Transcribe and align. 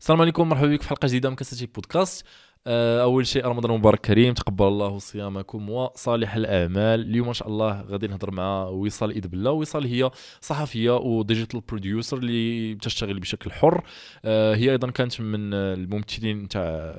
السلام 0.00 0.20
عليكم 0.20 0.48
مرحبا 0.48 0.68
بك 0.68 0.82
في 0.82 0.88
حلقة 0.88 1.08
جديدة 1.08 1.30
من 1.30 1.36
كاساتي 1.36 1.66
بودكاست. 1.66 2.26
آه، 2.66 3.02
أول 3.02 3.26
شيء 3.26 3.46
رمضان 3.46 3.78
مبارك 3.78 4.00
كريم 4.00 4.34
تقبل 4.34 4.66
الله 4.66 4.98
صيامكم 4.98 5.70
وصالح 5.70 6.34
الأعمال. 6.34 7.00
اليوم 7.00 7.28
ان 7.28 7.34
شاء 7.34 7.48
الله 7.48 7.82
غادي 7.82 8.06
نهضر 8.06 8.30
مع 8.30 8.64
وصال 8.64 9.10
إيد 9.10 9.26
بالله. 9.26 9.50
وصال 9.50 9.86
هي 9.86 10.10
صحفية 10.40 10.96
و 10.96 11.04
digital 11.04 11.60
producer 11.68 12.16
اللي 12.18 12.74
تشتغل 12.74 13.20
بشكل 13.20 13.52
حر. 13.52 13.84
آه، 14.24 14.54
هي 14.54 14.70
أيضا 14.70 14.90
كانت 14.90 15.20
من 15.20 15.54
الممثلين 15.54 16.48
تاع 16.48 16.96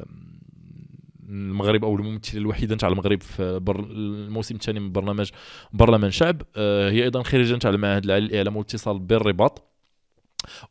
المغرب 1.29 1.85
أو 1.85 1.95
الممثلة 1.95 2.41
الوحيدة 2.41 2.75
تاع 2.75 2.89
المغرب 2.89 3.21
في 3.21 3.59
بر 3.59 3.79
الموسم 3.79 4.55
الثاني 4.55 4.79
من 4.79 4.91
برنامج 4.91 5.29
برلمان 5.73 6.11
شعب. 6.11 6.41
آه، 6.55 6.91
هي 6.91 7.03
أيضا 7.03 7.23
خريجة 7.23 7.55
تاع 7.55 7.69
المعهد 7.71 8.05
العالي 8.05 8.27
للاعلام 8.27 8.55
والاتصال 8.55 8.99
بالرباط. 8.99 9.76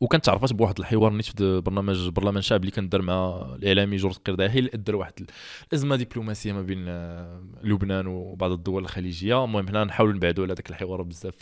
وكانت 0.01 0.25
تعرفات 0.25 0.53
بواحد 0.53 0.79
الحوار 0.79 1.13
نيت 1.13 1.25
في 1.25 1.61
برنامج 1.61 2.09
برلمان 2.09 2.43
شعب 2.43 2.61
اللي 2.61 2.71
كان 2.71 2.89
دار 2.89 3.03
مع 3.03 3.47
الإعلامي 3.57 3.97
جورج 3.97 4.17
قرداحي 4.27 4.59
اللي 4.59 4.71
ادى 4.75 4.93
واحد 4.93 5.13
الأزمة 5.69 5.97
دبلوماسية 5.97 6.53
ما 6.53 6.63
بين 6.63 6.85
آه، 6.89 7.43
لبنان 7.63 8.07
وبعض 8.07 8.51
الدول 8.51 8.83
الخليجية. 8.83 9.45
المهم 9.45 9.69
هنا 9.69 9.85
نحاولوا 9.85 10.15
نبعدوا 10.15 10.45
على 10.45 10.55
ذاك 10.55 10.71
الحوار 10.71 11.03
بزاف 11.03 11.35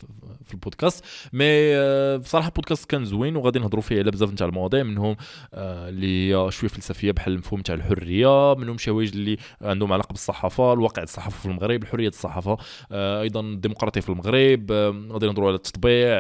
في 0.45 0.55
البودكاست. 0.55 1.05
مي 1.33 1.45
آه، 1.47 2.17
بصراحة 2.17 2.49
البودكاست 2.49 2.91
كان 2.91 3.05
زوين 3.05 3.37
وغادي 3.37 3.59
نهضروا 3.59 3.83
فيه 3.83 3.99
على 3.99 4.11
بزاف 4.11 4.33
نتاع 4.33 4.47
المواضيع 4.47 4.83
منهم 4.83 5.17
آه، 5.55 5.89
اللي 5.89 6.35
هي 6.35 6.51
شوية 6.51 6.71
فلسفية 6.71 7.13
بحال 7.13 7.33
المفهوم 7.33 7.61
تاع 7.61 7.75
الحرية 7.75 8.55
منهم 8.55 8.79
شي 8.79 8.91
حوايج 8.91 9.13
اللي 9.13 9.37
عندهم 9.63 9.93
علاقة 9.93 10.13
بالصحافة 10.13 10.73
الواقع 10.73 11.03
الصحافة 11.03 11.39
في 11.39 11.47
المغرب 11.47 11.83
الحرية 11.83 12.09
الصحافة 12.09 12.57
أيضا 12.93 13.41
الديمقراطية 13.41 14.01
في 14.01 14.09
المغرب 14.09 14.73
غادي 15.13 15.27
نهضروا 15.27 15.49
على 15.49 15.57
التطبيع 15.57 16.15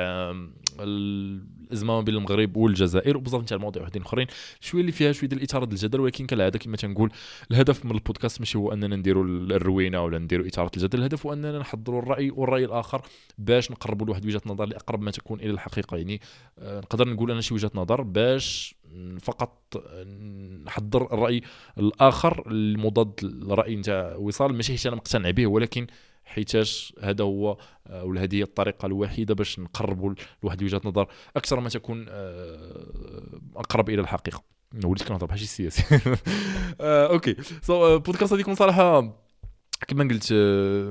الازمه 1.74 1.94
ما 1.94 2.00
بين 2.00 2.14
المغرب 2.14 2.56
والجزائر 2.56 3.16
وبزاف 3.16 3.42
نتاع 3.42 3.56
المواضيع 3.56 3.82
وحدين 3.82 4.02
آخرين. 4.02 4.26
شوية 4.60 4.80
اللي 4.80 4.92
فيها 4.92 5.12
شوية 5.12 5.28
ديال 5.28 5.40
الاثاره 5.40 5.64
الجدل 5.64 6.00
ولكن 6.00 6.26
كالعاده 6.26 6.58
كما 6.58 6.76
تنقول 6.76 7.10
الهدف 7.50 7.84
من 7.84 7.90
البودكاست 7.90 8.40
ماشي 8.40 8.58
هو 8.58 8.72
أننا 8.72 8.96
نديروا 8.96 9.24
الروينة 9.24 10.04
ولا 10.04 10.18
نديروا 10.18 10.46
إثارة 10.46 10.70
الجدل. 10.76 10.98
الهدف 10.98 11.26
هو 11.26 11.32
أننا 11.32 11.58
نحضروا 11.58 12.02
الرأي 12.02 12.30
والرأي 12.30 12.64
الآخر 12.64 13.02
باش 13.38 13.70
نقربوا 13.70 14.06
لواحد 14.06 14.26
وجهة 14.26 14.42
نظر 14.46 14.64
اللي 14.64 14.76
أقرب 14.76 15.02
ما 15.02 15.10
تكون 15.10 15.40
إلى 15.40 15.50
الحقيقة. 15.50 15.96
يعني 15.96 16.20
آه، 16.58 16.78
نقدر 16.80 17.08
نقول 17.08 17.30
أنا 17.30 17.40
شي 17.40 17.54
وجهة 17.54 17.70
نظر 17.74 18.02
باش 18.02 18.74
فقط 19.20 19.76
نحضر 20.66 21.14
الرأي 21.14 21.40
الآخر 21.78 22.44
المضاد 22.46 23.12
للراي 23.22 23.76
نتاع 23.76 24.16
وصال. 24.16 24.54
ماشي 24.54 24.72
حيت 24.72 24.86
أنا 24.86 24.96
مقتنع 24.96 25.30
به 25.30 25.46
ولكن 25.46 25.86
حيتاش 26.24 26.94
هذا 27.02 27.24
هو 27.24 27.56
آه، 27.86 28.04
ولا 28.04 28.22
هذه 28.22 28.36
هي 28.36 28.42
الطريقة 28.42 28.86
الوحيدة 28.86 29.34
باش 29.34 29.58
نقربوا 29.58 30.14
لواحد 30.42 30.62
وجهه 30.62 30.80
نظر 30.84 31.08
أكثر 31.36 31.60
ما 31.60 31.68
تكون 31.68 32.06
آه، 32.08 32.86
أقرب 33.56 33.90
إلى 33.90 34.00
الحقيقة. 34.00 34.42
وليت 34.84 35.02
كنهضر 35.02 35.26
بحال 35.26 35.38
شي 35.38 35.46
سياسي. 35.46 35.82
آه، 36.80 37.06
okay. 37.06 37.36
so 37.62 37.98
بودكاست 37.98 38.32
يكون 38.32 38.54
صراحة 38.54 39.18
كما 39.88 40.04
قلت 40.04 40.32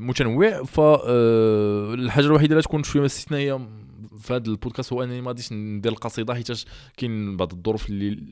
متنوع. 0.01 0.63
فالحاجه 0.63 2.25
الوحيدة 2.25 2.51
اللي 2.51 2.63
تكون 2.63 2.83
شوية 2.83 3.05
استثنائية 3.05 3.82
في 4.23 4.33
هذا 4.33 4.47
البودكاست 4.47 4.93
هو 4.93 5.03
أنني 5.03 5.21
ما 5.21 5.27
غاديش 5.27 5.53
ندير 5.53 5.91
القصيدة 5.91 6.33
حيت 6.33 6.51
كاين 6.97 7.37
بعض 7.37 7.53
الظروف 7.53 7.89
اللي 7.89 8.23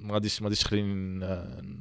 ما 0.00 0.14
غاديش 0.14 0.42
ما 0.42 0.46
غاديش 0.46 0.60
تخليني 0.60 0.94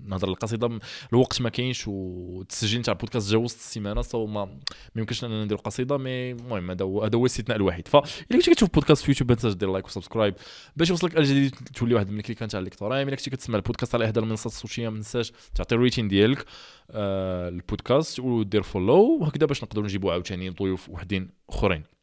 نهضر 0.08 0.28
القصيدة. 0.28 0.80
الوقت 1.14 1.42
ما 1.42 1.50
كاينش 1.50 1.88
والتسجيل 1.88 2.82
تاع 2.82 2.94
البودكاست 2.94 3.32
جا 3.32 3.38
وسط 3.38 3.58
السيمانة 3.58 4.02
so 4.02 4.26
ما 4.26 4.46
ما 4.46 4.52
يمكنش 4.96 5.24
اننا 5.24 5.46
ندير 5.46 5.58
قصيده 5.58 5.98
mais 5.98 6.32
المهم 6.32 6.72
هذا 6.72 6.86
هو 6.86 7.06
الاستثناء 7.06 7.58
الوحيد. 7.58 7.88
فالا 7.88 8.04
كنتي 8.32 8.52
كتشوف 8.52 8.70
بودكاست 8.74 9.04
في 9.04 9.12
يوتيوب 9.12 9.34
تنساش 9.34 9.54
دير 9.54 9.72
like 9.72 9.86
و 9.86 9.90
subscribe. 9.90 10.36
باش 10.76 10.90
يوصلك 10.90 11.18
الجديد 11.18 11.56
تولي 11.76 11.96
واحد 11.96 12.10
من 12.10 12.18
الكليكات 12.18 12.52
تاع 12.52 12.60
الالكتروني 12.60 13.04
إلا 13.04 13.16
كنتي 13.16 13.30
كتسمع 13.30 13.56
البودكاست 13.56 13.96
على 13.96 14.06
احدى 14.06 14.20
المنصات 14.20 14.54
الصوتيه 14.54 14.90
ما 14.90 14.96
تنساش 14.96 15.32
تعطي 15.56 15.76
ال 15.76 15.80
rating 15.80 16.08
ديالك 16.08 16.46
آه 16.92 17.50
البودكاست 17.50 18.20
ودير 18.20 18.64
follow 18.64 19.18
وهكذا 19.22 19.46
باش 19.46 19.64
نقدروا 19.64 19.86
نجيبوا 19.86 20.12
عاوتاني 20.12 20.50
ضيوف 20.50 20.90
وحدين 20.90 21.30
أخرين. 21.50 21.97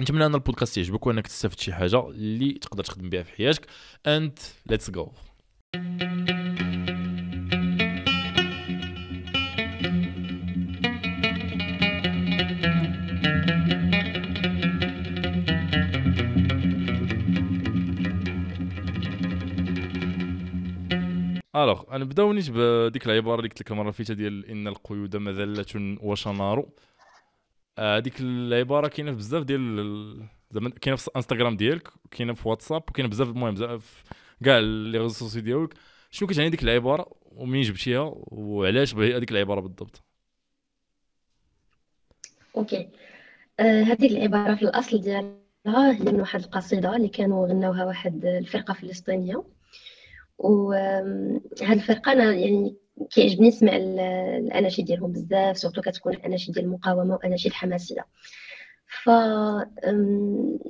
نتمنى 0.00 0.26
أن 0.26 0.34
البودكاست 0.34 0.76
يعجبك 0.76 1.06
وأنك 1.06 1.26
تستافد 1.26 1.58
شي 1.58 1.72
حاجة 1.72 2.08
اللي 2.08 2.52
تقدر 2.52 2.84
تخدم 2.84 3.10
بها 3.10 3.22
في 3.22 3.32
حياتك. 3.32 3.66
and 4.06 4.38
let's 4.66 4.90
go 4.90 5.12
alors 21.56 21.96
نبداو 21.96 22.32
نيت 22.32 22.50
بديك 22.50 23.06
العبارة 23.06 23.36
اللي 23.36 23.48
قلت 23.48 23.60
لك 23.60 23.70
المرة 23.70 23.82
اللي 23.82 23.92
فاتت 23.92 24.12
ديال 24.12 24.46
إن 24.46 24.68
القيود 24.68 25.16
مذلة 25.16 25.96
وشنار. 26.02 26.66
هذيك 27.78 28.20
العبارة 28.20 28.88
كاينة 28.88 29.10
في 29.10 29.16
بزاف 29.16 29.44
ديال 29.44 30.28
زعما 30.50 30.70
كاينة 30.70 30.96
في 30.96 31.10
انستغرام 31.16 31.56
ديالك 31.56 31.88
وكاينه 32.04 32.34
في 32.34 32.48
واتساب 32.48 32.82
وكاينة 32.90 33.08
بزاف 33.10 33.28
المهم 33.28 33.54
بزاف 33.54 34.04
كاع 34.44 34.58
les 34.58 34.98
réseaux 34.98 35.14
sociaux 35.14 35.42
ديالك. 35.42 35.74
شنو 36.10 36.28
كتعني 36.28 36.50
ديك 36.50 36.62
العبارة؟ 36.62 37.12
ومنين 37.22 37.62
جبتيها؟ 37.62 38.12
وعلاش 38.16 38.94
هذيك 38.94 39.32
العبارة 39.32 39.60
بالضبط؟ 39.60 40.02
okay. 42.56 42.90
آه 43.60 43.82
هذيك 43.82 44.12
العبارة 44.12 44.54
في 44.54 44.62
الأصل 44.62 45.00
ديالها 45.00 45.36
هي 45.66 45.98
من 46.04 46.20
واحد 46.20 46.40
القصيدة 46.40 46.96
اللي 46.96 47.08
كانوا 47.08 47.46
غناوها 47.48 47.84
واحد 47.84 48.24
الفرقة 48.26 48.74
فلسطينية. 48.74 49.55
وهاد 50.38 51.42
الفرقة 51.70 52.12
أنا 52.12 52.34
يعني 52.34 52.76
كيعجبني 53.10 53.48
نسمع 53.48 53.76
الأناشيد 53.76 54.84
ديالهم 54.84 55.12
بزاف 55.12 55.58
surtout 55.58 55.80
كتكون 55.80 56.14
الأناشيد 56.14 56.54
ديال 56.54 56.64
المقاومة 56.64 57.14
واناشيد 57.14 57.52
حماسيه 57.52 58.06
ف 59.04 59.10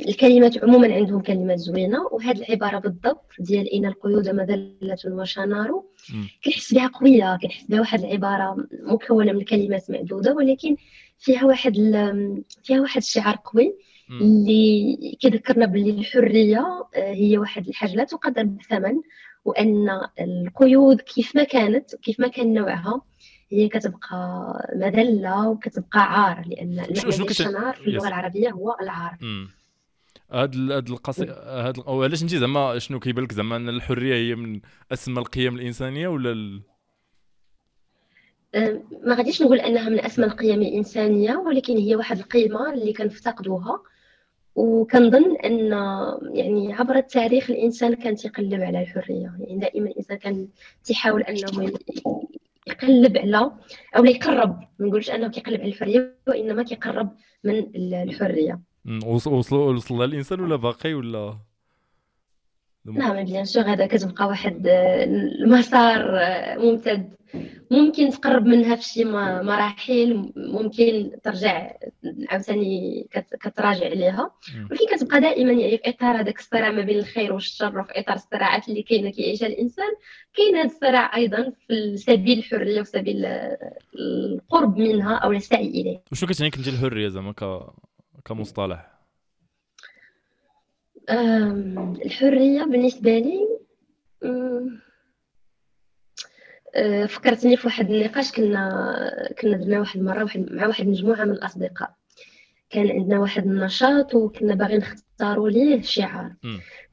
الكلمات 0.09 0.65
عموما 0.65 0.95
عندهم 0.95 1.21
كلمات 1.21 1.59
زوينة 1.59 2.03
وهذه 2.13 2.39
العبارة 2.39 2.79
بالضبط 2.79 3.27
ديال 3.39 3.69
إن 3.69 3.87
القيود 3.87 4.29
مذلة 4.29 4.97
وشنار 5.07 5.83
كنحس 6.45 6.75
بها 6.75 6.87
قوية 6.87 7.39
كنحس 7.43 7.65
بها 7.65 7.81
واحد 7.81 8.01
العبارة 8.05 8.57
مكونة 8.83 9.33
من 9.33 9.45
كلمات 9.45 9.91
معدودة 9.91 10.35
ولكن 10.35 10.77
فيها 11.19 11.45
واحد 11.45 11.75
فيها 12.63 12.81
واحد 12.81 13.01
الشعار 13.01 13.39
قوي 13.45 13.77
اللي 14.11 14.97
كيذكرنا 15.21 15.67
باللي 15.67 15.91
الحرية 15.91 16.59
آه، 16.97 17.13
هي 17.13 17.39
واحد 17.39 17.69
الحاجة 17.69 17.95
لا 17.95 18.05
تقدر 18.05 18.43
بثمن. 18.43 19.01
وأن 19.47 20.01
القيود 20.21 21.01
كيف 21.01 21.37
ما 21.37 21.45
كانت 21.45 21.95
كيف 21.95 22.21
ما 22.21 22.29
كان 22.29 22.55
نوعها 22.55 23.03
هي 23.51 23.69
كتبقى 23.69 24.71
مذلة 24.77 25.49
وكتبقى 25.49 26.01
عار 26.01 26.45
لأن 26.47 26.87
الشنار 26.91 27.75
في 27.75 27.89
اللغة 27.89 28.09
العربية 28.09 28.51
هو 28.51 28.77
العار 28.81 29.19
هاد 30.31 30.71
هاد 30.71 30.89
القصيده 30.89 31.35
هاد 31.69 31.81
علاش 31.87 32.23
انت 32.23 32.35
زعما 32.35 32.79
شنو 32.79 33.01
كيبان 33.01 33.25
لك 33.25 33.33
زعما 33.33 33.57
أن 33.57 33.69
الحرية 33.69 34.15
هي 34.15 34.35
من 34.35 34.61
اسمى 34.93 35.19
القيم 35.19 35.55
الإنسانية 35.55 36.09
ولا 36.09 36.33
ال... 36.33 36.63
ما 39.05 39.15
غاديش 39.15 39.43
نقول 39.43 39.61
أنها 39.61 39.89
من 39.89 40.01
اسمى 40.01 40.25
القيم 40.27 40.63
الإنسانية 40.63 41.37
ولكن 41.37 41.77
هي 41.77 41.97
واحد 41.97 42.19
القيمة 42.19 42.73
اللي 42.73 42.93
كنفتقدوها. 42.93 43.83
وكنظن 44.57 45.37
أن 45.37 45.67
يعني 46.35 46.73
عبر 46.73 46.97
التاريخ 46.97 47.51
الإنسان 47.51 47.95
كان 47.95 48.17
تيقلب 48.17 48.63
على 48.63 48.83
الحرية. 48.83 49.33
يعني 49.41 49.59
دائما 49.59 49.91
الإنسان 49.91 50.19
كان 50.19 50.49
تيحاول 50.85 51.23
أنه 51.23 51.73
يقلب 52.67 53.19
على 53.19 53.53
أو 53.97 54.05
يقرب 54.05 54.61
ما 54.79 54.87
نقولش 54.87 55.11
أنه 55.11 55.29
كيقلب 55.29 55.61
على 55.61 55.69
الحرية 55.69 56.15
وإنما 56.29 56.63
كيقرب 56.63 57.17
من 57.45 57.65
الحرية. 57.93 58.61
وصل 59.07 59.33
وصل 59.33 60.05
الانسان 60.05 60.41
ولا 60.41 60.57
باقي 60.57 60.95
ولا؟ 60.95 61.39
نعم 62.95 63.25
بيان 63.25 63.45
سور 63.45 63.65
هذا 63.65 63.87
كتبقى 63.87 64.27
واحد 64.27 64.67
المسار 64.67 66.21
ممتد. 66.59 67.17
ممكن 67.71 68.11
تقرب 68.11 68.47
منها 68.47 68.77
في 68.77 68.83
شي 68.83 69.05
مراحل 69.05 70.33
ممكن 70.37 71.11
ترجع 71.25 71.73
عاوتاني 72.29 73.07
كتراجع 73.41 73.87
عليها. 73.87 74.31
ولكن 74.71 74.97
كتبقى 74.97 75.21
دائما 75.21 75.53
يعني 75.53 75.79
في 75.79 75.91
إطار 75.91 76.21
هذاك 76.21 76.39
الصراع 76.39 76.71
ما 76.71 76.83
بين 76.83 76.99
الخير 76.99 77.33
والشر 77.33 77.79
وفي 77.79 78.01
إطار 78.01 78.15
الصراعات 78.17 78.69
اللي 78.69 78.83
كاينة 78.83 79.11
كيعيشها 79.11 79.47
الإنسان. 79.47 79.93
كاين 80.35 80.57
هذا 80.57 80.67
الصراع 80.67 81.17
أيضا 81.17 81.53
في 81.67 81.97
سبيل 81.97 82.39
الحرية 82.39 82.81
وسبيل 82.81 83.27
القرب 83.99 84.79
منها 84.79 85.15
أو 85.15 85.33
السعي 85.33 85.69
إليه. 85.69 86.03
وشنو 86.13 86.29
كتعني 86.29 86.51
انت 86.59 86.69
الحرية 86.69 87.09
زعما 87.09 87.35
كمصطلح؟ 88.25 88.96
الحرية 91.11 92.63
بالنسبة 92.65 93.19
لي 93.19 93.49
آه، 96.77 97.07
فكرتني 97.07 97.57
في 97.57 97.67
واحد 97.67 97.91
النقاش 97.91 98.33
كنا 98.33 99.33
كنا 99.41 99.57
درنا 99.57 99.81
واحد 99.81 99.99
المره 100.01 100.23
واحد 100.25 100.47
مع 100.53 100.67
واحد 100.67 100.85
المجموعه 100.85 101.25
من 101.25 101.31
الأصدقاء. 101.31 101.95
كان 102.71 102.91
عندنا 102.91 103.19
واحد 103.19 103.47
النشاط 103.47 104.15
وكنا 104.15 104.55
باغيين 104.55 104.81
نختاروا 104.81 105.51
ليه 105.51 105.83
شعار 105.83 106.35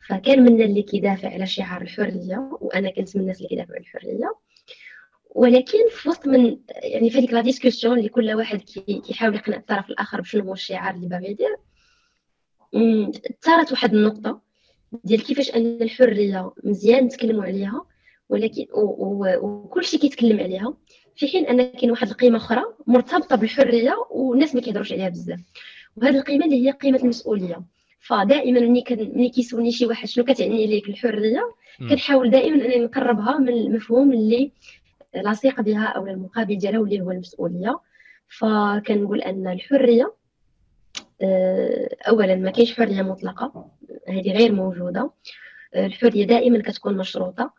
فكان 0.08 0.44
منا 0.44 0.66
اللي 0.66 0.82
كيدافع 0.82 1.30
على 1.30 1.46
شعار 1.46 1.82
الحرية 1.82 2.58
وأنا 2.62 2.90
كنت 2.92 3.16
من 3.16 3.22
الناس 3.22 3.38
اللي 3.38 3.50
كيدافعوا 3.50 3.76
على 3.76 3.82
الحرية. 3.84 4.36
ولكن 5.36 5.80
في 5.92 6.10
وسط 6.10 6.28
من 6.28 6.58
يعني 6.84 7.10
في 7.10 7.18
هذيك 7.18 7.34
لا 7.34 7.94
اللي 7.94 8.10
كل 8.10 8.34
واحد 8.34 8.62
كيحاول 9.08 9.36
يقنع 9.36 9.58
الطرف 9.58 9.90
الآخر 9.90 10.22
بشنو 10.22 10.44
هو 10.44 10.54
الشعار 10.54 10.96
اللي 10.96 11.08
باغي 11.08 11.32
يدير 11.32 11.58
ثارت 13.42 13.72
واحد 13.72 13.94
النقطة 13.94 14.42
ديال 15.04 15.24
كيفاش 15.24 15.56
أن 15.56 15.82
الحرية 15.82 16.52
مزيان 16.64 17.04
نتكلموا 17.06 17.44
عليها 17.44 17.86
ولكن 18.30 18.66
وكل 18.74 19.84
شيء 19.84 20.00
كيتكلم 20.00 20.40
عليها 20.40 20.74
في 21.16 21.28
حين 21.28 21.46
أن 21.46 21.64
كاين 21.64 21.92
واحد 21.92 22.08
القيمة 22.10 22.38
أخرى 22.38 22.64
مرتبطة 22.88 23.36
بالحرية 23.36 23.96
والناس 24.12 24.56
ما 24.56 24.62
كيهضروش 24.62 24.94
عليها 24.94 25.10
بزاف. 25.10 25.40
وهذه 25.96 26.18
القيمة 26.18 26.46
اللي 26.46 26.66
هي 26.68 26.72
قيمة 26.72 26.98
المسؤولية. 26.98 27.64
فدائما 28.00 28.60
ملي 28.60 28.84
ملي 28.92 29.30
كيسولني 29.30 29.72
شي 29.72 29.86
واحد 29.86 30.08
شنو 30.08 30.26
كتعني 30.26 30.68
ليك 30.68 30.90
الحرية 30.90 31.42
كنحاول 31.90 32.30
دائما 32.30 32.56
أنني 32.66 32.80
نقربها 32.80 33.38
من 33.38 33.50
المفهوم 33.50 34.14
اللي 34.14 34.52
لاصق 35.16 35.62
بها 35.62 35.86
أو 35.86 36.08
المقابل 36.08 36.58
ديالها 36.58 36.80
واللي 36.80 37.02
هو 37.02 37.12
المسؤولية. 37.12 37.80
فكنقول 38.28 39.22
أن 39.22 39.48
الحرية 39.48 40.14
اولا 42.08 42.36
ما 42.36 42.52
كاينش 42.52 42.74
حرية 42.74 43.02
مطلقة 43.02 43.72
هذه 44.10 44.32
غير 44.32 44.52
موجودة. 44.52 45.12
آه، 45.74 45.86
الحرية 45.86 46.26
دائما 46.26 46.62
كتكون 46.62 46.98
مشروطة. 46.98 47.54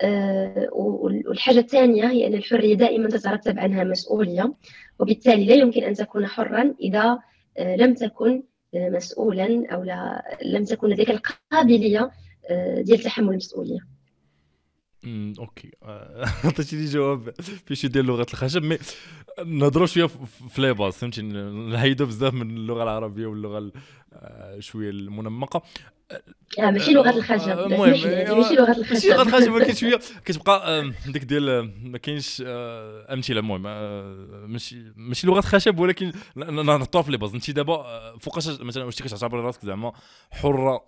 آه، 0.00 0.68
والحاجة 0.72 1.58
الثانية 1.58 2.10
هي 2.10 2.26
أن 2.26 2.34
الحرية 2.34 2.74
دائما 2.74 3.08
تترتب 3.08 3.58
عنها 3.58 3.84
مسؤولية 3.84 4.54
وبالتالي 4.98 5.44
لا 5.44 5.54
يمكن 5.54 5.82
أن 5.84 5.94
تكون 5.94 6.26
حرا 6.26 6.74
إذا 6.80 7.18
لم 7.60 7.94
تكن 7.94 8.42
مسؤولا 8.74 9.66
أو 9.72 9.82
لم 10.44 10.64
تكن 10.64 10.88
لديك 10.88 11.10
القابلية 11.10 12.10
ديال 12.80 12.98
تحمل 12.98 13.30
المسؤولية. 13.30 13.95
okay. 15.38 15.70
عطيتيني 16.44 16.84
جواب 16.84 17.34
في 17.66 17.74
شي 17.74 17.88
ديال 17.88 18.04
لغة 18.04 18.26
الخشب 18.32 18.62
mais 18.62 18.78
نهضروا 19.46 19.86
شوية 19.86 20.06
في 20.48 20.62
les 20.62 20.74
bases 20.74 20.92
فهمتي 20.92 21.22
نحيدوا 21.22 22.06
بزاف 22.06 22.34
من 22.34 22.56
اللغة 22.56 22.82
العربية 22.82 23.26
واللغة 23.26 23.72
آه، 24.12 24.60
شوية 24.60 24.90
المنمقة. 24.90 25.62
لا 26.58 26.70
ماشي 26.70 26.92
لغة 26.92 27.10
الخشب. 27.10 27.58
المهم 27.58 27.90
ماشي 27.90 28.54
لغة 28.54 28.70
الخشب. 28.70 28.92
ماشي 28.92 29.08
لغة 29.08 29.22
الخشب 29.22 29.52
ولكن 29.52 29.74
شوية 29.74 30.00
كتبقى 30.24 30.92
ديك 31.06 31.24
ديال 31.24 31.72
ما 31.90 31.98
كاينش 31.98 32.42
آه، 32.46 33.14
أمثلة. 33.14 33.40
المهم 33.40 33.62
ماشي 34.52 34.92
ماشي 34.96 35.26
لغة 35.26 35.40
خشب 35.40 35.78
ولكن 35.78 36.12
نحطوها 36.36 37.02
في 37.02 37.10
les 37.10 37.16
bases 37.16 37.34
انت 37.34 37.50
دابا 37.50 38.16
فوقاش 38.20 38.48
مثلا 38.60 38.84
واش 38.84 39.02
كتعتبر 39.02 39.38
راسك 39.38 39.64
زعما 39.64 39.92
حرة 40.30 40.84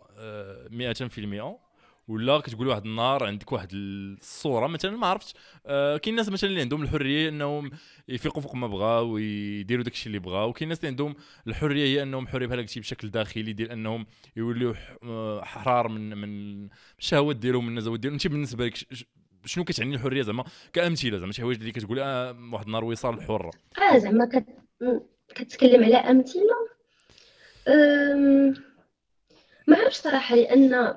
100% 0.70 1.67
ولا 2.08 2.40
كتقول 2.40 2.66
واحد 2.66 2.86
النهار 2.86 3.24
عندك 3.24 3.52
واحد 3.52 3.68
الصورة 3.72 4.66
مثلا 4.66 4.96
ما 4.96 5.06
عرفتش. 5.06 5.34
آه 5.66 5.96
كاين 5.96 6.14
ناس 6.16 6.28
مثلا 6.28 6.50
اللي 6.50 6.60
عندهم 6.60 6.82
الحرية 6.82 7.28
إنهم 7.28 7.70
يفيقوا 8.08 8.42
فوق 8.42 8.54
ما 8.54 8.66
بغاو 8.66 9.06
ويديروا 9.08 9.84
داكشي 9.84 10.06
اللي 10.06 10.18
بغاو. 10.18 10.48
وكاين 10.48 10.68
ناس 10.68 10.78
اللي 10.78 10.88
عندهم 10.88 11.14
الحرية 11.46 11.84
هي 11.84 12.02
إنهم 12.02 12.28
حرية 12.28 12.46
بحال 12.46 12.60
هكا 12.60 12.80
بشكل 12.80 13.10
داخلي 13.10 13.52
ديال 13.52 13.70
إنهم 13.70 14.06
يوليو 14.36 14.74
آه، 15.02 15.44
حرار 15.44 15.88
من 15.88 16.18
من 16.18 16.68
الشهوات 16.98 17.36
ديالهم 17.36 17.64
من 17.64 17.70
النزوات 17.70 18.00
ديالهم. 18.00 18.14
انت 18.14 18.26
بالنسبة 18.26 18.66
لك 18.66 18.74
شنو 19.44 19.64
كتعني 19.64 19.94
الحرية 19.94 20.22
زعما؟ 20.22 20.44
كأمثلة 20.72 21.18
زعما 21.18 21.32
شي 21.32 21.42
حوايج 21.42 21.58
اللي 21.58 21.72
كتقول 21.72 21.98
آه 22.00 22.36
واحد 22.52 22.66
النهار 22.66 22.84
وصال 22.84 23.14
الحرة. 23.14 23.50
آه 23.92 23.98
زعما 23.98 24.24
كت... 24.24 24.46
كتكلم 25.34 25.84
على 25.84 25.96
أمثلة. 25.96 26.68
ما 29.68 29.76
عرفتش 29.76 29.96
صراحة 29.96 30.36
لأن 30.36 30.94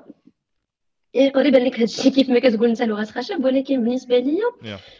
يعني 1.14 1.28
قريبا 1.28 1.56
لك 1.56 1.74
هذا 1.74 1.84
الشيء 1.84 2.12
كيف 2.12 2.28
ما 2.30 2.38
كتقول 2.38 2.68
انت 2.68 2.82
لغة 2.82 3.04
خشب 3.04 3.44
ولكن 3.44 3.84
بالنسبة 3.84 4.18
لي 4.18 4.38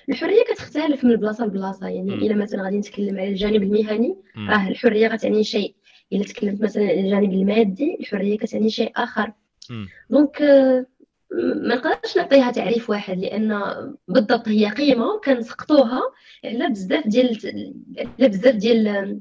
الحرية 0.09 0.45
كتختلف 0.45 1.05
من 1.05 1.17
بلاصة 1.17 1.47
لبلاصة. 1.47 1.89
يعني 1.89 2.15
إلا 2.15 2.35
مثلا 2.35 2.63
غادي 2.65 2.79
نتكلم 2.79 3.19
على 3.19 3.29
الجانب 3.29 3.63
المهني 3.63 4.17
راه 4.49 4.69
الحرية 4.69 5.09
كتعني 5.09 5.45
شيء. 5.45 5.75
إلا 6.13 6.25
تكلمت 6.25 6.63
مثلا 6.63 6.83
على 6.83 7.01
الجانب 7.01 7.33
المادي 7.33 7.97
الحرية 8.01 8.39
كتعني 8.39 8.71
شيء 8.71 8.93
آخر. 8.97 9.33
دونك 10.11 10.43
ما 11.65 11.75
نقدرش 11.75 12.17
نعطيها 12.17 12.51
تعريف 12.51 12.91
واحد 12.91 13.19
لأن 13.19 13.63
بالضبط 14.09 14.49
هي 14.49 14.67
قيمة 14.67 15.21
كنسقطوها 15.25 16.01
على 16.45 16.69
بزاف 16.69 17.09
ديال 17.09 17.39
على 17.99 18.29
بزاف 18.29 18.55
ديال 18.55 19.21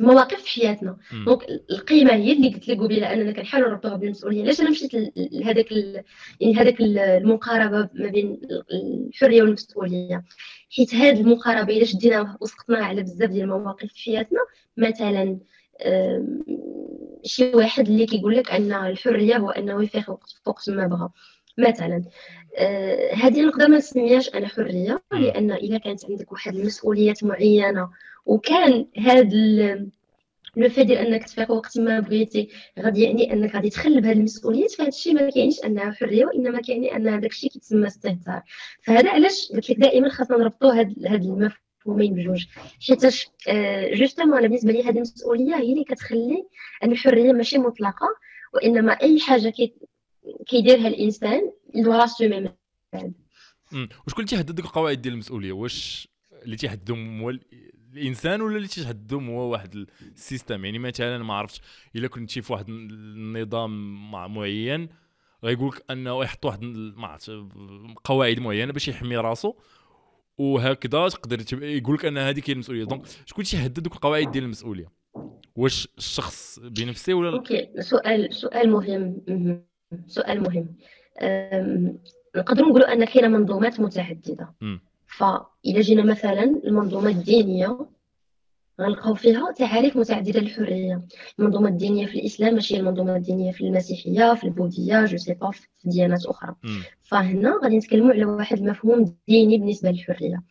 مواقف 0.00 0.42
في 0.42 0.50
حياتنا 0.50 0.96
دونك 1.26 1.42
القيمة 1.70 2.12
هي 2.12 2.32
اللي 2.32 2.48
قلت 2.48 2.68
لك 2.68 2.78
قبيله 2.80 3.12
أننا 3.12 3.32
كنحاولوا 3.32 3.68
نربطوها 3.68 3.96
بالمسؤولية. 3.96 4.42
علاش 4.42 4.60
أنا 4.60 4.70
مشيت 4.70 4.90
لهذاك 5.16 5.72
يعني 6.40 6.56
هذاك 6.56 6.80
المقاربة 6.80 7.88
ما 7.94 8.08
بين 8.08 8.40
الحرية 9.08 9.42
والمسؤولية. 9.42 10.24
حيت 10.76 10.94
هذه 10.94 11.20
المقاربة 11.20 11.76
إلا 11.76 11.84
شديناها 11.84 12.38
وسقطناها 12.40 12.84
على 12.84 13.02
بزاف 13.02 13.30
ديال 13.30 13.44
المواقف 13.44 13.92
في 13.92 14.00
حياتنا 14.00 14.40
مثلا 14.76 15.38
شي 17.24 17.54
واحد 17.54 17.88
اللي 17.88 18.06
كيقول 18.06 18.36
لك 18.36 18.50
أن 18.50 18.72
الحرية 18.72 19.36
هو 19.36 19.50
أنه 19.50 19.82
يفيق 19.82 20.04
فوق 20.44 20.58
ما 20.68 20.86
بغى. 20.86 21.08
مثلا 21.58 22.04
آه 22.58 23.14
هذه 23.14 23.42
نقدر 23.42 23.68
ما 23.68 23.76
نسميهاش 23.76 24.28
أنا 24.34 24.48
حرية 24.48 25.02
لأن 25.12 25.52
إذا 25.52 25.78
كانت 25.78 26.04
عندك 26.04 26.32
واحد 26.32 26.54
المسؤوليات 26.54 27.24
معينة 27.24 27.88
وكان 28.26 28.86
هذا 28.98 29.28
لو 30.56 30.68
في 30.68 30.84
ديال 30.84 30.98
أنك 30.98 31.24
تفيق 31.24 31.50
وقت 31.50 31.78
ما 31.78 32.00
بغيتي 32.00 32.48
غادي 32.80 33.02
يعني 33.02 33.32
أنك 33.32 33.54
غادي 33.54 33.70
تخلي 33.70 34.00
بهذه 34.00 34.12
المسؤوليات 34.16 34.70
فهذا 34.70 34.88
الشيء 34.88 35.14
ما 35.14 35.30
كيعنيش 35.30 35.64
أنها 35.64 35.92
حرية 35.92 36.24
وإنما 36.26 36.60
كيعني 36.60 36.96
أن 36.96 37.08
هذاك 37.08 37.30
الشيء 37.30 37.50
كيتسمى 37.50 37.86
استهتار. 37.86 38.42
فهذا 38.82 39.10
علاش 39.10 39.52
قلت 39.52 39.70
لك 39.70 39.76
دائما 39.76 40.08
خاصنا 40.08 40.36
نربطوا 40.36 40.72
هاد 40.72 40.94
هاد 41.06 41.24
المفهومين 41.24 42.14
بجوج. 42.14 42.46
حيتاش 42.88 43.28
آه 43.48 43.94
جوستومون 43.94 44.38
أنا 44.38 44.46
بالنسبة 44.46 44.72
لي 44.72 44.82
هذه 44.82 44.96
المسؤولية 44.96 45.54
هي 45.56 45.72
اللي 45.72 45.84
كتخلي 45.84 46.46
ان 46.84 46.92
الحرية 46.92 47.32
ماشي 47.32 47.58
مطلقة 47.58 48.06
وإنما 48.54 48.92
أي 48.92 49.20
حاجة 49.20 49.52
كيديرها 50.46 50.88
الانسان 50.88 51.52
يدو 51.74 51.92
راسو 51.92 52.28
من 52.28 52.48
بعد 52.92 53.12
وشكون 54.06 54.24
تيحدد 54.24 54.58
القواعد 54.58 55.02
ديال 55.02 55.14
المسؤولية؟ 55.14 55.52
واش 55.52 56.08
اللي 56.42 56.56
تيحددهم 56.56 57.22
هو 57.22 57.32
الإنسان 57.94 58.40
ولا 58.40 58.56
اللي 58.56 58.68
تيحددهم 58.68 59.30
هو 59.30 59.52
واحد 59.52 59.86
ال 60.02 60.09
système؟ 60.09 60.64
يعني 60.64 60.78
مثلا 60.78 61.18
ما 61.18 61.34
عرفتش 61.34 61.60
إلا 61.96 62.08
كنتي 62.08 62.42
في 62.42 62.52
واحد 62.52 62.68
النظام 62.68 64.12
معين 64.12 64.88
غيقول 65.44 65.68
لك 65.68 65.84
أنه 65.90 66.24
يحط 66.24 66.44
واحد 66.44 66.62
ما 66.62 67.06
عرفت 67.06 67.32
قواعد 68.04 68.38
معينة 68.38 68.72
باش 68.72 68.88
يحمي 68.88 69.16
راسو 69.16 69.54
وهكذا 70.38 71.08
تقدر 71.08 71.62
يقول 71.62 71.94
لك 71.94 72.04
أن 72.04 72.18
هذيك 72.18 72.50
هي 72.50 72.54
المسؤولية. 72.54 72.84
donc 72.84 73.06
شكون 73.26 73.44
تيحدد 73.44 73.80
دوك 73.80 73.94
القواعد 73.94 74.30
ديال 74.30 74.44
المسؤولية؟ 74.44 74.92
واش 75.56 75.88
الشخص 75.98 76.58
بنفسه 76.58 77.14
ولا 77.14 77.32
okay 77.32 77.68
سؤال 77.80 78.34
سؤال 78.34 78.70
مهم. 78.70 79.64
سؤال 80.06 80.40
مهم. 80.42 80.76
نقدروا 82.36 82.68
نقولوا 82.68 82.92
أن 82.92 83.04
كاينة 83.04 83.28
منظومات 83.28 83.80
متعددة. 83.80 84.54
فإذا 85.06 85.80
جينا 85.80 86.02
مثلا 86.02 86.42
المنظومة 86.42 87.10
الدينية 87.10 87.86
غنلقاو 88.80 89.14
فيها 89.14 89.52
تعاريف 89.52 89.96
متعددة 89.96 90.40
للحرية. 90.40 91.02
المنظومة 91.38 91.68
الدينية 91.68 92.06
في 92.06 92.14
الإسلام 92.18 92.54
ماشي 92.54 92.74
هي 92.74 92.80
المنظومة 92.80 93.16
الدينية 93.16 93.52
في 93.52 93.60
المسيحية 93.60 94.34
في 94.34 94.44
البوذية 94.44 95.04
je 95.04 95.16
sais 95.16 95.34
pas 95.34 95.50
في 95.50 95.68
ديانات 95.84 96.26
أخرى. 96.26 96.54
فهنا 97.02 97.60
غادي 97.62 97.76
نتكلموا 97.76 98.12
على 98.12 98.24
واحد 98.24 98.58
المفهوم 98.58 99.16
ديني 99.28 99.58
بالنسبة 99.58 99.90
للحرية. 99.90 100.42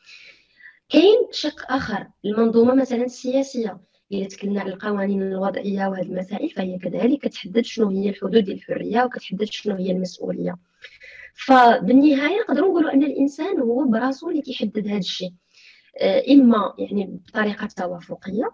كاين 0.89 1.27
شق 1.31 1.71
آخر. 1.71 2.07
المنظومة 2.25 2.73
مثلا 2.75 3.03
السياسية. 3.03 3.77
إذا 4.11 4.27
تكلمنا 4.27 4.61
على 4.61 4.73
القوانين 4.73 5.21
الوضعية 5.21 5.87
وهذه 5.87 6.05
المسائل 6.05 6.49
فهي 6.49 6.77
كذلك 6.77 7.19
كتحدد 7.19 7.61
شنو 7.61 7.89
هي 7.89 8.09
الحدود 8.09 8.43
ديال 8.43 8.57
الحرية 8.57 9.03
وكتحدد 9.03 9.43
شنو 9.43 9.75
هي 9.75 9.91
المسؤولية. 9.91 10.57
فبالنهاية 11.33 12.39
نقدروا 12.39 12.69
نقولوا 12.69 12.93
أن 12.93 13.03
الإنسان 13.03 13.59
هو 13.59 13.83
براسو 13.85 14.29
اللي 14.29 14.41
كيحدد 14.41 14.87
هذا 14.87 14.97
الشيء. 14.97 15.33
آه، 16.01 16.23
إما 16.29 16.73
يعني 16.77 17.19
بطريقة 17.27 17.67
توافقية 17.77 18.51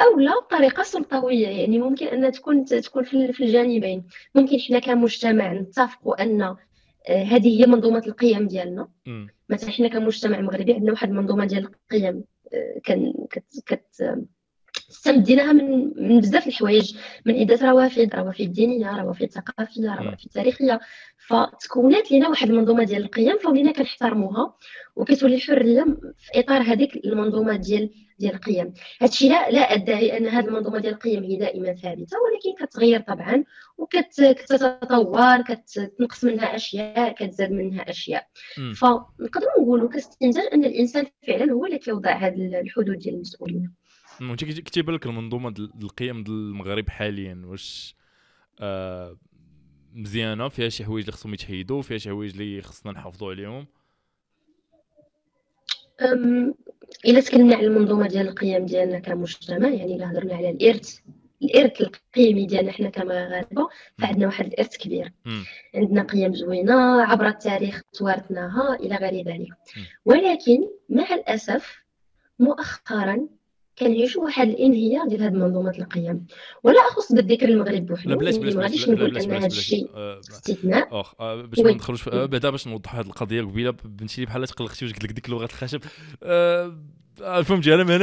أو 0.00 0.18
لا 0.18 0.40
بطريقة 0.40 0.82
سلطوية. 0.82 1.48
يعني 1.48 1.78
ممكن 1.78 2.06
أن 2.06 2.32
تكون 2.32 2.64
تكون 2.64 3.02
في 3.02 3.40
الجانبين. 3.40 4.04
ممكن 4.34 4.58
حنا 4.60 4.78
كمجتمع 4.78 5.52
نتفقوا 5.52 6.22
أن 6.22 6.42
آه، 6.42 6.56
هذه 7.08 7.60
هي 7.60 7.66
منظومة 7.66 8.02
القيم 8.06 8.46
ديالنا. 8.48 8.88
مثلا 9.48 9.70
حنا 9.70 9.88
كمجتمع 9.88 10.40
مغربي 10.40 10.74
عندنا 10.74 10.92
واحد 10.92 11.08
المنظومة 11.08 11.44
ديال 11.44 11.64
القيم 11.64 12.24
آه، 12.54 12.80
كان 12.84 13.14
كت, 13.30 13.62
كت 13.66 14.24
استمديناها 14.94 15.52
من 15.52 15.92
من 15.96 16.20
بزاف 16.20 16.46
الحوايج 16.46 16.96
من 17.26 17.40
عده 17.40 17.70
روافد 17.70 18.14
روافد 18.14 18.52
دينية 18.52 18.96
روافد 19.02 19.30
ثقافية 19.30 19.94
روافد 19.94 20.28
تاريخية. 20.34 20.80
فتكونات 21.26 22.12
لنا 22.12 22.28
واحد 22.28 22.50
المنظومة 22.50 22.84
ديال 22.84 23.02
القيم 23.02 23.38
فولينا 23.38 23.72
كنحترموها 23.72 24.54
وكتولي 24.96 25.34
الحريه 25.34 25.84
في 26.18 26.40
إطار 26.40 26.62
هذيك 26.62 26.96
المنظومة 26.96 27.56
ديال 27.56 27.90
ديال 28.18 28.34
القيم. 28.34 28.72
هادشي 29.02 29.28
لا 29.28 29.50
لا 29.50 29.60
أدعي 29.60 30.16
أن 30.16 30.26
هذه 30.26 30.44
المنظومة 30.44 30.78
ديال 30.78 30.94
القيم 30.94 31.24
هي 31.24 31.36
دائما 31.36 31.74
ثابتة 31.74 32.16
ولكن 32.18 32.66
كتغير 32.66 33.00
طبعا 33.00 33.44
وكتتطور 33.78 35.42
كتنقص 35.42 36.24
منها 36.24 36.56
أشياء 36.56 37.12
كتزاد 37.12 37.50
منها 37.50 37.90
أشياء. 37.90 38.26
فنقدروا 38.76 39.60
نقولوا 39.60 39.88
كاستنتاج 39.88 40.44
أن 40.52 40.64
الإنسان 40.64 41.06
فعلا 41.26 41.52
هو 41.52 41.66
اللي 41.66 41.78
كيوضع 41.78 42.12
هذه 42.12 42.60
الحدود 42.60 42.98
ديال 42.98 43.14
المسؤوليه 43.14 43.83
انت 44.20 44.44
كتيبان 44.44 44.94
لك 44.94 45.06
المنظومة 45.06 45.50
ديال 45.50 45.70
القيم 45.82 46.24
ديال 46.24 46.36
المغرب 46.36 46.88
حاليا 46.88 47.42
واش 47.44 47.96
آه 48.60 49.16
مزيانة 49.94 50.48
فيها 50.48 50.68
شي 50.68 50.84
حوايج 50.84 51.04
اللي 51.04 51.12
خصهم 51.12 51.34
يتحيدوا 51.34 51.82
فيها 51.82 51.98
شي 51.98 52.08
حوايج 52.08 52.30
اللي 52.30 52.62
خصنا 52.62 52.92
نحافظوا 52.92 53.30
عليهم؟ 53.30 53.66
إلا 57.06 57.20
تكلمنا 57.20 57.56
على 57.56 57.66
المنظومة 57.66 58.08
ديال 58.08 58.28
القيم 58.28 58.66
ديالنا 58.66 58.98
كمجتمع 58.98 59.68
يعني 59.68 59.96
إلا 59.96 60.10
هضرنا 60.10 60.34
على 60.34 60.50
الإرث 60.50 60.98
الإرث 61.42 61.80
القيمي 61.80 62.46
ديالنا 62.46 62.72
حنا 62.72 62.90
كمغاربه 62.90 63.68
فعندنا 63.98 64.26
واحد 64.26 64.46
الإرث 64.46 64.76
كبير. 64.76 65.12
عندنا 65.74 66.02
قيم 66.02 66.34
زوينة 66.34 67.02
عبر 67.02 67.26
التاريخ 67.26 67.82
توارثناها 67.92 68.74
إلى 68.74 68.96
غير 68.96 69.26
ذلك. 69.26 69.48
ولكن 70.04 70.68
مع 70.88 71.14
الأسف 71.14 71.84
مؤخرا 72.38 73.28
كنعيشوا 73.78 74.24
واحد 74.24 74.48
الانهيار 74.48 75.08
ديال 75.08 75.22
هذه 75.22 75.32
المنظومة 75.32 75.70
القيم. 75.78 76.26
ولا 76.62 76.80
أخص 76.80 77.12
بالذكر 77.12 77.48
المغرب 77.48 77.86
بوحدو 77.86 78.10
لا 78.10 78.16
بلاش 78.16 78.36
بلاش 78.36 78.54
بلاش 78.54 78.84
بلاش 78.88 79.24
بلاش 79.26 79.44
الشيء 79.44 79.88
استثناء. 80.30 81.00
اخ 81.00 81.20
آه، 81.20 81.42
باش 81.42 81.58
ما 81.58 81.72
ندخلوش 81.72 82.08
بعدا 82.08 82.50
باش 82.50 82.66
نوضحوا 82.68 83.00
هذه 83.00 83.06
القضية 83.06 83.42
قبيله 83.42 83.70
بنتي 83.84 84.24
بحال 84.24 84.46
تقلقتي 84.46 84.84
وقلت 84.84 85.04
لك 85.04 85.12
ديك 85.12 85.30
لغه 85.30 85.44
الخشب. 85.44 85.80
أه 86.22 86.78
فهمتي 87.16 87.74
أنا 87.74 87.96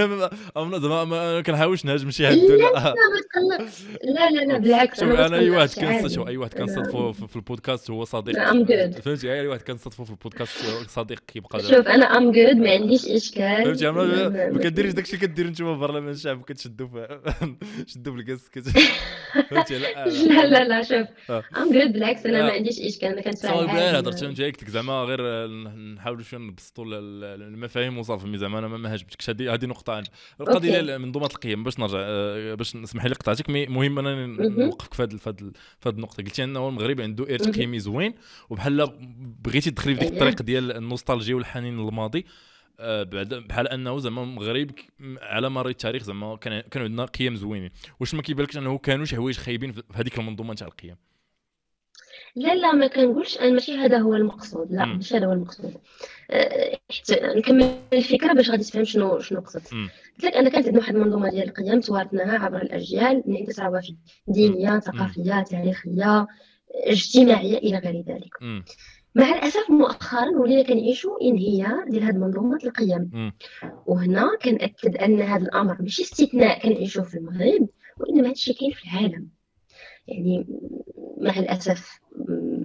هنا 0.55 0.79
زعما 0.79 1.05
ما 1.05 1.41
كنحاولش 1.41 1.85
نهاجم 1.85 2.11
شي 2.11 2.27
حد. 2.27 2.35
لا 2.35 2.95
لا 4.03 4.29
لا. 4.29 4.45
لا 4.45 4.57
بالعكس 4.57 4.99
شوف 4.99 5.09
أنا 5.09 5.37
أي 5.37 5.49
واحد 5.49 5.69
كنصدفو 5.69 6.27
أي 6.27 6.37
واحد 6.37 6.53
كنصدفو 6.53 7.13
في 7.13 7.35
البودكاست 7.35 7.91
هو 7.91 8.05
صديق. 8.05 8.35
فهمتي؟ 9.01 9.33
أي 9.33 9.47
واحد 9.47 9.61
كنصدفو 9.61 10.03
في 10.03 10.11
البودكاست 10.11 10.57
صديق 10.87 11.19
كيبقى 11.27 11.59
شوف 11.59 11.87
أنا 11.87 12.17
I'm 12.17 12.31
good 12.31 12.55
ما 12.55 12.71
عنديش 12.71 13.05
إشكال. 13.05 13.63
فهمتي؟ 13.65 13.91
ما 13.91 14.59
كديريش 14.63 14.93
داكشي 14.93 15.17
كديروا 15.17 15.51
نتوما 15.51 15.73
في 15.73 15.79
برلمان 15.79 16.09
الشعب 16.09 16.39
وكتشدوا 16.39 16.87
شدوا 17.91 18.13
بالكاس 18.13 18.49
فهمتي؟ 19.49 19.77
لا 19.77 20.05
لا 20.05 20.45
لا 20.45 20.67
لا 20.67 20.83
شوف 20.83 21.07
I'm 21.57 21.71
good 21.71 21.93
بالعكس 21.93 22.25
أنا 22.25 22.41
ما 22.41 22.51
عنديش 22.51 22.79
إشكال 22.79 23.09
أنا 23.09 23.21
كنتفاعل 23.21 23.55
صافي 23.55 23.73
بلا 23.73 23.99
هضرت 23.99 24.23
انت 24.23 24.41
قلت 24.41 24.63
لك 24.63 24.69
زعما 24.69 24.93
غير 24.93 25.47
نحاولوا 25.95 26.23
شوية 26.23 26.39
نبسطوا 26.39 26.85
المفاهيم 26.87 27.97
وصافي 27.97 28.37
زعما 28.37 28.59
أنا 28.59 28.67
ما 28.67 28.89
عجبتكش 29.01 29.29
هذه 29.29 29.53
هذه 29.53 29.65
نقطة 29.65 30.03
القضية 30.41 30.70
ديال 30.70 31.00
منظومه 31.00 31.25
القيم 31.25 31.63
باش 31.63 31.79
نرجع 31.79 31.98
آه، 32.01 32.53
باش 32.53 32.75
نسمح 32.75 33.05
لي 33.05 33.13
قطعتك 33.15 33.50
مي 33.50 33.65
مهم 33.65 34.00
أنا 34.00 34.25
نوقفك 34.25 34.93
في 34.93 35.03
هذه 35.03 35.15
في 35.15 35.29
هذه 35.86 35.93
النقطة. 35.96 36.24
قلتي 36.24 36.43
انه 36.43 36.70
المغرب 36.70 37.01
عنده 37.01 37.24
ارث 37.24 37.50
قيمي 37.50 37.79
زوين 37.79 38.13
وبحال 38.50 38.88
بغيتي 39.43 39.72
تدخلي 39.72 39.96
في 39.96 40.00
ديك 40.00 40.13
الطريق 40.13 40.41
ديال 40.41 40.72
النوستالجيا 40.72 41.36
والحنين 41.36 41.77
للماضي 41.77 42.25
آه، 42.79 43.03
بعد 43.03 43.34
بحال 43.34 43.67
أنه 43.67 44.00
زعما 44.00 44.24
المغرب 44.24 44.72
على 45.22 45.50
مر 45.50 45.67
التاريخ 45.67 46.03
زعما 46.03 46.36
كان 46.36 46.62
كانوا 46.62 46.88
عندنا 46.88 47.05
قيم 47.05 47.36
زوينين. 47.36 47.70
واش 48.00 48.13
ما 48.13 48.22
كيبان 48.22 48.46
لكش 48.46 48.58
أنه 48.58 48.77
كانوا 48.77 49.05
شي 49.05 49.15
حوايج 49.15 49.38
خايبين 49.38 49.72
في 49.72 49.84
هذيك 49.93 50.20
المنظومة 50.20 50.53
تاع 50.53 50.67
القيم. 50.67 50.96
لا 52.35 52.55
لا 52.55 52.71
ما 52.71 52.88
كنقولش 52.88 53.38
أنا 53.38 53.50
ماشي 53.50 53.75
هذا 53.75 53.97
هو 53.97 54.15
المقصود. 54.15 54.71
لا 54.71 54.85
ماشي 54.85 55.17
هذا 55.17 55.25
هو 55.25 55.33
المقصود. 55.33 55.73
أه 56.31 56.79
نكمل 57.11 57.75
الفكرة 57.93 58.33
باش 58.33 58.50
غادي 58.50 58.63
تفهم 58.63 58.83
شنو 58.83 59.19
شنو 59.19 59.39
قصدت 59.39 59.73
قلت 59.73 60.23
لك 60.23 60.33
ان 60.33 60.50
كانت 60.50 60.65
عندنا 60.65 60.77
واحد 60.79 60.95
المنظومة 60.95 61.29
ديال 61.29 61.47
القيم 61.47 61.79
توارثناها 61.79 62.39
عبر 62.39 62.61
الأجيال 62.61 63.23
من 63.25 63.38
عده 63.38 63.63
روافد 63.63 63.95
دينية 64.27 64.79
ثقافية 64.79 65.43
تاريخية 65.43 66.27
اجتماعية 66.85 67.57
إلى 67.57 67.77
غير 67.77 68.03
ذلك. 68.07 68.63
مع 69.15 69.29
الأسف 69.29 69.69
مؤخرا 69.69 70.29
ولينا 70.39 70.63
كنعيشوا 70.63 71.21
انهيار 71.21 71.85
ديال 71.89 72.03
هذه 72.03 72.17
منظومه 72.17 72.59
القيم. 72.63 73.33
وهنا 73.85 74.38
كنأكد 74.41 74.97
أن 74.97 75.21
هذا 75.21 75.43
الأمر 75.43 75.81
ماشي 75.81 76.01
استثناء 76.01 76.59
كنعيشوه 76.59 77.03
في 77.03 77.17
المغرب 77.17 77.69
وإنما 77.97 78.21
هذا 78.21 78.31
الشيء 78.31 78.55
كاين 78.55 78.71
في 78.71 78.83
العالم. 78.83 79.27
يعني 80.08 80.46
مع 81.17 81.39
الأسف 81.39 82.00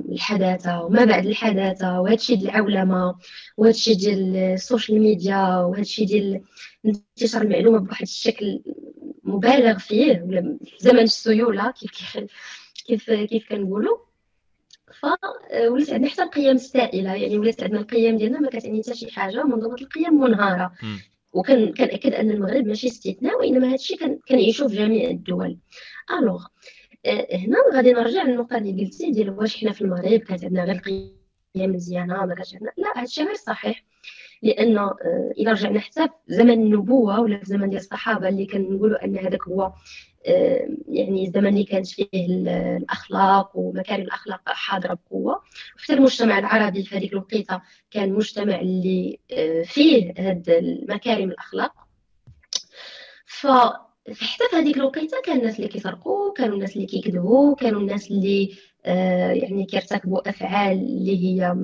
الحداثة 0.08 0.82
وما 0.82 1.04
بعد 1.04 1.26
الحداثة 1.26 2.00
وهذا 2.00 2.14
الشيء 2.14 2.36
ديال 2.36 2.50
العولمة 2.50 3.14
وهذا 3.56 3.74
الشيء 3.74 3.96
ديال 3.96 4.36
ال 4.36 4.45
social 4.45 5.00
media 5.00 5.56
وهذا 5.56 5.80
الشيء 5.80 6.06
ديال 6.06 6.40
انتشار 6.86 7.42
المعلومة 7.42 7.78
بواحد 7.78 8.02
الشكل 8.02 8.62
مبالغ 9.24 9.78
فيه 9.78 10.22
ولا 10.22 10.58
زمن 10.78 10.98
السيولة 10.98 11.70
كيف 11.70 12.18
كيف 12.86 13.10
كيف 13.10 13.48
كنقولوا. 13.48 13.96
ف 15.00 15.06
ولات 15.68 15.90
عندنا 15.90 16.10
حتى 16.10 16.22
القيم 16.22 16.54
السائلة 16.54 17.14
يعني 17.14 17.38
ولات 17.38 17.62
عندنا 17.62 17.80
القيم 17.80 18.16
ديالنا 18.16 18.40
ما 18.40 18.48
كتعني 18.50 18.82
حتى 18.82 18.94
شي 18.94 19.10
حاجة 19.10 19.42
منظومة 19.42 19.74
القيم 19.74 20.20
منهارة. 20.20 20.72
وكان 21.32 21.72
كنأكد 21.72 22.14
أن 22.14 22.30
المغرب 22.30 22.66
ماشي 22.66 22.86
استثناء 22.86 23.38
وإنما 23.38 23.68
هذا 23.68 23.74
الشيء 23.74 24.18
كنعيشوه 24.28 24.68
في 24.68 24.76
جميع 24.76 25.10
الدول. 25.10 25.58
ألوغ 26.18 26.42
آه، 26.42 26.48
هنا 27.32 27.56
غادي 27.74 27.92
نرجع 27.92 28.22
للنقطة 28.22 28.56
اللي 28.56 28.84
قلتي 28.84 29.10
ديال 29.10 29.30
واش 29.30 29.56
حنا 29.60 29.72
في 29.72 29.80
المغرب 29.82 30.20
كانت 30.20 30.44
عندنا 30.44 30.64
غير 30.64 30.76
قيم 30.76 31.16
مزيانة 31.56 32.26
ما 32.26 32.34
كانش 32.34 32.54
عندنا. 32.54 32.72
لا 32.76 33.00
هادشي 33.02 33.22
غير 33.22 33.34
صحيح. 33.34 33.84
لأن 34.42 34.78
آه، 34.78 34.96
إلى 35.38 35.50
رجعنا 35.50 35.80
حتى 35.80 36.06
في 36.06 36.34
زمن 36.34 36.50
النبوة 36.50 37.20
ولا 37.20 37.38
في 37.38 37.44
زمن 37.44 37.68
ديال 37.70 37.80
الصحابة 37.80 38.28
اللي 38.28 38.46
كنقولوا 38.46 39.04
أن 39.04 39.18
هذاك 39.18 39.42
هو 39.42 39.72
آه، 40.26 40.68
يعني 40.88 41.26
الزمن 41.26 41.46
اللي 41.46 41.64
كانت 41.64 41.86
فيه 41.86 42.08
الأخلاق 42.14 43.50
ومكارم 43.54 44.02
الأخلاق 44.02 44.40
حاضرة 44.46 44.98
بقوة. 45.06 45.42
وحتى 45.76 45.92
المجتمع 45.92 46.38
العربي 46.38 46.82
في 46.82 46.96
هذيك 46.96 47.12
الوقيتة 47.12 47.60
كان 47.90 48.12
مجتمع 48.12 48.60
اللي 48.60 49.18
فيه 49.64 50.14
هاد 50.18 50.50
المكارم 50.50 51.30
الأخلاق. 51.30 51.72
ف 53.26 53.46
حتى 54.10 54.44
في 54.50 54.56
هذيك 54.56 54.76
الوقيتة 54.76 55.16
كان 55.24 55.38
الناس 55.38 55.56
اللي 55.56 55.68
كيسرقوا 55.68 56.32
كانوا 56.32 56.54
الناس 56.54 56.76
اللي 56.76 56.86
كيكذبوا 56.86 57.54
كانوا 57.54 57.80
الناس 57.80 58.10
اللي 58.10 58.54
آه 58.84 59.32
يعني 59.32 59.64
كيرتكبوا 59.64 60.28
أفعال 60.28 60.78
اللي 60.78 61.24
هي 61.24 61.54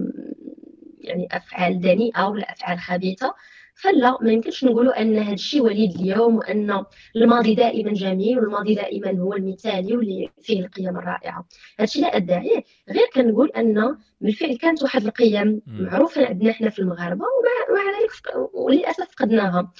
يعني 1.00 1.28
أفعال 1.32 1.80
دنيئة 1.80 2.28
ولا 2.28 2.52
أفعال 2.52 2.78
خبيثة. 2.78 3.34
فلا 3.75 4.18
ما 4.20 4.32
يمكنش 4.32 4.64
نقولوا 4.64 5.02
أن 5.02 5.18
هذا 5.18 5.32
الشيء 5.32 5.62
وليد 5.62 5.94
اليوم 6.00 6.37
وأن 6.37 6.84
الماضي 7.16 7.54
دائما 7.54 7.92
جميل 7.92 8.38
والماضي 8.38 8.75
دائما 8.75 9.20
هو 9.20 9.34
المثالي 9.34 9.96
واللي 9.96 10.30
فيه 10.42 10.61
القيم 10.61 10.96
الرائعة. 10.99 11.46
هذا 11.78 11.84
الشيء 11.84 12.02
لا 12.02 12.16
ادعيه 12.16 12.64
غير 12.90 13.06
كنقول 13.14 13.49
أن 13.56 13.96
بالفعل 14.20 14.56
كانت 14.56 14.82
واحد 14.82 15.04
القيم 15.04 15.62
معروفة 15.66 16.26
عندنا 16.26 16.52
حنا 16.52 16.70
في 16.70 16.78
المغاربة 16.78 17.25
ومع 17.25 17.82
ذلك 17.82 18.37
وللأسف 18.54 19.08
فقدناها. 19.11 19.72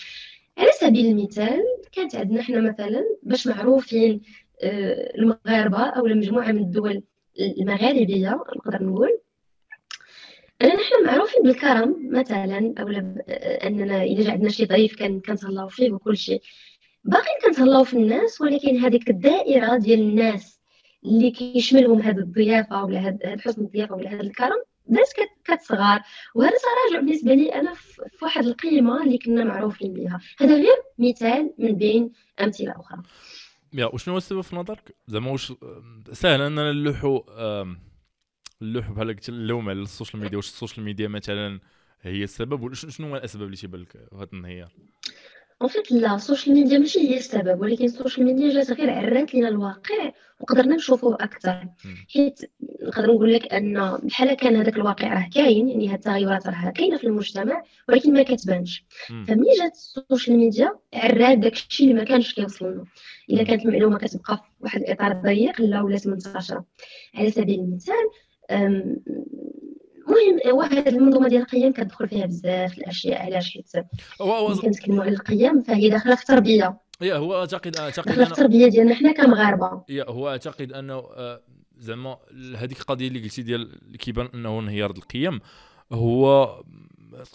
على 0.59 0.71
سبيل 0.81 1.07
المثال 1.07 1.63
كانت 1.93 2.17
عندنا 2.17 2.43
حنا 2.43 2.61
مثلا 2.61 3.05
باش 3.23 3.47
معروفين 3.47 4.23
آه، 4.63 5.13
المغاربة 5.19 5.79
أو 5.79 6.05
مجموعه 6.05 6.53
من 6.53 6.63
الدول 6.63 7.03
المغاربية 7.41 8.31
نقدر 8.31 8.83
نقول. 8.83 9.19
اننا 10.63 10.79
حنا 10.79 11.13
معروفين 11.13 11.43
بالكرم 11.43 12.09
مثلا 12.11 12.75
أو 12.79 12.89
آه، 12.89 13.67
أننا 13.67 14.03
إذا 14.03 14.23
جا 14.23 14.33
عندنا 14.33 14.51
شي 14.51 14.65
ضيف 14.65 14.97
كان 14.97 15.21
كنتهلاو 15.21 15.69
فيه 15.69 15.93
وكل 15.93 16.17
شيء. 16.17 16.43
باقيين 17.05 17.39
كنتهلاو 17.45 17.85
في 17.85 17.95
الناس 17.95 18.41
ولكن 18.41 18.77
هذيك 18.77 19.11
الدائرة 19.11 19.77
ديال 19.77 20.01
الناس 20.01 20.61
اللي 21.05 21.31
كيشملهم 21.31 22.01
هذه 22.01 22.19
الضيافة 22.19 22.85
ولا 22.85 22.99
هذا 22.99 23.37
حسن 23.41 23.63
الضيافة 23.63 23.95
ولا 23.95 24.15
هذا 24.15 24.21
الكرم 24.21 24.63
الناس 24.89 25.13
كتصغر. 25.45 26.01
وهذا 26.35 26.53
تراجع 26.57 27.01
بالنسبة 27.01 27.35
لي 27.35 27.55
أنا 27.55 27.75
في 27.75 28.25
واحد 28.25 28.45
القيمة 28.45 29.03
اللي 29.03 29.19
كنا 29.19 29.45
معروفين 29.45 29.93
بها 29.93 30.21
هذا 30.41 30.55
غير 30.55 30.77
مثال 30.99 31.55
من 31.59 31.77
بين 31.77 32.13
أمثلة 32.41 32.73
أخرى. 32.81 33.03
yeah 33.73 33.87
وشنو 33.87 34.17
السبب 34.17 34.41
في 34.41 34.57
نظرك؟ 34.57 34.97
زعما 35.07 35.31
واش 35.31 35.53
سهل 36.13 36.41
اننا 36.41 36.73
نلوحوا 36.73 37.21
نلوحوا 38.63 38.95
بحال 38.95 39.09
قلت 39.09 39.29
اللوم 39.29 39.69
على 39.69 39.83
ال 39.83 39.89
social 39.89 40.23
media 40.23 40.37
واش 40.37 40.49
ال 40.49 40.54
social 40.54 40.85
media 40.85 41.09
مثلا 41.09 41.61
هي 42.01 42.25
السبب 42.25 42.63
ولا 42.63 42.75
شنو 42.75 43.09
هو 43.09 43.17
الأسباب 43.17 43.47
اللي 43.47 43.57
تيبان 43.57 43.81
لك 43.81 43.93
في 43.93 44.17
هذا 44.17 44.25
الانهيار 44.25 44.73
en 45.63 45.69
fait 45.71 45.93
لا 45.93 46.15
ال 46.15 46.21
social 46.21 46.55
media 46.55 46.79
ماشي 46.79 46.99
هي 47.11 47.17
السبب 47.17 47.61
ولكن 47.61 47.85
ال 47.85 47.91
social 47.91 48.27
media 48.27 48.51
جات 48.51 48.71
غير 48.71 48.91
عرات 48.91 49.35
لينا 49.35 49.49
الواقع 49.49 50.13
وقدرنا 50.41 50.75
نشوفوه 50.77 51.15
أكثر. 51.15 51.67
حيت 52.15 52.41
نقدر 52.83 53.07
نقول 53.07 53.33
لك 53.35 53.53
أن 53.55 53.99
بحال 54.03 54.35
كان 54.35 54.57
هذاك 54.57 54.77
الواقع 54.77 55.15
راه 55.15 55.29
كاين 55.35 55.69
يعني 55.69 55.89
هاد 55.89 55.95
التغيرات 55.95 56.47
راه 56.47 56.71
كاينة 56.71 56.97
في 56.97 57.05
المجتمع 57.07 57.63
ولكن 57.89 58.13
ما 58.13 58.23
كتبانش. 58.23 58.85
فملي 59.09 59.55
جات 59.63 59.73
ال 59.73 59.82
social 59.82 60.37
media 60.37 60.73
عرات 60.95 61.39
داكشي 61.39 61.83
اللي 61.85 61.95
ما 61.95 62.05
كانش 62.05 62.35
كيوصل 62.35 62.67
لنا 62.67 62.85
الا 63.31 63.43
كانت 63.43 63.65
المعلومة 63.67 63.99
كتبقى 63.99 64.37
في 64.37 64.43
واحد 64.61 64.81
الإطار 64.81 65.13
ضيق 65.13 65.61
لا 65.61 65.83
ولات 65.83 66.07
منتشرة. 66.07 66.65
على 67.15 67.31
سبيل 67.31 67.61
المثال 67.61 68.11
المهم 70.09 70.63
هاد 70.73 70.89
المنظومة 70.89 71.29
ديال 71.29 71.43
القيم 71.43 71.73
كتدخل 71.73 72.09
فيها 72.09 72.27
بزاف 72.27 72.79
الاشياء 72.79 73.23
علاش 73.23 73.51
حيت 73.51 73.71
كنتكلموا 74.61 75.03
على 75.03 75.13
القيم 75.13 75.63
فهي 75.63 75.89
داخلة 75.91 76.15
في 76.15 76.23
التربية. 76.23 76.79
yeah 77.01 77.15
هو 77.15 77.41
اعتقد 77.41 77.77
أعتقد 77.77 78.07
داخلة 78.07 78.25
في 78.25 78.31
التربية 78.31 78.67
ديالنا 78.67 78.95
حنا 78.95 79.13
كمغاربة. 79.13 79.83
yeah 79.89 80.11
هو 80.11 80.29
أعتقد 80.29 80.73
انه 80.73 80.95
آه، 80.95 81.43
زعما 81.79 82.17
هذيك 82.57 82.81
القضية 82.81 83.09
اللي 83.09 83.23
قلتي 83.23 83.43
ديال 83.43 83.97
كيبان 83.99 84.29
أنه 84.35 84.61
انهيار 84.61 84.91
القيم 84.91 85.41
هو 85.93 86.63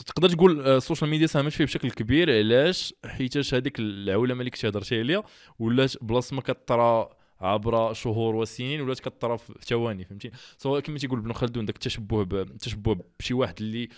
تقدر 0.05 0.29
تقول 0.29 0.67
ال 0.67 0.74
social 0.74 1.10
media 1.10 1.27
ساهمت 1.27 1.51
فيه 1.51 1.65
بشكل 1.65 1.91
كبير. 1.91 2.38
علاش؟ 2.38 2.93
حيتاش 3.05 3.53
هذيك 3.53 3.79
العولمة 3.79 4.39
اللي 4.39 4.51
كنتي 4.51 4.67
هضرتي 4.67 5.00
عليها 5.00 5.24
ولات 5.59 6.03
بلاصة 6.03 6.36
ما 6.36 6.41
كطرا 6.41 7.16
عبر 7.41 7.94
شهور 7.94 8.36
وسنين 8.36 8.82
ولات 8.82 9.00
كطرا 9.00 9.38
في 9.38 9.53
ثواني 9.62 10.06
فهمتي؟ 10.06 10.32
سواء 10.58 10.79
كما 10.79 10.98
تيقول 10.98 11.20
ابن 11.20 11.34
خلدون 11.34 11.65
داك 11.65 11.75
التشبه 11.75 12.22
التشبه 12.22 13.00
بشي 13.20 13.34
واحد 13.34 13.56
اللي 13.60 13.89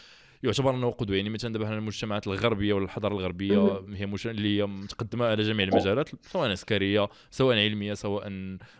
يعتبر 0.43 0.75
أنه 0.75 0.91
قدوة. 0.91 1.17
يعني 1.17 1.29
مثلا 1.29 1.53
دابا 1.53 1.77
المجتمعات 1.77 2.27
الغربية 2.27 2.73
ولا 2.73 2.85
الحضارة 2.85 3.13
الغربية 3.13 3.81
هي 3.93 4.05
مش... 4.05 4.27
اللي 4.27 4.57
هي 4.59 4.65
متقدمة 4.65 5.25
على 5.25 5.43
جميع 5.43 5.67
المجالات 5.67 6.09
سواء 6.25 6.51
عسكرية 6.51 7.09
سواء 7.31 7.57
علمية 7.57 7.93
سواء 7.93 8.31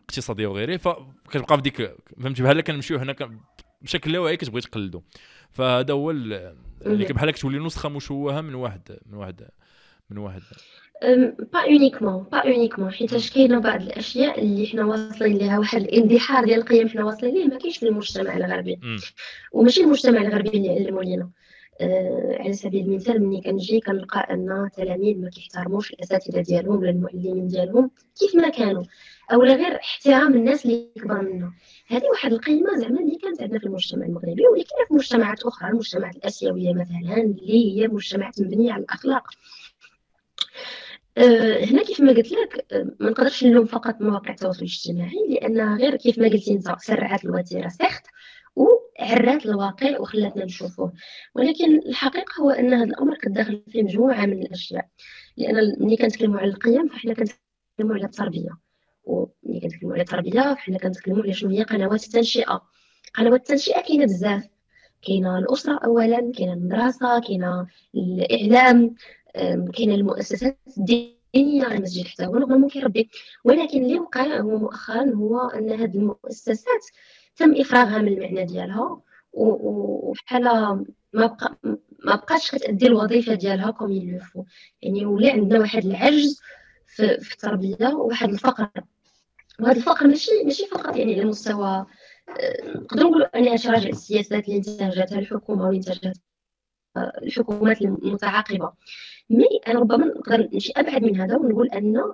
اقتصادية 0.01 0.47
وغيره 0.47 0.77
فكتبقى 0.77 1.55
في 1.55 1.61
ديك 1.61 1.95
فهمتي؟ 2.21 2.43
بحال 2.43 2.61
كنمشيو 2.61 2.97
هنا 2.97 3.15
بشكل 3.81 4.11
لا 4.11 4.19
واعي 4.19 4.37
كتبغي 4.37 4.61
تقلدو. 4.61 5.01
فهذا 5.51 5.93
هو 5.93 6.11
اللي 6.11 6.55
بحال 6.85 7.31
كتولي 7.31 7.59
نسخة 7.59 7.89
مشوهة 7.89 8.41
من 8.41 8.55
واحد 8.55 8.99
من 9.05 9.17
واحد 9.17 9.49
من 10.09 10.17
واحد. 10.17 10.41
pas 11.53 11.59
uniquement 11.59 12.23
pas 12.23 12.37
uniquement 12.37 12.91
حيتاش 12.91 13.31
كاينة 13.31 13.59
بعض 13.59 13.81
الاشياء 13.81 14.39
اللي 14.41 14.67
حنا 14.67 14.85
واصلين 14.85 15.37
ليها 15.37 15.59
واحد 15.59 15.81
الاندحار 15.81 16.45
ديال 16.45 16.59
القيم 16.59 16.89
حنا 16.89 17.03
واصلين 17.05 17.33
ليه 17.33 17.45
ما 17.45 17.57
كاينش 17.57 17.77
في 17.77 17.87
المجتمع 17.87 18.37
الغربي 18.37 18.79
وماشي 19.51 19.81
المجتمع 19.81 20.21
الغربي 20.21 20.49
اللي 20.49 20.69
علموا 20.69 21.03
لينا 21.03 21.29
أه 21.81 22.37
على 22.39 22.53
سبيل 22.53 22.85
المثال 22.85 23.23
ملي 23.23 23.41
كنجي 23.41 23.79
كنلقى 23.79 24.19
ان 24.33 24.69
تلاميذ 24.77 25.17
ما 25.21 25.29
كيحترموش 25.29 25.93
الاساتذه 25.93 26.41
ديالهم 26.41 26.75
ولا 26.79 26.89
المعلمين 26.89 27.47
ديالهم 27.47 27.91
كيف 28.19 28.35
ما 28.35 28.49
كانوا 28.49 28.83
اولا 29.33 29.55
غير 29.55 29.75
احترام 29.75 30.33
الناس 30.33 30.65
اللي 30.65 30.87
كبر 30.95 31.21
منا 31.21 31.53
هذه 31.87 32.05
واحد 32.11 32.33
القيمه 32.33 32.75
زعما 32.77 32.99
اللي 32.99 33.15
كانت 33.15 33.41
عندنا 33.41 33.59
في 33.59 33.65
المجتمع 33.65 34.05
المغربي 34.05 34.47
واللي 34.47 34.63
كاينة 34.63 34.87
في 34.87 34.93
مجتمعات 34.93 35.43
أخرى 35.43 35.69
المجتمعات 35.69 36.15
الاسيويه 36.15 36.73
مثلا 36.73 37.21
اللي 37.21 37.81
هي 37.81 37.87
مجتمعات 37.87 38.41
مبنيه 38.41 38.71
على 38.73 38.83
الاخلاق 38.83 39.23
أه 39.27 39.58
هنا 41.69 41.83
كيف 41.83 42.01
ما 42.01 42.11
قلت 42.13 42.31
لك 42.31 42.65
أه، 42.73 42.95
ما 42.99 43.09
نقدرش 43.09 43.43
نلوم 43.43 43.65
فقط 43.65 44.01
مواقع 44.01 44.29
التواصل 44.31 44.59
الاجتماعي 44.59 45.27
لأن 45.29 45.77
غير 45.77 45.95
كيف 45.95 46.19
ما 46.19 46.27
قلتي 46.27 46.51
أنت 46.51 46.75
سرعت 46.79 47.25
الوتيرة 47.25 47.67
سيخت 47.67 48.05
وعرات 48.55 49.45
الواقع 49.45 49.99
وخلاتنا 49.99 50.45
نشوفوه. 50.45 50.93
ولكن 51.35 51.77
الحقيقة 51.77 52.41
هو 52.41 52.49
أن 52.49 52.73
هذا 52.73 52.83
الأمر 52.83 53.17
كداخل 53.17 53.63
فيه 53.69 53.83
مجموعة 53.83 54.25
من 54.25 54.41
الأشياء. 54.41 54.87
لأن 55.37 55.75
ملي 55.79 55.97
كنتكلموا 55.97 56.39
على 56.39 56.49
القيم 56.49 56.87
فحنا 56.87 57.13
كنتكلموا 57.13 57.95
على 57.95 58.05
التربية. 58.05 58.49
وملي 59.03 59.59
كنتكلموا 59.61 59.93
على 59.93 60.01
التربية 60.01 60.53
فحنا 60.53 60.77
كنتكلموا 60.77 61.23
على 61.23 61.33
شنو 61.33 61.49
هي 61.49 61.63
قنوات 61.63 62.03
التنشئة. 62.03 62.61
قنوات 63.13 63.39
التنشئة 63.39 63.81
كاينة 63.81 64.05
بزاف. 64.05 64.43
كاينة 65.01 65.37
الأسرة 65.37 65.79
اولا 65.85 66.31
كاينة 66.37 66.53
المدرسة 66.53 67.19
كاينة 67.19 67.67
الإعلام. 67.95 68.95
كاينة 69.73 69.95
المؤسسات 69.95 70.57
الدينية 70.77 71.67
المسجد 71.67 72.05
حتى 72.07 72.25
هو 72.25 72.35
نورمالمون 72.35 72.69
كيربي 72.69 73.09
ولكن 73.43 73.83
اللي 73.83 73.99
وقع 73.99 74.39
هو 74.39 74.57
مؤخرا 74.57 75.03
هو 75.13 75.39
أن 75.39 75.69
هذه 75.71 75.95
المؤسسات 75.97 76.85
تم 77.35 77.55
إفراغها 77.55 77.97
من 77.97 78.07
المعنى 78.07 78.45
ديالها 78.45 79.01
وبحال 79.33 80.43
ما 81.13 81.25
بقى 81.25 81.57
ما 82.05 82.15
بقاش 82.15 82.51
كتأدي 82.51 82.87
الوظيفة 82.87 83.33
ديالها 83.33 83.71
كوم 83.71 83.91
يلفو 83.91 84.43
يعني 84.81 85.05
ولا 85.05 85.31
عندنا 85.31 85.59
واحد 85.59 85.85
العجز 85.85 86.39
في, 86.87 87.19
في 87.19 87.33
التربية 87.33 87.87
وواحد 87.87 88.29
الفقر. 88.29 88.69
وهذا 89.59 89.77
الفقر 89.77 90.07
ماشي 90.07 90.31
ماشي 90.45 90.65
فقط 90.65 90.95
يعني 90.97 91.13
على 91.13 91.25
مستوى 91.25 91.85
آه، 92.39 92.67
نقدروا 92.75 93.09
نقولوا 93.09 93.37
أنها 93.37 93.57
تراجع 93.57 93.89
السياسات 93.89 94.45
اللي 94.47 94.57
انتهجتها 94.57 95.19
الحكومة 95.19 95.65
واللي 95.67 95.81
الحكومات 96.97 97.81
المتعاقبة. 97.81 98.71
مي 99.29 99.45
أنا 99.67 99.79
ربما 99.79 100.05
نقدر 100.05 100.49
نمشي 100.53 100.73
أبعد 100.77 101.03
من 101.03 101.21
هذا 101.21 101.37
ونقول 101.37 101.67
أن 101.67 102.13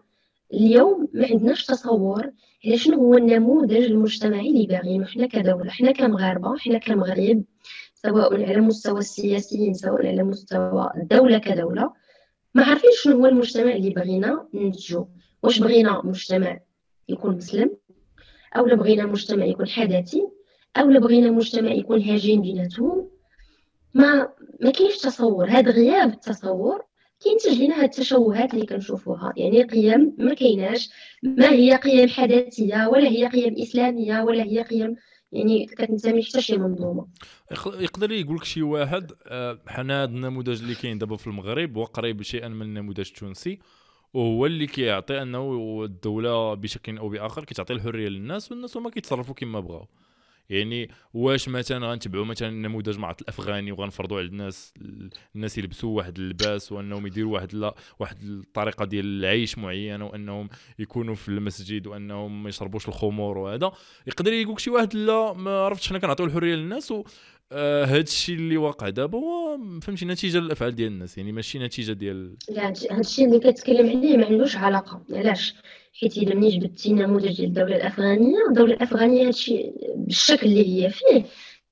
اليوم 0.53 1.07
ما 1.13 1.27
عندناش 1.27 1.65
تصور 1.65 2.31
على 2.65 2.77
شنو 2.77 2.97
هو 2.97 3.17
النموذج 3.17 3.85
المجتمعي 3.85 4.49
اللي 4.49 4.65
باغيينه 4.67 5.05
حنا 5.05 5.27
كدولة 5.27 5.69
حنا 5.71 5.91
كمغاربة 5.91 6.57
حنا 6.57 6.77
كمغرب 6.77 7.43
سواء 7.95 8.43
على 8.43 8.61
مستوى 8.61 8.99
السياسيين 8.99 9.73
سواء 9.73 10.07
على 10.07 10.23
مستوى 10.23 10.91
الدولة 10.97 11.37
كدولة 11.37 11.93
ما 12.53 12.63
عارفين 12.63 12.89
شنو 12.93 13.17
هو 13.17 13.25
المجتمع 13.25 13.71
اللي 13.71 13.89
بغينا 13.89 14.47
ننتجو. 14.53 15.05
واش 15.43 15.59
بغينا 15.59 16.01
مجتمع 16.05 16.59
يكون 17.09 17.35
مسلم؟ 17.35 17.77
أو 18.57 18.63
بغينا 18.63 19.05
مجتمع 19.05 19.45
يكون 19.45 19.67
حداثي؟ 19.67 20.27
أو 20.77 20.87
بغينا 20.87 21.31
مجتمع 21.31 21.71
يكون 21.71 22.01
هاجين 22.01 22.41
بيناتهم؟ 22.41 23.09
ما 23.93 24.29
ما 24.61 24.71
كاينش 24.71 24.97
تصور. 24.97 25.49
هذا 25.49 25.71
غياب 25.71 26.13
التصور 26.13 26.81
كينتج 27.19 27.61
لنا 27.61 27.75
هاد 27.75 27.83
التشوهات 27.83 28.53
اللي 28.53 28.65
كنشوفوها. 28.65 29.33
يعني 29.37 29.63
قيم 29.63 30.15
ما 30.17 30.33
كايناش. 30.33 30.89
ما 31.23 31.51
هي 31.51 31.75
قيم 31.75 32.09
حداثية 32.09 32.87
ولا 32.87 33.09
هي 33.09 33.27
قيم 33.27 33.55
إسلامية 33.61 34.21
ولا 34.21 34.43
هي 34.43 34.61
قيم 34.61 34.95
يعني 35.31 35.65
كتنتمي 35.65 36.23
حتى 36.23 36.41
شي 36.41 36.57
منظومة. 36.57 37.07
يقدر 37.65 38.11
يقول 38.11 38.35
لك 38.35 38.43
شي 38.43 38.61
واحد 38.61 39.11
آه، 39.27 39.61
حنا 39.67 40.03
هذا 40.03 40.11
النموذج 40.11 40.61
اللي 40.61 40.75
كاين 40.75 40.97
دابا 40.97 41.17
في 41.17 41.27
المغرب 41.27 41.77
وقريب 41.77 42.21
شيئا 42.21 42.47
من 42.47 42.61
النموذج 42.61 43.07
التونسي 43.07 43.59
وهو 44.13 44.45
اللي 44.45 44.67
كيعطي 44.67 45.21
أنه 45.21 45.83
الدولة 45.83 46.53
بشكل 46.53 46.97
أو 46.97 47.09
بآخر 47.09 47.43
كتعطي 47.43 47.73
الحرية 47.73 48.07
للناس 48.07 48.51
والناس 48.51 48.77
هما 48.77 48.89
كيتصرفوا 48.89 49.35
كما 49.35 49.59
بغاو. 49.59 49.87
يعني 50.49 50.89
واش 51.13 51.49
مثلا 51.49 51.87
غنتبعوا 51.87 52.25
مثلا 52.25 52.49
نموذج 52.49 52.97
مع 52.97 53.15
الأفغاني 53.21 53.71
وغنفرضوا 53.71 54.17
على 54.17 54.27
الناس 54.27 54.73
الناس 55.35 55.57
يلبسوا 55.57 55.97
واحد 55.97 56.17
اللباس 56.19 56.71
وأنهم 56.71 57.07
يديروا 57.07 57.33
واحد 57.33 57.53
لا 57.53 57.75
واحد 57.99 58.23
الطريقة 58.23 58.85
ديال 58.85 59.05
العيش 59.05 59.57
معينه 59.57 60.05
وأنهم 60.05 60.49
يكونوا 60.79 61.15
في 61.15 61.29
المسجد 61.29 61.87
وأنهم 61.87 62.43
ما 62.43 62.49
يشربوش 62.49 62.87
الخمور 62.87 63.37
وهذا. 63.37 63.71
يقدر 64.07 64.33
يقول 64.33 64.61
شي 64.61 64.69
واحد 64.69 64.93
لا 64.95 65.33
ما 65.33 65.59
عرفتش 65.59 65.89
حنا 65.89 65.99
كنعطيو 65.99 66.25
الحرية 66.25 66.55
للناس 66.55 66.93
هذا 67.53 67.97
الشيء 67.97 68.35
اللي 68.35 68.57
واقع 68.57 68.89
دابا 68.89 69.17
هو 69.17 69.59
فهمتي 69.81 70.05
نتيجة 70.05 70.37
للأفعال 70.37 70.75
ديال 70.75 70.91
الناس 70.91 71.17
يعني 71.17 71.31
ماشي 71.31 71.59
نتيجة 71.59 71.91
ديال 71.91 72.35
لا 72.49 72.73
هذا 72.91 72.99
الشيء 72.99 73.25
اللي 73.25 73.39
كتكلم 73.39 73.89
عليه 73.89 74.17
ما 74.17 74.25
عندوش 74.25 74.55
علاقة 74.55 75.01
علاش؟ 75.11 75.55
حيت 75.99 76.17
إلا 76.17 76.35
ملي 76.35 76.57
جبتي 76.57 76.93
نموذج 76.93 77.35
ديال 77.35 77.47
الدولة 77.47 77.75
الأفغانية 77.75 78.37
الدولة 78.49 78.73
الأفغانية 78.73 79.27
هادشي 79.27 79.71
بالشكل 79.95 80.47
اللي 80.47 80.85
هي 80.85 80.89
فيه 80.89 81.25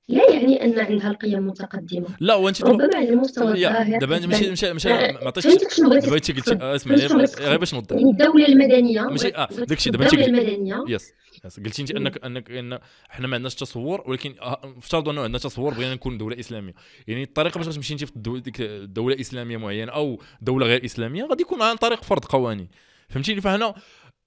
لا 0.08 0.30
يعني 0.30 0.64
أن 0.64 0.78
عندها 0.78 1.10
القيم 1.10 1.46
متقدمه 1.46 2.08
لا 2.20 2.34
وانت 2.34 2.62
ربما 2.62 2.90
على 2.94 3.08
المستوى 3.08 3.52
الظاهر 3.52 3.98
دابا 3.98 4.26
ماشي 4.26 4.48
ماشي 4.48 4.72
ماشي 4.72 4.88
ما 4.88 5.18
عطيتش 5.26 5.80
دابا 5.80 5.96
أنت 5.96 6.10
قلتي 6.10 6.34
اسمع 6.60 6.94
غير 6.94 7.58
باش 7.58 7.74
نوضح. 7.74 7.96
يعني 7.96 8.10
الدولة 8.10 8.48
المدنية 8.48 9.02
ماشي 9.02 9.36
آه 9.36 9.48
داكشي 9.68 9.90
دابا 9.90 10.04
أنت 10.04 10.14
الدولة 10.14 10.28
المدنية 10.28 10.84
yes 10.88 11.12
yes 11.44 11.60
قلتي 11.60 11.82
انت 11.82 11.90
انك 11.90 12.24
انك 12.24 12.50
إن 12.50 12.78
إحنا 13.10 13.26
ما 13.26 13.34
عندناش 13.34 13.54
تصور 13.54 14.02
ولكن 14.06 14.34
افترضوا 14.40 15.12
أنه 15.12 15.22
عندنا 15.22 15.38
تصور 15.38 15.74
بغينا 15.74 15.94
نكون 15.94 16.18
دولة 16.18 16.40
إسلامية. 16.40 16.74
يعني 17.06 17.22
الطريقة 17.22 17.58
باش 17.58 17.68
غتمشي 17.68 17.92
انت 17.92 18.04
في 18.04 18.12
ديك 18.16 18.60
الدولة 18.60 19.14
الاسلاميه 19.14 19.56
معينة 19.56 19.92
أو 19.92 20.22
دولة 20.40 20.66
غير 20.66 20.84
إسلامية 20.84 21.24
غادي 21.24 21.42
يكون 21.42 21.62
عن 21.62 21.76
طريق 21.76 22.02
فرض 22.02 22.24
قوانين. 22.24 22.68
فهمتيني؟ 23.08 23.40
فهنا 23.40 23.74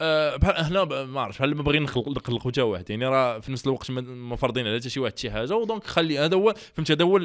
أه 0.01 0.35
بحال 0.35 0.55
هنا 0.55 1.03
ما 1.03 1.21
عرفتش 1.21 1.37
بحال 1.37 1.55
ما 1.55 1.63
باغيين 1.63 1.83
نخلقوا 1.83 2.51
حتى 2.51 2.61
واحد. 2.61 2.89
يعني 2.89 3.05
راه 3.05 3.39
في 3.39 3.51
نفس 3.51 3.67
الوقت 3.67 3.91
ما 3.91 4.35
فارضين 4.35 4.67
على 4.67 4.79
حتى 4.79 4.89
شي 4.89 4.99
واحد 4.99 5.17
شي 5.17 5.31
حاجة 5.31 5.55
و 5.55 5.61
donc 5.61 5.83
خلي 5.83 6.19
هذا 6.19 6.35
هو 6.35 6.53
فهمت 6.73 6.91
هذا 6.91 7.05
هو 7.05 7.19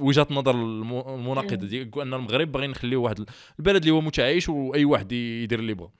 وجهة 0.00 0.26
النظر 0.30 0.50
المناقضة 0.50 1.66
ديال 1.66 2.00
أن 2.00 2.14
المغرب 2.14 2.52
باغي 2.52 2.66
نخليه 2.66 2.96
واحد 2.96 3.24
البلد 3.58 3.82
اللي 3.82 3.90
هو 3.90 4.00
متعايش 4.00 4.48
وأي 4.48 4.84
واحد 4.84 5.12
يدير 5.12 5.58
اللي 5.58 5.74
بغا 5.74 5.90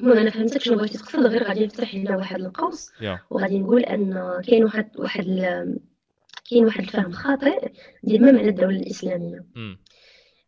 المهم 0.00 0.18
أنا 0.18 0.30
فهمتك 0.30 0.60
شنو 0.60 0.76
بغيتي 0.76 0.98
تقصد 0.98 1.26
غير 1.26 1.44
غادي 1.44 1.66
نفتح 1.66 1.94
هنا 1.94 2.16
واحد 2.16 2.40
القوس. 2.40 2.90
وغادي 3.30 3.58
نقول 3.58 3.82
أن 3.82 4.40
كاين 4.46 4.64
واحد 4.64 4.90
واحد 4.98 5.24
كاين 6.50 6.64
واحد 6.64 6.80
الفهم 6.80 7.12
خاطئ 7.12 7.72
ديال 8.04 8.22
ما 8.22 8.32
معنى 8.32 8.48
الدولة 8.48 8.76
الإسلامية. 8.76 9.44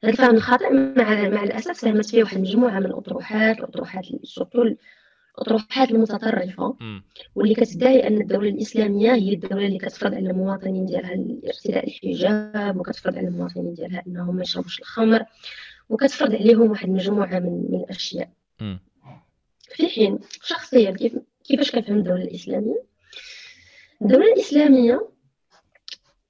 هذا 0.04 0.12
الفهم 0.12 0.34
الخاطئ 0.34 0.72
مع 0.72 1.28
مع 1.28 1.42
الأسف 1.44 1.76
ساهمت 1.76 2.06
فيه 2.10 2.22
واحد 2.22 2.36
المجموعة 2.36 2.78
من 2.80 2.86
الأطروحات 2.86 3.58
الأطروحات 3.58 4.04
سورتو 4.24 4.64
الأطروحات 5.38 5.90
المتطرفة. 5.90 6.76
واللي 7.34 7.54
كتدعي 7.54 8.06
أن 8.06 8.20
الدولة 8.20 8.48
الإسلامية 8.48 9.12
هي 9.14 9.32
الدولة 9.34 9.66
اللي 9.66 9.78
كتفرض 9.78 10.14
على 10.14 10.30
المواطنين 10.30 10.86
ديالها 10.86 11.24
ارتداء 11.46 11.86
الحجاب 11.86 12.76
وكتفرض 12.76 13.16
على 13.18 13.28
المواطنين 13.28 13.74
ديالها 13.74 14.02
أنهم 14.06 14.36
ما 14.36 14.42
يشربوش 14.42 14.78
الخمر 14.80 15.24
وكتفرض 15.88 16.34
عليهم 16.34 16.70
واحد 16.70 16.88
المجموعة 16.88 17.38
من, 17.38 17.66
من 17.70 17.80
الأشياء. 17.80 18.30
في 19.70 19.88
حين 19.88 20.18
شخصيا 20.42 20.90
كيف 20.90 21.12
كيفاش 21.44 21.70
كنفهم 21.70 21.98
الدولة 21.98 22.22
الإسلامية؟ 22.22 22.82
الدولة 24.02 24.32
الإسلامية 24.32 25.08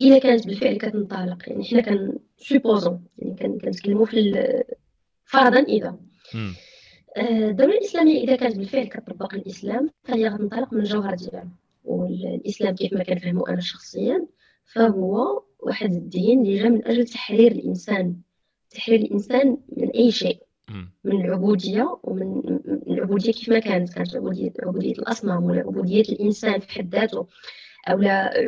إذا 0.01 0.19
كانت 0.19 0.47
بالفعل 0.47 0.77
كتنطلق 0.77 1.49
يعني 1.49 1.65
حنا 1.65 1.81
كان 1.81 2.19
سوبوزون 2.39 3.05
يعني 3.19 3.59
كنتكلموا 3.59 4.07
في 4.07 4.63
فرضا 5.25 5.61
إذا. 5.61 5.97
آه، 7.17 7.49
الدولة 7.51 7.73
الإسلامية 7.73 8.25
إذا 8.25 8.37
كانت 8.37 8.57
بالفعل 8.57 8.85
كتطبق 8.85 9.35
الإسلام 9.35 9.91
فهي 10.05 10.29
غتنطلق 10.29 10.73
من 10.73 10.81
الجوهر 10.81 11.15
ديالها. 11.15 11.49
والإسلام 11.85 12.75
كيف 12.75 12.93
ما 12.93 13.03
كنفهمو 13.03 13.47
أنا 13.47 13.61
شخصيا 13.61 14.27
فهو 14.65 15.43
واحد 15.59 15.93
الدين 15.93 16.41
اللي 16.41 16.63
جا 16.63 16.69
من 16.69 16.87
أجل 16.87 17.05
تحرير 17.05 17.53
الإنسان. 17.53 18.17
تحرير 18.71 19.01
الإنسان 19.01 19.57
من 19.77 19.91
أي 19.91 20.13
شيء. 20.13 20.43
من 21.05 21.25
العبودية 21.25 21.99
ومن 22.03 22.59
العبودية 22.89 23.33
كيف 23.33 23.49
ما 23.49 23.59
كانت 23.59 23.95
كانت 23.95 24.17
عبوديه 24.17 24.53
عبودية 24.63 24.93
الأصنام 24.93 25.45
ولا 25.45 25.61
عبودية 25.61 26.03
الإنسان 26.03 26.61
في 26.61 26.71
حد 26.73 26.95
ذاته 26.95 27.27
أو 27.89 28.01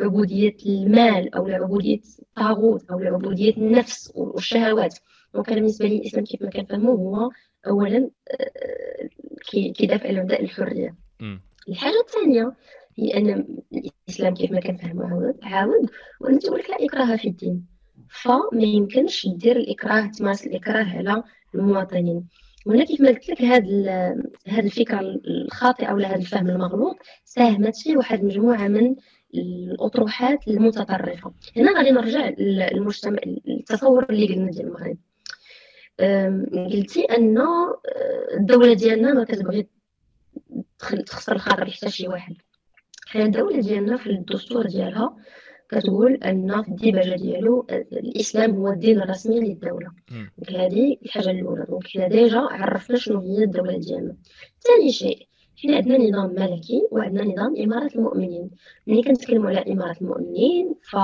عبودية 0.03 0.55
المال 0.65 1.35
أو 1.35 1.47
عبودية 1.47 1.99
الطاغوت 2.19 2.91
أو 2.91 2.99
عبودية 2.99 3.57
النفس 3.57 4.11
والشهوات. 4.15 4.95
donc 5.33 5.53
بالنسبة 5.53 5.87
لي 5.87 5.97
الإسلام 5.97 6.23
كيف 6.25 6.41
ما 6.41 6.49
كنفهمو 6.49 6.95
هو 6.95 7.31
اولا 7.67 8.09
آه، 8.31 9.09
كيدافع 9.75 10.07
على 10.07 10.21
مبدا 10.21 10.39
الحرية. 10.39 10.95
الحاجة 11.69 12.01
الثانية 12.07 12.53
هي 12.97 13.17
أن 13.17 13.57
الإسلام 14.07 14.33
كيف 14.33 14.51
ما 14.51 14.59
كنفهمو 14.59 15.03
عاود 15.03 15.35
عاود 15.43 15.89
وان 16.21 16.39
تقول 16.39 16.59
لك 16.59 16.69
لا 16.69 16.85
إكراه 16.85 17.15
في 17.15 17.27
الدين. 17.27 17.65
فما 18.09 18.63
يمكنش 18.63 19.27
دير 19.27 19.55
الإكراه 19.57 20.07
تمارس 20.07 20.47
الإكراه 20.47 20.83
على 20.83 21.23
المواطنين. 21.55 22.27
وهنا 22.65 22.85
كيف 22.85 23.01
ما 23.01 23.09
قلت 23.09 23.29
لك 23.29 23.41
هاد 23.41 23.67
هاد 24.47 24.65
الفكرة 24.65 24.99
الخاطئة 25.27 25.93
ولا 25.93 26.07
هذا 26.07 26.15
الفهم 26.15 26.49
المغلوط 26.49 26.95
ساهمت 27.25 27.75
فيه 27.75 27.97
واحد 27.97 28.19
المجموعه 28.19 28.67
من 28.67 28.95
الأطروحات 29.35 30.47
المتطرفة. 30.47 31.33
هنا 31.57 31.77
غادي 31.77 31.91
نرجع 31.91 32.29
للمجتمع 32.37 33.17
التصور 33.47 34.05
اللي 34.09 34.27
قلنا 34.27 34.51
ديال 34.51 34.67
المغرب. 34.67 34.97
قلتي 36.71 37.01
أن 37.03 37.37
آه، 37.37 37.81
الدولة 38.37 38.73
ديالنا 38.73 39.13
ما 39.13 39.23
كتبغي 39.23 39.67
تخسر 41.05 41.35
الخاطر 41.35 41.69
حتى 41.69 41.89
شي 41.89 42.07
واحد. 42.07 42.35
حنا 43.07 43.25
الدولة 43.25 43.61
ديالنا 43.61 43.97
في 43.97 44.07
الدستور 44.09 44.65
ديالها 44.67 45.17
كتقول 45.79 46.13
أن 46.13 46.61
في 46.63 46.69
الديباجه 46.69 47.15
ديالو 47.15 47.67
الإسلام 47.69 48.55
هو 48.55 48.69
الدين 48.69 49.01
الرسمي 49.01 49.39
للدولة. 49.39 49.91
donc 50.37 50.51
هذه 50.51 50.97
الحاجة 51.05 51.31
الأولى. 51.31 51.65
donc 51.69 51.87
حنا 51.87 52.07
déjà 52.07 52.39
عرفنا 52.39 52.97
شنو 52.97 53.19
هي 53.19 53.43
الدولة 53.43 53.77
ديالنا. 53.77 54.15
ثاني 54.61 54.91
شيء 54.91 55.27
حنا 55.63 55.75
عندنا 55.75 55.97
نظام 55.97 56.35
ملكي 56.35 56.87
وعندنا 56.91 57.23
نظام 57.23 57.55
إمارة 57.57 57.95
المؤمنين. 57.95 58.49
ملي 58.87 59.03
كنتكلموا 59.03 59.49
على 59.49 59.73
إمارة 59.73 59.95
المؤمنين 60.01 60.75
ف 60.91 60.95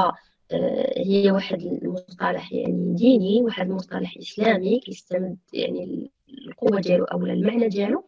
آه، 0.51 0.93
هي 0.97 1.31
واحد 1.31 1.61
المصطلح 1.61 2.53
يعني 2.53 2.93
ديني 2.95 3.41
واحد 3.43 3.69
المصطلح 3.69 4.17
إسلامي 4.17 4.79
كيستمد 4.79 5.37
يعني 5.53 6.11
القوة 6.47 6.79
ديالو 6.79 7.03
أو 7.03 7.25
المعنى 7.25 7.67
ديالو 7.67 8.03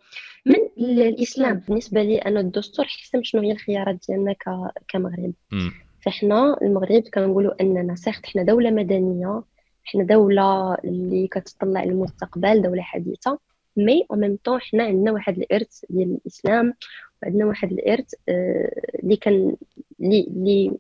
من 0.45 0.56
الإسلام. 1.00 1.62
بالنسبة 1.67 2.04
لي 2.04 2.17
أنا 2.17 2.39
الدستور 2.39 2.86
حسم 2.86 3.24
شنو 3.24 3.41
هي 3.41 3.52
الخيارات 3.52 4.06
ديالنا 4.08 4.36
كمغرب. 4.88 5.34
فحنا 6.01 6.57
المغرب 6.61 7.01
كنقولوا 7.13 7.61
أننا 7.61 7.95
سيغت 7.95 8.25
حنا 8.25 8.43
دولة 8.43 8.71
مدنية 8.71 9.43
حنا 9.83 10.03
دولة 10.03 10.75
اللي 10.75 11.27
كتطلع 11.27 11.83
للمستقبل 11.83 12.61
دولة 12.61 12.81
حديثة 12.81 13.39
مي 13.77 14.05
أو 14.11 14.15
ميم 14.15 14.37
طون 14.43 14.61
حنا 14.61 14.83
عندنا 14.83 15.11
واحد 15.11 15.37
الإرث 15.37 15.85
ديال 15.89 16.11
الإسلام 16.11 16.73
وعندنا 17.23 17.45
واحد 17.45 17.71
الإرث 17.71 18.13
آه، 18.29 18.71
اللي 19.03 19.15
كان 19.15 19.55
اللي 20.01 20.71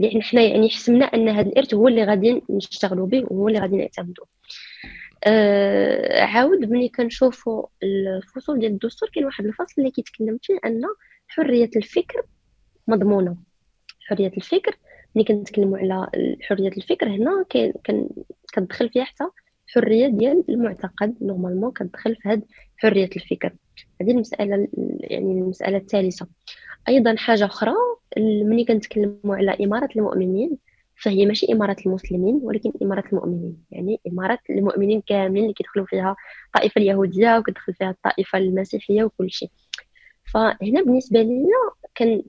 اللي 0.00 0.22
حنا 0.22 0.42
يعني 0.42 0.70
حسمنا 0.70 1.04
أن 1.04 1.28
هذا 1.28 1.48
الإرث 1.48 1.74
هو 1.74 1.88
اللي 1.88 2.04
غادي 2.04 2.42
نشتغلوا 2.50 3.06
به 3.06 3.24
وهو 3.30 3.48
اللي 3.48 3.58
غادي 3.60 3.76
نعتمدوا. 3.76 4.24
أه 5.24 6.20
عاود 6.24 6.58
ملي 6.70 6.88
كنشوفوا 6.88 7.66
الفصول 7.82 8.58
ديال 8.58 8.72
الدستور 8.72 9.08
كاين 9.14 9.26
واحد 9.26 9.44
الفصل 9.46 9.74
اللي 9.78 9.90
كيتكلم 9.90 10.38
فيه 10.42 10.58
أن 10.64 10.82
حرية 11.28 11.70
الفكر 11.76 12.22
مضمونة. 12.88 13.36
حرية 14.04 14.32
الفكر. 14.36 14.76
ملي 15.14 15.24
كنتكلموا 15.24 15.78
على 15.78 16.08
حرية 16.42 16.68
الفكر 16.68 17.08
هنا 17.08 17.44
كتدخل 18.52 18.88
فيها 18.88 19.04
حتى 19.04 19.24
الحريه 19.66 20.06
ديال 20.06 20.44
المعتقد. 20.48 21.14
نورمالمون 21.22 21.72
كتدخل 21.72 22.16
في 22.16 22.28
هاد 22.28 22.42
حرية 22.76 23.10
الفكر. 23.16 23.52
هذه 24.02 24.10
المسألة 24.10 24.68
يعني 25.00 25.32
المسألة 25.32 25.76
الثالثة. 25.76 26.26
أيضا 26.88 27.16
حاجة 27.16 27.44
أخرى 27.44 27.72
ملي 28.18 28.64
كنتكلموا 28.64 29.36
على 29.36 29.56
إمارة 29.64 29.88
المؤمنين 29.96 30.58
فهي 31.02 31.26
ماشي 31.26 31.52
إمارة 31.52 31.76
المسلمين 31.86 32.40
ولكن 32.42 32.72
إمارة 32.82 33.04
المؤمنين. 33.12 33.56
يعني 33.70 34.00
إمارة 34.08 34.38
المؤمنين 34.50 35.00
كاملين 35.00 35.42
اللي 35.42 35.54
كيدخلوا 35.54 35.86
فيها 35.86 36.16
الطائفة 36.46 36.78
اليهودية 36.78 37.38
وكتدخل 37.38 37.74
فيها 37.74 37.90
الطائفة 37.90 38.38
المسيحية 38.38 39.04
وكل 39.04 39.30
شيء. 39.30 39.50
فهنا 40.32 40.82
بالنسبة 40.82 41.22
لي 41.22 41.46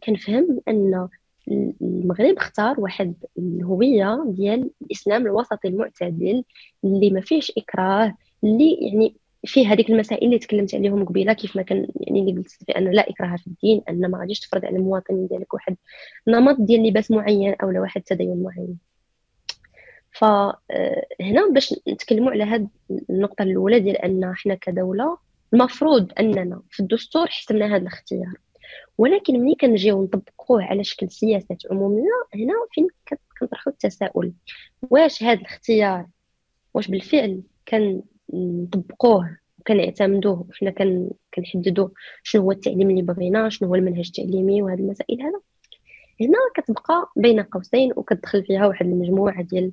كنفهم 0.06 0.60
أن 0.68 1.08
المغرب 1.48 2.38
اختار 2.38 2.80
واحد 2.80 3.14
الهوية 3.38 4.24
ديال 4.28 4.72
الإسلام 4.82 5.26
الوسطي 5.26 5.68
المعتدل 5.68 6.44
اللي 6.84 7.10
ما 7.10 7.22
فيهش 7.22 7.52
إكراه 7.58 8.16
اللي 8.44 8.74
يعني 8.82 9.16
فيه 9.46 9.74
هذيك 9.74 9.90
المسائل 9.90 10.26
اللي 10.26 10.40
تكلمت 10.40 10.76
عليهم 10.76 11.06
قبيلة 11.06 11.34
كيف 11.34 11.56
ما 11.56 11.62
كان 11.62 11.88
يعني 11.96 12.20
اللي 12.20 12.34
قلت 12.34 12.52
في 12.52 12.72
أن 12.78 12.92
لا 12.92 13.10
إكراه 13.10 13.36
في 13.36 13.48
الدين 13.48 13.82
أن 13.90 14.12
ما 14.12 14.20
غاديش 14.20 14.40
تفرض 14.40 14.66
على 14.66 14.78
المواطنين 14.78 15.28
ديالك 15.28 15.54
واحد 15.54 15.76
نمط 16.28 16.56
ديال 16.60 16.88
لباس 16.88 17.12
معين 17.12 17.56
أو 17.64 17.82
واحد 17.82 18.02
تدين 18.02 18.44
معين. 18.44 18.78
فهنا 20.12 20.56
آه، 21.48 21.52
باش 21.52 21.74
نتكلموا 21.88 22.32
على 22.32 22.44
هذه 22.44 22.68
النقطة 23.10 23.44
الأولى 23.44 23.80
ديال 23.80 23.98
أن 23.98 24.34
حنا 24.36 24.56
كدولة 24.56 25.18
المفروض 25.54 26.12
أننا 26.20 26.62
في 26.70 26.80
الدستور 26.80 27.28
حسمنا 27.28 27.66
هذا 27.66 27.78
الاختيار. 27.78 28.34
ولكن 28.98 29.40
ملي 29.40 29.56
كنجيو 29.56 30.06
نطبقوه 30.46 30.64
على 30.64 30.84
شكل 30.84 31.12
سياسات 31.12 31.58
عمومية. 31.72 32.04
هنا 32.36 32.54
فين 32.72 32.88
كنطرحوا 33.40 33.74
التساؤل. 33.74 34.34
واش 34.92 35.24
هذا 35.24 35.40
الاختيار؟ 35.40 36.08
واش 36.74 36.88
بالفعل 36.88 37.42
كنطبقوه 37.68 39.38
وكنعتمدوه 39.60 40.46
وحنا 40.50 40.74
كنحددوا 41.34 41.90
شنو 42.24 42.42
هو 42.42 42.52
التعليم 42.52 42.90
اللي 42.90 43.02
بغينا؟ 43.02 43.50
شنو 43.50 43.70
هو 43.70 43.76
المنهج 43.76 44.06
التعليمي؟ 44.08 44.62
وهذه 44.62 44.80
المسائل 44.80 45.22
هذا 45.22 45.40
هنا 46.22 46.38
كتبقى 46.56 47.12
بين 47.16 47.42
قوسين 47.42 47.92
وكتدخل 47.96 48.44
فيها 48.46 48.68
واحد 48.68 48.86
المجموعة 48.86 49.42
ديال 49.42 49.72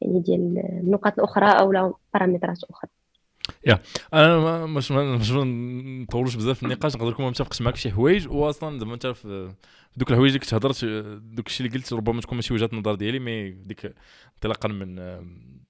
يعني 0.00 0.20
ديال 0.20 0.58
النقاط 0.82 1.18
الأخرى 1.18 1.46
أو 1.46 1.94
بارامترات 2.14 2.64
أخرى. 2.70 2.90
يا. 3.66 3.78
أنا 4.14 4.66
مش 4.66 4.92
مش 4.92 5.30
نطولوش 5.32 6.34
بزاف 6.36 6.56
في 6.56 6.62
النقاش 6.62 6.96
نقدر 6.96 7.10
نكون 7.10 7.26
متفقش 7.26 7.62
معك 7.62 7.76
شي 7.76 7.90
حوايج 7.90 8.28
واصلا 8.28 8.78
زعما 8.78 8.94
انت 8.94 9.06
في 9.06 9.52
دوك 9.96 10.10
الحوايج 10.10 10.30
اللي 10.32 10.38
كنت 10.38 10.54
هضرت 10.54 10.84
دوك 11.34 11.46
الشيء 11.46 11.66
اللي 11.66 11.78
قلت 11.78 11.92
ربما 11.92 12.20
تكون 12.20 12.36
ماشي 12.36 12.54
وجهة 12.54 12.70
النظر 12.72 12.94
ديالي 12.94 13.18
mais 13.18 13.50
ديك 13.50 13.94
انطلاقا 14.34 14.68
من 14.68 14.98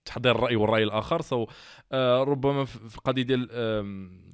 تحضير 0.05 0.37
الرأي 0.37 0.57
والرأي 0.57 0.83
الآخر. 0.83 1.23
so 1.23 1.47
آه، 1.93 2.23
ربما 2.25 2.65
في 2.65 2.97
القضية 2.97 3.23
ديال 3.23 3.49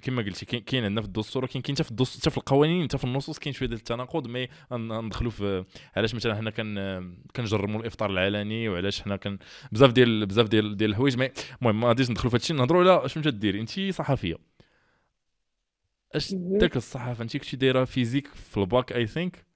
كما 0.02 0.22
قلتي 0.22 0.46
كاين 0.46 0.85
عندنا 0.85 1.00
في 1.00 1.06
الدستور 1.06 1.42
ولكن 1.42 1.61
كاين 1.61 1.76
حتى 1.76 1.85
في 1.85 1.90
الدستور 1.90 2.20
حتى 2.20 2.30
في 2.30 2.38
القوانين 2.38 2.85
حتى 2.85 2.98
في 2.98 3.04
النصوص 3.04 3.38
كاين 3.38 3.54
شوية 3.54 3.68
ديال 3.68 3.78
التناقض 3.78 4.26
mais 4.26 4.48
ندخلوا 4.72 5.30
في 5.30 5.64
علاش 5.96 6.14
مثلا 6.14 6.35
حنا 6.35 6.50
كن 6.50 6.74
كنجرموا 7.37 7.80
الإفطار 7.80 8.11
العلني 8.11 8.68
وعلاش 8.68 9.02
حنا 9.02 9.16
كن 9.16 9.38
بزاف 9.72 9.92
ديال 9.92 10.26
بزاف 10.26 10.48
ديال 10.48 10.76
ديال 10.76 10.90
الحوايج 10.90 11.14
المهم 11.62 11.80
ما 11.80 11.88
غاديش 11.88 12.11
ندخلوا 12.11 12.30
في 12.30 12.37
هذا 12.37 12.42
الشيء 12.42 12.56
نهضروا 12.56 12.92
على 12.92 13.09
شنو 13.09 13.22
تديري 13.22 13.61
انت 13.61 13.80
صحفية. 13.94 14.37
اش 16.14 16.35
داك 16.35 16.76
الصحافة؟ 16.76 17.22
انت 17.22 17.37
كنتي 17.37 17.56
دايرة 17.56 17.85
physique 17.85 18.26
في 18.28 18.56
ال 18.56 18.65
bac 18.65 18.92
I 18.92 19.06
think 19.06 19.46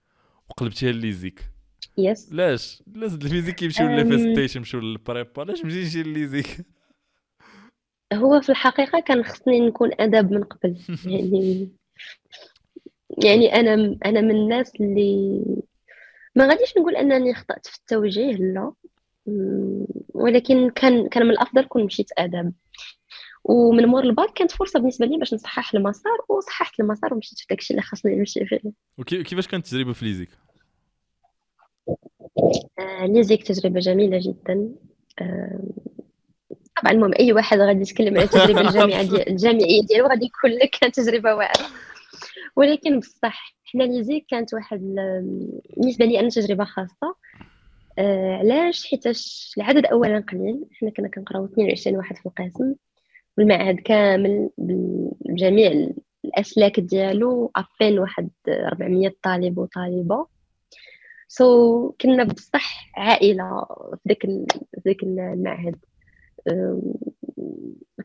وقلبتيها 0.49 0.93
ل 0.93 1.05
ISIC 1.05 1.54
yes 1.99 2.33
لاش 2.33 2.83
لاش 2.95 3.13
ال 3.13 3.18
physique 3.18 3.63
يمشيو 3.63 3.87
ل 3.87 4.05
FST 4.05 4.61
يمشيو 4.61 4.81
ل 4.81 4.91
prépa 4.91 5.43
لاش 5.43 5.65
مشيتي 5.65 6.03
ل 6.03 6.12
l'ISIC 6.12 6.67
هو 8.13 8.41
في 8.41 8.49
الحقيقة 8.49 9.01
كان 9.01 9.25
خصني 9.25 9.61
نكون 9.61 9.91
أدب 10.01 10.33
من 10.33 10.45
قبل. 10.45 10.77
يعني 11.13 11.69
يعني 13.25 13.55
أنا 13.55 13.99
أنا 14.05 14.21
من 14.21 14.31
الناس 14.31 14.73
اللي 14.81 15.43
ما 16.37 16.47
غاديش 16.47 16.77
نقول 16.79 16.97
أنني 16.97 17.35
خطأت 17.35 17.67
في 17.67 17.77
التوجيه 17.79 18.33
لا. 18.33 18.73
ولكن 20.15 20.71
كان 20.71 21.09
كان 21.09 21.25
من 21.25 21.31
الأفضل 21.31 21.65
كون 21.65 21.85
مشيت 21.85 22.11
اداب 22.19 22.53
ومن 23.45 23.87
مور 23.87 24.05
الباك 24.05 24.33
كانت 24.33 24.51
فرصة 24.51 24.79
بالنسبة 24.81 25.07
لي 25.07 25.19
باش 25.19 25.35
نصحح 25.35 25.75
المسار 25.75 26.19
وصححت 26.29 26.81
المسار 26.81 27.15
ومشيت 27.15 27.39
في 27.39 27.47
داكشي 27.51 27.75
اللي 27.75 27.83
خاصني 27.83 28.17
نمشي 28.17 28.47
فيه. 28.47 28.61
وكيفاش 28.99 29.47
كانت 29.49 29.67
التجربة 29.67 29.93
في 29.93 30.05
l'ISIC؟ 30.05 30.29
l'ISIC 33.07 33.43
تجربة 33.43 33.81
جميلة 33.81 34.21
جدا. 34.23 34.69
آه 35.21 35.61
طبعا 36.83 36.93
المهم 36.93 37.13
أي 37.21 37.33
واحد 37.33 37.59
غادي 37.59 37.81
يتكلم 37.81 38.15
على 38.17 38.25
التجربة 38.25 38.61
الجامعة 38.69 39.03
ديال 39.03 39.29
الجامعية 39.29 39.83
ديالو 39.83 40.07
غادي 40.07 40.27
يقول 40.27 40.59
لك 40.59 40.71
كانت 40.81 40.95
تجربة 41.01 41.35
واعرة. 41.35 41.67
ولكن 42.57 42.99
بصح 42.99 43.55
حنا 43.65 43.83
l'ISIC 43.85 44.27
كانت 44.29 44.55
واحد 44.55 44.81
بالنسبة 45.77 46.05
لي 46.05 46.21
أنا 46.21 46.29
تجربة 46.29 46.65
خاصة. 46.65 47.15
آه 47.99 48.37
علاش؟ 48.37 48.87
حيتاش 48.87 49.55
العدد 49.57 49.87
اولا 49.87 50.25
قليل. 50.33 50.65
حنا 50.73 50.91
كنا 50.91 51.09
كنقراو 51.09 51.45
22 51.45 51.97
واحد 51.97 52.17
في 52.17 52.27
القسم. 52.27 52.75
والمعهد 53.39 53.81
كامل 53.81 54.51
بجميع 55.21 55.89
الأسلاك 56.25 56.81
ديالو 56.81 57.51
ابين 57.57 57.99
واحد 57.99 58.29
400 58.49 59.13
طالب 59.23 59.59
وطالبة. 59.59 60.27
سو 61.37 61.91
so, 61.91 61.95
كنا 62.01 62.25
بصح 62.25 62.91
عائلة 62.97 63.67
في 64.03 64.09
ذاك 64.09 64.21
في 64.23 64.81
ذاك 64.87 65.03
المعهد. 65.03 65.77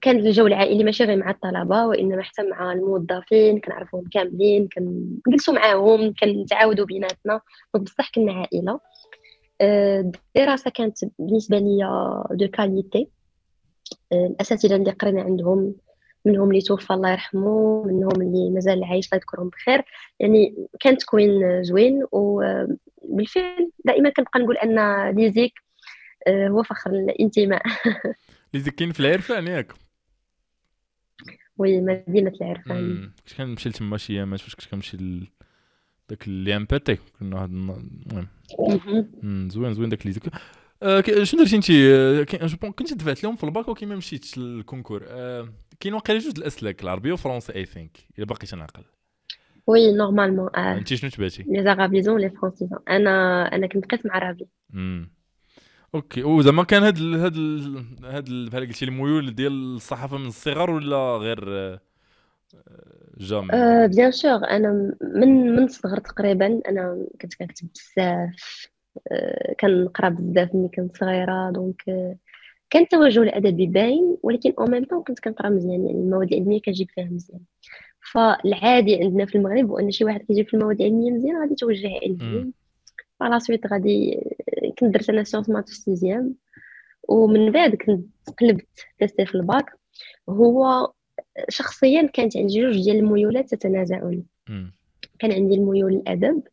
كان 0.02 0.20
الجو 0.20 0.48
العائلي 0.48 0.84
ماشي 0.84 1.04
غير 1.04 1.18
مع 1.18 1.30
الطلبة 1.30 1.88
وإنما 1.88 2.22
حتى 2.22 2.44
مع 2.44 2.74
الموظفين 2.74 3.60
كنعرفوهم 3.60 4.04
كاملين 4.12 4.68
كنجلسوا 4.68 5.54
معاهم 5.54 6.14
كنتعاودوا 6.14 6.86
بيناتنا. 6.86 7.42
بصح 7.74 8.12
كنا 8.16 8.34
عائلة. 8.34 8.80
أه، 9.62 10.12
الدراسة 10.36 10.72
كانت 10.72 10.98
بالنسبة 11.20 11.60
لي 11.60 11.78
de 12.32 12.48
qualité 12.48 13.08
أه، 14.12 14.28
الأساتذة 14.28 14.76
اللي 14.76 14.92
قرينا 14.92 15.22
عندهم 15.22 15.76
منهم 16.26 16.50
اللي 16.50 16.62
توفى 16.62 16.94
الله 16.94 17.12
يرحمه 17.12 17.84
منهم 17.84 18.22
اللي 18.22 18.50
مازال 18.50 18.84
عايش 18.84 19.06
الله 19.08 19.18
يذكرهم 19.18 19.50
بخير. 19.50 19.84
يعني 20.20 20.68
كان 20.80 20.98
تكوين 20.98 21.64
زوين 21.64 22.04
وبالفعل 23.10 23.72
دائما 23.86 24.10
كنبقى 24.10 24.40
نقول 24.40 24.58
أن 24.58 25.10
l'ISIC 25.16 25.54
أه، 26.28 26.48
هو 26.48 26.64
فخر 26.64 26.92
الانتماء. 26.92 27.62
l'ISIC 28.54 28.76
كاين 28.76 28.92
في 28.92 29.00
العرفان 29.00 29.48
ياك 29.48 29.74
oui 31.58 31.82
مدينة 31.82 32.32
العرفان 32.42 33.12
كنت 33.18 33.38
كنمشي 33.38 33.70
لتما 33.70 33.98
شي 33.98 34.14
ايامات 34.14 34.40
فاش 34.40 34.56
كنت 34.56 34.66
كنمشي 34.66 34.98
ل... 34.98 35.28
داك 36.10 36.28
ال 36.28 36.56
INPT 36.56 36.98
كنا 37.20 37.44
هاد 37.44 37.50
المهم. 37.50 38.28
زوين 39.50 39.74
زوين 39.74 39.90
داك 39.90 40.06
اللي 40.06 40.20
آه 40.84 41.04
شنو 41.24 41.44
درتي 41.44 41.56
انت 41.56 42.62
bon 42.62 42.72
كنت 42.72 42.94
دفعت 42.94 43.24
لهم 43.24 43.36
في 43.36 43.44
الباك 43.44 43.68
وكي 43.68 43.86
ما 43.86 43.96
مشيتش 43.96 44.38
لل 44.38 44.50
concours. 44.50 45.06
آه 45.08 45.50
كاين 45.80 45.94
واقيلا 45.94 46.20
جوج 46.20 46.40
الأسلاك 46.40 46.84
العربية 46.84 47.14
وفرونسي 47.14 47.56
I 47.56 47.66
think 47.66 47.98
إلا 48.18 48.26
باقي 48.26 48.48
تنعقل 48.48 48.84
oui 49.70 49.92
normalement 49.92 50.56
انت 50.56 50.94
شنو 50.94 51.10
تبعتي 51.10 51.44
les 51.48 51.64
arabisants 51.64 52.22
les 52.22 52.30
francisants 52.30 52.80
أنا 52.90 53.46
أنا 53.56 53.68
كنت 53.68 53.86
قسم 53.86 54.12
عربي 54.12 54.48
OK. 55.96 56.24
وزعما 56.24 56.64
كان 56.64 56.84
هاد 56.84 56.98
ال 56.98 57.16
هاد 57.16 57.36
ال 57.36 57.86
هاد 58.04 58.30
بحال 58.52 58.68
قلتي 58.68 58.86
الميول 58.86 59.36
ديال 59.36 59.76
الصحافة 59.76 60.18
من 60.18 60.26
الصغر 60.26 60.70
ولا 60.70 61.18
غير 61.18 61.40
آه، 61.48 61.80
jamais؟ 63.18 63.52
أه 63.52 63.86
bien 63.86 64.12
sûr 64.12 64.50
أنا 64.50 64.96
من 65.02 65.56
من 65.56 65.64
الصغر 65.64 66.00
تقريبا. 66.00 66.62
أنا 66.68 67.08
كنت 67.22 67.34
كنكتب 67.34 67.68
بزاف. 67.68 68.68
أه 69.12 69.56
كنقرأ 69.60 70.10
بزاف 70.10 70.56
ملي 70.56 70.70
كنت 70.76 70.98
صغيرة. 70.98 71.52
donc 71.52 71.82
أه 71.90 72.18
كان 72.70 72.82
التوجه 72.82 73.24
الادبي 73.24 73.66
باين. 73.66 74.18
ولكن 74.24 74.54
أو 74.60 74.66
ميم 74.66 74.84
طون 74.84 75.04
كنت 75.04 75.20
كنقرأ 75.20 75.50
مزيان. 75.50 75.86
يعني 75.86 75.92
المواد 75.92 76.34
العلمية 76.34 76.62
كنجيب 76.62 76.88
فيها 76.92 77.06
مزيان. 77.06 77.42
فالعادي 78.12 79.04
عندنا 79.04 79.26
في 79.26 79.36
المغرب 79.36 79.70
هو 79.70 79.80
إن 79.80 79.92
شي 79.92 80.06
واحد 80.06 80.22
كيجيب 80.22 80.48
في 80.48 80.54
المواد 80.54 80.82
العلمية 80.82 81.12
مزيان 81.12 81.42
غادي 81.42 81.54
يتوجه 81.54 81.90
علميا 82.04 82.52
ensuite 83.22 83.68
غادي 83.68 84.22
كنت 84.80 84.94
درت 84.94 85.10
أنا 85.10 85.24
sciences 85.24 85.50
maths 85.50 85.70
في 85.70 85.76
sixième 85.76 86.36
ومن 87.08 87.52
بعد 87.52 87.76
كنت 87.76 88.06
قلبت 88.40 88.68
تستي 89.00 89.26
في 89.26 89.36
الباك. 89.36 89.66
هو 90.30 90.92
شخصيا 91.50 92.10
كانت 92.14 92.38
عندي 92.38 92.62
جوج 92.62 92.84
ديال 92.84 92.96
الميولات 92.96 93.50
تتنازعون. 93.50 94.24
كان 95.20 95.32
عندي 95.32 95.56
الميول 95.56 95.94
الأدب 95.94 96.44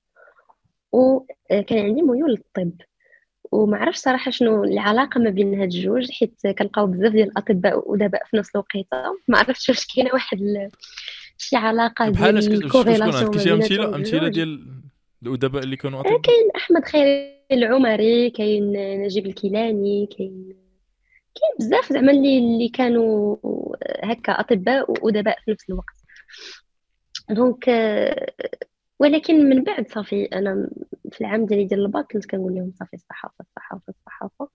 وكان 0.93 1.79
عندي 1.79 2.03
ميول 2.03 2.31
للطب 2.31 2.73
وما 3.53 3.77
عرفش 3.77 3.99
صراحة 3.99 4.31
شنو 4.31 4.65
العلاقة 4.65 5.21
ما 5.21 5.31
بين 5.31 5.61
هاد 5.61 5.73
الجوج 5.73 6.11
حيت 6.11 6.47
كنلقاو 6.59 6.87
بزاف 6.87 7.13
ديال 7.13 7.29
الأطباء 7.29 7.91
وادباء 7.91 8.25
في 8.25 8.37
نفس 8.37 8.51
الوقيتة. 8.55 8.97
ما 9.29 9.39
عرفتش 9.39 9.69
واش 9.69 9.87
كاينة 9.95 10.11
واحد 10.13 10.39
شي 11.39 11.57
علاقة 11.57 12.09
ديال 12.09 12.65
ال 12.65 12.70
corrélation 12.70 13.31
كاين 13.31 13.39
شي 13.45 13.53
امثله 13.53 13.97
أمثلة 13.97 14.29
ديال 14.29 14.83
الأدباء 15.23 15.63
اللي 15.63 15.77
كانوا 15.77 16.01
أطباء. 16.01 16.21
كاين 16.21 16.51
أحمد 16.57 16.85
خيري 16.85 17.37
العمري 17.53 18.31
كاين 18.31 18.73
نجيب 19.03 19.27
الكيلاني 19.27 20.09
كاين 20.19 20.57
كاين 21.35 21.69
بزاف 21.69 21.93
زعما 21.93 22.13
اللي 22.13 22.39
اللي 22.39 22.69
كانوا 22.69 23.37
هكا 24.05 24.33
أطباء 24.33 24.91
وأدباء 24.91 25.39
في 25.45 25.51
نفس 25.51 25.71
الوقت. 25.71 25.97
donc 27.31 27.65
ولكن 28.99 29.49
من 29.49 29.63
بعد 29.63 29.89
صافي 29.91 30.25
أنا 30.25 30.71
في 31.13 31.21
العام 31.21 31.47
ديالي 31.47 31.65
ديال 31.65 31.81
الباك 31.81 32.13
كنت 32.13 32.27
كنقول 32.27 32.55
لهم 32.55 32.73
صافي 32.79 32.95
الصحافة 32.95 33.35
الصحافة 33.41 33.83
الصحافة. 33.89 34.49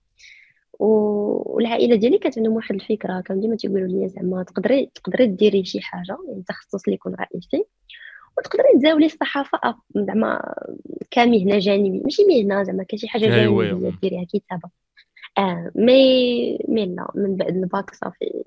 والعائلة 0.78 1.96
ديالي 1.96 2.18
كانت 2.18 2.38
عندهم 2.38 2.52
واحد 2.52 2.74
الفكرة 2.74 3.20
كانوا 3.20 3.42
ديما 3.42 3.56
تيقولوا 3.56 3.88
لي 3.88 4.08
زعما 4.08 4.42
تقدري 4.42 4.90
تقدري 4.94 5.26
ديري 5.26 5.64
شي 5.64 5.80
حاجة 5.80 6.18
يعني 6.28 6.42
تخصص 6.48 6.84
اللي 6.84 6.94
يكون 6.94 7.14
رئيسي 7.14 7.64
وتقدري 8.38 8.78
تزاولي 8.78 9.06
الصحافة 9.06 9.74
زعما 9.96 10.54
كمهنه 11.10 11.58
جانبيه 11.58 12.02
ماشي 12.02 12.22
مهنه 12.24 12.62
زعما 12.62 12.84
كشي 12.88 13.08
حاجة 13.08 13.28
جانبيه 13.28 13.92
ديريها 14.02 14.24
كتابة. 14.24 14.70
آه 15.38 15.70
مي 15.74 16.58
مي 16.68 16.86
لا 16.86 17.10
من 17.14 17.36
بعد 17.36 17.56
الباك 17.56 17.94
صافي 17.94 18.44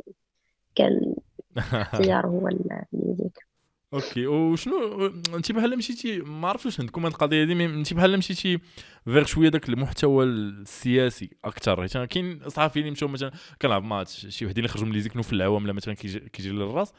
كان 0.76 1.16
اختيار 1.58 2.28
هو 2.28 2.48
الميوزيك 2.48 3.55
أوكي 3.94 4.28
وشنو 4.28 5.06
انت 5.36 5.52
بحال 5.52 5.78
مشيتي 5.78 6.20
ما 6.20 6.48
عرفتش 6.48 6.66
واش 6.66 6.80
عندكم 6.80 7.04
هاد 7.04 7.12
القضية 7.12 7.44
دي 7.44 7.66
انت 7.66 7.94
بحال 7.94 8.18
مشيتي 8.18 8.60
فيغ 9.06 9.26
شوية 9.26 9.50
داك 9.50 9.70
المحتوى 9.70 10.26
السياسي 10.26 11.30
أكثر 11.46 11.82
حيت 11.82 11.98
كاين 11.98 12.50
صحافيين 12.50 12.86
اللي 12.86 12.92
مشاو 12.92 13.10
مثلا 13.10 13.32
كنلعب 13.62 13.84
ماتش 13.84 14.28
شي 14.28 14.46
وحدين 14.46 14.64
اللي 14.64 14.74
خرجوا 14.74 14.88
من 14.88 14.94
ليزيك 14.94 15.22
في 15.22 15.34
العوام 15.34 15.64
مثلا 15.64 15.94
كيجي 15.94 16.52
للراس 16.52 16.94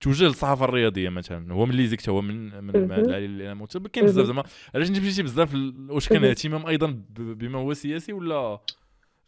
توجه 0.00 0.24
للصحافة 0.24 0.64
الرياضية 0.64 1.08
مثلا. 1.08 1.52
هو 1.52 1.66
من 1.66 1.74
ليزيك 1.74 2.08
هو 2.08 2.20
من 2.22 2.64
من 2.64 2.76
اللي 2.76 3.52
أنا 3.52 3.66
كاين 3.92 4.06
بزاف 4.06 4.26
زعما. 4.26 4.44
علاش 4.74 4.88
انت 4.88 4.98
مشيتي 4.98 5.22
بزاف 5.22 5.54
واش 5.88 6.08
كان 6.08 6.24
اهتمام 6.24 6.66
أيضا 6.66 7.04
بما 7.10 7.58
هو 7.58 7.74
سياسي 7.74 8.12
ولا 8.12 8.60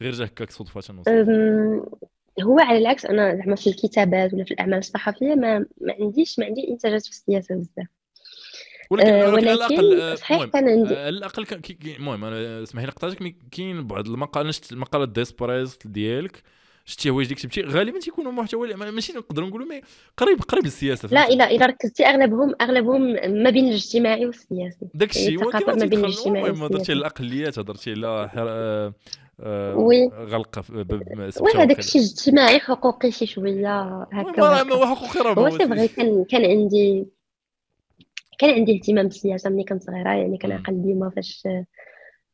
غير 0.02 0.12
جا 0.12 0.24
هكاك 0.24 0.50
صدفة 0.50 0.80
هو 2.40 2.58
على 2.58 2.78
العكس 2.78 3.06
أنا 3.06 3.36
زعما 3.36 3.56
في 3.56 3.66
الكتابات 3.66 4.34
ولا 4.34 4.44
في 4.44 4.50
الأعمال 4.50 4.78
الصحفية 4.78 5.34
ما, 5.34 5.58
ما 5.58 5.94
عنديش 6.00 6.38
ما 6.38 6.46
عندي 6.46 6.68
إنتاجات 6.70 7.02
في 7.02 7.10
السياسة 7.10 7.54
بزاف. 7.54 7.86
ولكن, 8.90 9.08
آه 9.08 9.30
ولكن 9.30 9.48
على 9.48 9.54
الأقل 9.54 10.00
آه، 10.00 10.14
صحيح 10.14 10.44
كان 10.44 10.68
عندي 10.68 10.96
على 10.96 11.08
الأقل 11.08 11.46
المهم 11.96 12.24
أنا 12.24 12.62
اسمحي 12.62 12.86
لي 12.86 12.92
قطعتك 12.92 13.34
كاين 13.52 13.86
بعض 13.86 14.06
المقالات 14.06 14.72
المقالات 14.72 15.08
ديسبريز 15.08 15.78
ديالك 15.84 16.42
شتي 16.84 17.10
هوايج 17.10 17.26
اللي 17.26 17.34
كتبتي 17.34 17.62
غالبا 17.62 17.98
تيكونوا 17.98 18.32
محتوى 18.32 18.74
ماشي 18.74 19.12
نقدروا 19.12 19.48
نقولوا 19.48 19.66
مي 19.66 19.80
قريب 20.16 20.42
قريب 20.42 20.64
للسياسة 20.64 21.08
لا 21.12 21.28
إلا 21.28 21.50
إلا 21.50 21.66
ركزتي 21.66 22.06
أغلبهم 22.06 22.54
أغلبهم 22.60 23.02
ما 23.42 23.50
بين 23.50 23.68
الاجتماعي 23.68 24.26
والسياسي. 24.26 24.88
داك 24.94 25.10
الشيء 25.10 25.44
ولكن 25.44 25.66
ما 25.66 25.86
بين 25.86 25.98
الاجتماعي 25.98 26.50
والسياسي. 26.50 26.74
هضرتي 26.74 26.92
على 26.92 26.98
الاقليات 26.98 27.58
هضرتي 27.58 27.90
على 27.90 28.06
آه، 28.06 28.30
آه، 28.36 28.92
oui. 29.74 30.08
غلق 30.08 30.64
oui 31.40 31.52
هذاك 31.56 31.78
الشيء 31.78 32.02
اجتماعي 32.02 32.58
حقوقي 32.58 33.10
شي 33.10 33.26
شوية 33.26 34.02
هكا 34.12 34.42
هو 34.72 34.86
حقوقي 34.86 35.20
راه 35.20 35.34
هو 35.34 35.50
c'est 35.50 35.68
vrai 35.68 35.88
كان 35.88 36.24
كان 36.24 36.44
عندي 36.44 37.06
كان 38.38 38.50
عندي 38.50 38.76
اهتمام 38.76 39.06
بالسياسة 39.06 39.50
ملي 39.50 39.64
كنت 39.64 39.82
صغيرة 39.82 40.10
يعني 40.10 40.38
كنعقل 40.38 40.82
ديما 40.82 41.10
فاش 41.10 41.48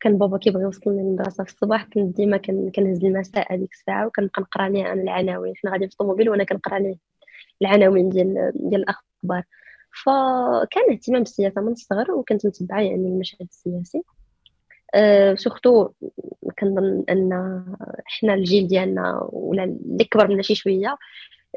كان 0.01 0.19
بابا 0.19 0.39
كيبغي 0.39 0.63
يوصلني 0.63 1.03
للمدرسة 1.03 1.45
في 1.45 1.53
الصباح 1.53 1.85
كنت 1.85 2.17
ديما 2.17 2.37
كنهز 2.75 3.05
المساء 3.05 3.55
هذيك 3.55 3.73
الساعة 3.73 4.07
وكنبقى 4.07 4.43
نقرا 4.43 4.69
ليه 4.69 4.93
أنا 4.93 5.03
العناوين. 5.03 5.57
حنا 5.57 5.71
غادي 5.73 5.87
في 5.87 5.93
الطوموبيل 5.93 6.31
وأنا 6.31 6.45
كنقرا 6.45 6.79
ليه 6.79 6.97
العناوين 7.63 8.09
ديال 8.09 8.53
ديال 8.55 8.81
الأخبار. 8.81 9.43
فكان 10.05 10.91
اهتمام 10.91 11.23
بالسياسة 11.23 11.61
من 11.61 11.73
الصغر 11.73 12.11
وكنت 12.11 12.47
متبعة 12.47 12.81
يعني 12.81 13.09
المشهد 13.09 13.47
السياسي. 13.51 14.03
أه 14.95 15.35
surtout 15.35 15.89
كنظن 16.59 17.05
أن 17.11 17.65
حنا 18.07 18.35
الجيل 18.35 18.69
ديالنا 18.69 19.29
ولا 19.33 19.65
اللي 19.65 20.05
كبر 20.05 20.29
منا 20.29 20.43
شي 20.43 20.55
شوية 20.55 20.97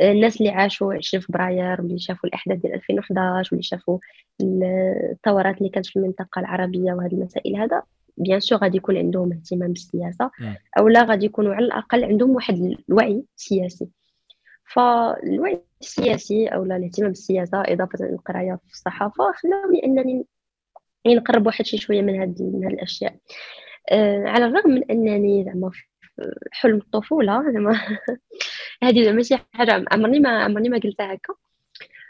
الناس 0.02 0.38
اللي 0.38 0.50
عاشوا 0.50 0.94
20 0.94 1.22
فبراير 1.22 1.82
واللي 1.82 2.00
شافوا 2.00 2.30
الأحداث 2.30 2.58
ديال 2.58 2.74
2011 2.74 3.50
واللي 3.52 3.64
شافوا 3.64 4.00
الثورات 4.42 5.58
اللي 5.58 5.70
كانت 5.70 5.86
في 5.86 5.96
المنطقة 5.96 6.40
العربية 6.40 6.94
وهذه 6.94 7.14
المسائل 7.14 7.56
هذا 7.56 7.84
bien 8.18 8.40
sûr 8.40 8.60
غادي 8.60 8.78
يكون 8.78 8.98
عندهم 8.98 9.34
اهتمام 9.34 9.70
بالسياسة 9.70 10.32
أو 10.78 10.88
لا 10.88 11.04
غادي 11.04 11.26
يكونوا 11.26 11.54
على 11.54 11.66
الأقل 11.66 12.04
عندهم 12.04 12.30
واحد 12.36 12.76
الوعي 12.90 13.24
سياسي. 13.36 13.90
فالوعي 14.74 15.62
السياسي 15.82 16.48
أو 16.48 16.64
لا 16.64 16.76
الاهتمام 16.76 17.10
بالسياسة 17.10 17.62
إضافة 17.62 18.06
للقرايه 18.06 18.60
في 18.68 18.74
الصحافة 18.74 19.32
خلاوني 19.32 19.86
انني 19.86 20.26
يعني 21.06 21.18
نقرب 21.18 21.46
واحد 21.46 21.66
شي 21.66 21.78
شوية 21.78 22.02
من 22.02 22.20
هاد 22.20 22.42
من 22.42 22.64
هاد 22.64 22.74
الأشياء. 22.74 23.16
آه 23.92 24.24
على 24.26 24.46
الرغم 24.46 24.72
من 24.72 24.92
أنني 24.92 25.44
زعما 25.46 25.72
حلم 26.52 26.78
الطفولة 26.78 27.52
زعما 27.52 27.82
هذه 28.84 29.04
زعما 29.04 29.24
شي 29.24 29.38
حاجة 29.54 29.86
عمرني 29.92 30.20
ما 30.20 30.44
عمرني 30.44 30.70
ما 30.70 30.78
قلتها 30.78 31.14
هكا. 31.14 31.34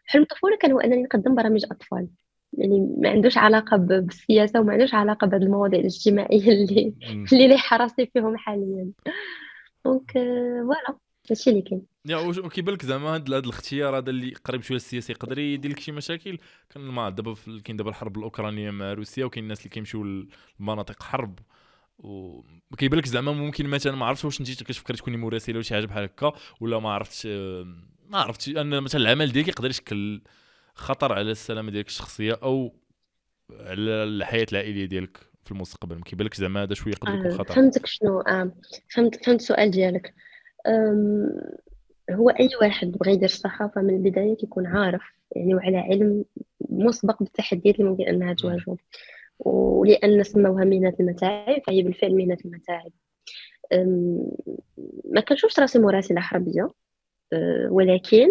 حلم 0.06 0.22
الطفولة 0.24 0.58
كان 0.58 0.72
هو 0.72 0.80
أنني 0.80 1.04
نقدم 1.04 1.36
برامج 1.36 1.66
أطفال. 1.72 2.08
يعني 2.54 2.96
ما 2.98 3.10
عندوش 3.10 3.38
علاقة 3.38 3.78
بالسياسة 3.78 4.60
وما 4.60 4.74
عندوش 4.74 4.94
علاقة 4.94 5.28
بهذه 5.28 5.42
المواضيع 5.44 5.80
الاجتماعية 5.80 6.52
اللي 6.54 6.94
اللي 7.34 7.48
لي 7.48 7.58
حراسي 7.58 8.06
فيهم 8.06 8.38
حاليا. 8.38 8.92
donc 9.86 10.12
voilà 10.12 10.98
هادشي 11.30 11.50
اللي 11.50 11.62
كاين. 11.62 11.91
يا 12.06 12.18
وكيبان 12.18 12.76
لك 12.76 12.86
زعما 12.86 13.16
هذا 13.16 13.38
الاختيار 13.38 13.98
هذا 13.98 14.10
اللي 14.10 14.34
قريب 14.34 14.62
شوية 14.62 14.76
للسياسه 14.76 15.12
يقدر 15.12 15.40
يدير 15.40 15.72
لك 15.72 15.80
شي 15.80 15.92
مشاكل. 15.92 16.38
كان 16.70 16.84
ما 16.84 17.10
دابا 17.10 17.36
كاين 17.64 17.78
دابا 17.78 17.90
الحرب 17.90 18.18
الأوكرانية 18.18 18.72
مع 18.72 18.94
روسيا 18.94 19.26
وكاين 19.26 19.44
الناس 19.44 19.60
اللي 19.60 19.70
كيمشيو 19.70 20.26
لمناطق 20.60 21.04
حرب. 21.04 21.40
وكيبان 22.00 23.00
لك 23.00 23.06
زعما 23.06 23.32
ممكن 23.32 23.68
مثلا 23.68 23.96
ما 23.96 24.06
عرفتش 24.06 24.26
واش 24.26 24.40
انت 24.40 24.64
كتفكر 24.64 24.94
تكوني 24.94 25.18
مراسله 25.18 25.56
ولا 25.56 25.64
شي 25.64 25.74
حاجة 25.74 25.86
بحال 25.86 26.04
هكا 26.04 26.34
ولا 26.60 26.80
ما 26.80 26.90
عرفتش 26.90 27.26
ما 28.10 28.18
عرفتش 28.18 28.50
أن 28.50 28.84
مثلا 28.84 29.02
العمل 29.02 29.32
ديالك 29.32 29.48
يقدر 29.48 29.70
يشكل 29.70 30.22
خطر 30.74 31.14
على 31.14 31.32
السلامة 31.32 31.72
ديالك 31.72 31.88
الشخصية 31.88 32.40
أو 32.44 32.76
على 33.52 34.04
الحياة 34.04 34.46
العائلية 34.52 34.86
ديالك 34.86 35.18
في 35.46 35.52
المستقبل. 35.52 35.96
ما 35.96 36.04
كيبان 36.04 36.26
لك 36.28 36.34
زعما 36.34 36.64
هذا 36.64 36.74
شوية 36.74 36.94
يقدر 36.94 37.14
يكون 37.16 37.32
آه، 37.32 37.38
خطر. 37.38 37.54
فهمتك 37.54 37.86
شنو 37.86 38.20
آه. 38.22 38.52
فهمت 38.90 39.26
فهمت 39.26 39.40
السؤال 39.42 39.72
ديالك. 39.72 40.14
هو 42.12 42.30
أي 42.30 42.50
واحد 42.62 42.92
بغى 42.92 43.12
يدير 43.14 43.26
الصحافه 43.30 43.82
من 43.82 43.90
البداية 43.96 44.36
كيكون 44.36 44.68
عارف 44.68 45.02
يعني 45.36 45.56
وعلى 45.56 45.78
علم 45.78 46.26
مسبق 46.70 47.24
بالتحديات 47.24 47.80
اللي 47.80 47.90
ممكن 47.90 48.04
أنها 48.04 48.34
تواجهه. 48.34 48.78
ولأن 49.40 50.24
سموها 50.24 50.64
مهنة 50.66 50.94
المتاعب 51.00 51.62
فهي 51.68 51.82
بالفعل 51.84 52.16
مهنة 52.16 52.38
المتاعب. 52.46 52.92
ما 55.06 55.22
كنشوفش 55.22 55.60
راسي 55.60 55.80
مراسلة 55.80 56.22
حربية 56.22 56.70
أه، 57.34 57.68
ولكن 57.72 58.28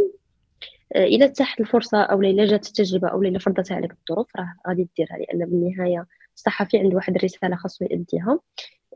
أه، 0.94 1.04
الا 1.04 1.26
تحت 1.26 1.60
الفرصة 1.60 2.02
أو 2.02 2.20
إلا 2.20 2.46
جات 2.46 2.66
التجربة 2.66 3.08
أو 3.08 3.22
إلا 3.22 3.38
فرضت 3.38 3.72
عليك 3.72 3.92
الظروف 3.92 4.36
راه 4.36 4.54
غادي 4.68 4.88
ديرها. 4.96 5.16
لأن 5.18 5.46
بالنهاية 5.50 6.06
الصحفي 6.36 6.78
عنده 6.78 6.96
واحد 6.96 7.16
الرسالة 7.16 7.56
خاصو 7.56 7.84
يأديها 7.84 8.32
أه، 8.32 8.40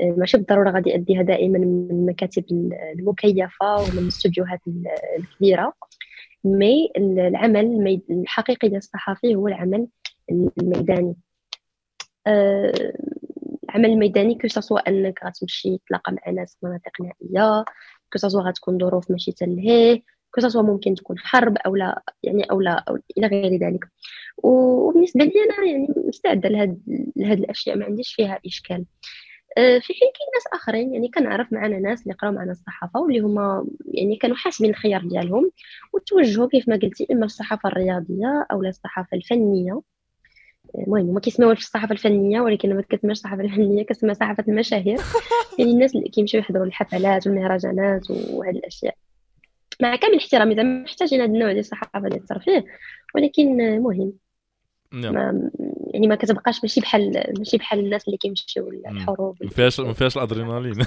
ماشي 0.01 0.37
بالضرورة 0.37 0.71
غادي 0.71 0.91
يأديها 0.91 1.23
دائما 1.23 1.59
من 1.59 1.91
المكاتب 1.91 2.45
المكيفة 2.99 3.77
ومن 3.77 3.99
الاستوديوهات 3.99 4.61
الكبيرة. 5.19 5.73
مي 6.45 6.91
العمل 6.97 8.03
الحقيقي 8.11 8.69
ديال 8.69 8.79
الصحفي 8.79 9.35
هو 9.35 9.49
العمل 9.49 9.87
الميداني. 10.61 11.17
العمل 12.27 13.91
الميداني 13.91 14.35
كو 14.35 14.49
سوا 14.49 14.89
أنك 14.89 15.25
غتمشي 15.25 15.79
تلاقى 15.89 16.13
مع 16.13 16.33
ناس 16.33 16.57
في 16.61 16.67
مناطق 16.67 17.01
نائيه 17.01 17.65
كو 18.13 18.19
سوا 18.19 18.43
غتكون 18.43 18.79
ظروف 18.79 19.11
ماشي 19.11 19.33
تلهيه 19.33 20.03
كو 20.35 20.41
سوا 20.41 20.63
ممكن 20.63 20.95
تكون 20.95 21.19
حرب 21.19 21.57
أو 21.67 21.77
لا 21.77 22.03
يعني 22.23 22.45
أو 22.45 22.61
لا 22.61 22.85
أو 22.89 22.99
إلى 23.19 23.27
غير 23.27 23.61
ذلك. 23.61 23.85
وبالنسبة 24.39 25.25
لي 25.25 25.33
أنا 25.45 25.71
يعني 25.71 25.89
مستعدة 25.97 26.49
لهاد 26.49 26.81
لهاد 27.17 27.39
الأشياء 27.39 27.77
ما 27.77 27.85
عنديش 27.85 28.15
فيها 28.15 28.41
إشكال. 28.47 28.85
في 29.57 29.95
حين 29.95 30.11
كاين 30.14 30.29
ناس 30.35 30.45
آخرين 30.53 30.95
يعني 30.95 31.09
كنعرف 31.09 31.53
معنا 31.53 31.79
ناس 31.79 32.03
اللي 32.03 32.14
قراو 32.14 32.33
معنا 32.33 32.53
الصحافة 32.53 33.01
واللي 33.01 33.21
هما 33.21 33.67
يعني 33.87 34.17
كانوا 34.17 34.37
حاسبين 34.37 34.71
الخيار 34.71 35.01
ديالهم 35.01 35.51
وتوجهوا 35.93 36.49
كيف 36.49 36.69
ما 36.69 36.77
قلتي 36.77 37.07
إما 37.12 37.25
الصحافة 37.25 37.69
الرياضية 37.69 38.47
أو 38.53 38.62
الصحافة 38.62 39.17
الفنية. 39.17 39.81
المهم 40.79 41.14
ما 41.14 41.21
كيسميوها 41.21 41.55
في 41.55 41.61
الصحافة 41.61 41.93
الفنية 41.93 42.40
ولكن 42.40 42.77
ما 42.77 42.83
كتسميش 42.83 43.19
الصحافة 43.19 43.43
الفنية 43.43 43.83
كتسمى 43.83 44.14
صحافة 44.14 44.45
المشاهير. 44.49 44.99
يعني 45.59 45.71
الناس 45.71 45.95
اللي 45.97 46.09
كيمشيو 46.09 46.40
يحضروا 46.40 46.67
الحفلات 46.67 47.27
والمهرجانات 47.27 48.11
وهذه 48.11 48.57
الأشياء. 48.57 48.95
مع 49.83 49.97
كامل 49.97 50.17
احترامي 50.17 50.57
زعما 50.57 50.83
محتاجين 50.83 51.21
هذا 51.21 51.33
النوع 51.33 51.49
ديال 51.49 51.59
الصحافة 51.59 52.09
ديال 52.09 52.21
الترفيه 52.21 52.64
ولكن 53.14 53.57
مهم 53.81 54.12
نعم. 54.93 55.14
ما 55.14 55.51
يعني 55.95 56.07
ما 56.07 56.15
كتبقاش 56.15 56.63
ماشي 56.63 56.81
بحال 56.81 57.25
ماشي 57.39 57.57
بحال 57.57 57.79
الناس 57.79 58.07
اللي 58.07 58.17
كيمشيو 58.17 58.71
للحروب 58.71 59.37
ما 59.43 59.51
فيهاش 59.51 59.81
ما 59.81 59.93
فيهاش 59.93 60.17
الأدرينالين. 60.17 60.87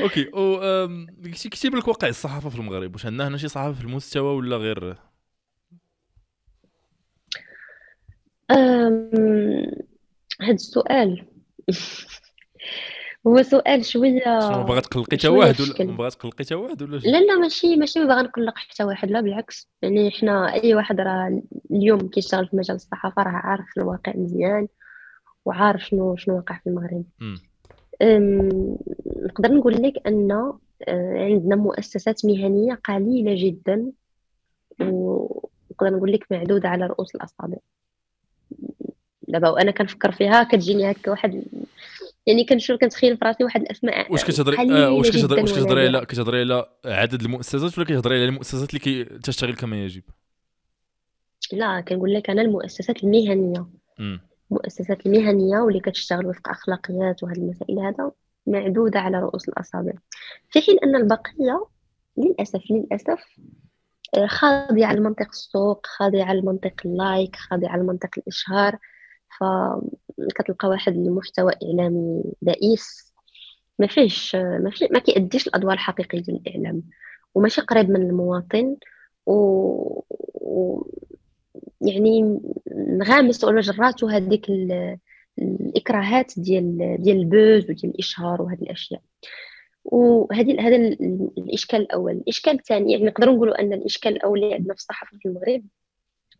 OK 0.00 0.30
أو 0.34 0.88
كيتيب 1.32 1.74
لك 1.74 1.88
واقع 1.88 2.08
الصحافة 2.08 2.48
في 2.48 2.56
المغرب. 2.56 2.94
واش 2.94 3.06
عندنا 3.06 3.28
هنا 3.28 3.36
شي 3.36 3.48
صحافة 3.48 3.78
في 3.78 3.84
المستوى 3.84 4.36
ولا 4.36 4.56
غير؟ 4.56 4.96
هذا 10.40 10.52
السؤال. 10.52 11.24
هو 13.26 13.42
سؤال 13.42 13.84
شوية 13.84 14.40
شنو 14.40 14.64
باغا 14.64 14.80
تقلقي 14.80 15.16
حتى 15.16 15.28
واحد 15.28 15.60
ولا 15.60 15.96
باغا 15.96 16.08
تقلقي 16.08 16.44
حتى 16.44 16.54
واحد 16.54 16.82
ولا 16.82 16.96
لا 16.96 17.20
لا 17.20 17.38
ماشي 17.38 17.76
ماشي 17.76 18.06
باغا 18.06 18.22
نقلق 18.22 18.56
حتى 18.56 18.84
واحد 18.84 19.10
لا 19.10 19.20
بالعكس. 19.20 19.68
يعني 19.82 20.10
حنا 20.10 20.52
أي 20.52 20.74
واحد 20.74 21.00
راه 21.00 21.42
اليوم 21.70 22.08
كيشتغل 22.08 22.48
في 22.48 22.56
مجال 22.56 22.76
الصحافة 22.76 23.22
راه 23.22 23.30
عارف 23.30 23.64
الواقع 23.76 24.12
مزيان 24.16 24.68
وعارف 25.44 25.86
شنو 25.86 26.16
شنو 26.16 26.36
واقع 26.36 26.58
في 26.64 26.70
المغرب. 26.70 27.04
نقدر 29.24 29.52
نقول 29.52 29.82
لك 29.82 29.94
أن 30.06 30.30
آه، 30.88 31.24
عندنا 31.24 31.56
مؤسسات 31.56 32.24
مهنية 32.24 32.74
قليلة 32.74 33.34
جدا 33.46 33.92
ونقدر 34.80 35.96
نقول 35.96 36.12
لك 36.12 36.26
معدودة 36.30 36.68
على 36.68 36.86
رؤوس 36.86 37.14
الأصابع. 37.14 37.56
دابا 39.28 39.48
وأنا 39.48 39.70
كنفكر 39.70 40.12
فيها 40.12 40.42
كتجيني 40.42 40.90
هكا 40.90 41.10
واحد 41.10 41.44
يعني 42.26 42.44
كنشوف 42.44 42.80
كنتخيل 42.80 43.16
في 43.16 43.24
راسي 43.24 43.44
واحد 43.44 43.60
الأسماء 43.60 44.12
واش 44.12 44.24
كتهضري 44.24 44.56
آه 44.56 44.90
واش 44.90 45.10
كتهضري 45.10 45.42
واش 45.42 45.52
كتهضري 45.52 45.86
على 45.86 46.06
كتهضري 46.06 46.40
على 46.40 46.66
عدد 46.84 47.22
المؤسسات 47.22 47.78
ولا 47.78 47.86
كتهضري 47.86 48.14
على 48.14 48.24
المؤسسات 48.24 48.74
اللي 48.74 49.04
تشتغل 49.04 49.54
كما 49.54 49.84
يجب؟ 49.84 50.02
لا 51.52 51.80
كنقول 51.80 52.14
لك 52.14 52.30
أنا 52.30 52.42
المؤسسات 52.42 53.04
المهنية. 53.04 53.66
المؤسسات 54.50 55.06
المهنية 55.06 55.58
واللي 55.58 55.80
كتشتغل 55.80 56.26
وفق 56.26 56.48
أخلاقيات 56.48 57.22
وهذه 57.22 57.36
المسائل 57.36 57.78
هذا 57.78 58.10
معدودة 58.46 59.00
على 59.00 59.20
رؤوس 59.20 59.48
الأصابع. 59.48 59.92
في 60.50 60.60
حين 60.60 60.78
أن 60.84 60.96
البقية 60.96 61.66
للاسف 62.16 62.62
للأسف 62.70 63.24
آه، 64.16 64.26
خاضعة 64.26 64.92
لمنطق 64.92 65.28
السوق 65.28 65.86
خاضعة 65.86 66.32
لمنطق 66.32 66.74
اللايك 66.84 67.36
خاضعة 67.36 67.76
لمنطق 67.76 68.10
الإشهار. 68.18 68.78
فكتلقى 70.18 70.68
واحد 70.68 70.92
المحتوى 70.92 71.52
إعلامي 71.62 72.22
بائس 72.42 73.14
ما 73.78 73.86
فيهش 73.86 74.34
ما, 74.36 74.70
فيه 74.70 74.88
ما 74.90 74.98
كيأديش 74.98 75.46
الأدوار 75.46 75.74
الحقيقية 75.74 76.20
ديال 76.20 76.42
الإعلام 76.46 76.82
وماشي 77.34 77.60
قريب 77.60 77.90
من 77.90 78.02
المواطن 78.02 78.76
و, 79.26 79.34
و... 80.34 80.86
يعني 81.80 82.40
نغامس 82.76 83.44
ولا 83.44 83.60
جراتو 83.60 84.06
هذيك 84.06 84.46
الإكراهات 85.38 86.32
ديال 86.36 86.96
ديال 87.00 87.16
ال 87.16 87.27
buzz 87.27 87.70
وديال 87.70 87.92
الإشهار 87.92 88.42
وهذه 88.42 88.62
الأشياء. 88.62 89.00
وهذه 89.84 90.60
هذا 90.60 90.76
الإشكال 91.38 91.80
الأول. 91.80 92.12
الإشكال 92.12 92.52
الثاني 92.52 92.92
يعني 92.92 93.04
نقدروا 93.04 93.34
نقولوا 93.34 93.60
أن 93.60 93.72
الإشكال 93.72 94.16
الأول 94.16 94.44
اللي 94.44 94.54
عندنا 94.54 94.74
في 94.74 94.80
الصحافة 94.80 95.18
في 95.18 95.28
المغرب 95.28 95.62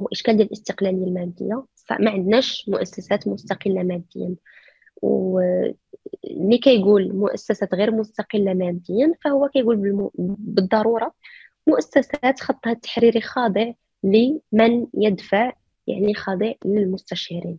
هو 0.00 0.08
اشكال 0.12 0.36
ديال 0.36 0.46
الاستقلالية 0.46 1.04
المادية 1.04 1.64
ما 2.00 2.10
عندناش 2.10 2.68
مؤسسات 2.68 3.28
مستقلة 3.28 3.82
ماديا. 3.82 4.34
واللي 5.02 6.58
كيقول 6.62 7.16
مؤسسات 7.16 7.74
غير 7.74 7.90
مستقلة 7.90 8.54
ماديا 8.54 9.14
فهو 9.24 9.48
كيقول 9.48 10.10
بالضرورة 10.38 11.14
مؤسسات 11.66 12.40
خطها 12.40 12.72
التحريري 12.72 13.20
خاضع 13.20 13.72
لمن 14.04 14.86
يدفع 14.94 15.52
يعني 15.86 16.14
خاضع 16.14 16.52
للمستشارين. 16.64 17.58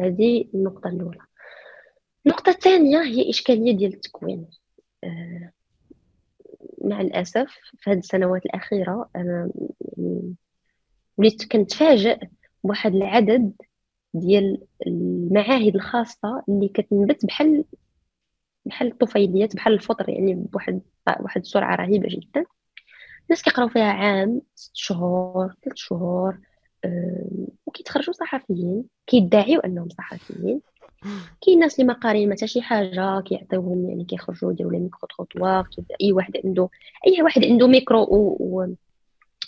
هذه 0.00 0.44
النقطة 0.54 0.88
الأولى. 0.88 1.18
النقطة 2.26 2.50
الثانية 2.50 3.02
هي 3.02 3.30
إشكالية 3.30 3.76
ديال 3.76 3.94
التكوين. 3.94 4.46
آه، 5.04 5.52
مع 6.84 7.00
الأسف 7.00 7.48
في 7.78 7.90
هذه 7.90 7.98
السنوات 7.98 8.46
الأخيرة 8.46 9.10
وليت 11.16 11.52
كنتفاجئ 11.52 12.18
بواحد 12.64 12.94
العدد 12.94 13.52
ديال 14.14 14.62
المعاهد 14.86 15.74
الخاصة 15.74 16.42
اللي 16.48 16.68
كتنبت 16.68 17.26
بحال 17.26 17.64
بحال 18.66 18.92
الطفيليات 18.92 19.56
بحال 19.56 19.72
الفطر 19.72 20.08
يعني 20.08 20.34
بواحد 20.34 20.80
واحد 21.20 21.40
السرعة 21.40 21.76
رهيبة 21.76 22.08
جدا. 22.08 22.44
الناس 23.22 23.42
كيقراو 23.42 23.68
فيها 23.68 23.92
عام 23.92 24.40
ست 24.54 24.76
شهور 24.76 25.54
ثلاث 25.64 25.76
شهور 25.76 26.38
وكيتخرجوا 27.66 28.12
صحفيين 28.12 28.84
كيدعيوا 29.06 29.66
أنهم 29.66 29.88
صحفيين. 29.88 30.60
كاين 31.40 31.58
ناس 31.58 31.74
اللي 31.74 31.86
ما 31.86 31.94
قارين 31.94 32.32
حتى 32.32 32.46
شي 32.46 32.62
حاجة 32.62 33.20
كيعطيوهم 33.20 33.90
يعني 33.90 34.04
كيخرجوا 34.04 34.52
يديروا 34.52 34.72
لي 34.72 34.78
ميكرو 34.78 35.08
تروطوار 35.16 35.68
أي 36.02 36.12
واحد 36.12 36.32
عنده 36.44 36.68
أي 37.06 37.22
واحد 37.22 37.44
عنده 37.44 37.66
ميكرو 37.66 38.02
و... 38.02 38.36
و... 38.40 38.74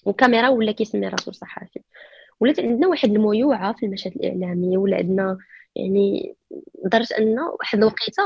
وكاميرا 0.04 0.48
ولا 0.48 0.72
كيسمي 0.72 1.08
راسو 1.08 1.32
صحفي 1.32 1.80
ولات 2.40 2.60
عندنا 2.60 2.88
واحد 2.88 3.10
الميوعه 3.10 3.72
في 3.72 3.86
المشهد 3.86 4.12
الإعلامي 4.12 4.76
ولا 4.76 4.96
عندنا 4.96 5.38
يعني 5.76 6.36
لدرجه 6.84 7.18
أن 7.18 7.38
واحد 7.38 7.78
الوقيتة 7.78 8.22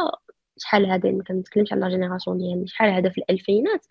شحال 0.59 0.87
هذا 0.87 1.11
ما 1.11 1.25
كنتكلمش 1.25 1.73
على 1.73 1.89
génération 1.89 2.39
ديالي 2.39 2.67
شحال 2.67 2.91
هذا 2.91 3.09
في 3.09 3.19
الألفينات 3.19 3.87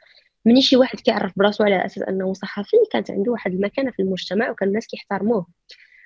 مني 0.45 0.61
شي 0.61 0.77
واحد 0.77 0.99
كيعرف 0.99 1.31
براسو 1.39 1.63
على 1.63 1.85
أساس 1.85 2.03
أنه 2.03 2.33
صحفي 2.33 2.77
كانت 2.91 3.11
عنده 3.11 3.31
واحد 3.31 3.53
المكانة 3.53 3.91
في 3.91 4.01
المجتمع 4.01 4.49
وكان 4.49 4.69
الناس 4.69 4.87
كيحترموه. 4.87 5.47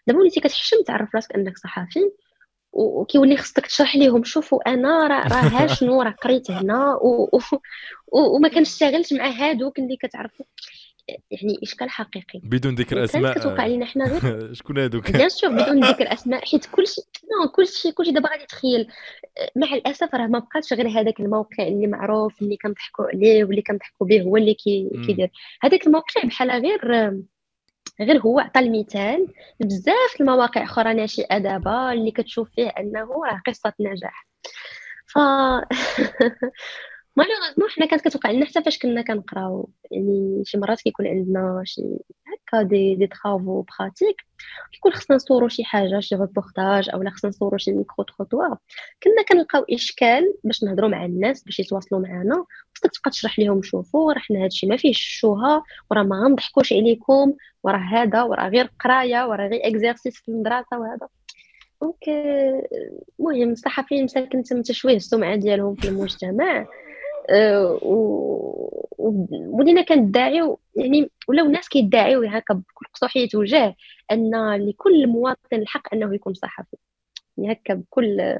دابا 0.08 0.20
وليتي 0.20 0.40
كتحشم 0.40 0.84
تعرف 0.88 1.16
راسك 1.16 1.36
أنك 1.36 1.58
صحفي 1.58 2.12
وكيولي 2.74 3.38
خصك 3.38 3.68
تشرح 3.68 3.96
لهم 3.96 4.24
شوفوا 4.24 4.70
أنا 4.70 5.08
راه 5.08 5.28
راه 5.28 5.68
شنو 5.68 6.02
راه 6.02 6.12
قريت 6.12 6.52
هنا 6.52 6.96
و... 6.96 7.30
و... 7.34 7.40
وما 8.12 8.50
كنشتغلش 8.50 9.14
مع 9.14 9.28
هادوك 9.28 9.80
اللي 9.80 9.98
كتعرفوا 9.98 10.46
يعني 11.08 11.60
إشكال 11.64 11.90
حقيقي. 11.90 12.40
بدون 12.44 12.76
ذكر 12.76 13.04
أسماء. 13.04 13.40
كتوقع 13.40 13.66
لينا 13.66 13.86
حنا 13.86 14.06
غير؟ 14.06 14.54
شكون 14.58 14.78
هادوك؟ 14.78 15.12
bien 15.18 15.30
sûr 15.30 15.50
بدون 15.50 15.84
ذكر 15.84 16.14
أسماء 16.14 16.46
حيت 16.46 16.66
كلشي 16.66 17.02
نو 17.24 17.52
كلشي 17.52 17.92
كلشي 17.92 18.12
دابا 18.12 18.30
غادي 18.30 18.46
تخيل. 18.46 18.88
مع 19.56 19.74
الأسف 19.74 20.16
راه 20.16 20.28
ما 20.28 20.40
بقاش 20.40 20.74
غير 20.74 20.88
هذاك 20.88 21.20
الموقع 21.20 21.68
اللي 21.68 21.88
معروف 21.88 22.42
اللي 22.42 22.58
كنضحكوا 22.58 23.06
عليه 23.06 23.44
واللي 23.44 23.62
كنضحكوا 23.62 24.08
به 24.08 24.22
هو 24.22 24.38
اللي 24.38 24.54
كيدير. 24.54 25.32
هذاك 25.64 25.88
الموقع 25.88 26.22
بحال 26.24 26.52
غير 26.52 27.12
غير 28.02 28.20
هو 28.22 28.40
عطى 28.40 28.60
المثال 28.60 29.28
بزاف 29.60 30.22
المواقع 30.22 30.64
أخرى 30.64 30.94
ناشئة 30.94 31.38
دابا 31.38 31.94
اللي 31.94 32.12
كتشوف 32.12 32.50
فيه 32.56 32.68
أنه 32.68 33.00
راه 33.00 33.42
قصة 33.48 33.74
نجاح. 33.80 34.28
ف 35.08 35.18
malheureusement 37.16 37.70
حنا 37.70 37.86
كانت 37.86 38.08
كتوقع 38.08 38.32
لنا 38.32 38.46
حتى 38.46 38.64
فاش 38.64 38.80
كنا 38.80 39.02
كنقراو. 39.02 39.70
يعني 39.92 40.42
شي 40.46 40.58
مرات 40.58 40.82
كيكون 40.82 41.08
عندنا 41.08 41.62
شي 41.66 41.82
هكا 42.28 42.62
des 42.64 42.96
des 42.96 43.08
travaux 43.08 43.62
pratiques 43.80 44.16
كيكون 44.74 44.92
خصنا 44.94 45.16
نصورو 45.16 45.48
شي 45.48 45.64
حاجة 45.64 46.00
شي 46.00 46.16
ريبورتاج 46.16 46.90
أولا 46.94 47.10
خصنا 47.10 47.30
نصورو 47.30 47.58
شي 47.58 47.72
micro-trottoir 47.72 48.58
كنا 49.04 49.24
كنلقاو 49.30 49.66
إشكال 49.72 50.34
باش 50.44 50.64
نهضروا 50.64 50.90
مع 50.90 51.06
الناس 51.06 51.44
باش 51.44 51.60
يتواصلوا 51.60 52.02
معنا 52.02 52.46
خصك 52.76 52.92
تبقى 52.92 53.12
تشرح 53.12 53.40
لهم 53.40 53.62
شوفوا 53.62 54.14
راه 54.14 54.20
حنا 54.20 54.44
هادشي 54.44 54.68
ما 54.68 54.78
فيهش 54.78 54.98
الشوهه 54.98 55.64
وراه 55.92 56.04
ما 56.04 56.16
غنضحكوش 56.24 56.74
عليكم 56.74 57.34
وراه 57.64 57.78
هذا 57.78 58.24
وراه 58.24 58.50
غير 58.50 58.72
قراية 58.80 59.28
وراه 59.28 59.48
غير 59.48 59.62
exercice 59.68 60.16
في 60.18 60.30
المدرسة 60.30 60.80
وهذا. 60.80 61.08
دونك 61.82 62.10
المهم 63.20 63.52
الصحفيين 63.52 64.04
مساكن 64.04 64.44
تم 64.44 64.62
تشويه 64.62 64.96
السمعة 64.96 65.36
ديالهم 65.36 65.76
في 65.76 65.88
المجتمع. 65.88 66.68
ولينا 69.50 69.82
كندعيو 69.82 70.60
يعني 70.76 71.12
ولاو 71.28 71.46
الناس 71.46 71.70
كيدعيو 71.70 72.24
هكا 72.24 72.54
بكل 72.54 72.86
قصوحيه 72.94 73.30
وجه 73.36 73.76
أن 74.12 74.56
لكل 74.56 75.08
مواطن 75.08 75.40
الحق 75.54 75.94
أنه 75.94 76.16
يكون 76.16 76.34
صحفي. 76.34 76.78
يعني 77.38 77.54
هكا 77.54 77.74
بكل 77.74 78.38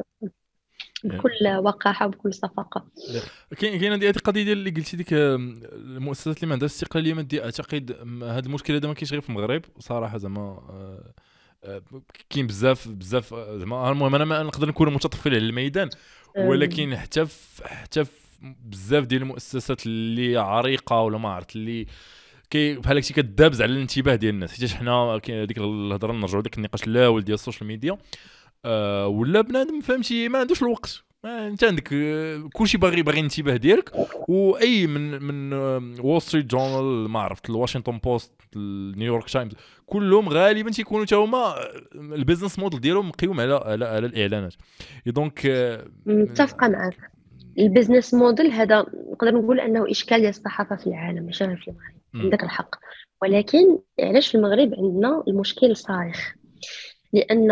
بكل 1.04 1.48
وقاحة 1.58 2.08
وبكل 2.08 2.34
صفاقة. 2.34 2.86
كاين 3.58 3.80
كاين 3.80 3.94
هذه 3.94 4.10
القضية 4.10 4.44
ديال 4.44 4.58
اللي 4.58 4.70
قلتي 4.70 4.98
ديك 4.98 5.14
المؤسسات 5.14 6.38
اللي 6.38 6.48
ما 6.48 6.54
عندهاش 6.54 6.72
استقلاليه 6.72 7.14
ماديه 7.14 7.46
أعتقد 7.46 7.92
هذا 8.24 8.46
المشكل 8.46 8.74
هذا 8.74 8.88
ما 8.88 8.94
كاينش 8.94 9.12
غير 9.12 9.22
في 9.22 9.30
المغرب. 9.30 9.62
صراحة 9.80 10.18
زعما 10.18 10.42
آه، 10.42 11.14
آه، 11.64 11.82
كاين 12.30 12.48
بزاف 12.48 12.88
بزاف 12.88 13.34
زعما 13.34 13.92
المهم 13.92 14.16
أنا 14.16 14.26
ما 14.26 14.44
نقدر 14.44 14.68
نكون 14.68 14.94
متطفل 14.94 15.30
على 15.30 15.38
الميدان 15.38 15.90
ولكن 16.38 16.98
حتى 16.98 17.26
حتى 17.64 18.06
في 18.06 18.21
بزاف 18.42 19.06
ديال 19.06 19.22
المؤسسات 19.22 19.86
اللي 19.86 20.38
عريقة 20.38 21.02
ولا 21.02 21.18
ما 21.18 21.30
عرفت 21.30 21.56
اللي 21.56 21.86
كي 22.50 22.76
بحال 22.76 22.98
هكشي 22.98 23.14
كدابز 23.14 23.62
على 23.62 23.72
الانتباه 23.74 24.16
ديال 24.16 24.34
الناس. 24.34 24.60
حيت 24.62 24.72
حنا 24.72 25.18
ديك 25.28 25.58
الهضرة 25.58 26.12
نرجعوا 26.14 26.42
ديك 26.44 26.58
النقاش 26.58 26.84
الأول 26.88 27.24
ديال 27.24 27.34
ال 27.34 27.39
social 27.39 27.68
media 27.68 27.98
آه 28.66 29.08
ولا 29.08 29.42
بنادم 29.42 29.82
فهمتي 29.82 30.30
ما 30.30 30.40
عندوش 30.40 30.62
الوقت. 30.64 31.04
انت 31.26 31.64
عندك 31.64 31.90
آه، 31.94 32.50
كلشي 32.54 32.78
باغي 32.78 33.02
باغي 33.02 33.20
الانتباه 33.20 33.56
ديالك 33.56 33.92
وأي 34.28 34.88
من 34.88 35.24
من 35.24 35.54
وول 36.00 36.22
ستريت 36.22 36.46
جورنال 36.46 37.10
ما 37.10 37.20
عرفت 37.20 37.50
الواشنطن 37.50 37.98
بوست 37.98 38.32
نيويورك 38.56 39.30
تايمز 39.30 39.54
كلهم 39.86 40.30
غالبا 40.30 40.72
تيكونوا 40.72 41.06
حتى 41.06 41.16
هما 41.16 41.38
آه، 41.38 41.72
ال 41.96 42.03
business 42.03 42.60
model 42.60 42.82
ديالهم 42.82 43.08
مقيوم 43.08 43.40
على 43.40 43.54
على, 43.54 43.86
على 43.86 44.06
الإعلانات. 44.06 44.54
donc 45.06 45.46
آه، 45.46 45.86
متفقة 46.06 46.68
معك 46.68 47.11
البزنس 47.60 48.14
موديل 48.14 48.52
هذا 48.52 48.86
نقدر 49.12 49.36
نقول 49.36 49.60
أنه 49.60 49.92
إشكال 49.92 50.18
ديال 50.18 50.30
الصحافه 50.30 50.76
في 50.76 50.88
العالم 50.88 51.26
ماشي 51.26 51.44
غير 51.46 51.56
في 51.56 51.68
المغرب. 51.68 51.96
عندك 52.16 52.44
الحق. 52.44 52.76
ولكن 53.22 53.80
علاش 54.00 54.28
في 54.28 54.36
المغرب 54.36 54.74
عندنا 54.78 55.24
المشكل 55.28 55.76
صارخ؟ 55.76 56.34
لأن 57.14 57.48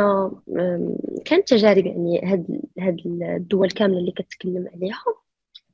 كانت 1.26 1.48
تجارب 1.48 1.86
يعني 1.86 2.22
هاد 2.24 2.62
هاد 2.80 2.98
الدول 3.06 3.72
كاملة 3.72 4.00
اللي 4.00 4.12
كتكلم 4.12 4.68
عليها 4.76 5.04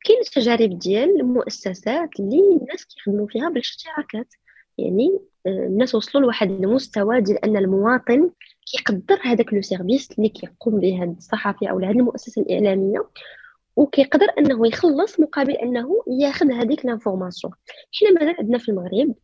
كاين 0.06 0.22
تجارب 0.34 0.80
ديال 0.80 1.20
المؤسسات 1.22 2.10
اللي 2.20 2.40
الناس 2.62 2.86
كيخدموا 2.86 3.28
فيها 3.28 3.50
بالاشتراكات. 3.50 4.28
يعني 4.78 5.20
الناس 5.48 5.96
وصلوا 5.96 6.24
لواحد 6.24 6.52
المستوى 6.52 7.22
ديال 7.22 7.46
أن 7.46 7.58
المواطن 7.58 8.30
كيقدر 8.66 9.20
هذاك 9.24 9.54
le 9.54 9.62
service 9.62 10.12
اللي 10.12 10.30
كيقوم 10.30 10.80
به 10.80 11.02
هاد 11.02 11.16
الصحفي 11.18 11.70
أو 11.70 11.80
هاد 11.80 11.96
المؤسسة 11.96 12.42
الإعلامية. 12.42 13.10
وكيقدر 13.76 14.28
أنه 14.38 14.68
يخلص 14.68 15.20
مقابل 15.20 15.54
أنه 15.54 16.04
ياخذ 16.22 16.52
هذيك 16.52 16.86
l'information 16.86 17.54
حنا 17.94 18.12
مازال 18.12 18.36
عندنا 18.40 18.58
في 18.58 18.70
المغرب 18.70 19.16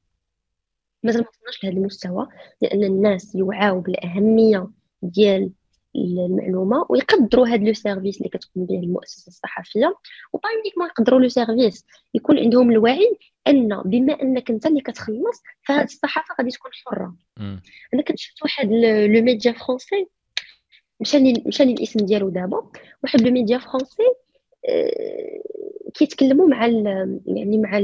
مازال 1.04 1.22
ما 1.22 1.28
وصلناش 1.30 1.64
لهذا 1.64 1.78
المستوى 1.78 2.28
لأن 2.62 2.84
الناس 2.84 3.36
يوعاو 3.36 3.80
بالأهمية 3.80 4.68
ديال 5.02 5.52
المعلومة 5.96 6.86
ويقدروا 6.90 7.48
هذا 7.48 7.64
le 7.64 7.74
service 7.74 8.18
اللي 8.18 8.30
كتقوم 8.30 8.66
به 8.66 8.80
المؤسسة 8.80 9.28
الصحفية 9.28 9.96
وباينيك 10.34 10.78
ما 10.78 10.86
يقدروا 10.86 11.20
le 11.20 11.28
service. 11.28 11.86
يكون 12.14 12.40
عندهم 12.40 12.72
الوعي 12.72 13.18
أن 13.48 13.82
بما 13.86 14.22
أنك 14.22 14.50
أنت 14.52 14.66
اللي 14.66 14.82
كتخلص 14.82 15.42
فهاد 15.68 15.84
الصحافة 15.84 16.36
غادي 16.40 16.52
تكون 16.52 16.72
حرة. 16.86 17.16
أنا 17.94 18.02
كنت 18.02 18.18
شفت 18.20 18.44
واحد 18.44 18.68
le 18.68 19.22
média 19.22 19.52
français 19.52 20.08
مشى 21.00 21.20
لي 21.20 21.44
مشى 21.46 21.66
لي 21.66 21.74
الاسم 21.74 22.06
ديالو 22.06 22.30
دابا. 22.30 22.72
واحد 23.04 23.22
le 23.22 23.32
média 23.32 23.58
français 23.58 24.04
كيتكلموا 25.94 26.48
مع 26.48 26.66
يعني 27.26 27.58
مع 27.58 27.80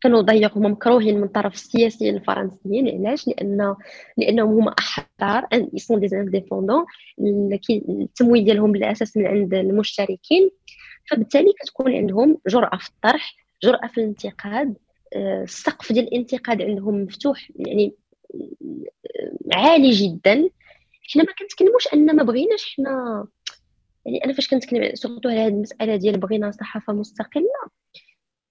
كانوا 0.00 0.20
ضيقوا 0.20 0.62
هما 0.62 0.68
مكروهين 0.68 1.20
من 1.20 1.28
طرف 1.28 1.54
السياسيين 1.54 2.16
الفرنسيين. 2.16 2.88
علاش؟ 2.88 3.28
لأن 3.28 3.76
لأنهم 4.16 4.50
هما 4.50 4.74
أحرار 4.78 5.48
ils 5.72 5.84
sont 5.84 6.00
des 6.00 6.16
indépendants 6.16 6.84
التمويل 7.88 8.44
ديالهم 8.44 8.72
بالاساس 8.72 9.16
من 9.16 9.26
عند 9.26 9.54
المشتركين. 9.54 10.50
فبالتالي 11.10 11.52
كتكون 11.60 11.92
عندهم 11.94 12.38
جرأة 12.48 12.76
في 12.76 12.88
الطرح 12.88 13.34
جرأة 13.62 13.86
في 13.86 13.98
الانتقاد. 13.98 14.76
آه، 15.14 15.42
السقف 15.42 15.92
ديال 15.92 16.08
الانتقاد 16.08 16.62
عندهم 16.62 17.02
مفتوح 17.02 17.50
يعني 17.56 17.94
آه، 18.34 19.56
عالي 19.56 19.90
جدا. 19.90 20.48
حنا 21.14 21.22
ما 21.22 21.32
كنتكلموش 21.38 21.88
أن 21.94 22.16
ما 22.16 22.22
بغيناش 22.22 22.74
حنا 22.76 23.26
يعني 24.08 24.24
أنا 24.24 24.32
فاش 24.32 24.48
كنتكلم 24.48 24.94
surtout 24.94 25.28
على 25.28 25.40
هذه 25.40 25.48
المسألة 25.48 25.96
ديال 25.96 26.20
بغينا 26.20 26.50
صحافة 26.50 26.92
مستقلة 26.92 27.44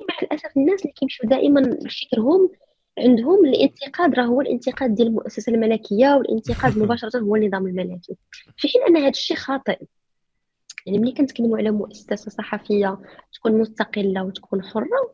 مع 0.10 0.16
الأسف 0.24 0.58
الناس 0.58 0.82
اللي 0.82 0.94
كيمشيو 0.94 1.30
دائما 1.30 1.60
لفكرهم 1.60 2.50
عندهم 3.00 3.46
الانتقاد 3.46 4.16
راه 4.16 4.24
هو 4.24 4.42
الانتقاد 4.42 4.96
ديال 4.96 5.08
المؤسسة 5.08 5.52
الملكية 5.54 6.16
والانتقاد 6.16 6.78
مباشرة 6.84 7.20
هو 7.20 7.36
النظام 7.36 7.68
الملكي. 7.68 8.18
في 8.58 8.68
حين 8.68 8.84
أن 8.88 8.98
هذا 8.98 9.10
الشيء 9.10 9.38
خاطئ. 9.38 9.80
يعني 10.86 11.00
ملي 11.00 11.12
كنتكلموا 11.12 11.58
على 11.58 11.72
مؤسسة 11.72 12.32
صحفية 12.32 13.00
تكون 13.34 13.52
مستقلة 13.60 14.24
وتكون 14.24 14.64
حرة 14.64 15.14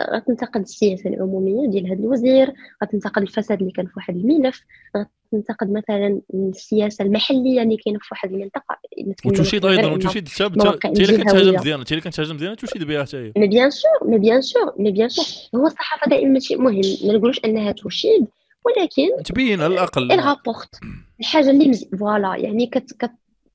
غتنتقد 0.00 0.60
السياسة 0.60 1.10
العمومية 1.10 1.68
ديال 1.68 1.86
هذا 1.86 2.00
الوزير 2.00 2.52
غتنتقد 2.84 3.22
الفساد 3.22 3.60
اللي 3.60 3.72
كان 3.72 3.86
في 3.86 3.92
واحد 3.96 4.16
الملف 4.16 4.60
غتنتقد 4.96 5.70
مثلا 5.70 6.20
السياسة 6.34 7.04
المحلية 7.04 7.62
اللي 7.62 7.76
كاينة 7.76 7.98
في 7.98 8.08
واحد 8.12 8.32
المنطقة. 8.32 8.78
وتشيد 9.26 9.64
أيضا 9.64 9.90
وتشيد 9.90 10.28
انت 10.84 11.00
اللي 11.00 11.24
كتهاجم 11.24 11.54
مزيان 11.54 11.78
انت 11.78 11.92
اللي 11.92 12.00
كتهاجم 12.00 12.34
مزيان 12.34 12.56
تشيد 12.56 12.84
بها 12.84 13.04
حتى 13.04 13.16
هي. 13.16 13.32
مي 13.36 13.48
بيان 13.48 13.70
سور 13.70 14.08
مي 14.08 14.18
بيان 14.18 14.40
سور 14.40 14.74
مي 14.78 14.90
بيان 14.90 15.08
سور 15.08 15.60
هو 15.60 15.66
الصحافة 15.66 16.10
دائما 16.10 16.32
ماشي 16.32 16.56
مهم. 16.56 16.80
ما 17.04 17.12
نقولوش 17.12 17.40
أنها 17.44 17.72
تشيد 17.72 18.26
ولكن 18.64 19.22
تبين 19.24 19.62
على 19.62 19.74
الأقل. 19.74 20.18
رابورت 20.20 20.80
الحاجة 21.20 21.50
اللي 21.50 21.74
فوالا 21.98 22.36
يعني 22.36 22.66
كت, 22.66 22.92
كت 22.92 23.10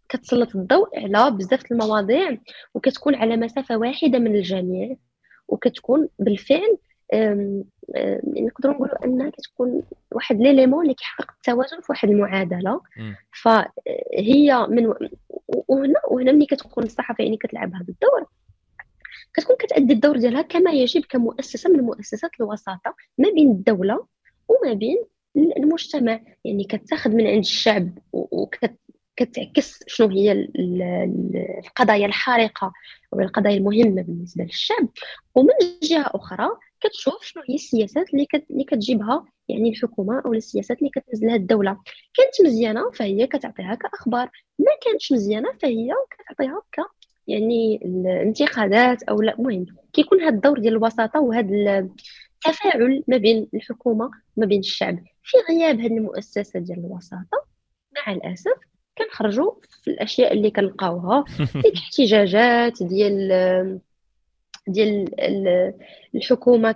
كتسلط 0.10 0.56
الضوء 0.56 1.00
على 1.00 1.32
بزاف 1.32 1.72
المواضيع 1.72 2.38
وكتكون 2.74 3.16
على 3.16 3.38
مسافة 3.38 3.78
واحدة 3.78 4.20
من 4.20 4.36
الجميع. 4.36 4.96
وكتكون 5.50 6.10
بالفعل 6.20 6.78
يعني 7.14 7.66
نقدروا 8.26 8.74
نقولوا 8.74 9.06
أنها 9.06 9.30
كتكون 9.30 9.84
واحد 10.12 10.42
ليليمون 10.42 10.84
اللي 10.84 10.94
كيحقق 10.94 11.32
التوازن 11.32 11.82
في 11.82 11.86
واحد 11.90 12.10
المعادلة. 12.10 12.82
فهي 13.44 14.68
من 14.70 14.94
وهنا 15.68 16.02
وهنا 16.12 16.32
ملي 16.32 16.46
كتكون 16.46 16.84
الصحافة 16.84 17.24
يعني 17.24 17.38
كتلعب 17.38 17.74
هذا 17.76 17.86
الدور 17.90 18.26
كتكون 19.34 19.56
كتأدي 19.60 19.94
الدور 19.94 20.18
ديالها 20.18 20.42
كما 20.42 20.72
يجب 20.72 21.06
كمؤسسة 21.10 21.70
من 21.70 21.80
مؤسسات 21.80 22.32
الوساطة 22.40 22.96
ما 23.18 23.30
بين 23.30 23.52
الدولة 23.52 24.06
وما 24.48 24.74
بين 24.74 25.04
المجتمع. 25.36 26.20
يعني 26.46 26.64
كتاخذ 26.64 27.10
من 27.10 27.28
عند 27.28 27.40
الشعب 27.40 27.90
وكتعكس 28.14 29.84
شنو 29.88 30.08
هي 30.08 30.50
القضايا 31.66 32.06
الحارقه 32.06 32.74
والقضايا 33.12 33.58
المهمة 33.58 34.02
بالنسبة 34.02 34.44
للشعب 34.44 34.90
ومن 35.36 35.54
جهة 35.84 36.12
أخرى 36.16 36.50
كتشوف 36.82 37.24
شنو 37.24 37.44
هي 37.50 37.56
السياسات 37.56 38.14
اللي 38.14 38.26
كت... 38.26 38.46
اللي 38.52 38.64
كتجيبها 38.64 39.26
يعني 39.48 39.70
الحكومة 39.70 40.22
أو 40.26 40.34
السياسات 40.34 40.80
اللي 40.80 40.90
كتنزلها 40.90 41.36
الدولة. 41.36 41.78
كانت 42.14 42.48
مزيانة 42.48 42.92
فهي 42.92 43.28
كتعطيها 43.28 43.76
كأخبار 43.76 44.30
ما 44.60 44.72
كانتش 44.86 45.12
مزيانة 45.12 45.50
فهي 45.62 45.92
كتعطيها 46.12 46.62
ك 46.72 46.80
يعني 47.28 47.80
الانتقادات 47.86 49.04
أو 49.04 49.22
لا 49.22 49.34
المهم 49.40 49.66
كيكون 49.94 50.22
هذا 50.22 50.36
الدور 50.36 50.60
ديال 50.60 50.74
الوساطة 50.74 51.20
وهذا 51.20 51.80
التفاعل 51.80 53.04
ما 53.08 53.18
بين 53.18 53.48
الحكومة 53.54 54.12
وما 54.38 54.46
بين 54.46 54.60
الشعب. 54.60 55.04
في 55.24 55.38
غياب 55.50 55.80
هذه 55.80 55.98
المؤسسة 55.98 56.60
ديال 56.60 56.80
الوساطة 56.80 57.46
مع 57.96 58.14
الأسف 58.14 58.58
كنخرجوا 59.00 59.52
في 59.84 59.92
الأشياء 59.92 60.34
اللي 60.34 60.52
كنلقاوها 60.52 61.26
الاحتجاجات 61.66 62.84
ديال 62.84 63.80
ديال 64.68 65.06
الحكومة 66.16 66.72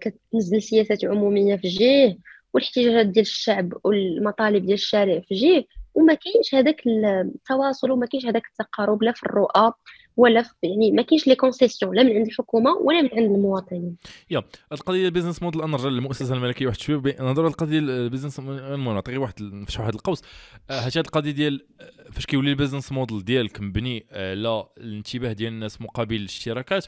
كتنزل 0.00 0.62
سياسات 0.62 1.04
عمومية 1.04 1.56
في 1.56 1.68
جهه 1.68 2.16
والاحتجاجات 2.54 3.06
ديال 3.06 3.26
الشعب 3.26 3.72
والمطالب 3.84 4.62
ديال 4.62 4.74
الشارع 4.74 5.20
في 5.20 5.34
جهه 5.34 5.64
وما 5.94 6.14
كاينش 6.14 6.54
هذاك 6.54 6.82
التواصل 6.86 7.90
وما 7.90 8.06
كاينش 8.06 8.26
هذاك 8.26 8.42
التقارب 8.46 9.02
لا 9.02 9.12
في 9.12 9.22
الرؤى. 9.22 9.72
ولا 10.18 10.44
يعني 10.62 10.90
ما 10.90 11.02
كاينش 11.02 11.26
les 11.26 11.34
concessions 11.34 11.96
لا 11.96 12.02
من 12.02 12.16
عند 12.16 12.26
الحكومة 12.26 12.70
ولا 12.70 13.02
من 13.02 13.08
عند 13.12 13.30
المواطنين. 13.30 13.96
يا 14.30 14.42
القضية 14.72 15.06
ال 15.06 15.10
business 15.10 15.42
model 15.42 15.62
أنا 15.62 15.72
نرجع 15.72 15.88
للمؤسسه 15.88 16.34
الملكية 16.34 16.66
واحد 16.66 16.78
شوية 16.78 17.16
نهضروا 17.20 17.48
القضية 17.48 17.78
ال 17.78 17.85
business 17.85 18.38
المهم 18.38 18.94
نعطي 18.94 19.16
واحد 19.16 19.42
نفتح 19.42 19.80
واحد 19.80 19.94
القوس. 19.94 20.22
هاد 20.70 20.96
القضية 20.96 21.30
ديال 21.30 21.66
فاش 22.12 22.26
كيولي 22.26 22.50
ال 22.50 22.55
business 22.55 22.92
model 22.92 23.24
ديالك 23.24 23.60
مبني 23.60 24.06
على 24.12 24.68
الانتباه 24.78 25.32
ديال 25.32 25.52
الناس 25.52 25.80
مقابل 25.80 26.16
الاشتراكات 26.16 26.86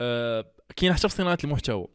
آه، 0.00 0.44
كاين 0.76 0.92
حتى 0.92 1.08
في 1.08 1.14
صناعة 1.14 1.38
المحتوى. 1.44 1.86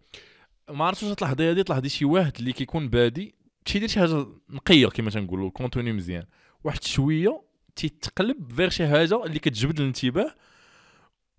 ما 0.69 0.85
عرفتش 0.85 1.03
واش 1.03 1.15
تلاحظي 1.15 1.51
هذه 1.51 1.61
تلاحظي 1.61 1.89
شي 1.89 2.05
واحد 2.05 2.33
اللي 2.39 2.53
كيكون 2.53 2.89
بادي 2.89 3.35
تيدير 3.65 3.89
شي 3.89 3.99
حاجة 3.99 4.25
نقية 4.49 4.87
كما 4.87 5.09
تنقولوا 5.09 5.49
contenu 5.49 5.93
مزيان. 5.93 6.25
واحد 6.63 6.83
شوية 6.83 7.41
تيتقلب 7.75 8.53
فيغ 8.53 8.69
شي 8.69 8.87
حاجة 8.87 9.25
اللي 9.25 9.39
كتجبد 9.39 9.79
الانتباه 9.79 10.35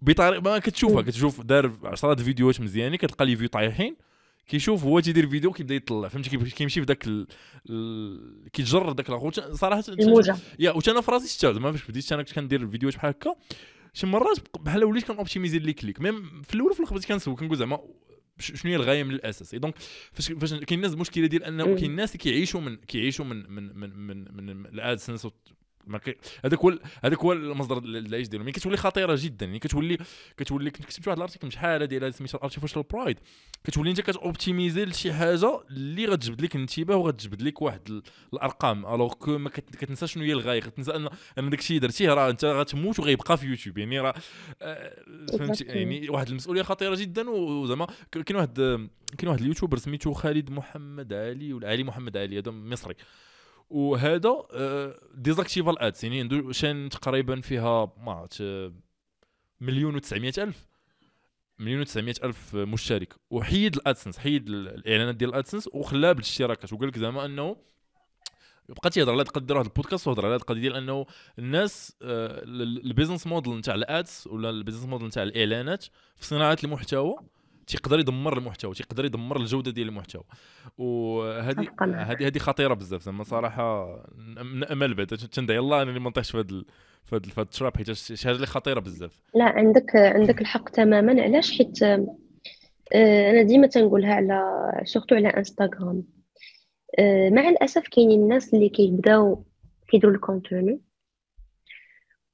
بطريقة 0.02 0.40
ما 0.40 0.58
كتشوفها 0.58 1.02
كتشوف 1.02 1.40
دار 1.40 1.72
10 1.84 2.14
فيديوهات 2.14 2.60
مزيانين 2.60 2.96
كتلقى 2.96 3.26
les 3.26 3.36
vues 3.36 3.48
طايحين 3.48 3.96
كيشوف 4.48 4.84
هو 4.84 5.00
تيدير 5.00 5.28
فيديو 5.28 5.52
كيبدا 5.52 5.74
يطلع 5.74 6.08
فهمتي؟ 6.08 6.30
كيمشي 6.36 6.80
في 6.80 6.86
ذاك 6.86 7.06
ال... 7.06 7.26
ال... 7.70 8.50
كيتجرد 8.52 8.96
داك 8.96 9.08
الآخر 9.08 9.54
صراحة 9.54 9.84
الموجة. 9.88 10.36
يا 10.58 10.70
وأنا 10.70 11.00
في 11.00 11.10
راسي 11.10 11.28
شتا 11.28 11.52
زعما 11.52 11.72
فاش 11.72 11.90
بديت 11.90 12.12
أنا 12.12 12.22
كنت 12.22 12.32
كندير 12.32 12.68
فيديوهات 12.68 12.96
بحال 12.96 13.10
هكا. 13.10 13.34
شي 13.92 14.06
مرات 14.06 14.38
بحال 14.60 14.84
وليت 14.84 15.04
كن 15.04 15.14
optimiser 15.14 15.58
les 15.58 15.72
clics 15.72 16.00
même 16.00 16.42
في 16.42 16.54
الأول 16.54 16.70
وفي 16.70 16.80
الآخر 16.80 16.94
بديت 16.94 17.08
كنسول 17.08 17.36
كنقول 17.36 17.56
زعما 17.56 17.80
شنو 18.38 18.72
هي 18.72 18.76
الغاية 18.76 19.04
من 19.04 19.14
الأساس؟ 19.14 19.54
donc 19.54 19.74
فاش 20.12 20.32
فاش 20.32 20.54
كاين 20.54 20.78
الناس 20.78 20.92
المشكلة 20.92 21.26
ديال 21.26 21.44
انه 21.44 21.64
كاين 21.64 21.90
الناس 21.90 22.10
اللي 22.10 22.18
كيعيشوا 22.18 22.60
من 22.60 22.76
كيعيشوا 22.76 23.24
من 23.24 23.50
من 23.50 23.78
من 23.78 23.96
من, 23.96 24.36
من, 24.36 24.56
من 24.56 24.66
AdSense 24.66 25.26
هذاك 26.44 26.58
هو 26.58 26.78
هذاك 27.04 27.18
هو 27.18 27.32
المصدر 27.32 27.78
العيش 27.78 28.28
ديالهم 28.28 28.46
يعني 28.46 28.52
كتولي 28.52 28.76
خطيرة 28.76 29.18
جدا. 29.18 29.46
يعني 29.46 29.58
كتولي 29.58 29.98
كتولي 30.36 30.70
كنت 30.70 30.84
كتبت 30.84 31.08
واحد 31.08 31.16
ال 31.16 31.21
article 31.21 31.52
شحال 31.52 31.82
هذه 31.82 32.10
سميتها 32.10 32.40
artificial 32.44 32.82
pride 32.82 33.18
كتولي 33.64 33.90
أنت 33.90 34.00
كت 34.00 34.16
optimiser 34.16 34.84
لشي 34.84 35.12
حاجة 35.12 35.60
اللي 35.70 36.06
غتجبد 36.06 36.42
لك 36.42 36.54
الانتباه 36.54 36.96
وغتجبد 36.96 37.42
لك 37.42 37.62
واحد 37.62 38.02
الأرقام. 38.32 38.86
alors 38.86 39.12
que 39.14 39.38
ما 39.38 39.50
كتنسى 39.50 40.06
شنو 40.06 40.24
هي 40.24 40.32
الغاية. 40.32 40.60
كتنسى 40.60 40.96
ان 40.96 41.08
أن 41.38 41.50
داك 41.50 41.58
الشيء 41.58 41.80
درتيه 41.80 42.14
راه 42.14 42.30
أنت 42.30 42.44
غتموت 42.44 43.00
وغيبقى 43.00 43.38
في 43.38 43.46
يوتيوب 43.46 43.78
يعني 43.78 44.00
راه 44.00 44.14
آه، 44.62 44.96
فهمتي؟ 45.38 45.64
يعني 45.64 46.08
واحد 46.08 46.28
المسؤولية 46.28 46.62
خطيرة 46.62 46.94
جدا. 46.94 47.30
وزعما 47.30 47.86
كاين 48.12 48.36
واحد 48.36 48.56
كاين 49.18 49.28
واحد 49.28 49.40
ال 49.40 49.45
YouTuber 49.45 49.78
سميتو 49.78 50.12
خالد 50.12 50.50
محمد 50.50 51.12
علي 51.12 51.52
ولا 51.52 51.68
علي 51.68 51.84
محمد 51.84 52.16
علي 52.16 52.38
هذا 52.38 52.50
مصري. 52.50 52.94
وهذا 53.72 54.46
désactiver 55.14 55.73
ال 55.73 55.78
آه، 55.78 55.86
ads 55.86 56.04
يعني 56.04 56.20
عنده 56.20 56.52
chaîne 56.52 56.88
تقريبا 56.88 57.40
فيها 57.40 57.92
ما 57.98 58.12
عرفت 58.12 58.42
مليون 59.60 60.00
و900 60.00 60.38
ألف 60.38 60.66
مليون 61.58 61.86
و900 61.86 62.24
ألف 62.24 62.54
مشترك. 62.54 63.14
وحيد 63.30 63.76
AdSense 63.76 64.18
حيد 64.18 64.48
الإعلانات 64.48 65.14
ديال 65.14 65.30
AdSense 65.30 65.68
وخلاها 65.72 66.12
بالاشتراكات 66.12 66.72
وقال 66.72 66.88
لك 66.88 66.98
زعما 66.98 67.24
أنه 67.24 67.56
بقى 68.68 68.90
تيهضر 68.90 69.12
على 69.12 69.22
القضية 69.22 69.54
واحد 69.54 69.66
البودكاست 69.66 70.08
وهضر 70.08 70.26
على 70.26 70.36
القضية 70.36 70.60
ديال 70.60 70.76
أنه 70.76 71.06
الناس 71.38 71.96
آه، 72.02 72.42
ال 72.44 72.53
business 72.53 73.26
model 73.26 73.56
نتاع 73.56 73.74
ال 73.74 73.87
ads 73.87 74.26
ولا 74.26 74.50
ال 74.50 74.54
business 74.54 74.84
model 74.84 75.06
نتاع 75.06 75.22
الإعلانات 75.22 75.84
في 76.16 76.26
صناعة 76.26 76.58
المحتوى 76.64 77.16
تيقدر 77.66 77.98
يدمر 77.98 78.38
المحتوى 78.38 78.74
تيقدر 78.74 79.04
يدمر 79.04 79.36
الجودة 79.36 79.70
ديال 79.70 79.88
المحتوى. 79.88 80.22
وهذه 80.78 81.68
هذه 81.80 82.26
هذه 82.26 82.38
خطيرة 82.38 82.74
بزاف 82.74 83.02
زعما 83.02 83.24
صراحة. 83.24 83.98
من 84.44 84.64
أمل 84.64 84.94
بعدا. 84.94 85.16
تندعي 85.16 85.58
الله 85.58 85.82
أنني 85.82 85.98
ما 85.98 86.10
نطيحش 86.10 86.30
في 86.30 86.38
هذا 86.38 86.62
في 87.04 87.16
هذا 87.16 87.42
التراب 87.42 87.76
حيت 87.76 87.92
شي 87.92 88.26
حاجة 88.26 88.36
اللي 88.36 88.46
خطيرة 88.46 88.80
بزاف. 88.80 89.20
لا 89.34 89.44
عندك 89.44 89.96
عندك 89.96 90.40
الحق 90.40 90.68
تماما. 90.68 91.22
علاش؟ 91.22 91.58
حيت 91.58 91.82
آه، 92.94 93.30
أنا 93.30 93.42
ديما 93.42 93.66
تنقولها 93.66 94.14
على 94.14 94.42
surtout 94.84 95.14
على 95.14 95.28
انستغرام 95.28 96.02
آه، 96.98 97.30
مع 97.30 97.48
الأسف 97.48 97.88
كاينين 97.88 98.22
الناس 98.22 98.54
اللي 98.54 98.68
كيبداو 98.68 99.44
كيديروا 99.88 100.14
ال 100.14 100.23
contenu 100.23 100.80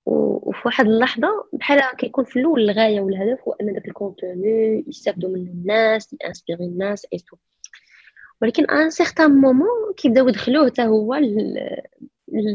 وفي 0.09 0.63
واحد 0.65 0.87
اللحظة 0.87 1.29
بحال 1.53 1.97
كيكون 1.97 2.25
في 2.25 2.39
الأول 2.39 2.71
الغاية 2.71 3.01
والهدف 3.01 3.41
هو 3.49 3.53
أن 3.53 3.73
داك 3.73 3.89
الكونتوني 3.89 4.85
يستافدوا 4.89 5.31
منه 5.31 5.51
الناس 5.51 6.17
ي 6.25 6.29
inspirer 6.29 6.65
الناس 6.65 7.07
et 7.13 7.19
tout 7.19 7.37
ولكن 8.43 8.71
à 8.71 8.78
un 8.78 8.91
certain 8.91 9.31
moment 9.31 9.95
كيبداو 9.97 10.29
يدخلوه 10.29 10.67
حتى 10.67 10.83
هو 10.83 11.19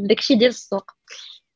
داكشي 0.08 0.36
ديال 0.36 0.50
السوق. 0.50 0.92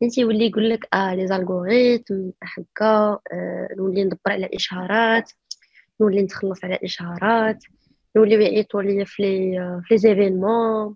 انت 0.03 0.13
تيولي 0.13 0.47
يقول 0.47 0.69
لك 0.69 0.87
آه 0.93 1.15
les 1.15 1.27
algorithmes 1.27 2.29
هكا 2.43 3.19
آه 3.31 3.67
نولي 3.77 4.03
ندبر 4.03 4.19
على 4.27 4.45
الاشهارات 4.45 5.31
نولي 6.01 6.21
نتخلص 6.21 6.65
على 6.65 6.75
الاشهارات 6.75 7.63
نوليو 8.15 8.41
يعيطوا 8.41 8.81
لي 8.81 9.05
في 9.05 9.23
les 9.23 9.81
في 9.83 9.93
les 9.93 9.97
événements 9.97 10.95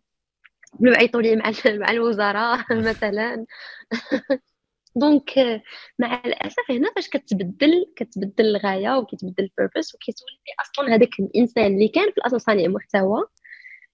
نوليو 0.81 0.93
يعيطوا 0.93 1.21
لي 1.21 1.35
مع 1.35 1.51
مع 1.65 1.91
الوزراء 1.91 2.65
مثلا. 2.89 3.45
donc 4.95 5.61
مع 5.99 6.21
الأسف 6.25 6.71
هنا 6.71 6.91
فاش 6.95 7.09
كتبدل 7.09 7.85
كتبدل 7.95 8.45
الغاية 8.45 8.97
وكيتبدل 8.97 9.43
ال 9.43 9.50
purpose 9.50 9.95
وكيتولي 9.95 10.37
أصلا 10.61 10.95
هذاك 10.95 11.19
الإنسان 11.19 11.73
اللي 11.73 11.87
كان 11.87 12.11
في 12.11 12.17
الأصل 12.17 12.41
صانع 12.41 12.67
محتوى 12.67 13.25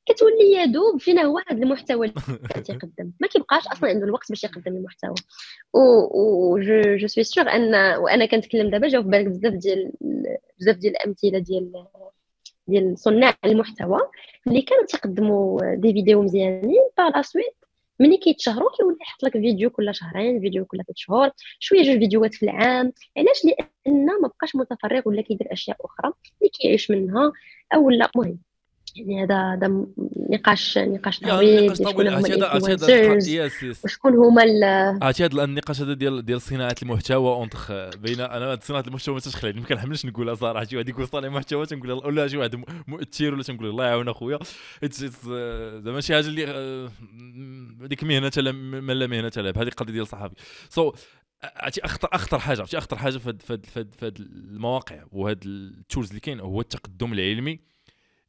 كتولي 0.07 0.53
يذوب 0.53 0.99
فينا 0.99 1.21
هو 1.21 1.39
هذا 1.47 1.63
المحتوى 1.63 2.07
اللي 2.07 2.63
تيقدم 2.65 3.11
ما 3.19 3.27
كيبقاش 3.27 3.67
أصلا 3.67 3.89
عنده 3.89 4.05
الوقت 4.05 4.29
باش 4.29 4.43
يقدم 4.43 4.77
المحتوى. 4.77 5.15
و 5.73 6.59
جو 6.59 6.95
جو 6.95 7.07
سوي 7.07 7.23
سيغ 7.23 7.49
ان 7.49 7.75
وأنا 7.97 8.25
كنتكلم 8.25 8.69
دابا 8.69 8.87
جاو 8.87 9.03
في 9.03 9.09
بالك 9.09 9.25
بزاف 9.27 9.53
ديال 9.53 9.91
بزاف 10.59 10.75
ديال 10.77 10.95
الأمثلة 10.95 11.39
ديال 11.39 11.85
ديال 12.67 12.99
صناع 12.99 13.33
المحتوى 13.45 13.99
اللي 14.47 14.61
كانوا 14.61 14.85
تيقدموا 14.85 15.75
des 15.75 15.93
vidéos 15.93 16.21
مزيانين. 16.23 16.81
par 16.97 17.09
la 17.09 17.21
suite 17.21 17.56
ملي 17.99 18.17
كيتشهروا 18.17 18.69
كيولي 18.77 18.97
يحط 19.01 19.23
لك 19.23 19.31
فيديو 19.31 19.69
كل 19.69 19.95
شهرين 19.95 20.39
فيديو 20.41 20.65
كل 20.65 20.77
ثلاث 20.77 20.95
شهور 20.95 21.29
شوية 21.59 21.83
جوج 21.83 21.97
فيديوهات 21.99 22.33
في 22.33 22.43
العام. 22.43 22.93
علاش؟ 23.17 23.45
لأن 23.45 24.05
ما 24.21 24.27
بقاش 24.27 24.55
متفرغ 24.55 25.01
ولا 25.05 25.21
كيدير 25.21 25.53
أشياء 25.53 25.77
أخرى 25.85 26.13
اللي 26.41 26.49
كيعيش 26.49 26.91
منها 26.91 27.31
أو 27.75 27.89
لا. 27.89 28.09
المهم 28.15 28.39
يعني 28.97 29.23
هذا 29.23 29.53
هذا 29.53 29.85
نقاش 30.29 30.77
نقاش 30.77 31.19
طويل 31.19 31.77
شكون 31.77 32.07
هما 32.07 32.27
les 32.27 32.57
influenceurs 32.57 33.75
وشكون 33.83 34.15
هما 34.15 34.41
عرفتي 35.01 35.25
هذا 35.25 35.43
النقاش 35.43 35.81
هذا 35.81 35.93
ديال 35.93 36.25
ديال 36.25 36.41
صناعة 36.41 36.75
المحتوى. 36.81 37.33
entre 37.33 37.71
بين 37.95 38.21
أنا 38.21 38.59
صناعة 38.61 38.83
المحتوى 38.87 39.13
ما 39.13 39.19
تشخلع 39.19 39.51
ما 39.51 39.61
كنحملش 39.61 40.05
نقولها 40.05 40.35
صراحة. 40.35 40.65
شي 40.65 40.75
واحد 40.75 40.89
يقول 40.89 41.07
صانع 41.07 41.29
محتوى 41.29 41.65
تنقول 41.65 41.91
ولا 41.91 42.27
شي 42.27 42.37
واحد 42.37 42.63
مؤثر 42.87 43.33
ولا 43.33 43.43
تنقول 43.43 43.69
الله 43.69 43.85
يعاون 43.85 44.09
اخويا 44.09 44.39
زعما 45.83 46.01
شي 46.01 46.13
حاجة 46.13 46.27
اللي 46.27 46.45
آه، 46.47 46.89
ديك 47.81 48.03
مهنة 48.03 48.51
من 48.51 48.93
لا 48.93 49.07
مهنة 49.07 49.31
لا 49.37 49.49
هذه 49.49 49.67
القضية 49.67 49.93
ديال 49.93 50.03
الصحافي 50.03 50.35
so 50.69 50.91
so, 50.91 50.95
عرفتي 51.43 51.85
اخطر 51.85 52.09
أخطر 52.13 52.39
حاجة 52.39 52.59
عرفتي 52.59 52.77
أخطر 52.77 52.97
حاجة 52.97 53.17
في 53.17 53.85
هاد 54.01 54.19
المواقع 54.19 55.03
وهاد 55.11 55.43
ال 55.45 55.55
tools 55.55 56.07
اللي 56.07 56.19
كاين 56.19 56.39
هو 56.39 56.61
التقدم 56.61 57.13
العلمي. 57.13 57.59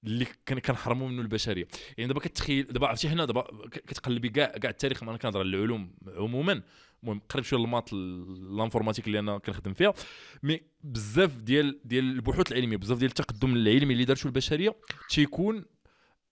اللي 0.04 0.26
كنحرموا 0.48 1.08
منه 1.08 1.22
البشرية. 1.22 1.68
يعني 1.98 2.08
دابا 2.08 2.20
كتخيل 2.20 2.62
دابا 2.66 2.86
عرفتي 2.86 3.08
هنا 3.08 3.24
دابا 3.24 3.68
كتقلبي 3.68 4.28
كاع 4.28 4.46
كاع 4.46 4.70
التاريخ 4.70 5.02
أنا 5.02 5.16
كنهضر 5.16 5.40
على 5.40 5.48
العلوم 5.48 5.94
عموما. 6.16 6.62
المهم 7.02 7.20
قريب 7.28 7.44
شوية 7.44 7.60
ال 7.60 7.65
maths 7.65 7.92
l'informatique 7.92 9.06
اللي 9.06 9.18
أنا 9.18 9.38
كنخدم 9.38 9.74
فيها. 9.74 9.94
mais 10.42 10.60
بزاف 10.84 11.36
ديال 11.36 11.80
ديال 11.84 12.04
البحوث 12.04 12.52
العلمية 12.52 12.76
بزاف 12.76 12.98
ديال 12.98 13.10
التقدم 13.10 13.54
العلمي 13.54 13.92
اللي 13.92 14.04
دارته 14.04 14.26
البشرية 14.26 14.76
تيكون 15.08 15.64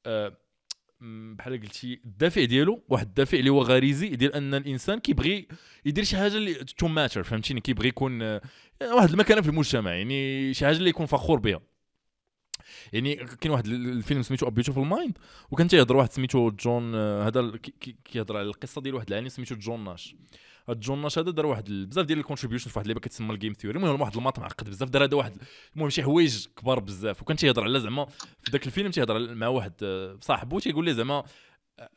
آه 0.07 0.37
بحال 1.01 1.61
قلتي 1.61 2.01
الدافع 2.05 2.45
ديالو 2.45 2.85
واحد 2.89 3.07
الدافع 3.07 3.39
اللي 3.39 3.51
هو 3.51 3.63
غريزي 3.63 4.09
ديال 4.09 4.35
أن 4.35 4.55
الإنسان 4.55 4.99
كيبغي 4.99 5.49
يدير 5.85 6.05
شي 6.05 6.17
حاجة 6.17 6.37
اللي 6.37 6.55
to 6.55 6.89
matter 6.89 7.23
فهمتيني؟ 7.23 7.61
كيبغي 7.61 7.89
يكون 7.89 8.23
آه، 8.23 8.41
واحد 8.83 9.11
المكانة 9.11 9.41
في 9.41 9.49
المجتمع 9.49 9.95
يعني 9.95 10.55
شي 10.55 10.67
حاجة 10.67 10.77
اللي 10.77 10.91
يكون 10.91 11.07
فخور 11.07 11.39
بها. 11.39 11.61
يعني 12.93 13.15
كاين 13.15 13.53
واحد 13.53 13.67
الفيلم 13.67 14.23
سميتو 14.23 14.51
Beautiful 14.51 14.87
Mind 14.87 15.19
وكان 15.51 15.69
تيهضر 15.69 15.97
واحد 15.97 16.13
سميتو 16.13 16.51
جون 16.51 16.95
آه، 16.95 17.27
هذا 17.27 17.53
كيهضر 18.05 18.37
على 18.37 18.47
القصة 18.47 18.81
ديال 18.81 18.95
واحد 18.95 19.09
العالم 19.09 19.29
سميتو 19.29 19.55
جون 19.55 19.85
ناش. 19.85 20.15
هاد 20.69 20.81
جون 20.81 21.03
ناش 21.03 21.19
هذا 21.19 21.31
دار 21.31 21.47
واحد 21.47 21.65
بزاف 21.65 22.07
ديال 22.07 22.19
ال 22.19 22.23
contribution 22.23 22.71
في 22.71 22.79
واحد 22.79 22.87
اللعبة 22.87 23.01
كتسمى 23.01 23.35
ال 23.35 23.39
game 23.39 23.53
theory 23.53 23.79
المهم 23.79 24.01
واحد 24.01 24.17
ال 24.17 24.21
maths 24.21 24.39
معقد 24.39 24.71
بزاف. 24.71 24.89
دار 24.89 25.05
هذا 25.05 25.17
واحد 25.17 25.37
المهم 25.75 25.91
شي 25.91 26.03
حوايج 26.03 26.47
كبار 26.57 26.81
بزاف. 26.81 27.23
وكان 27.23 27.37
تيهضر 27.37 27.63
على 27.63 27.81
زعما 27.81 28.07
في 28.43 28.51
ذاك 28.51 28.67
الفيلم 28.67 28.91
تيهضر 28.91 29.35
مع 29.35 29.49
واحد 29.49 29.73
آه، 29.83 30.19
صاحبو 30.21 30.59
تيقول 30.59 30.85
ليه 30.85 30.93
زعما 30.93 31.25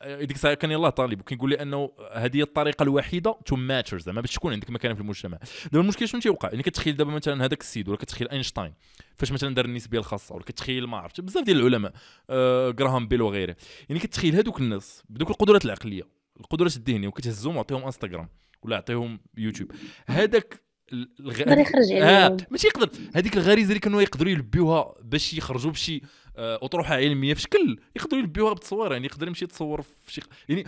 ديك 0.04 0.30
الساعة 0.36 0.54
كان 0.54 0.70
يلاه 0.70 0.90
طالب 0.90 1.20
وكيقول 1.20 1.50
لي 1.50 1.62
أنه 1.62 1.90
هذه 2.12 2.36
هي 2.36 2.42
الطريقة 2.42 2.82
الوحيدة 2.82 3.38
to 3.46 3.56
matter 3.56 3.98
زعما 3.98 4.20
باش 4.20 4.34
تكون 4.34 4.52
عندك 4.52 4.70
مكانه 4.70 4.94
في 4.94 5.00
المجتمع. 5.00 5.38
دابا 5.64 5.80
المشكل 5.80 6.08
شنو 6.08 6.20
تيوقع؟ 6.20 6.48
يعني 6.48 6.62
كتخيل 6.62 6.96
دابا 6.96 7.10
مثلا 7.10 7.44
هذاك 7.44 7.60
السيد 7.60 7.88
ولا 7.88 7.98
كتخيل 7.98 8.28
أينشتاين 8.28 8.74
فاش 9.16 9.32
مثلا 9.32 9.54
دار 9.54 9.64
النسبية 9.64 9.98
الخاصة 9.98 10.34
ولا 10.34 10.44
كتخيل 10.44 10.86
ما 10.86 10.96
عرفت 10.96 11.20
بزاف 11.20 11.44
ديال 11.44 11.56
العلماء 11.56 11.92
آه 12.30 12.70
جراهام 12.70 13.08
بيل 13.08 13.22
وغيره. 13.22 13.56
يعني 13.88 14.00
كتخيل 14.00 14.36
هذوك 14.36 14.60
الناس 14.60 15.02
بدوك 15.08 15.30
القدرات 15.30 15.64
العقلية 15.64 16.02
القدرات 16.40 16.76
الذهنية 16.76 17.08
وكتهزهم 17.08 17.56
وعطيهم 17.56 17.84
انستغرام 17.84 18.28
ولا 18.62 18.76
عطيهم 18.76 19.20
يوتيوب 19.36 19.72
هذاك 20.06 20.69
الغ... 20.92 21.60
يخرج 21.60 21.92
آه 21.92 22.36
ماشي 22.50 22.66
يقدر. 22.66 22.90
هذيك 23.14 23.36
الغريزة 23.36 23.68
اللي 23.68 23.80
كانوا 23.80 24.02
يقدروا 24.02 24.30
يلبيوها 24.30 24.94
باش 25.02 25.34
يخرجوا 25.34 25.70
بشي 25.70 26.02
آه، 26.36 26.58
أطروحة 26.62 26.94
علمية 26.94 27.34
في 27.34 27.40
شكل 27.40 27.78
يقدروا 27.96 28.20
يلبيوها 28.22 28.52
بتصوير 28.52 28.92
يعني 28.92 29.06
يقدر 29.06 29.28
يمشي 29.28 29.44
يتصور 29.44 29.82
في 29.82 30.12
شي 30.12 30.20
يعني 30.48 30.64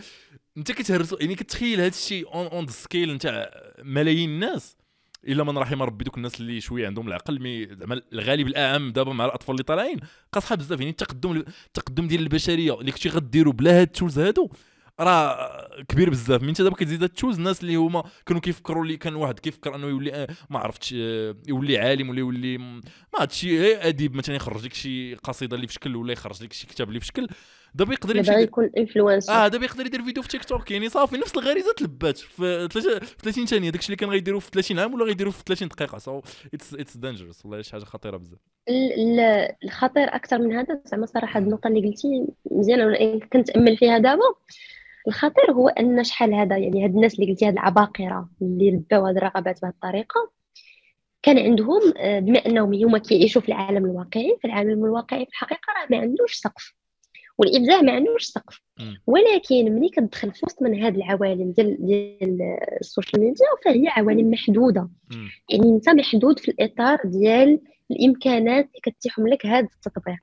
أنت 0.56 0.72
كتهرس 0.72 1.14
يعني 1.20 1.34
كتخيل 1.34 1.80
هذا 1.80 1.88
الشيء 1.88 2.34
on 2.34 2.46
on 2.46 2.66
scale 2.66 3.14
نتاع 3.14 3.50
ملايين 3.82 4.30
الناس. 4.30 4.76
إلا 5.28 5.44
من 5.44 5.58
رحم 5.58 5.82
ربي 5.82 6.04
دوك 6.04 6.16
الناس 6.16 6.40
اللي 6.40 6.60
شوية 6.60 6.86
عندهم 6.86 7.08
العقل 7.08 7.40
mais 7.40 7.66
زعما 7.74 8.02
الغالب 8.12 8.46
الأعم 8.46 8.92
دابا 8.92 9.12
مع 9.12 9.24
الأطفال 9.24 9.54
اللي 9.54 9.62
طالعين 9.64 9.98
قاصحه 10.32 10.54
بزاف. 10.54 10.78
يعني 10.78 10.90
التقدم 10.90 11.44
التقدم 11.66 12.06
ديال 12.08 12.20
البشرية 12.20 12.80
اللي 12.80 12.92
كنتي 12.92 13.08
غديروا 13.08 13.52
بلا 13.52 13.80
هاد 13.80 13.86
ال 13.86 13.91
tools 13.91 14.18
هادو 14.18 14.50
راه 15.00 15.68
كبير 15.88 16.10
بزاف. 16.10 16.42
من 16.42 16.52
دابا 16.52 16.76
كتزيد 16.76 17.08
choose 17.08 17.36
الناس 17.36 17.60
اللي 17.62 17.76
هما 17.76 18.04
كانوا 18.26 18.40
كيفكروا 18.40 18.84
اللي 18.84 18.96
كان 18.96 19.14
واحد 19.14 19.38
كيفكر 19.38 19.74
انه 19.74 19.86
يولي 19.86 20.26
ما 20.50 20.58
عرفتش 20.58 20.92
يولي 21.48 21.78
عالم 21.78 22.10
ولا 22.10 22.18
يولي 22.18 22.58
ما 22.58 22.80
عرفتش 23.14 23.40
شي 23.40 23.76
اديب 23.76 24.14
مثلا 24.16 24.36
يخرج 24.36 24.64
لك 24.64 24.74
شي 24.74 25.14
قصيدة 25.14 25.56
اللي 25.56 25.66
في 25.66 25.72
شكل 25.72 25.96
ولا 25.96 26.12
يخرج 26.12 26.42
لك 26.42 26.52
شي 26.52 26.66
كتاب 26.66 26.88
اللي 26.88 27.00
في 27.00 27.06
شكل 27.06 27.28
دابا 27.74 27.92
يقدر 27.92 28.16
يمشي 28.16 28.32
يكون 28.32 28.70
influenceur 28.78 29.32
آه 29.32 29.48
دابا 29.48 29.64
يقدر 29.64 29.86
يدير 29.86 30.02
فيديو 30.02 30.22
في 30.22 30.28
تيك 30.28 30.44
توك. 30.44 30.70
يعني 30.70 30.88
صافي 30.88 31.16
نفس 31.16 31.36
الغريزة 31.36 31.72
تلبات. 31.76 32.18
في 32.18 32.68
30 33.22 33.46
ثانية 33.46 33.70
داكشي 33.70 33.86
اللي 33.86 33.96
كان 33.96 34.10
غيديروا 34.10 34.40
في 34.40 34.50
30 34.52 34.78
عام 34.78 34.94
ولا 34.94 35.04
غيديروا 35.04 35.32
في 35.32 35.42
30 35.46 35.68
دقيقة. 35.68 35.98
so 35.98 36.20
it's 36.54 36.96
dangerous 36.96 37.44
والله 37.44 37.62
شي 37.62 37.72
حاجة 37.72 37.84
خطيرة 37.84 38.16
بزاف. 38.16 38.38
الخطير 39.64 40.14
أكثر 40.14 40.38
من 40.38 40.52
هذا 40.52 40.80
زعما 40.84 41.06
صراحة 41.06 41.40
النقطة 41.40 41.68
اللي 41.68 41.88
قلتي 41.88 42.26
مزيانه 42.50 43.18
كنت 43.32 43.50
أمل 43.50 43.76
فيها 43.76 43.98
دابا 43.98 44.34
الخطير 45.08 45.52
هو 45.52 45.68
أن 45.68 46.04
شحال 46.04 46.34
هذا 46.34 46.56
يعني 46.56 46.84
هاد 46.84 46.94
الناس 46.94 47.14
اللي 47.14 47.32
قلتي 47.32 47.46
هاد 47.46 47.52
العباقرة 47.52 48.28
اللي 48.42 48.70
لباو 48.70 49.06
هاد 49.06 49.16
الرغبات 49.16 49.62
بهذه 49.62 49.72
الطريقة 49.72 50.30
كان 51.22 51.38
عندهم 51.38 51.80
آه، 51.96 52.20
بما 52.20 52.38
أنهم 52.38 52.74
هما 52.74 52.98
كيعيشوا 52.98 53.42
في 53.42 53.48
العالم 53.48 53.84
الواقعي 53.84 54.36
في 54.40 54.46
العالم 54.46 54.84
الواقعي 54.84 55.24
في 55.24 55.30
الحقيقة 55.30 55.72
راه 55.80 55.86
ما 55.90 56.02
عندوش 56.02 56.34
سقف 56.34 56.74
والإبداع 57.38 57.80
ما 57.80 57.92
عندوش 57.92 58.24
سقف. 58.24 58.60
ولكن 59.06 59.72
ملي 59.72 59.88
كتدخل 59.88 60.32
في 60.32 60.40
وسط 60.46 60.62
من 60.62 60.82
هاد 60.82 60.96
العوالم 60.96 61.52
ديال 61.52 61.86
ديال 61.86 62.38
ال 62.80 62.86
social 62.86 63.22
media 63.22 63.46
فهي 63.64 63.88
عوالم 63.88 64.30
محدودة. 64.30 64.88
يعني 65.50 65.70
أنت 65.70 65.88
محدود 65.88 66.38
في 66.38 66.50
الإطار 66.50 66.98
ديال 67.04 67.60
الإمكانات 67.90 68.64
اللي 68.64 68.80
كيتيحهم 68.82 69.28
لك 69.28 69.46
هذا 69.46 69.68
التطبيق. 69.76 70.20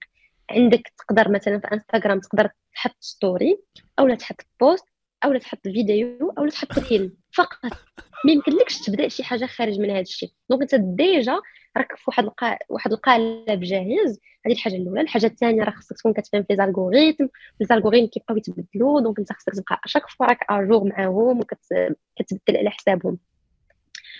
عندك 0.51 0.93
تقدر 0.97 1.31
مثلا 1.31 1.59
في 1.59 1.67
انستغرام 1.73 2.19
تقدر 2.19 2.49
تحط 2.73 2.95
story 2.99 3.59
أو 3.99 4.15
تحط 4.15 4.45
post 4.59 4.85
أو 5.25 5.37
تحط 5.37 5.59
فيديو 5.63 6.33
أو 6.37 6.47
تحط 6.47 6.79
reel 6.79 7.13
فقط. 7.33 7.71
ما 8.25 8.31
يمكنلكش 8.31 8.81
تبدأ 8.81 9.07
شي 9.07 9.23
حاجة 9.23 9.45
خارج 9.45 9.79
من 9.79 9.89
هذا 9.89 10.01
الشيء. 10.01 10.29
donc 10.49 10.61
انت 10.61 10.75
déjà 10.75 11.39
راك 11.77 11.95
في 11.95 12.03
واحد 12.07 12.23
القا... 12.23 12.57
واحد 12.69 12.91
القالب 12.91 13.59
جاهز. 13.61 14.19
هذه 14.45 14.53
الحاجة 14.53 14.75
الأولى. 14.75 15.01
الحاجة 15.01 15.25
الثانية 15.25 15.63
راه 15.63 15.71
خصك 15.71 15.97
تكون 15.97 16.13
كتفهم 16.13 16.43
في 16.43 16.55
les 16.55 16.70
algorithmes 16.70 17.25
les 17.61 17.71
algorithmes 17.71 18.07
كيبقاو 18.07 18.37
يتبدلوا. 18.37 19.01
donc 19.01 19.19
انت 19.19 19.33
خصك 19.33 19.53
تبقى 19.53 19.81
à 19.85 19.89
chaque 19.89 20.09
fois 20.09 20.25
راك 20.25 20.45
à 20.49 20.56
jour 20.56 20.83
معاهم 20.83 21.39
وكتبدل 21.39 22.57
على 22.57 22.69
حسابهم. 22.69 23.17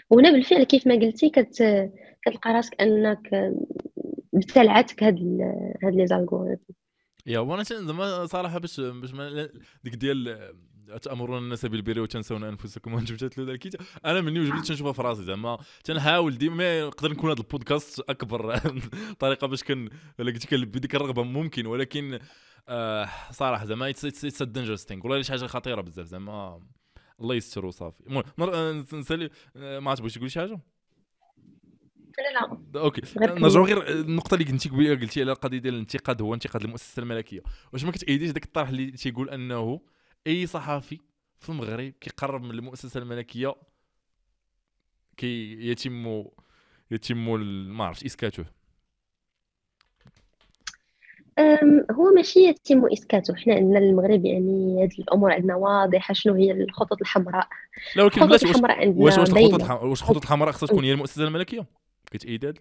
وهنا 0.10 0.32
بالفعل 0.32 0.64
كيف 0.64 0.88
ما 0.88 0.96
قلتي 0.96 1.30
كت... 1.30 1.64
كتلقى 2.22 2.54
راسك 2.54 2.82
أنك 2.82 3.54
ابتلعتك 4.36 5.04
هاد 5.04 5.16
هاد 5.84 5.94
les 5.96 6.08
algorithmes 6.08 6.74
يا 7.26 7.40
وأنا 7.40 7.64
زعما 7.64 8.26
صراحة 8.26 8.60
باش 8.60 8.80
باش 8.80 9.12
ديك 9.84 9.96
ديال 9.96 10.54
تأمرون 11.02 11.44
الناس 11.44 11.66
بالبر 11.66 12.00
وتنسون 12.00 12.44
أنفسكم 12.44 12.94
وأنتم 12.94 13.16
تتلون 13.16 13.50
الكتاب 13.50 13.82
أنا 14.06 14.22
مني 14.22 14.40
وجبت 14.40 14.66
تنشوفها 14.66 14.92
في 14.94 15.02
راسي 15.02 15.24
زعما. 15.24 15.58
تنحاول 15.84 16.38
ديما 16.38 16.86
نقدر 16.86 17.12
نكون 17.12 17.30
هذا 17.32 17.40
البودكاست 17.40 18.00
أكبر 18.10 18.58
طريقة 19.20 19.48
باش 19.48 19.64
كن 19.64 19.90
قلت 20.20 20.46
كنلبي 20.46 20.80
ديك 20.80 20.96
الرغبة 20.96 21.24
ممكن 21.24 21.66
ولكن 21.66 22.20
آه 22.70 23.10
صراحة 23.32 23.66
زعما 23.66 23.90
it's 23.90 24.44
dangerous 24.44 24.86
thing 24.86 25.06
والله 25.06 25.22
شي 25.22 25.32
حاجة 25.32 25.46
خطيرة 25.46 25.82
بزاف 25.82 26.06
زعما. 26.08 26.62
الله 27.22 27.36
يستر 27.36 27.66
وصافي. 27.66 28.04
المهم 28.08 28.86
نسالي 28.94 29.30
آه، 29.56 29.80
ما 29.80 29.96
تبغيش 29.96 30.14
تقولي 30.14 30.30
شي 30.30 30.40
حاجة؟ 30.40 30.60
لا 32.18 32.58
لا. 32.74 32.82
okay. 32.82 33.02
نرجعوا 33.18 33.66
غير 33.66 33.90
النقطة 33.90 34.36
اللي 34.36 34.46
قلتي 34.46 34.70
قلتي 34.70 35.22
على 35.22 35.32
القضية 35.32 35.58
ديال 35.58 35.74
الانتقاد 35.74 36.22
هو 36.22 36.34
انتقاد 36.34 36.64
المؤسسة 36.64 37.02
الملكية. 37.02 37.42
واش 37.74 37.84
ما 37.84 37.92
كتأيديش 37.92 38.32
داك 38.32 38.44
الطرح 38.44 38.70
اللي 38.70 38.92
تيقول 38.92 39.30
أنه 39.30 39.82
أي 40.28 40.46
صحفي 40.48 41.00
في 41.40 41.50
المغرب 41.50 41.94
كيقرب 42.02 42.44
من 42.44 42.52
المؤسسة 42.52 43.00
الملكية 43.00 43.56
كي 45.18 45.68
يتم 45.70 46.26
يتم 46.92 47.40
ما 47.78 47.86
عرفتش 47.86 48.06
اسكاته 48.06 48.46
هو 51.92 52.12
ماشي 52.16 52.40
يتم 52.40 52.86
اسكاته 52.94 53.36
حنا 53.36 53.54
عندنا 53.54 53.80
المغرب 53.80 54.26
يعني 54.26 54.84
هذه 54.84 55.00
الأمور 55.00 55.34
عندنا 55.34 55.56
واضحة 55.56 56.14
شنو 56.14 56.34
هي 56.34 56.52
الخطوط 56.52 57.02
الحمراء. 57.02 57.48
لا 57.96 58.04
ولكن 58.04 58.24
الخطوط 58.24 58.44
الحمراء 58.44 58.80
عندنا 58.80 59.04
واش 59.06 59.18
واش 59.18 59.30
الخطوط 59.30 59.84
واش 59.84 60.02
الخطوط 60.02 60.24
الحمراء 60.24 60.52
خصها 60.52 60.68
تكون 60.68 60.84
هي 60.84 60.92
المؤسسة 60.92 61.24
الملكية؟ 61.24 61.66
كتأيد 62.12 62.46
هذا 62.46 62.60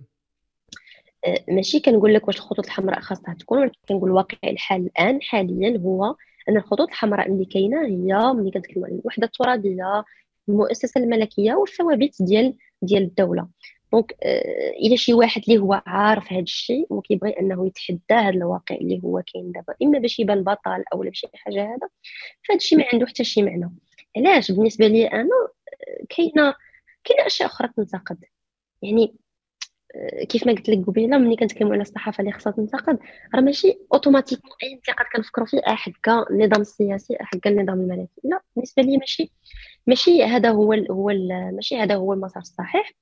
أه، 1.27 1.45
ماشي 1.49 1.81
كنقول 1.81 2.15
لك 2.15 2.29
واش 2.29 2.37
الخطوط 2.37 2.67
الحمراء 2.67 3.01
خاصها 3.01 3.35
تكون 3.35 3.59
ولكن 3.59 3.79
كنقول 3.89 4.11
واقع 4.11 4.37
الحال 4.45 4.83
الآن 4.87 5.23
حاليا 5.23 5.79
هو 5.79 6.17
أن 6.49 6.57
الخطوط 6.57 6.89
الحمراء 6.89 7.29
اللي 7.33 7.45
كاينة 7.45 7.87
هي 7.87 8.33
ملي 8.33 8.51
كنتكلموا 8.51 8.89
على 8.89 8.99
الوحدة 8.99 9.27
الترابيه 9.27 10.05
المؤسسة 10.49 11.01
الملكية 11.01 11.55
والثوابت 11.55 12.23
ديال 12.23 12.57
ديال 12.83 13.03
الدولة. 13.03 13.49
دونك 13.93 14.17
آه 14.23 14.71
إلى 14.71 14.97
شي 14.97 15.15
واحد 15.15 15.43
اللي 15.49 15.59
هو 15.61 15.83
عارف 15.87 16.33
هذا 16.33 16.41
الشيء 16.43 16.87
وكيبغي 16.91 17.31
أنه 17.31 17.67
يتحدى 17.67 18.01
هذا 18.11 18.29
الواقع 18.29 18.75
اللي 18.75 19.01
هو 19.05 19.23
كاين 19.27 19.53
دابا 19.53 19.75
إما 19.83 19.99
باش 19.99 20.19
يبان 20.21 20.45
بطل 20.45 20.85
أو 20.93 20.99
بشي 20.99 21.27
حاجة 21.35 21.63
هذا. 21.63 21.89
فهذا 22.49 22.57
الشيء 22.57 22.79
ما 22.79 22.85
عنده 22.93 23.07
حتى 23.07 23.25
شي 23.25 23.43
معنى. 23.43 23.71
علاش؟ 24.17 24.53
بالنسبة 24.53 24.87
لي 24.87 25.07
أنا 25.07 25.29
آه، 25.89 26.05
كاينة 26.09 26.55
كاينة 27.05 27.27
أشياء 27.27 27.49
أخرى 27.49 27.69
تنتقد. 27.77 28.25
يعني 28.83 29.15
كيف 30.29 30.47
ما 30.47 30.53
قلت 30.53 30.69
لك 30.69 30.87
قبيلة 30.87 31.19
ملي 31.19 31.37
كنتكلموا 31.37 31.73
على 31.73 31.83
الصحافة 31.83 32.21
اللي 32.21 32.33
خصها 32.33 32.51
تنتقد 32.53 32.99
راه 33.35 33.41
ماشي 33.41 33.79
أوتوماتيك 33.95 34.41
أي 34.63 34.73
انتقاد 34.73 35.07
كنفكروا 35.17 35.47
فيه 35.47 35.61
حكا 35.67 36.25
النظام 36.31 36.61
السياسي 36.61 37.17
حكا 37.21 37.51
النظام 37.51 37.81
الملكي. 37.81 38.21
لا 38.25 38.41
بالنسبة 38.57 38.83
لي 38.83 38.99
ماشي 38.99 39.33
ماشي 39.87 40.25
هذا 40.25 40.51
هو 40.51 40.73
هو 40.73 41.13
ماشي 41.53 41.77
هذا 41.77 41.95
هو 41.95 42.13
المسار 42.13 42.43
الصحيح. 42.43 42.93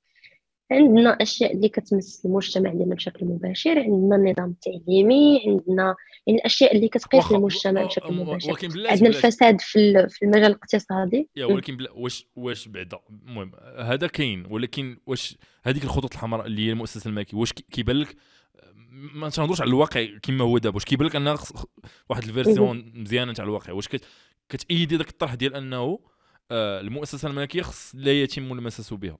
عندنا 0.71 1.09
أشياء 1.09 1.53
اللي 1.53 1.69
كتمس 1.69 2.25
المجتمع 2.25 2.73
ديالنا 2.73 2.95
بشكل 2.95 3.25
مباشر 3.25 3.79
عندنا 3.79 4.15
النظام 4.15 4.49
التعليمي 4.49 5.41
عندنا 5.47 5.95
يعني 6.27 6.39
الاشياء 6.39 6.75
اللي 6.75 6.87
كتقيس 6.87 7.31
المجتمع 7.31 7.83
بشكل 7.83 8.13
مباشر. 8.13 8.57
عندنا 8.75 9.07
الفساد 9.07 9.61
في 9.61 10.07
في 10.09 10.25
المجال 10.25 10.45
الاقتصادي. 10.45 11.29
يا 11.35 11.45
ولكن 11.45 11.77
بلا 11.77 11.91
واش 11.91 12.27
واش 12.35 12.67
بعدا؟ 12.67 12.99
المهم 13.27 13.51
هذا 13.77 14.07
كاين 14.07 14.45
ولكن 14.49 14.97
واش 15.05 15.37
هذيك 15.63 15.83
الخطوط 15.83 16.13
الحمراء 16.13 16.45
اللي 16.45 16.67
هي 16.67 16.71
المؤسسة 16.71 17.07
الملكية 17.07 17.37
واش 17.37 17.53
كيبان 17.53 17.95
لك؟ 17.95 18.15
ما 18.91 19.29
تنهضروش 19.29 19.61
على 19.61 19.67
الواقع 19.67 20.05
كما 20.21 20.43
هو 20.43 20.57
دابا 20.57 20.75
واش 20.75 20.85
كيبان 20.85 21.07
لك 21.07 21.15
أنها 21.15 21.37
واحد 22.09 22.23
version 22.23 22.91
مزيانة 22.95 23.33
تاع 23.33 23.45
الواقع؟ 23.45 23.73
واش 23.73 23.87
كتأيدي 24.49 24.95
ذاك 24.95 25.09
الطرح 25.09 25.33
ديال 25.33 25.55
أنه 25.55 25.99
آه، 26.51 26.79
المؤسسة 26.79 27.27
الملكية 27.27 27.61
خص 27.61 27.91
لا 27.95 28.21
يتم 28.21 28.51
المساس 28.51 28.93
بها؟ 28.93 29.17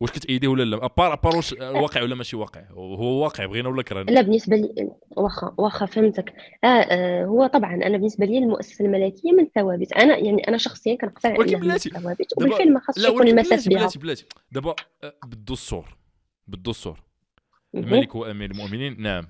واش 0.00 0.10
كتأيديه 0.10 0.48
ولا 0.48 0.62
لا؟ 0.62 0.84
à 0.84 0.90
part 0.90 1.12
à 1.12 1.17
part 1.17 1.36
واش 1.36 1.52
واقع 1.52 2.02
ولا 2.02 2.14
ماشي 2.14 2.36
واقع؟ 2.36 2.64
هو 2.70 3.22
واقع 3.22 3.46
بغينا 3.46 3.68
ولا 3.68 3.82
كرهنا؟ 3.82 4.10
لا 4.10 4.20
بالنسبة 4.20 4.56
لي 4.56 4.90
واخا 5.16 5.54
واخا 5.58 5.86
فهمتك. 5.86 6.34
آه, 6.64 6.66
آه 6.66 7.24
هو 7.24 7.46
طبعا 7.46 7.74
أنا 7.74 7.96
بالنسبة 7.96 8.26
لي 8.26 8.38
المؤسسة 8.38 8.84
الملكية 8.84 9.32
من 9.32 9.46
ثوابت 9.54 9.92
أنا 9.92 10.16
يعني 10.16 10.48
أنا 10.48 10.58
شخصيا 10.58 10.94
كنقتنع 10.94 11.38
ولكن 11.38 11.60
بلاتي 11.60 11.90
ثوابت 11.90 12.26
وبالفعل 12.36 12.72
ما 12.72 12.80
خاصش 12.80 13.04
يكون 13.08 13.28
المساس 13.28 13.68
بها. 13.68 13.78
بلاتي 13.78 13.98
بلاتي. 13.98 14.24
دابا 14.52 14.74
آه، 15.04 15.14
بالدستور 15.26 15.96
بالدستور 16.46 17.00
الملك 17.74 18.16
هو 18.16 18.24
أمير 18.24 18.50
المؤمنين 18.50 19.02
نعم. 19.02 19.24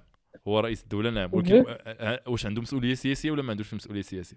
هو 0.48 0.60
رئيس 0.60 0.82
الدولة 0.82 1.10
نعم. 1.10 1.30
ولكن 1.32 1.64
آه، 1.68 2.22
واش 2.26 2.46
عنده 2.46 2.62
مسؤولية 2.62 2.94
سياسية 2.94 3.30
ولا 3.30 3.42
ما 3.42 3.50
عندوش 3.50 3.74
مسؤولية 3.74 4.02
سياسية؟ 4.02 4.36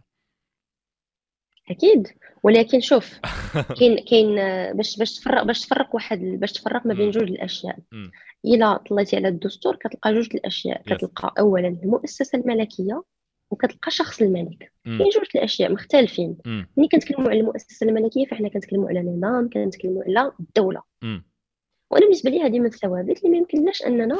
أكيد. 1.72 2.08
ولكن 2.44 2.80
شوف 2.80 3.20
كاين 3.80 3.98
كاين 4.00 4.36
باش 4.78 4.98
باش 4.98 5.20
تفرق 5.20 5.44
باش 5.44 5.62
تفرق 5.62 5.96
واحد 5.96 6.20
باش 6.20 6.52
تفرق 6.52 6.86
ما 6.86 6.94
بين 6.94 7.12
جوج 7.12 7.24
الأشياء. 7.32 7.78
إلا 8.46 8.78
طلعتي 8.90 9.16
على 9.16 9.28
الدستور 9.28 9.76
كتلقى 9.76 10.14
جوج 10.14 10.28
الأشياء. 10.34 10.82
كتلقى 10.86 11.34
اولا 11.40 11.68
المؤسسة 11.84 12.40
الملكية 12.40 13.04
وكتلقى 13.52 13.92
شخص 13.92 14.22
الملك. 14.22 14.72
كاين 14.86 15.10
جوج 15.10 15.26
الأشياء 15.36 15.72
مختلفين. 15.72 16.38
ملي 16.78 16.88
كنتكلموا 16.92 17.30
على 17.30 17.40
المؤسسة 17.40 17.88
الملكية 17.88 18.26
فإحنا 18.26 18.50
كنتكلموا 18.50 18.90
على 18.90 19.00
نظام 19.00 19.50
كنتكلموا 19.50 20.04
على 20.04 20.32
الدولة. 20.40 20.82
وأنا 21.92 22.06
بالنسبة 22.06 22.30
لي 22.30 22.42
هذه 22.42 22.60
من 22.60 22.66
الثوابت 22.66 23.18
اللي 23.18 23.30
ما 23.30 23.38
يمكنناش 23.38 23.82
أننا 23.84 24.18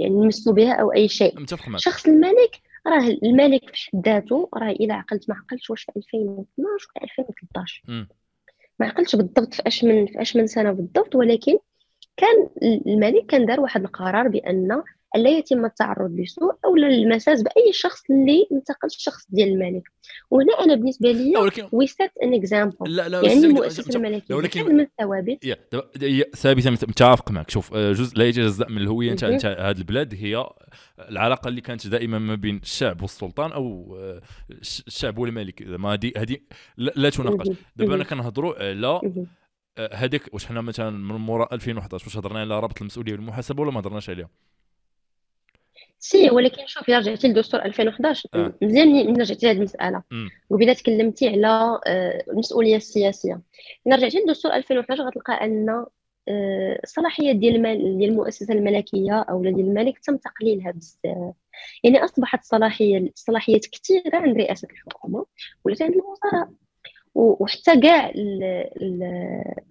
نمسوا 0.00 0.52
بها 0.52 0.72
أو 0.72 0.92
أي 0.92 1.08
شيء. 1.08 1.34
شخص 1.78 2.06
الملك 2.06 2.60
راه 2.86 3.18
الملك 3.22 3.76
في 3.76 3.90
حد 3.92 4.06
ذاته 4.08 4.48
راه 4.54 4.70
إلا 4.70 4.94
عقلت 4.94 5.28
ما 5.28 5.36
عقلتش 5.36 5.70
واش 5.70 5.82
في 5.84 5.92
2012 5.96 6.88
ولا 6.96 7.04
2013 7.04 7.82
ما 8.78 8.86
عقلتش 8.86 9.16
بالضبط 9.16 9.54
في 9.54 9.62
أش 9.66 9.84
من 9.84 10.06
في 10.06 10.22
أش 10.22 10.36
من 10.36 10.46
سنة 10.46 10.72
بالضبط 10.72 11.14
ولكن 11.14 11.58
كان 12.16 12.48
الملك 12.86 13.26
كان 13.26 13.46
دار 13.46 13.60
واحد 13.60 13.82
القرار 13.82 14.28
بأن 14.28 14.82
الا 15.16 15.30
يتم 15.30 15.64
التعرض 15.64 16.20
لسوء 16.20 16.54
أو 16.64 16.76
المساس 16.76 17.42
بأي 17.42 17.72
شخص 17.72 18.02
اللي 18.10 18.46
انتقل 18.52 18.86
الشخص 18.86 19.26
ديال 19.28 19.48
الملك. 19.48 19.82
وهنا 20.30 20.52
أنا 20.64 20.74
بالنسبة 20.74 21.12
لي 21.12 21.32
oui 21.72 21.86
c'est 21.86 22.10
un 22.22 22.34
exemple 22.34 22.76
لا 22.96 23.08
لا 23.08 23.22
يعني 23.24 23.46
المؤسسه 23.46 23.96
الملكية. 23.96 24.34
ولكن 24.34 24.64
من 24.64 24.80
الثوابت. 24.80 25.58
ثابته 26.36 26.70
متفق 26.70 27.30
معك. 27.30 27.50
شوف 27.50 27.74
آه، 27.74 27.92
جزء 27.92 28.18
لا 28.18 28.28
يتجزأ 28.28 28.66
من 28.68 28.78
الهوية 28.78 29.12
نتاع 29.12 29.30
هذه 29.70 29.78
البلاد 29.78 30.14
هي 30.14 30.46
العلاقة 30.98 31.48
اللي 31.48 31.60
كانت 31.60 31.86
دائما 31.86 32.18
ما 32.18 32.34
بين 32.34 32.56
الشعب 32.56 33.02
والسلطان 33.02 33.52
أو 33.52 33.96
آه، 34.00 34.20
الشعب 34.86 35.18
والملك. 35.18 35.62
ما 35.62 35.92
هذه 35.92 36.12
هذه 36.16 36.36
لا 36.76 37.10
تناقش. 37.10 37.48
دابا 37.76 37.94
أنا 37.94 38.04
كنهضروا 38.04 38.54
على 38.54 39.00
آه، 39.78 39.94
هذيك 39.94 40.34
واش 40.34 40.46
حنا 40.46 40.60
مثلا 40.60 40.90
من 40.90 41.14
مورا 41.14 41.48
2011 41.52 42.04
واش 42.06 42.16
هضرنا 42.16 42.40
على 42.40 42.60
رابط 42.60 42.80
المسؤولية 42.80 43.12
والمحاسبة 43.12 43.62
ولا 43.62 43.70
ما 43.70 43.80
هضرناش 43.80 44.10
عليها؟ 44.10 44.28
سي 45.98 46.30
ولكن 46.30 46.66
شوف 46.66 46.88
الا 46.88 46.98
رجعتي 46.98 47.28
لدستور 47.28 47.62
2011 47.62 48.28
آه. 48.34 48.54
مزيان 48.62 48.88
من 48.88 49.20
رجعتي 49.20 49.46
لهذه 49.46 49.56
المسألة. 49.56 50.02
وبدا 50.50 50.72
تكلمتي 50.72 51.28
على 51.28 51.80
آه، 51.86 52.24
المسؤولية 52.30 52.76
السياسية. 52.76 53.40
إلا 53.86 53.96
رجعتي 53.96 54.18
لدستور 54.18 54.52
2011 54.52 55.02
غتلقى 55.02 55.44
أن 55.44 55.84
الصلاحيات 56.84 57.36
آه، 57.36 57.38
ديال 57.38 57.56
المال 57.56 57.98
ديال 57.98 58.10
المؤسسة 58.10 58.54
الملكية 58.54 59.20
أو 59.30 59.42
ديال 59.42 59.60
الملك 59.60 59.98
تم 59.98 60.16
تقليلها 60.16 60.70
بزاف 60.70 61.34
يعني 61.84 62.04
أصبحت 62.04 62.44
صلاحيه 62.44 63.10
صلاحيات 63.14 63.66
كثيرة 63.66 64.16
عند 64.16 64.36
رئاسة 64.36 64.68
الحكومة 64.70 65.26
ولات 65.64 65.82
عند 65.82 65.94
الوزراء. 65.94 66.50
وحتى 67.14 67.80
كاع 67.80 68.12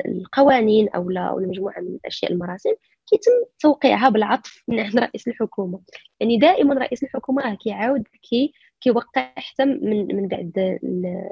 القوانين 0.06 0.90
أو 0.90 1.12
أو 1.12 1.40
مجموعه 1.40 1.80
من 1.80 1.96
الأشياء 1.96 2.32
المراسم 2.32 2.74
كيتم 3.08 3.32
توقيعها 3.60 4.10
بالعطف 4.10 4.64
من 4.68 4.80
عند 4.80 5.00
رئيس 5.00 5.28
الحكومة. 5.28 5.80
يعني 6.20 6.38
دائما 6.38 6.74
رئيس 6.74 7.04
الحكومة 7.04 7.42
راه 7.44 7.56
كيعاود 7.56 8.04
كي 8.30 8.54
كيوقع 8.82 9.32
حتى 9.36 9.66
من 9.66 10.16
من 10.16 10.28
بعد 10.28 10.80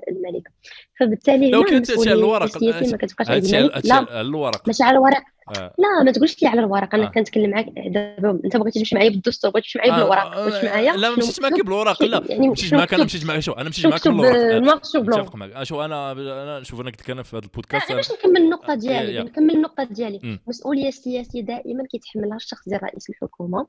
الملك. 0.09 0.51
فبالتالي 0.99 1.49
لو 1.51 1.63
كنت 1.63 1.91
على 1.91 2.13
الورق 2.13 2.63
ما 2.63 2.97
كتبقاش 2.97 3.53
لا. 3.85 4.21
الورق. 4.21 4.67
ماشي 4.67 4.83
على 4.83 4.97
الورق. 4.97 5.23
آه. 5.49 5.73
لا 5.77 6.03
ما 6.03 6.11
تقولش 6.11 6.41
لي 6.41 6.47
على 6.47 6.59
الورق 6.59 6.95
أنا 6.95 7.07
آه. 7.07 7.09
كنتكلم 7.09 7.49
معاك 7.49 7.65
دابا 7.65 8.39
أنت 8.45 8.57
بغيتي 8.57 8.79
تمشي 8.79 8.95
معايا 8.95 9.09
بالدستور 9.09 9.51
بغيتي 9.51 9.67
تمشي 9.67 9.79
معايا 9.79 9.93
آه. 9.93 9.95
بالورق 9.95 10.37
واش 10.37 10.63
معايا. 10.65 10.91
لا 10.91 11.09
ما 11.09 11.15
مشيتش 11.17 11.39
معاك 11.39 11.53
بالورق 11.53 12.03
لا. 12.03 12.23
يعني 12.29 12.49
مشيت 12.49 12.73
معاك 12.73 12.93
أنا 12.93 13.03
مشيت 13.03 13.25
معاك 13.25 13.39
شو 13.39 13.51
أنا 13.51 13.69
مشيت 13.69 13.87
معاك 13.87 14.07
بالورق. 14.07 14.77
متفق 14.95 15.35
معاك. 15.35 15.63
شوف 15.63 15.79
أنا 15.79 16.11
أنا 16.11 16.63
شوف 16.63 16.81
أنا 16.81 16.91
كنت 16.91 17.01
في 17.01 17.11
هذا 17.11 17.45
البودكاست 17.45 17.85
أنا 17.85 17.95
باش 17.95 18.11
نكمل 18.11 18.37
النقطة 18.37 18.75
ديالي 18.75 19.23
نكمل 19.23 19.55
النقطة 19.55 19.83
ديالي. 19.83 20.39
المسؤوليه 20.45 20.87
السياسيه 20.87 21.41
دائما 21.41 21.83
كيتحملها 21.91 22.35
الشخص 22.35 22.69
ديال 22.69 22.83
رئيس 22.83 23.09
الحكومة. 23.09 23.67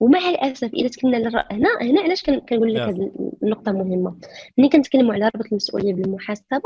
ومع 0.00 0.28
الأسف 0.28 0.70
إذا 0.74 0.88
تكلمنا 0.88 1.46
هنا 1.50 1.68
هنا 1.80 2.00
علاش 2.00 2.22
كنقول 2.22 2.74
لك 2.74 2.80
هذه 2.80 3.10
النقطة 3.42 3.72
مهمة؟ 3.72 4.16
ملي 4.58 4.68
كنتكلموا 4.68 5.14
على 5.14 5.30
ربط 5.34 5.46
المسؤولية 5.46 5.94
بالمحاسبة 5.94 6.62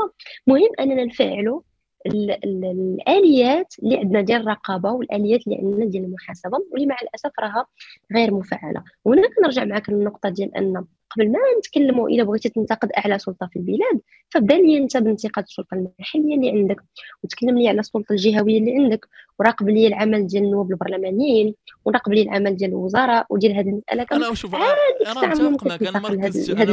مهم 0.47 0.69
أننا 0.79 1.05
نفعلوا 1.05 1.61
الآليات 2.05 3.73
اللي 3.83 3.97
عندنا 3.97 4.21
ديال 4.21 4.41
الرقابة 4.41 4.91
والآليات 4.91 5.47
اللي 5.47 5.57
عندنا 5.57 5.85
ديال 5.85 6.03
المحاسبة 6.03 6.59
واللي 6.71 6.85
مع 6.87 6.97
الأسف 7.01 7.31
راها 7.39 7.65
غير 8.13 8.33
مفعلة. 8.33 8.83
وهنا 9.05 9.29
كنرجع 9.35 9.65
معك 9.65 9.89
للنقطة 9.89 10.29
ديال 10.29 10.55
أن 10.57 10.85
قبل 11.15 11.31
ما 11.31 11.39
نتكلموا 11.59 12.09
إلا 12.09 12.23
بغيتي 12.23 12.49
تنتقد 12.49 12.89
أعلى 12.97 13.19
سلطة 13.19 13.49
في 13.53 13.59
البلاد 13.59 14.01
فبدا 14.29 14.55
لي 14.55 14.77
أنت 14.77 14.97
بانتقاد 14.97 15.43
السلطة 15.43 15.75
المحليه 15.75 16.35
اللي 16.35 16.49
عندك 16.49 16.83
وتكلم 17.23 17.57
لي 17.57 17.69
على 17.69 17.79
السلطة 17.79 18.13
الجهوية 18.13 18.57
اللي 18.57 18.75
عندك 18.75 19.07
وراقب 19.39 19.69
لي 19.69 19.87
العمل 19.87 20.27
ديال 20.27 20.43
النواب 20.43 20.71
البرلمانيين 20.71 21.55
وراقب 21.85 22.13
لي 22.13 22.21
العمل 22.21 22.57
ديال 22.57 22.69
الوزراء 22.69 23.25
وديال 23.29 23.53
هذه 23.53 23.69
المسألة 23.69 24.05
أنا 24.11 24.33
شوف 24.33 24.55
أنا 24.55 25.49
متفق 25.49 25.67
معك 25.67 25.83
أنا 25.83 25.99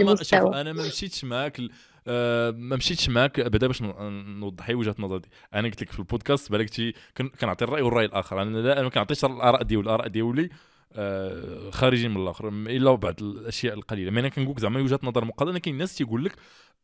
ما 0.05 0.17
شوف 0.17 0.35
أنا 0.37 0.73
ما 0.73 0.87
مشيتش 0.87 1.25
معك 1.25 1.61
أه 2.07 2.51
ما 2.51 2.77
مشيتش 2.77 3.09
معك 3.09 3.41
بعدا 3.41 3.67
باش 3.67 3.83
نوضح 3.83 4.71
وجهة 4.71 4.95
نظري. 4.99 5.23
أنا 5.55 5.69
قلت 5.69 5.83
لك 5.83 5.93
في 5.93 5.99
البودكاست 5.99 6.53
بالك 6.53 6.95
كنعطي 7.41 7.65
الرأي 7.65 7.83
والرأي 7.83 8.05
الآخر. 8.05 8.43
أنا 8.43 8.59
لا 8.59 8.83
ما 8.83 8.89
كنعطيش 8.89 9.25
الآراء 9.25 9.63
ديالي 9.63 9.83
الآراء 9.83 10.09
ديالي 10.09 10.49
آه 10.93 11.71
خارجين 11.71 12.11
من 12.11 12.23
الآخر 12.23 12.49
إلا 12.49 12.95
بعض 12.95 13.23
الأشياء 13.23 13.75
القليلة. 13.75 14.11
مي 14.11 14.21
أنا 14.21 14.29
كنقول 14.29 14.53
لك 14.53 14.61
زعما 14.61 14.81
وجهة 14.81 15.01
نظر 15.03 15.25
مقارنه 15.25 15.59
كاين 15.59 15.75
الناس 15.75 15.97
تيقول 15.97 16.25
لك 16.25 16.33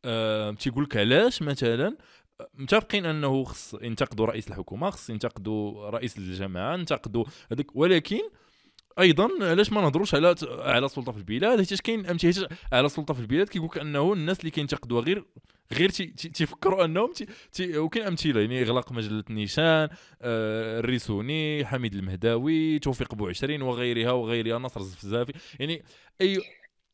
آه 0.05 0.51
تيقول 0.51 0.85
لك 0.85 0.97
علاش 0.97 1.43
مثلا 1.43 1.97
متفقين 2.55 3.07
أنه 3.07 3.45
خص 3.45 3.75
ينتقدوا 3.83 4.27
رئيس 4.27 4.49
الحكومة 4.49 4.91
خص 4.91 5.11
ينتقدوا 5.11 5.91
رئيس 5.91 6.19
الجماعة 6.19 6.75
ينتقدوا 6.75 7.25
هذاك 7.53 7.77
ولكن 7.77 8.21
أيضا 8.99 9.29
علاش 9.41 9.73
ما 9.73 9.81
نهضروش 9.81 10.15
على 10.15 10.35
على 10.59 10.87
السلطه 10.87 11.13
في 11.13 11.19
البلاد؟ 11.19 11.59
حيت 11.59 11.81
كاين 11.81 12.07
على 12.73 12.87
السلطه 12.87 13.15
في 13.15 13.21
البلاد 13.21 13.49
كيقول 13.49 13.69
لك 13.69 13.79
أنه 13.79 14.13
الناس 14.13 14.41
اللي 14.41 14.51
كينتقدوها 14.51 15.03
غير 15.03 15.25
غير 15.73 15.89
تيفكروا 15.89 16.85
أنهم 16.85 17.13
تي 17.13 17.27
تي 17.53 17.79
وكاين 17.79 18.07
أمثلة 18.07 18.41
يعني 18.41 18.63
إغلاق 18.63 18.93
مجلة 18.93 19.25
نيشان 19.31 19.89
آه 20.23 20.81
الريسوني 20.81 21.65
حميد 21.65 21.95
المهداوي 21.95 22.79
توفيق 22.79 23.15
بوعشرين 23.15 23.63
وغيرها 23.63 24.13
وغيرها 24.13 24.59
نصر 24.59 24.81
الزفزافي 24.81 25.33
يعني 25.61 25.83
أي 26.21 26.39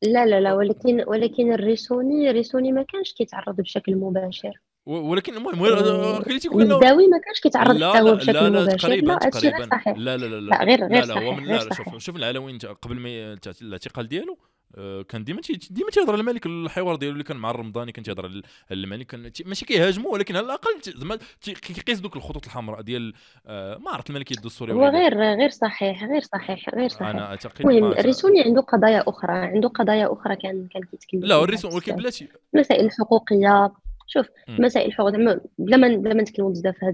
لا 0.02 0.26
لا 0.26 0.40
لا 0.40 0.54
ولكن 0.54 1.04
ولكن 1.06 1.52
الريسوني 1.52 2.30
الريسوني 2.30 2.72
ما 2.72 2.82
كانش 2.82 3.12
كيتعرض 3.12 3.60
بشكل 3.60 3.96
مباشر. 3.96 4.60
ولكن 4.86 5.34
المهداوي 5.34 7.06
ما 7.06 7.18
كانش 7.24 7.40
كيتعرض 7.42 7.82
هو 7.82 8.14
بشكل 8.14 8.32
لا 8.32 8.48
مباشر. 8.48 8.88
لا 8.88 9.30
تقريبا. 9.30 9.66
صحيح. 9.70 9.96
لا 9.96 10.16
لا 10.16 10.26
لا 10.26 10.40
لا. 10.40 10.64
غير 10.64 10.86
غير 10.86 11.04
لا 11.04 11.18
هو 11.18 11.32
من 11.32 11.44
لا 11.44 11.74
شوف 11.74 11.98
شوف 11.98 12.16
العلويين 12.16 12.58
قبل 12.58 12.96
ما 12.96 13.38
الاعتقال 13.62 14.08
ديالو 14.08 14.38
آه، 14.76 15.02
كان 15.02 15.24
ديما 15.24 15.40
ديما 15.70 15.90
تيهضر 15.90 16.14
الملك 16.14 16.46
الحوار 16.46 16.96
ديالو 16.96 17.12
اللي 17.12 17.24
كان 17.24 17.36
مع 17.36 17.50
الرمضاني 17.50 17.92
كان 17.92 18.04
تيهضر 18.04 18.42
الملك 18.72 19.06
كان 19.06 19.30
ماشي 19.46 19.64
كيهاجمو 19.64 20.12
ولكن 20.12 20.36
على 20.36 20.46
الأقل 20.46 20.80
زعما 20.80 21.18
كيقيس 21.42 22.00
دوك 22.00 22.16
الخطوط 22.16 22.44
الحمراء 22.44 22.80
ديال 22.80 23.14
آه، 23.46 23.78
ما 23.78 23.90
عرفت 23.90 24.10
الملكية 24.10 24.36
الدستوريه 24.36 24.74
هو 24.74 24.86
غير 24.86 25.18
غير 25.18 25.50
صحيح 25.50 26.04
غير 26.04 26.22
صحيح 26.22 26.74
غير 26.74 26.88
صحيح. 26.88 27.08
أنا 27.08 27.26
أعتقد 27.26 27.66
المهم 27.66 27.92
الريسوني 27.92 28.42
عنده 28.42 28.60
قضايا 28.60 29.04
أخرى 29.08 29.32
عنده 29.32 29.68
قضايا 29.68 30.12
أخرى 30.12 30.36
كان 30.36 30.68
كان 30.74 30.82
كيتكلم 30.82 31.24
لا 31.24 31.44
الريسون 31.44 31.74
ولكن 31.74 31.96
بلاتي 31.96 32.28
المسائل 32.54 32.86
الحقوقيه 32.86 33.72
شوف 34.06 34.26
مسائل 34.48 34.86
الحقوق 34.86 35.10
زعما 35.10 35.40
بلا 35.58 35.76
ما 35.76 35.96
بلا 35.96 36.14
ما 36.14 36.22
نتكلموا 36.22 36.50
بزاف 36.50 36.74
في 36.78 36.86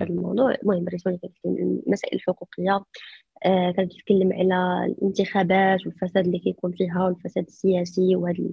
هذا 0.00 0.10
الموضوع 0.10 0.54
المهم 0.54 0.88
الرساله 0.88 1.18
المسائل 1.46 2.16
الحقوقية 2.16 2.84
آه 3.44 3.70
كنتكلم 3.70 4.32
على 4.32 4.86
الانتخابات 4.86 5.86
والفساد 5.86 6.26
اللي 6.26 6.38
كيكون 6.38 6.72
فيها 6.72 7.04
والفساد 7.04 7.44
السياسي 7.44 8.16
وهاد 8.16 8.52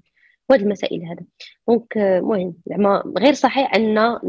وهاد 0.49 0.61
المسائل 0.61 1.05
هذا. 1.05 1.25
donc 1.67 1.97
المهم 1.97 2.55
زعما 2.65 3.13
غير 3.17 3.33
صحيح 3.33 3.75
أن 3.75 4.19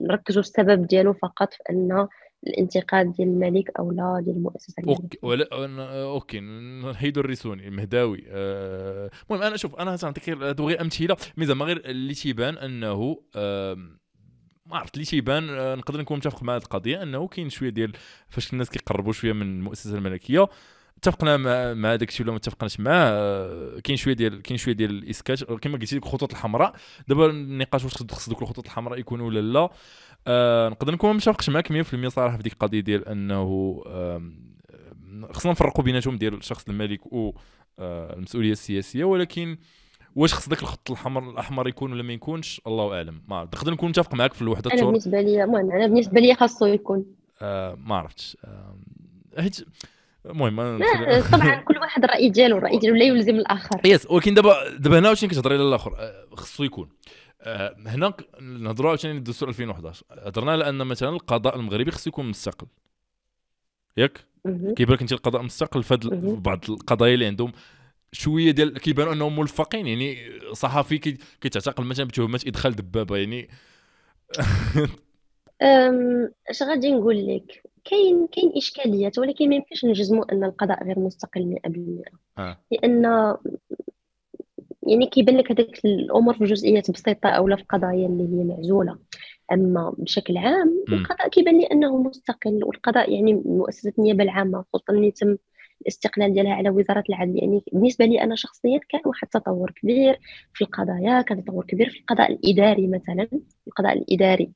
نركزوا 0.00 0.40
السبب 0.40 0.86
ديالو 0.86 1.12
فقط 1.12 1.52
في 1.52 1.62
أن 1.70 2.08
الانتقاد 2.46 3.12
ديال 3.12 3.28
الملك 3.28 3.70
أو 3.78 3.92
لا 3.92 4.20
ديال 4.24 4.36
المؤسسة 4.36 4.82
okay 4.88 5.18
ولا 5.22 5.48
okay 6.02 6.40
نحيدوا 6.40 7.22
الريسوني 7.22 7.68
المهداوي. 7.68 8.24
آه، 8.28 9.10
المهم 9.30 9.42
أنا 9.42 9.56
شوف 9.56 9.74
أنا 9.74 9.96
غنعطيك 9.96 10.30
هادو 10.30 10.68
غير 10.68 10.80
أمثلة 10.80 11.16
mais 11.36 11.46
زعما 11.46 11.64
غير 11.64 11.82
اللي 11.84 12.14
تيبان 12.14 12.58
أنه 12.58 13.16
ما 14.66 14.78
عرفت 14.78 14.94
اللي 14.94 15.04
تيبان 15.06 15.50
آه، 15.50 15.74
نقدر 15.74 16.00
نكون 16.00 16.16
متفق 16.16 16.42
مع 16.42 16.56
هذه 16.56 16.62
القضية 16.62 17.02
أنه 17.02 17.28
كاين 17.28 17.48
شوية 17.48 17.70
ديال 17.70 17.92
فاش 18.28 18.52
الناس 18.52 18.70
كيقربوا 18.70 19.12
شوية 19.12 19.32
من 19.32 19.42
المؤسسة 19.42 19.98
الملكية 19.98 20.48
اتفقنا 20.98 21.36
مع 21.36 21.74
مع 21.74 21.96
داك 21.96 22.08
الشيء 22.08 22.22
ولا 22.22 22.32
ما 22.32 22.38
اتفقناش 22.38 22.80
معاه 22.80 23.10
آه، 23.10 23.80
كاين 23.80 23.96
شوية 23.96 24.14
ديال 24.14 24.42
كاين 24.42 24.58
شوية 24.58 24.74
ديال 24.74 24.90
الاسكات 24.90 25.42
كما 25.44 25.78
قلتي 25.78 25.96
الخطوط 25.96 26.32
الحمراء. 26.32 26.74
دابا 27.08 27.26
النقاش 27.30 27.84
واش 27.84 27.94
خص 27.94 28.28
دوك 28.28 28.42
الخطوط 28.42 28.64
الحمراء 28.66 28.98
يكونوا 28.98 29.26
ولا 29.26 29.40
لا؟ 29.40 29.70
آه 30.26 30.68
نقدر 30.68 30.92
نكون 30.92 31.10
ما 31.10 31.16
متفقش 31.16 31.48
معاك 31.50 31.72
100% 31.72 32.06
صراحة 32.06 32.36
في 32.36 32.42
ديك 32.42 32.52
القضية 32.52 32.80
ديال 32.80 33.08
أنه 33.08 33.82
آه 33.86 34.22
خصنا 35.32 35.52
نفرقوا 35.52 35.84
بيناتهم 35.84 36.18
ديال 36.18 36.34
الشخص 36.34 36.68
الملك 36.68 37.12
و 37.12 37.32
آه 37.78 38.12
المسؤولية 38.16 38.52
السياسية 38.52 39.04
ولكن 39.04 39.56
واش 40.16 40.34
خص 40.34 40.48
داك 40.48 40.62
الخط 40.62 40.90
الحمر 40.90 41.30
الأحمر 41.30 41.68
يكون 41.68 41.92
ولا 41.92 42.02
ما 42.02 42.12
يكونش؟ 42.12 42.60
الله 42.66 42.94
أعلم. 42.96 43.22
ما 43.28 43.42
نقدر 43.42 43.72
نكون 43.72 43.88
متفق 43.88 44.14
معاك 44.14 44.32
في 44.32 44.42
الوحدة 44.42 44.70
أنا 44.72 44.84
بالنسبة 44.84 45.20
لي 45.20 45.44
المهم 45.44 45.70
أنا 45.70 45.86
بالنسبة 45.86 46.20
لي 46.20 46.34
خاصو 46.34 46.66
يكون. 46.66 47.04
آه 47.42 47.78
ما 47.84 47.96
عرفتش. 47.96 48.36
آه 48.44 48.76
حيت 49.38 49.66
المهم 50.26 50.78
طبعا 51.32 51.54
كل 51.68 51.78
واحد 51.78 52.04
الرأي 52.04 52.28
ديالو 52.30 52.58
الرأي 52.58 52.78
ديالو 52.78 52.96
لا 52.96 53.04
يلزم 53.04 53.34
الآخر. 53.34 53.80
يس 53.84 54.10
ولكن 54.10 54.34
دابا 54.34 54.76
دابا 54.78 54.98
هنا 54.98 55.08
واش 55.08 55.24
كتهضري 55.24 55.54
على 55.54 55.68
الآخر؟ 55.68 55.94
آه، 55.98 56.26
خصو 56.34 56.64
يكون. 56.64 56.88
هنا 57.86 58.14
نهضروا 58.40 58.90
عاوتاني 58.90 59.18
الدستور 59.18 59.48
2011 59.48 60.06
هضرنا 60.10 60.52
على 60.52 60.68
أن 60.68 60.86
مثلا 60.86 61.08
القضاء 61.08 61.56
المغربي 61.56 61.90
خصو 61.90 62.10
يكون 62.10 62.28
مستقل. 62.28 62.66
ياك؟ 63.96 64.24
كيبان 64.76 64.94
لك 64.94 65.00
انت 65.00 65.12
القضاء 65.12 65.42
مستقل 65.42 65.82
في 65.82 65.96
بعض 66.42 66.70
القضايا 66.70 67.14
اللي 67.14 67.26
عندهم 67.26 67.52
شوية 68.12 68.50
ديال 68.50 68.78
كيبانوا 68.78 69.12
أنهم 69.12 69.38
ملفقين. 69.38 69.86
يعني 69.86 70.18
صحفي 70.52 70.98
كيتعتقل 71.40 71.84
مثلا 71.84 72.06
بتهمة 72.06 72.40
إدخال 72.46 72.76
دبابة. 72.76 73.16
يعني 73.16 73.48
اش 76.50 76.62
غادي 76.62 76.90
نقول 76.90 77.26
لك؟ 77.26 77.62
كاين 77.84 78.26
كاين 78.26 78.52
إشكاليات 78.56 79.18
ولكن 79.18 79.48
ما 79.48 79.54
يمكنش 79.54 79.84
نجزموا 79.84 80.32
أن 80.32 80.44
القضاء 80.44 80.84
غير 80.84 80.98
مستقل 80.98 81.58
100% 81.66 82.10
آه. 82.38 82.58
لأن 82.70 83.34
يعني 84.86 85.06
كيبان 85.06 85.36
لك 85.36 85.52
هذاك 85.52 85.84
الأمور 85.84 86.34
في 86.34 86.44
جزئيات 86.44 86.90
بسيطة 86.90 87.28
أو 87.28 87.56
في 87.56 87.64
قضايا 87.68 88.06
اللي 88.06 88.22
هي 88.22 88.44
معزولة. 88.44 88.98
أما 89.52 89.94
بشكل 89.98 90.36
عام 90.36 90.84
م. 90.88 90.94
القضاء 90.94 91.28
كيبان 91.28 91.58
لي 91.58 91.64
أنه 91.66 92.02
مستقل 92.02 92.64
والقضاء 92.64 93.12
يعني 93.12 93.34
مؤسسة 93.34 93.92
النيابة 93.98 94.24
العامة 94.24 94.64
خصوصا 94.72 94.92
اللي 94.92 95.10
تم 95.10 95.36
الاستقلال 95.82 96.32
ديالها 96.32 96.54
على 96.54 96.70
وزارة 96.70 97.04
العدل. 97.08 97.38
يعني 97.38 97.62
بالنسبة 97.72 98.04
لي 98.04 98.22
أنا 98.22 98.34
شخصيا 98.34 98.80
كان 98.88 99.00
واحد 99.06 99.28
التطور 99.34 99.70
كبير 99.70 100.20
في 100.54 100.64
القضايا 100.64 101.22
كان 101.22 101.44
تطور 101.44 101.64
كبير 101.64 101.90
في 101.90 102.00
القضاء 102.00 102.32
الإداري 102.32 102.86
مثلا. 102.86 103.28
القضاء 103.66 103.92
الإداري 103.98 104.52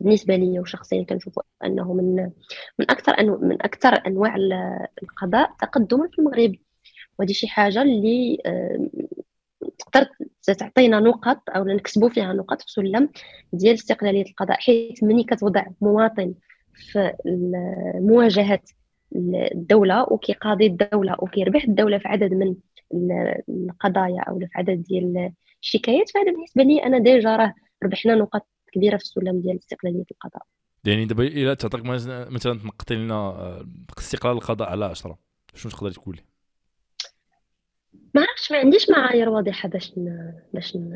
بالنسبة 0.00 0.36
لي 0.36 0.60
وشخصيا 0.60 1.02
كنشوف 1.02 1.40
أنه 1.64 1.92
من 1.94 2.16
من 2.78 2.90
أكثر 2.90 3.12
أنو 3.20 3.38
من 3.38 3.62
أكثر 3.62 4.02
أنواع 4.06 4.36
القضاء 5.02 5.50
تقدما 5.60 6.08
في 6.12 6.18
المغرب. 6.18 6.54
وهذه 7.18 7.32
شي 7.32 7.48
حاجة 7.48 7.82
اللي 7.82 8.38
تقدر 9.78 10.08
تعطينا 10.58 11.00
نقط 11.00 11.42
أو 11.48 11.64
نكسبوا 11.64 12.08
فيها 12.08 12.32
نقط 12.32 12.62
في 12.62 12.70
سلم 12.70 13.08
ديال 13.52 13.74
استقلالية 13.74 14.24
القضاء 14.30 14.56
حيث 14.56 15.02
مني 15.02 15.24
كتوضع 15.24 15.64
مواطن 15.80 16.34
في 16.74 17.12
مواجهه 18.00 18.60
الدولة 19.54 20.12
وكيقاضي 20.12 20.66
الدولة 20.66 21.16
وكيربح 21.18 21.64
الدولة 21.64 21.98
في 21.98 22.08
عدد 22.08 22.34
من 22.34 22.54
القضايا 23.48 24.20
أو 24.20 24.38
في 24.38 24.48
عدد 24.54 24.82
ديال 24.82 25.32
الشكايات. 25.62 26.10
فهذا 26.10 26.32
بالنسبة 26.32 26.62
لي 26.62 26.84
أنا 26.84 26.98
ديجا 26.98 27.36
راه 27.36 27.54
ربحنا 27.82 28.14
نقط 28.14 28.46
كبيرة 28.72 28.96
في 28.96 29.02
السلم 29.02 29.40
ديال 29.40 29.58
استقلالية 29.58 30.04
القضاء. 30.10 30.42
يعني 30.84 31.04
دابا 31.04 31.24
إلا 31.26 31.54
تعطيك 31.54 31.84
مثلا 31.84 32.58
تنقطي 32.58 32.94
لنا 32.94 33.14
آه، 33.14 33.66
استقلال 33.98 34.34
القضاء 34.34 34.68
على 34.68 34.84
10 34.84 35.18
شنو 35.54 35.72
تقدري 35.72 35.92
تقولي؟ 35.92 36.20
ما 38.16 38.22
عرفتش 38.22 38.52
ما 38.52 38.58
عنديش 38.58 38.90
معايير 38.90 39.28
واضحة 39.28 39.68
باش 39.68 39.92
ن... 39.96 40.32
باش 40.54 40.76
ن... 40.76 40.90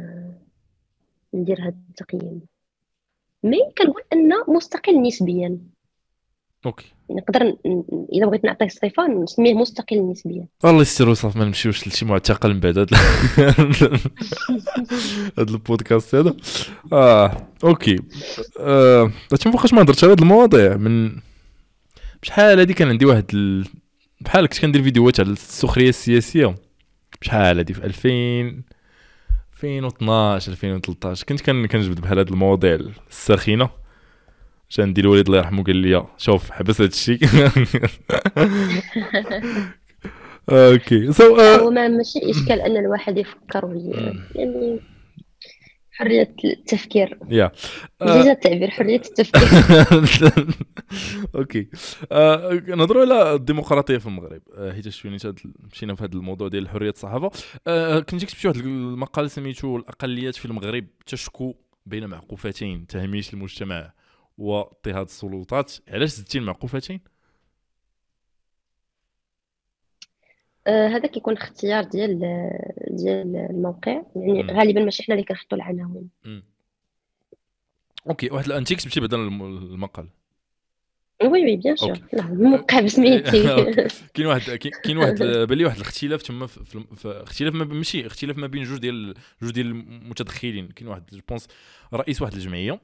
ندير 1.35 1.61
هذا 1.61 1.75
التقييم. 1.91 2.41
mais 3.43 3.59
كنقول 3.79 4.03
إنه 4.13 4.45
مستقل 4.49 5.03
نسبيا؟ 5.03 5.59
okay. 6.67 6.93
نقدر 7.11 7.57
إذا 8.13 8.27
بغيت 8.27 8.45
نعطيه 8.45 8.69
صفة 8.69 9.07
نسميه 9.07 9.55
مستقل 9.55 10.11
نسبيا. 10.11 10.47
الله 10.65 10.81
يستر 10.81 11.09
وصافي 11.09 11.39
ما 11.39 11.45
نمشيوش 11.45 11.89
لشي 11.89 12.05
معتقل 12.05 12.55
من 12.55 12.61
بعد. 12.61 12.79
هذا 12.79 12.87
هذا 15.39 15.51
البودكاست 15.51 16.15
هذا. 16.15 16.37
آه 16.93 17.47
okay. 17.65 17.97
آه 18.59 19.13
فوقاش 19.53 19.73
ما 19.73 19.83
هضرتش 19.83 20.05
على 20.05 20.13
هذه 20.13 20.23
المواضيع. 20.23 20.77
من 20.77 21.13
بشحال 22.23 22.59
هادي 22.59 22.75
كان 22.75 22.89
عندي 22.89 23.07
واحد 23.07 23.25
ال... 23.35 23.67
بحال 24.21 24.47
كنت 24.47 24.61
كندير 24.61 24.83
فيديوهات 24.83 25.21
على 25.21 25.31
السخرية 25.31 25.89
السياسية. 25.89 26.70
بشحال 27.23 27.59
هادي 27.59 27.75
في 27.75 27.85
2000 27.85 28.63
2012 29.65 30.53
2013 30.53 31.27
كنت 31.27 31.51
كنجبد 31.51 32.01
بحال 32.01 32.19
هاد 32.19 32.29
المواضيع 32.29 32.79
الساخنه 33.11 33.71
جا 34.71 34.85
عندي 34.85 35.01
الوالد 35.01 35.27
الله 35.27 35.39
يرحمه 35.39 35.65
قال 35.65 35.77
لي 35.77 36.07
شوف 36.19 36.51
حبس 36.51 36.81
هذا 36.81 36.91
الشيء. 36.91 37.19
okay. 40.51 41.13
so 41.13 41.37
هو 41.37 41.71
ما 41.71 41.89
ماشي 41.89 42.31
إشكال 42.31 42.61
أن 42.61 42.77
الواحد 42.77 43.19
يفكر 43.19 43.75
يعني 44.35 44.81
حرية 46.01 46.35
التفكير. 46.45 47.19
yeah 47.29 47.53
آه. 48.03 48.23
التعبير 48.23 48.71
حرية 48.71 48.97
التفكير. 49.01 49.49
okay. 51.35 51.69
آه، 52.13 52.53
نهضروا 52.69 53.03
على 53.03 53.35
الديمقراطية 53.35 53.99
في 53.99 54.07
المغرب. 54.07 54.43
آه، 54.55 54.73
حيت 54.73 54.89
شوية 54.89 55.19
مشينا 55.73 55.95
في 55.95 56.05
هذا 56.05 56.13
الموضوع 56.13 56.49
ديال 56.49 56.69
حرية 56.69 56.91
الصحافة. 56.91 57.29
كنت 58.01 58.25
كتبت 58.25 58.47
واحد 58.47 58.57
المقال 58.57 59.31
سميتو 59.31 59.77
الأقليات 59.77 60.35
في 60.37 60.45
المغرب 60.45 60.87
تشكو 61.07 61.55
بين 61.87 62.07
معقوفتين 62.07 62.87
تهميش 62.87 63.35
المجتمع 63.35 63.93
واضطهاد 64.39 65.07
السلطات. 65.07 65.73
علاش 65.89 66.09
زدتي 66.09 66.39
المعقوفتين 66.39 67.01
آه 67.01 67.21
هذا 70.69 71.07
كيكون 71.07 71.37
اختيار 71.37 71.85
ديال 71.85 72.19
ديال 72.91 73.37
الموقع. 73.51 74.03
يعني 74.17 74.43
م. 74.43 74.51
غالبا 74.51 74.85
ماشي 74.85 75.03
حنا 75.03 75.15
اللي 75.15 75.27
كنحطوا 75.27 75.59
العناوين. 75.59 76.11
أوكي 78.09 78.31
واحد 78.31 78.51
أنت 78.51 78.73
كتبتي 78.73 79.01
بعدا 79.01 79.17
المقال. 79.17 80.09
وي 81.23 81.45
وي 81.45 81.57
بيان 81.57 81.77
سور 81.77 81.99
الموقع 82.15 82.81
بسميتي 82.81 83.43
كاين 84.15 84.27
واحد 84.27 84.57
كاين 84.85 84.99
واحد 84.99 85.23
بالي 85.49 85.65
واحد 85.65 85.77
الاختلاف 85.77 86.23
تما 86.23 86.47
في 86.47 86.85
اختلاف 87.05 87.55
ماشي 87.55 88.07
اختلاف 88.07 88.39
ما 88.39 88.47
بين 88.47 88.65
جوج 88.65 88.79
ديال 88.79 89.15
جوج 89.43 89.51
ديال 89.51 89.67
المتدخلين. 89.67 90.69
كاين 90.69 90.89
واحد 90.89 91.03
جو 91.13 91.21
بونس 91.29 91.49
رئيس 91.95 92.23
واحد 92.23 92.33
الجمعية. 92.33 92.73
آه 92.73 92.81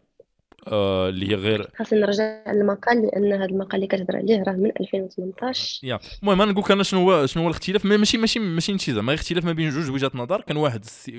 اللي 0.68 1.30
هي 1.30 1.34
غير 1.34 1.70
خاصنا 1.76 2.00
نرجع 2.00 2.52
للمقال 2.52 3.02
لأن 3.02 3.32
هذا 3.32 3.44
المقال 3.44 3.74
اللي 3.74 3.86
كتهضر 3.86 4.16
عليه 4.16 4.42
راه 4.42 4.52
من 4.52 4.72
2018 4.80 5.86
يا. 5.86 5.98
المهم 6.22 6.42
أنا 6.42 6.52
نقول 6.52 6.64
لك 6.64 6.70
أنا 6.70 6.82
شنو 6.82 7.00
هو 7.00 7.26
شنو 7.26 7.42
هو 7.42 7.48
الاختلاف؟ 7.48 7.84
ماشي 7.84 8.18
ماشي 8.18 8.38
ماشي 8.38 8.78
شي 8.78 8.92
زعما 8.92 9.14
اختلاف 9.14 9.44
ما 9.44 9.52
بين 9.52 9.70
جوج 9.70 9.90
وجهات 9.90 10.16
نظر. 10.16 10.40
كان 10.40 10.56
واحد 10.56 10.84
السي... 10.84 11.12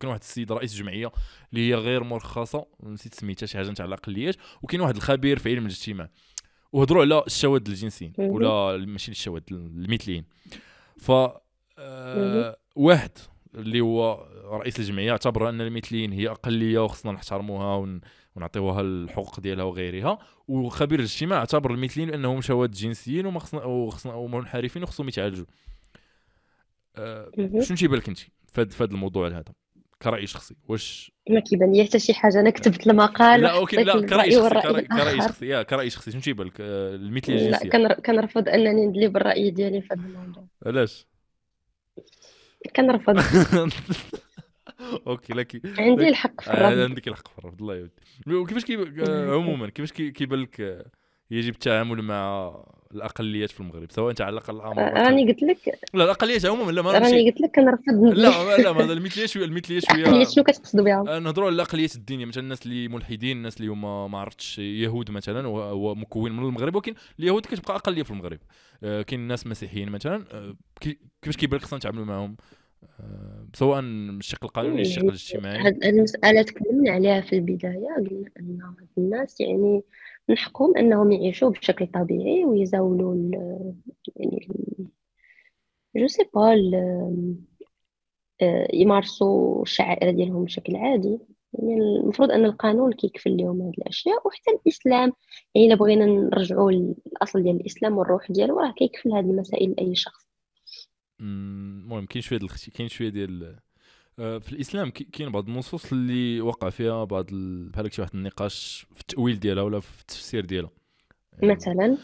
كان 0.00 0.08
واحد 0.10 0.20
السيد 0.20 0.52
رئيس 0.52 0.74
جمعية 0.74 1.12
اللي 1.52 1.70
هي 1.70 1.74
غير 1.74 2.04
مرخصة 2.04 2.66
نسيت 2.82 3.14
سميتها 3.14 3.46
شي 3.46 3.58
حاجة 3.58 3.70
نتاع 3.70 3.86
الاقليات 3.86 4.36
وكاين 4.62 4.80
واحد 4.80 4.96
الخبير 4.96 5.38
في 5.38 5.50
علم 5.50 5.66
الاجتماع. 5.66 6.08
وهضروا 6.72 7.02
على 7.02 7.22
الشواذ 7.26 7.62
الجنسيين 7.68 8.12
ولا 8.18 8.76
ماشي 8.76 9.10
الشواذ 9.10 9.42
المثليين. 9.50 10.24
ف 10.96 11.12
آه 11.78 12.56
واحد 12.76 13.10
اللي 13.54 13.80
هو 13.80 14.26
رئيس 14.44 14.80
الجمعية 14.80 15.10
اعتبر 15.10 15.48
أن 15.48 15.60
المثليين 15.60 16.12
هي 16.12 16.28
أقلية 16.28 16.84
وخصنا 16.84 17.12
نحترموها 17.12 17.76
ون... 17.76 18.00
ونعطيوها 18.36 18.80
الحقوق 18.80 19.40
ديالها 19.40 19.64
وغيرها. 19.64 20.18
وخبير 20.48 20.98
الاجتماع 20.98 21.38
اعتبر 21.38 21.70
المثليين 21.70 22.14
انهم 22.14 22.40
شواذ 22.40 22.70
جنسيين 22.70 23.26
وما 23.26 23.38
خصنا 23.38 24.14
ومنحرفين 24.14 24.82
وخصهم 24.82 25.08
يتعالجوا. 25.08 25.46
أه 26.96 27.30
شنو 27.60 27.76
تيبان 27.76 27.98
لك 27.98 28.08
أنت 28.08 28.18
في 28.18 28.84
هذا 28.84 28.92
الموضوع 28.92 29.28
هذا؟ 29.28 29.44
كرأي 30.02 30.26
شخصي 30.26 30.56
واش؟ 30.68 31.12
ما 31.30 31.40
كيبان 31.40 31.72
لي 31.72 31.84
حتى 31.84 31.98
شي 31.98 32.14
حاجة. 32.14 32.40
أنا 32.40 32.50
كتبت 32.50 32.86
المقال 32.86 33.40
لا 33.40 33.56
okay 33.56 33.76
لا 33.76 34.06
كرأي 34.06 34.32
شخصي 34.32 34.82
كراي 34.82 35.20
شخصي. 35.20 35.46
yeah 35.46 35.62
كرأي 35.62 35.90
شخصي. 35.90 36.10
شنو 36.10 36.20
تيبان 36.20 36.46
لك؟ 36.46 36.60
آه، 36.60 36.94
المثلية 36.94 37.36
الجنسية. 37.36 37.68
لا 37.78 38.00
كنرفض 38.00 38.48
أنني 38.48 38.86
ندلي 38.86 39.08
بالرأي 39.08 39.50
ديالي 39.50 39.80
في 39.80 39.88
هذا 39.94 40.02
الموضوع. 40.02 40.44
علاش؟ 40.66 41.06
كنرفض. 42.76 43.18
okay 45.06 45.32
لكن 45.32 45.60
عندي 45.78 46.08
الحق 46.08 46.40
في 46.40 46.50
الرفض 46.50 46.78
عندك 46.78 47.08
الحق 47.08 47.28
في 47.28 47.38
الرفض 47.38 47.60
الله 47.60 47.74
يودي 47.76 47.92
وكيفاش 48.28 48.64
كي 48.64 48.76
عموما 49.34 49.68
كيفاش 49.68 49.92
كيبان 49.92 50.40
لك 50.40 50.86
يجب 51.30 51.52
التعامل 51.52 52.02
مع 52.02 52.52
الأقليات 52.94 53.50
في 53.50 53.60
المغرب؟ 53.60 53.90
سواء 53.90 54.10
أنت 54.10 54.20
على 54.20 54.32
الأقل 54.32 54.58
راني 54.58 55.32
قلت 55.32 55.42
لك 55.42 55.78
لا 55.94 56.04
الأقليات 56.04 56.46
عموما 56.46 56.72
لا 56.72 56.82
ما 56.82 56.90
راني 56.90 57.30
قلت 57.30 57.40
لك 57.40 57.50
كنرفض 57.56 58.18
لا 58.18 58.56
لا 58.62 58.72
ما 58.72 58.92
المثلية 58.92 59.26
شوية 59.26 59.44
المثلية 59.44 59.80
شوية 59.90 60.02
الاقليات 60.02 60.30
شنو 60.30 60.44
كتقصدوا 60.44 60.84
بها. 60.84 61.18
نهضروا 61.18 61.46
على 61.46 61.54
الأقليات 61.54 61.94
الدينية 61.94 62.24
مثلا 62.24 62.42
الناس 62.42 62.66
اللي 62.66 62.88
ملحدين 62.88 63.36
الناس 63.36 63.56
اللي 63.56 63.68
هما 63.68 64.08
ما 64.08 64.18
عرفتش 64.18 64.58
يهود 64.58 65.10
مثلا 65.10 65.48
هو 65.48 65.94
مكون 65.94 66.32
من 66.32 66.44
المغرب 66.44 66.74
ولكن 66.74 66.94
اليهود 67.20 67.46
كتبقى 67.46 67.76
أقلية 67.76 68.02
في 68.02 68.10
المغرب. 68.10 68.38
آه، 68.84 69.02
كاين 69.02 69.20
ناس 69.20 69.46
مسيحيين 69.46 69.90
مثلا 69.90 70.24
آه، 70.32 70.54
كيفاش 70.80 71.36
كيبان 71.36 71.60
لك 71.60 71.64
خصنا 71.64 71.78
نتعاملوا 71.78 72.04
معهم 72.04 72.30
آه، 72.30 72.61
سواء 73.54 73.80
من 73.80 74.18
الشق 74.18 74.44
القانوني 74.44 74.80
الشق 74.80 74.96
يعني 74.96 75.08
الاجتماعي. 75.08 75.58
هذه 75.58 75.88
المساله 75.88 76.42
تكلمنا 76.42 76.90
عليها 76.90 77.20
في 77.20 77.36
البداية 77.36 77.88
قلنا 77.96 78.30
أن 78.40 78.74
الناس 78.98 79.40
يعني 79.40 79.82
من 80.28 80.38
حقهم 80.38 80.76
أنهم 80.76 81.12
يعيشوا 81.12 81.50
بشكل 81.50 81.86
طبيعي 81.86 82.44
ويزاولوا 82.44 83.30
يعني 84.16 84.48
je 85.96 86.06
sais 86.06 86.22
pas 86.34 86.54
يمارسوا 88.72 89.62
الشعائر 89.62 90.10
ديالهم 90.10 90.44
بشكل 90.44 90.76
عادي. 90.76 91.18
يعني 91.52 91.74
المفروض 91.74 92.30
أن 92.30 92.44
القانون 92.44 92.92
كيكفل 92.92 93.36
لهم 93.36 93.62
هذه 93.62 93.72
الأشياء 93.78 94.26
وحتى 94.26 94.50
الإسلام 94.50 95.12
يعني 95.54 95.66
إلا 95.66 95.74
بغينا 95.74 96.06
نرجعوا 96.06 96.70
للأصل 96.70 97.42
ديال 97.42 97.56
الإسلام 97.56 97.98
والروح 97.98 98.32
ديالو 98.32 98.60
راه 98.60 98.72
كيكفل 98.72 99.12
هذه 99.12 99.30
المسائل 99.30 99.70
لأي 99.70 99.94
شخص. 99.94 100.31
المهم 101.20 102.06
كاين 102.06 102.22
شوية 102.22 102.40
كاين 102.74 102.88
شوية 102.88 103.08
ديال 103.08 103.58
آه، 104.18 104.38
في 104.38 104.52
الإسلام 104.52 104.90
كاين 104.90 105.32
بعض 105.32 105.48
النصوص 105.48 105.92
اللي 105.92 106.40
وقع 106.40 106.70
فيها 106.70 107.04
بعض 107.04 107.26
بحال 107.70 107.94
شي 107.94 108.02
واحد 108.02 108.14
النقاش 108.14 108.86
في 108.94 109.00
التأويل 109.00 109.40
ديالها 109.40 109.62
ولا 109.62 109.80
في 109.80 110.00
التفسير 110.00 110.44
ديالها. 110.44 110.70
يعني 111.32 111.54
مثلا؟ 111.54 111.98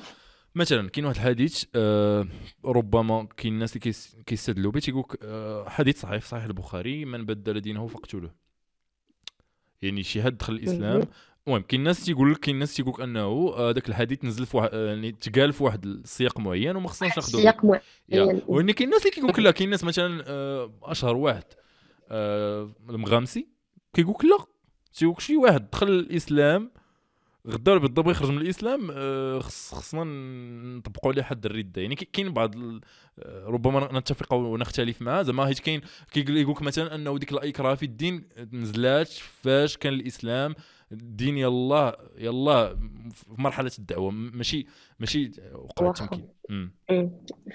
مثلا 0.54 0.88
كاين 0.88 1.06
واحد 1.06 1.16
الحديث 1.16 1.64
آه 1.74 2.28
ربما 2.64 3.28
كاين 3.36 3.54
الناس 3.54 3.76
اللي 3.76 3.94
كيستدلوا 4.26 4.72
به 4.72 4.80
تيقول 4.80 5.04
آه 5.22 5.68
حديث 5.68 6.00
صحيح 6.00 6.20
في 6.20 6.28
صحيح 6.28 6.44
البخاري 6.44 7.04
من 7.04 7.26
بدل 7.26 7.60
دينه 7.60 7.86
فاقتلوه. 7.86 8.34
يعني 9.82 10.02
شي 10.02 10.22
حد 10.22 10.38
دخل 10.38 10.52
الإسلام 10.52 11.02
المهم 11.48 11.62
كاين 11.62 11.80
الناس 11.80 12.04
تيقول 12.04 12.32
لك 12.32 12.38
كاين 12.38 12.54
الناس 12.54 12.74
تيقول 12.74 12.94
لك 12.94 13.00
أنه 13.00 13.54
هذاك 13.56 13.84
آه 13.84 13.88
الحديث 13.88 14.24
نزل 14.24 14.46
في 14.46 14.56
واحد 14.56 14.70
آه، 14.72 14.88
يعني 14.88 15.12
تقال 15.12 15.52
في 15.52 15.64
واحد 15.64 15.86
السياق 15.86 16.40
معين 16.40 16.76
وما 16.76 16.88
خصناش 16.88 17.16
ناخذوه 17.16 17.42
سياق 17.42 17.64
معين 17.64 17.80
وان 18.46 18.70
كاين 18.70 18.88
الناس 18.88 19.00
اللي 19.00 19.10
كيقول 19.10 19.30
لك 19.30 19.38
لا 19.38 19.50
كاين 19.50 19.68
الناس 19.68 19.84
مثلا 19.84 20.24
آه 20.26 20.72
أشهر 20.82 21.16
واحد 21.16 21.44
المغامسي 22.90 23.48
كيقول 23.94 24.14
لك 24.14 24.24
لا. 24.24 24.46
تيقول 24.94 25.22
شي 25.22 25.36
واحد 25.36 25.70
دخل 25.70 25.88
الإسلام 25.88 26.70
غدا 27.46 27.76
بالضبط 27.76 28.08
يخرج 28.08 28.30
من 28.30 28.38
الإسلام 28.38 28.92
خصنا 29.40 30.04
نطبقوا 30.76 31.12
عليه 31.12 31.22
حد 31.22 31.46
الردة. 31.46 31.82
يعني 31.82 31.94
كاين 31.94 32.32
بعض 32.32 32.54
ربما 33.26 33.98
نتفق 33.98 34.34
ونختلف 34.34 35.02
معاه. 35.02 35.22
زعما 35.22 35.46
حيت 35.46 35.58
كاين 35.58 35.80
كيقول 36.10 36.50
لك 36.50 36.62
مثلا 36.62 36.94
أنه 36.94 37.18
ديك 37.18 37.32
الاكراه 37.32 37.74
في 37.74 37.82
الدين 37.82 38.28
نزلات 38.52 39.08
فاش 39.08 39.76
كان 39.76 39.92
الإسلام 39.92 40.54
الدين 40.92 41.38
يلا 41.38 42.10
يلا 42.18 42.76
في 43.12 43.24
مرحلة 43.28 43.70
الدعوة. 43.78 44.10
ماشي 44.10 44.66
ماشي 44.98 45.30
وقع 45.54 45.90
التمكين 45.90 46.28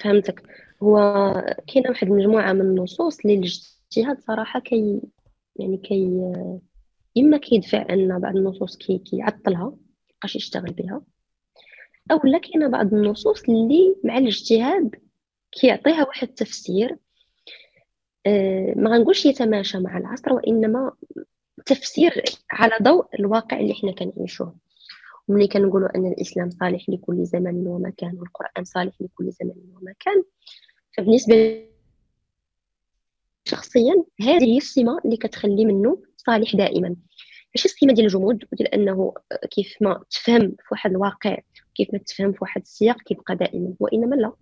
فهمتك. 0.01 0.43
هو 0.83 0.97
كاينة 1.67 1.89
واحد 1.89 2.07
المجموعه 2.07 2.53
من 2.53 2.61
النصوص 2.61 3.19
اللي 3.19 3.33
الاجتهاد 3.33 4.21
صراحة 4.27 4.59
كي 4.59 5.01
يعني 5.55 5.77
كي 5.77 6.31
اما 7.17 7.37
كيدفع 7.37 7.85
أن 7.89 8.19
بعض 8.19 8.35
النصوص 8.35 8.77
كي 8.77 8.97
كيعطلها 8.97 9.77
ميبقاش 10.09 10.35
يشتغل 10.35 10.73
بها. 10.73 11.01
أو 12.11 12.19
لا 12.23 12.37
كاينة 12.37 12.67
بعض 12.67 12.93
النصوص 12.93 13.43
اللي 13.49 13.95
مع 14.03 14.17
الاجتهاد 14.17 14.95
كيعطيها 15.51 16.07
واحد 16.07 16.27
التفسير. 16.27 16.97
آه، 18.25 18.73
ما 18.77 18.89
غنقولش 18.89 19.25
يتماشى 19.25 19.79
مع 19.79 19.97
العصر 19.97 20.33
وإنما 20.33 20.91
تفسير 21.65 22.23
على 22.51 22.73
ضوء 22.81 23.05
الواقع 23.19 23.59
اللي 23.59 23.73
حنا 23.73 23.91
كنعيشوه. 23.91 24.55
وملي 25.27 25.47
كنقولوا 25.47 25.95
أن 25.95 26.05
الإسلام 26.05 26.49
صالح 26.49 26.89
لكل 26.89 27.25
زمان 27.25 27.67
ومكان 27.67 28.15
والقرآن 28.15 28.63
صالح 28.63 28.93
لكل 29.01 29.31
زمان 29.31 29.55
ومكان 29.75 30.23
فبالنسبة 30.97 31.65
شخصيا 33.45 34.03
هذه 34.21 34.43
هي 34.43 34.57
السمة 34.57 34.99
اللي 35.05 35.17
كتخلي 35.17 35.65
منه 35.65 36.03
صالح 36.17 36.55
دائما. 36.55 36.95
ماشي 37.55 37.67
السمة 37.67 37.93
ديال 37.93 38.05
الجمود 38.05 38.43
وديال 38.53 38.67
أنه 38.73 39.13
كيف 39.51 39.75
ما 39.81 40.03
تفهم 40.11 40.49
في 40.49 40.67
واحد 40.71 40.91
الواقع 40.91 41.37
كيف 41.75 41.93
ما 41.93 41.99
تفهم 41.99 42.31
في 42.31 42.37
واحد 42.41 42.61
السياق 42.61 43.01
كيبقى 43.01 43.35
دائما 43.35 43.73
وإنما 43.79 44.15
لا. 44.15 44.33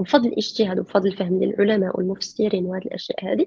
بفضل 0.00 0.28
الاجتهاد 0.28 0.78
وبفضل 0.78 1.08
الفهم 1.08 1.38
ديال 1.38 1.54
العلماء 1.54 1.96
والمفسرين 1.96 2.66
وهذه 2.66 2.82
الأشياء 2.84 3.32
هذه 3.32 3.46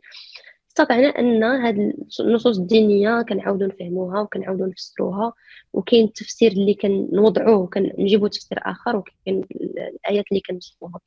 استطعنا 0.73 1.07
أن 1.07 1.43
هذه 1.43 1.93
النصوص 2.19 2.57
الدينية 2.57 3.21
كنعاودوا 3.21 3.67
نفهموها 3.67 4.21
وكنعاودوا 4.21 4.67
نفسروها 4.67 5.33
وكاين 5.73 6.05
التفسير 6.05 6.51
اللي 6.51 6.73
كنوضعوه 6.73 7.57
وكنجيبوا 7.57 8.27
تفسير 8.27 8.59
آخر 8.61 8.95
وكاين 8.95 9.41
الآيات 9.51 10.25
اللي 10.31 10.41
كنوصفوها. 10.49 10.99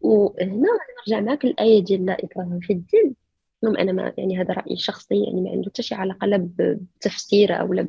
وهنا 0.00 0.68
نرجع 1.08 1.20
معك 1.20 1.44
الايه 1.44 1.84
ديال 1.84 2.06
لا 2.06 2.16
اكراه 2.24 2.58
في 2.62 2.72
الدين. 2.72 3.14
المهم 3.62 3.76
أنا 3.76 3.92
ما 3.92 4.12
يعني 4.18 4.40
هذا 4.40 4.54
رأيي 4.54 4.74
الشخصي 4.74 5.24
يعني 5.24 5.40
ما 5.40 5.50
عنده 5.50 5.70
حتى 5.70 5.82
شي 5.82 5.94
علاقة 5.94 6.26
لا 6.26 6.48
بتفسير 6.58 7.60
أو 7.60 7.72
لا 7.72 7.88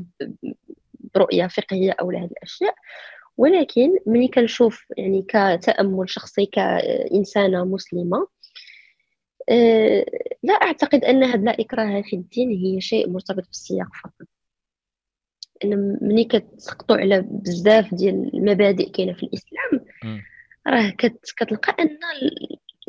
برؤية 1.15 1.47
فقهية 1.47 1.91
أو 1.91 2.11
هذه 2.11 2.25
الأشياء. 2.25 2.75
ولكن 3.37 3.97
ملي 4.05 4.27
كنشوف 4.27 4.85
يعني 4.97 5.21
كتأمل 5.21 6.09
شخصي 6.09 6.45
كإنسانة 6.45 7.65
مسلمة 7.65 8.27
أه 9.49 10.05
لا 10.43 10.53
أعتقد 10.53 11.05
ان 11.05 11.23
هذا 11.23 11.41
لا 11.43 11.59
إكراه 11.59 12.01
في 12.01 12.15
الدين 12.15 12.49
هي 12.49 12.81
شيء 12.81 13.09
مرتبط 13.09 13.45
بالسياق 13.47 13.87
فقط. 14.03 14.27
إن 15.63 15.97
ملي 16.01 16.23
كتسقطوا 16.23 16.97
على 16.97 17.21
بزاف 17.21 17.93
ديال 17.93 18.35
المبادئ 18.35 18.89
كاينة 18.89 19.13
في 19.13 19.23
الإسلام 19.23 19.85
راه 20.67 20.93
كتلقى 21.37 21.75
أن 21.79 21.97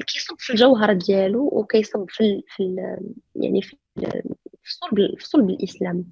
كيصب 0.07 0.35
في 0.39 0.51
الجوهر 0.51 0.93
ديالو 0.93 1.49
وكيصب 1.53 2.07
في 2.09 2.43
في 2.47 2.77
يعني 3.37 3.63
في 3.63 3.77
صلب 4.65 5.19
في 5.19 5.27
صلب 5.27 5.51
الإسلام. 5.51 6.05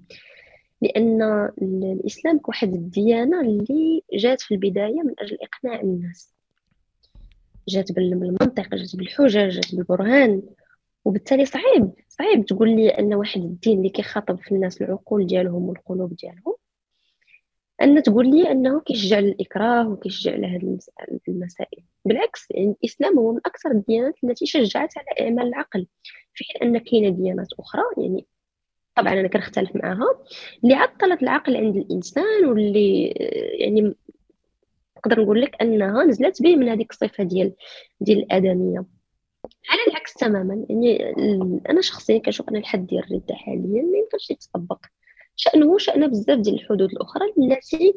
لأن 0.83 1.23
الإسلام 1.63 2.39
كواحد 2.39 2.75
الديانة 2.75 3.41
اللي 3.41 4.03
جات 4.13 4.41
في 4.41 4.55
البداية 4.55 5.03
من 5.03 5.15
أجل 5.19 5.39
إقناع 5.43 5.81
الناس. 5.81 6.34
جات 7.69 7.93
بالمنطق 7.93 8.75
جات 8.75 8.97
بالحجج 8.97 9.49
جات 9.49 9.75
بالبرهان. 9.75 10.43
وبالتالي 11.05 11.47
صعيب 11.47 11.91
صعيب 12.09 12.47
تقول 12.47 12.77
لي 12.77 12.89
أن 12.89 13.15
واحد 13.15 13.41
الدين 13.41 13.79
اللي 13.79 13.89
كيخاطب 13.89 14.39
في 14.39 14.53
الناس 14.53 14.83
العقول 14.83 15.27
ديالهم 15.27 15.63
والقلوب 15.69 16.17
ديالهم 16.17 16.55
أن 17.83 18.03
تقول 18.03 18.31
لي 18.31 18.51
أنه 18.51 18.81
كيشجع 18.81 19.19
الإكراه 19.19 19.89
وكيشجع 19.89 20.33
على 20.33 20.47
هذه 20.47 20.79
المسائل. 21.29 21.83
بالعكس 22.05 22.51
يعني 22.51 22.75
الإسلام 22.83 23.19
هو 23.19 23.33
من 23.33 23.41
أكثر 23.47 23.71
الديانات 23.71 24.15
التي 24.25 24.47
شجعت 24.47 24.93
على 24.99 25.29
إعمال 25.29 25.47
العقل. 25.47 25.87
في 26.35 26.45
حين 26.45 26.69
أن 26.69 26.79
كاينة 26.79 27.09
ديانات 27.09 27.49
أخرى 27.59 27.83
يعني 27.99 28.27
طبعا 28.97 29.13
أنا 29.13 29.29
كنختلف 29.29 29.77
معها 29.77 30.07
اللي 30.65 30.75
عطلت 30.75 31.23
العقل 31.23 31.57
عند 31.57 31.77
الإنسان 31.77 32.45
واللي 32.45 33.07
يعني 33.59 33.95
نقدر 35.07 35.23
نقول 35.23 35.41
لك 35.41 35.63
أنها 35.63 36.05
نزلت 36.05 36.43
به 36.43 36.57
من 36.57 36.69
هذيك 36.69 36.91
الصفه 36.91 37.25
ديال 37.25 37.55
ديال 38.01 38.19
الأدمية. 38.19 38.85
على 39.71 39.81
العكس 39.89 40.15
تماما 40.15 40.67
يعني 40.71 41.15
أنا 41.71 41.81
شخصيا 41.81 42.19
كنشوف 42.19 42.49
أن 42.49 42.57
الحد 42.57 42.87
ديال 42.87 43.05
الرده 43.05 43.35
حاليا 43.35 43.83
ما 43.83 43.99
يمكنش 43.99 44.31
يتطبق. 44.31 44.79
شأنه 45.37 45.79
شأن 45.79 46.07
بزاف 46.07 46.39
ديال 46.39 46.55
الحدود 46.55 46.91
الأخرى 46.93 47.25
التي 47.39 47.95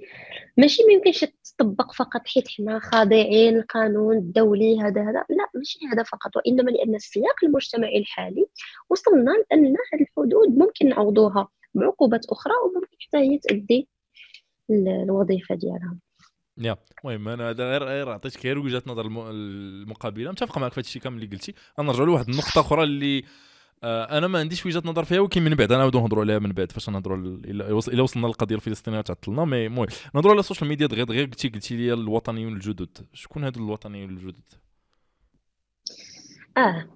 ماشي 0.57 0.83
ما 0.83 0.93
يمكنش 0.93 1.25
تطبق 1.43 1.91
فقط 1.91 2.21
حيت 2.27 2.47
حنا 2.47 2.79
خاضعين 2.79 3.57
القانون 3.57 4.17
الدولي 4.17 4.81
هذا 4.81 5.01
هذا. 5.01 5.25
لا 5.29 5.49
ماشي 5.55 5.79
هذا 5.93 6.03
فقط 6.03 6.35
وإنما 6.35 6.71
لأن 6.71 6.95
السياق 6.95 7.43
المجتمعي 7.43 7.97
الحالي 7.97 8.45
وصلنا 8.89 9.31
لأن 9.51 9.65
هذه 9.65 10.01
الحدود 10.01 10.57
ممكن 10.57 10.89
نعوضوها 10.89 11.47
بعقوبات 11.73 12.25
أخرى 12.25 12.53
وممكن 12.65 12.97
حتى 12.99 13.17
هي 13.17 13.37
تأدي 13.37 13.87
الوظيفة 14.69 15.55
ديالها. 15.55 15.97
يا. 16.57 16.77
المهم 17.05 17.27
أنا 17.27 17.49
هذا 17.49 17.71
غير 17.71 17.83
غير 17.83 18.09
عطيتك 18.09 18.45
غير 18.45 18.59
وجهة 18.59 18.83
نظر 18.87 19.05
المقابلة. 19.31 20.31
متفق 20.31 20.57
معك 20.57 20.71
في 20.73 20.79
هذا 20.79 20.87
الشيء 20.87 21.01
كامل 21.01 21.23
اللي 21.23 21.35
قلتي. 21.35 21.53
غنرجعوا 21.79 22.05
لواحد 22.05 22.29
النقطة 22.29 22.61
أخرى 22.61 22.83
اللي 22.83 23.23
آه 23.83 24.17
أنا 24.17 24.27
ما 24.27 24.39
عنديش 24.39 24.65
وجهة 24.65 24.81
نظر 24.85 25.03
فيها 25.05 25.19
ولكن 25.19 25.43
من 25.43 25.55
بعد 25.55 25.71
أنا 25.71 25.77
نعاودو 25.77 25.99
نهضروا 25.99 26.23
عليها 26.23 26.39
من 26.39 26.51
بعد 26.51 26.71
فاش 26.71 26.89
نهضروا 26.89 27.17
إلى 27.45 28.01
وصلنا 28.01 28.27
للقضية 28.27 28.55
الفلسطينيه 28.55 29.01
تعطلنا 29.01 29.45
mais 29.45 29.65
المهم 29.65 29.87
نهضروا 30.15 30.33
على 30.33 30.39
ال 30.39 30.44
social 30.44 30.69
media 30.69 30.87
دغيا 30.87 31.03
دغيا 31.03 31.25
قلتي 31.25 31.47
قلتي 31.49 31.75
لي 31.77 31.93
الوطنيون 31.93 32.53
الجدد 32.53 32.97
شكون 33.13 33.43
هادو 33.43 33.65
الوطنيون 33.65 34.09
الجدد 34.09 34.53
آه 36.57 36.87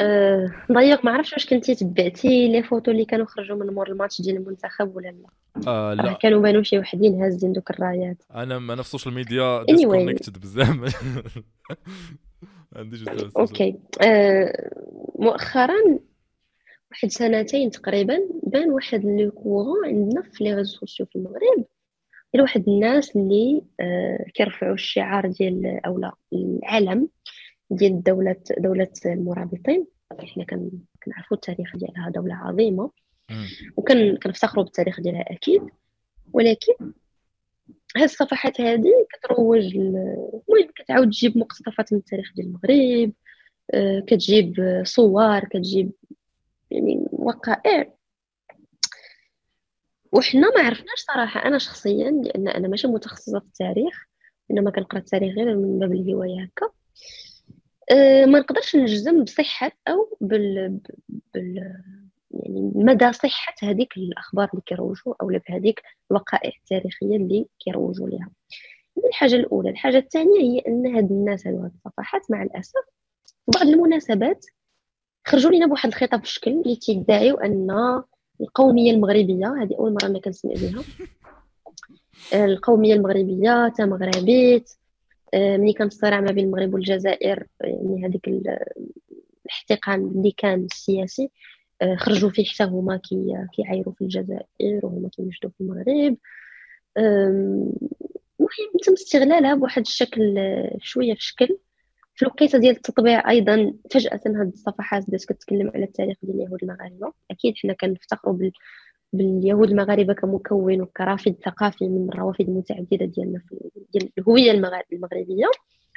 آه 0.00 0.46
ضيق 0.72 1.04
ما 1.04 1.10
عرفتش 1.12 1.32
واش 1.32 1.46
كنتي 1.46 1.74
تبعتي 1.74 2.48
les 2.48 2.62
photos 2.62 2.90
اللي 2.90 3.04
كانوا 3.04 3.26
خرجوا 3.26 3.56
من 3.56 3.74
مور 3.74 3.88
الماتش 3.90 4.20
ديال 4.22 4.36
المنتخب 4.36 4.96
ولا 4.96 5.08
لا. 5.08 5.39
آه 5.66 5.94
لا. 5.94 6.12
كانوا 6.12 6.40
بانوا 6.40 6.62
شي 6.62 6.78
وحدين 6.78 7.22
هازين 7.22 7.52
دوك 7.52 7.70
الرايات. 7.70 8.22
أنا 8.34 8.56
أنا 8.56 8.74
في 8.74 8.80
ال 8.80 8.85
social 8.85 9.14
media 9.14 9.62
disconnected 9.62 10.38
بزاف. 10.40 10.68
عندي 12.76 13.04
okay. 13.36 13.78
آه 14.02 14.70
مؤخرا 15.18 15.98
واحد 16.90 17.08
سنتين 17.08 17.70
تقريبا 17.70 18.18
بان 18.42 18.70
واحد 18.70 19.04
le 19.04 19.30
courant 19.30 19.86
عندنا 19.86 20.22
في 20.22 20.44
les 20.44 20.54
réseaux 20.54 20.78
sociaux 20.78 21.06
في 21.06 21.16
المغرب 21.16 21.64
ديال 22.32 22.42
واحد 22.42 22.68
الناس 22.68 23.16
اللي 23.16 23.62
آه 23.80 24.24
كيرفعوا 24.34 24.74
الشعار 24.74 25.26
ديال 25.26 25.80
اولا 25.86 26.12
العلم 26.32 27.08
ديال 27.70 28.02
دولة 28.02 28.36
دولة 28.58 28.92
المرابطين. 29.06 29.86
حنا 30.10 30.44
كنعرفوا 31.04 31.36
التاريخ 31.36 31.76
ديالها 31.76 32.10
دولة 32.10 32.34
عظيمة. 32.34 32.90
وكان 33.76 34.16
كنفتخروا 34.16 34.64
بالتاريخ 34.64 35.00
ديالها 35.00 35.32
أكيد. 35.32 35.62
ولكن 36.32 36.92
هاد 37.96 38.02
الصفحات 38.02 38.60
هذه 38.60 39.06
كتروج 39.12 39.76
المهم 39.76 40.70
كتعاود 40.76 41.10
تجيب 41.10 41.38
مقتطفات 41.38 41.92
من 41.92 41.98
التاريخ 41.98 42.32
ديال 42.34 42.46
المغرب 42.46 43.12
آه، 43.74 44.00
كتجيب 44.06 44.82
صور 44.84 45.44
كتجيب 45.44 45.90
يعني 46.70 47.06
وقائع. 47.12 47.92
وحنا 50.12 50.50
ما 50.56 50.62
عرفناش 50.62 50.98
صراحة 50.98 51.44
أنا 51.44 51.58
شخصيا 51.58 52.10
لأن 52.10 52.48
أنا 52.48 52.68
ماشي 52.68 52.86
متخصصة 52.86 53.38
في 53.38 53.46
التاريخ 53.46 54.04
إنما 54.50 54.70
كنقرأ 54.70 54.98
التاريخ 54.98 55.34
غير 55.34 55.56
من 55.56 55.78
باب 55.78 55.92
الهواية 55.92 56.42
هكا. 56.42 56.70
أه 57.92 58.24
ما 58.24 58.38
نقدرش 58.38 58.76
نجزم 58.76 59.24
بصحة 59.24 59.72
أو 59.88 60.16
بال, 60.20 60.80
بال... 61.34 61.82
يعني 62.30 62.72
مدى 62.74 63.12
صحة 63.12 63.54
هذيك 63.62 63.96
الأخبار 63.96 64.48
اللي 64.52 64.62
كيروجوا 64.66 65.14
أو 65.22 65.26
بهذيك 65.48 65.82
الوقائع 66.10 66.52
التاريخية 66.62 67.16
اللي 67.16 67.46
كيروجوا 67.58 68.08
لها 68.08 68.30
الحاجة 69.06 69.34
الأولى 69.34 69.70
الحاجة 69.70 69.98
الثانية 69.98 70.40
هي 70.40 70.58
أن 70.58 70.96
هاد 70.96 71.10
الناس 71.10 71.46
هادو 71.46 71.58
هاد 71.62 71.72
الصفحات 71.74 72.30
مع 72.30 72.42
الأسف 72.42 72.84
في 73.26 73.58
بعض 73.58 73.66
المناسبات 73.66 74.46
خرجوا 75.26 75.50
لنا 75.50 75.66
بواحد 75.66 75.88
الخطاب 75.88 76.20
في 76.20 76.26
الشكل 76.26 76.50
اللي 76.50 76.76
تيدعيو 76.76 77.36
أن 77.36 78.02
القومية 78.40 78.92
المغربية 78.92 79.62
هذه 79.62 79.74
أول 79.78 79.92
مرة 79.92 80.06
أنا 80.06 80.18
كنسمع 80.20 80.52
بها. 80.52 80.84
القومية 82.44 82.94
المغربية 82.94 83.68
تا 83.68 83.86
مغربيت 83.86 84.70
آه، 85.34 85.56
ملي 85.56 85.72
كان 85.72 85.86
الصراع 85.86 86.20
ما 86.20 86.32
بين 86.32 86.44
المغرب 86.44 86.74
والجزائر 86.74 87.46
يعني 87.60 88.06
هذيك 88.06 88.28
الاحتقان 88.28 90.00
اللي 90.00 90.30
كان 90.36 90.64
السياسي. 90.64 91.22
آه، 91.24 91.28
خرجوا 91.96 92.30
فيه 92.30 92.44
حتى 92.44 92.64
هما 92.64 92.96
كي 92.96 93.46
كيعايروا 93.52 93.94
في 93.94 94.00
الجزائر 94.00 94.80
وهما 94.82 95.08
كيوجدوا 95.08 95.50
في 95.50 95.60
المغرب. 95.60 96.16
المهم 98.40 98.78
تم 98.84 98.92
استغلالها 98.92 99.54
بواحد 99.54 99.82
الشكل 99.82 100.38
آه، 100.38 100.76
شوية 100.80 101.14
في 101.14 101.22
شكل 101.24 101.58
في 102.14 102.22
الوقيتة 102.22 102.58
ديال 102.58 102.76
التطبيع 102.76 103.30
أيضا 103.30 103.74
فجأة 103.90 104.20
هاد 104.26 104.52
الصفحات 104.52 105.08
بدات 105.08 105.24
كتكلم 105.24 105.70
على 105.74 105.84
التاريخ 105.84 106.16
ديال 106.22 106.36
اليهود 106.36 106.58
المغاربة. 106.62 107.12
أكيد 107.30 107.54
حنا 107.56 107.72
كنفتخروا 107.72 108.34
بال... 108.34 108.52
باليهود 109.12 109.70
المغاربة 109.70 110.14
كمكون 110.14 110.80
وكرافد 110.80 111.36
ثقافي 111.44 111.88
من 111.88 112.08
الروافد 112.08 112.48
المتعددة 112.48 113.06
ديالنا 113.06 113.38
في 113.48 113.70
ديال 113.92 114.10
الهوية 114.18 114.50
المغربية. 114.92 115.50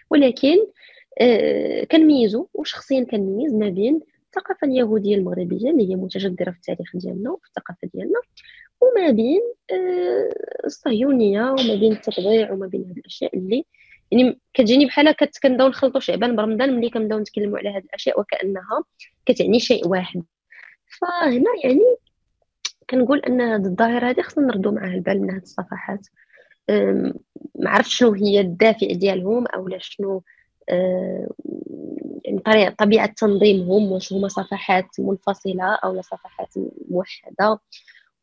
ولكن 0.09 0.57
آه 1.21 1.83
كنميزوا 1.83 2.45
وشخصيا 2.53 3.03
كنميز 3.03 3.53
ما 3.53 3.69
بين 3.69 3.99
الثقافة 4.37 4.67
اليهودية 4.67 5.15
المغربية 5.15 5.69
اللي 5.69 5.89
هي 5.89 5.95
متجذرة 5.95 6.51
في 6.51 6.57
التاريخ 6.57 6.91
ديالنا 6.95 7.31
وفي 7.31 7.47
الثقافة 7.47 7.89
ديالنا 7.93 8.19
وما 8.81 9.09
بين 9.09 9.41
آه 9.71 10.65
الصهيونية 10.65 11.41
وما 11.41 11.75
بين 11.75 11.91
التطبيع 11.91 12.51
وما 12.51 12.67
بين 12.67 12.81
هذه 12.81 12.99
الأشياء 12.99 13.37
اللي 13.37 13.65
يعني 14.11 14.39
كتجيني 14.53 14.85
بحال 14.85 15.15
كنبداو 15.43 15.67
نخلطوا 15.67 15.99
شعبان 15.99 16.35
برمضان 16.35 16.75
ملي 16.75 16.89
كنبداو 16.89 17.19
نتكلموا 17.19 17.57
على 17.57 17.69
هذه 17.69 17.83
الأشياء 17.83 18.19
وكأنها 18.19 18.83
كتعني 19.25 19.59
شيء 19.59 19.87
واحد. 19.87 20.23
فهنا 21.01 21.51
يعني 21.63 21.97
كنقول 22.89 23.19
أن 23.19 23.41
هذه 23.41 23.65
الظاهرة 23.65 24.09
هذه 24.09 24.21
خصنا 24.21 24.47
نردوا 24.47 24.71
معها 24.71 24.93
البال 24.93 25.21
من 25.21 25.31
هذه 25.31 25.41
الصفحات. 25.41 26.07
ما 27.55 27.69
عرفتش 27.69 27.95
شنو 27.95 28.13
هي 28.13 28.39
الدافع 28.39 28.87
ديالهم 28.87 29.47
أو 29.47 29.69
شنو 29.77 30.23
يعني 32.25 32.39
طريقه 32.45 32.75
طبيعة 32.79 33.13
تنظيمهم 33.17 33.91
واش 33.91 34.13
هما 34.13 34.27
صفحات 34.27 34.85
منفصلة 34.99 35.75
أو 35.83 36.01
صفحات 36.01 36.53
موحدة 36.89 37.59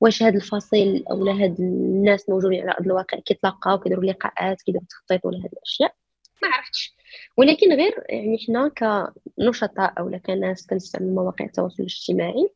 واش 0.00 0.22
هذا 0.22 0.36
الفصيل 0.36 1.04
أو 1.10 1.26
هاد 1.26 1.60
الناس 1.60 2.28
موجودين 2.28 2.60
على 2.60 2.70
أرض 2.70 2.86
الواقع 2.86 3.18
كيتلاقاو 3.18 3.78
كيديروا 3.78 4.04
لقاءات 4.04 4.62
كيديروا 4.62 4.86
تخطيط 4.90 5.24
ولا 5.24 5.38
هاد 5.38 5.50
الأشياء؟ 5.52 5.94
ما 6.42 6.48
عرفتش. 6.48 6.96
ولكن 7.36 7.72
غير 7.72 8.04
يعني 8.08 8.38
حنا 8.38 8.68
كنشطاء 9.38 9.94
أو 9.98 10.18
كناس 10.26 10.66
كنستعمل 10.66 11.14
مواقع 11.14 11.44
التواصل 11.44 11.76
الاجتماعي 11.82 12.48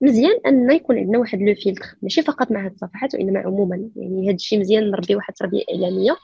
مزيان 0.00 0.40
أن 0.46 0.70
يكون 0.70 0.98
عندنا 0.98 1.18
واحد 1.18 1.38
لو 1.38 1.54
فيلتر 1.54 1.86
ماشي 2.02 2.22
فقط 2.22 2.50
مع 2.50 2.64
هاد 2.64 2.72
الصفحات 2.72 3.14
وإنما 3.14 3.40
عموما. 3.40 3.90
يعني 3.96 4.28
هاد 4.28 4.34
الشيء 4.34 4.60
مزيان 4.60 4.90
نربي 4.90 5.16
واحد 5.16 5.28
التربيه 5.30 5.62
إعلامية. 5.74 6.16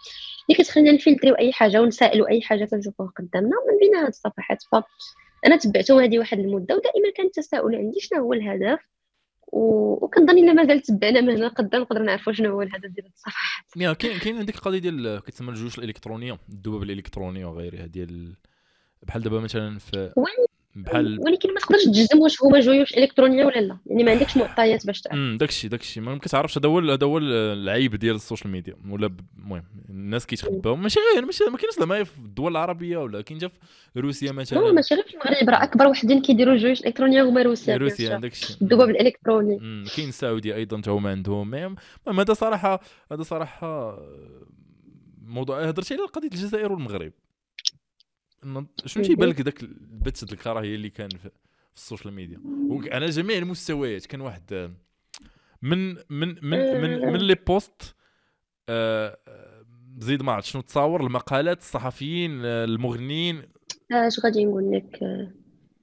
اللي 0.50 0.64
كتخلينا 0.64 0.92
نفلتريو 0.92 1.34
أي 1.34 1.52
حاجة 1.52 1.82
ونسائلوا 1.82 2.28
أي 2.28 2.42
حاجة 2.42 2.64
كنشوفوها 2.64 3.12
قدامنا 3.16 3.56
من 3.70 3.78
بين 3.80 3.94
هاد 3.94 4.06
الصفحات. 4.06 4.62
ف 4.62 4.74
أنا 5.46 5.56
تبعتهم 5.56 6.00
هذه 6.00 6.18
واحد 6.18 6.38
المدة 6.38 6.76
ودائما 6.76 7.10
كان 7.16 7.26
التساؤل 7.26 7.74
عندي 7.74 8.00
شنو 8.00 8.20
هو 8.20 8.32
الهدف 8.32 8.78
وكنظن 9.52 10.38
إلا 10.38 10.52
مازال 10.52 10.80
تبعنا 10.80 11.20
من 11.20 11.36
هنا 11.36 11.48
قدام 11.48 11.80
نقدر 11.80 12.02
نعرفوا 12.02 12.32
شنو 12.32 12.50
هو 12.50 12.62
الهدف 12.62 12.90
ديال 12.90 13.06
الصفحات. 13.06 13.98
كاين 13.98 14.18
كاين 14.18 14.38
عندك 14.38 14.54
القضية 14.54 14.78
ديال 14.78 15.22
كتسمى 15.26 15.50
الجيوش 15.50 15.78
الإلكترونية 15.78 16.38
الذباب 16.48 16.82
الإلكتروني 16.82 17.46
وغيرها 17.46 17.86
ديال 17.86 18.36
بحال 19.02 19.22
دابا 19.22 19.40
مثلا 19.40 19.78
في 19.78 20.12
بحال 20.76 21.20
ولكن 21.20 21.54
ما 21.54 21.60
تقدرش 21.60 21.84
تجزم 21.84 22.18
واش 22.18 22.42
هما 22.42 22.60
جيوش 22.60 22.96
الكترونيه 22.96 23.44
ولا 23.44 23.60
لا. 23.60 23.78
يعني 23.86 24.04
ما 24.04 24.10
عندكش 24.10 24.36
معطيات 24.36 24.86
باش 24.86 25.00
تعرف. 25.00 25.16
امم 25.16 25.36
داكشي 25.36 25.68
داكشي. 25.68 26.00
ما 26.00 26.18
كتعرفش 26.18 26.58
هذا 26.58 26.68
هو 26.68 26.78
هذا 26.78 27.06
هو 27.06 27.18
العيب 27.18 27.94
ديال 27.94 28.14
ال 28.14 28.19
social 28.19 28.50
media. 28.50 28.74
ولا 28.88 29.10
المهم 29.38 29.64
الناس 29.88 30.26
كيتخباو. 30.26 30.76
ماشي 30.76 31.00
غير 31.14 31.24
ماشي 31.24 31.44
ما 31.44 31.56
كاينش 31.56 31.74
زعما 31.74 32.04
في 32.04 32.18
الدول 32.18 32.52
العربية 32.52 32.98
ولا 32.98 33.20
كاين 33.20 33.38
في 33.38 33.50
روسيا 33.96 34.32
مثلا. 34.32 34.58
لا 34.58 34.72
ماشي 34.72 34.94
غير 34.94 35.04
في 35.04 35.14
المغرب. 35.14 35.50
راه 35.50 35.62
أكبر 35.62 35.86
وحدين 35.86 36.22
كيديروا 36.22 36.54
الجيوش 36.54 36.80
الالكترونيه 36.80 37.22
هما 37.22 37.42
روسيا 37.42 37.76
روسيا 37.76 38.18
داكشي 38.18 38.56
الذباب 38.62 38.90
الإلكتروني. 38.90 39.58
كاين 39.96 40.08
السعوديه 40.08 40.54
أيضا 40.54 40.80
تا 40.80 40.90
هما 40.90 41.10
عندهم. 41.10 41.54
المهم 41.54 41.76
هذا 42.20 42.32
صراحة 42.32 42.80
هذا 43.12 43.22
صراحة 43.22 43.98
موضوع 45.26 45.68
هضرتي 45.68 45.94
على 45.94 46.02
قضية 46.02 46.28
الجزائر 46.28 46.72
والمغرب. 46.72 47.12
شنو 48.86 49.04
تيبان 49.04 49.28
لك 49.28 49.40
ذاك 49.40 49.62
البث 49.62 50.32
الكراهية 50.32 50.74
اللي 50.74 50.90
كان 50.90 51.08
في 51.08 51.30
ال 51.76 51.82
social 51.82 52.14
media؟ 52.14 52.40
على 52.92 53.06
جميع 53.06 53.38
المستويات 53.38 54.06
كان 54.06 54.20
واحد 54.20 54.74
من 55.62 55.94
من 55.94 56.28
من 56.42 56.80
من, 56.80 57.12
من 57.12 57.18
لي 57.18 57.34
بوست 57.34 57.94
آه، 58.68 59.18
زيد 59.98 60.22
ما 60.22 60.32
عرفت 60.32 60.48
شنو 60.48 60.62
تصاور 60.62 61.06
المقالات 61.06 61.58
الصحفيين 61.58 62.44
المغنيين. 62.44 63.42
اش 63.92 64.20
غادي 64.20 64.44
نقول 64.44 64.72
لك؟ 64.72 65.02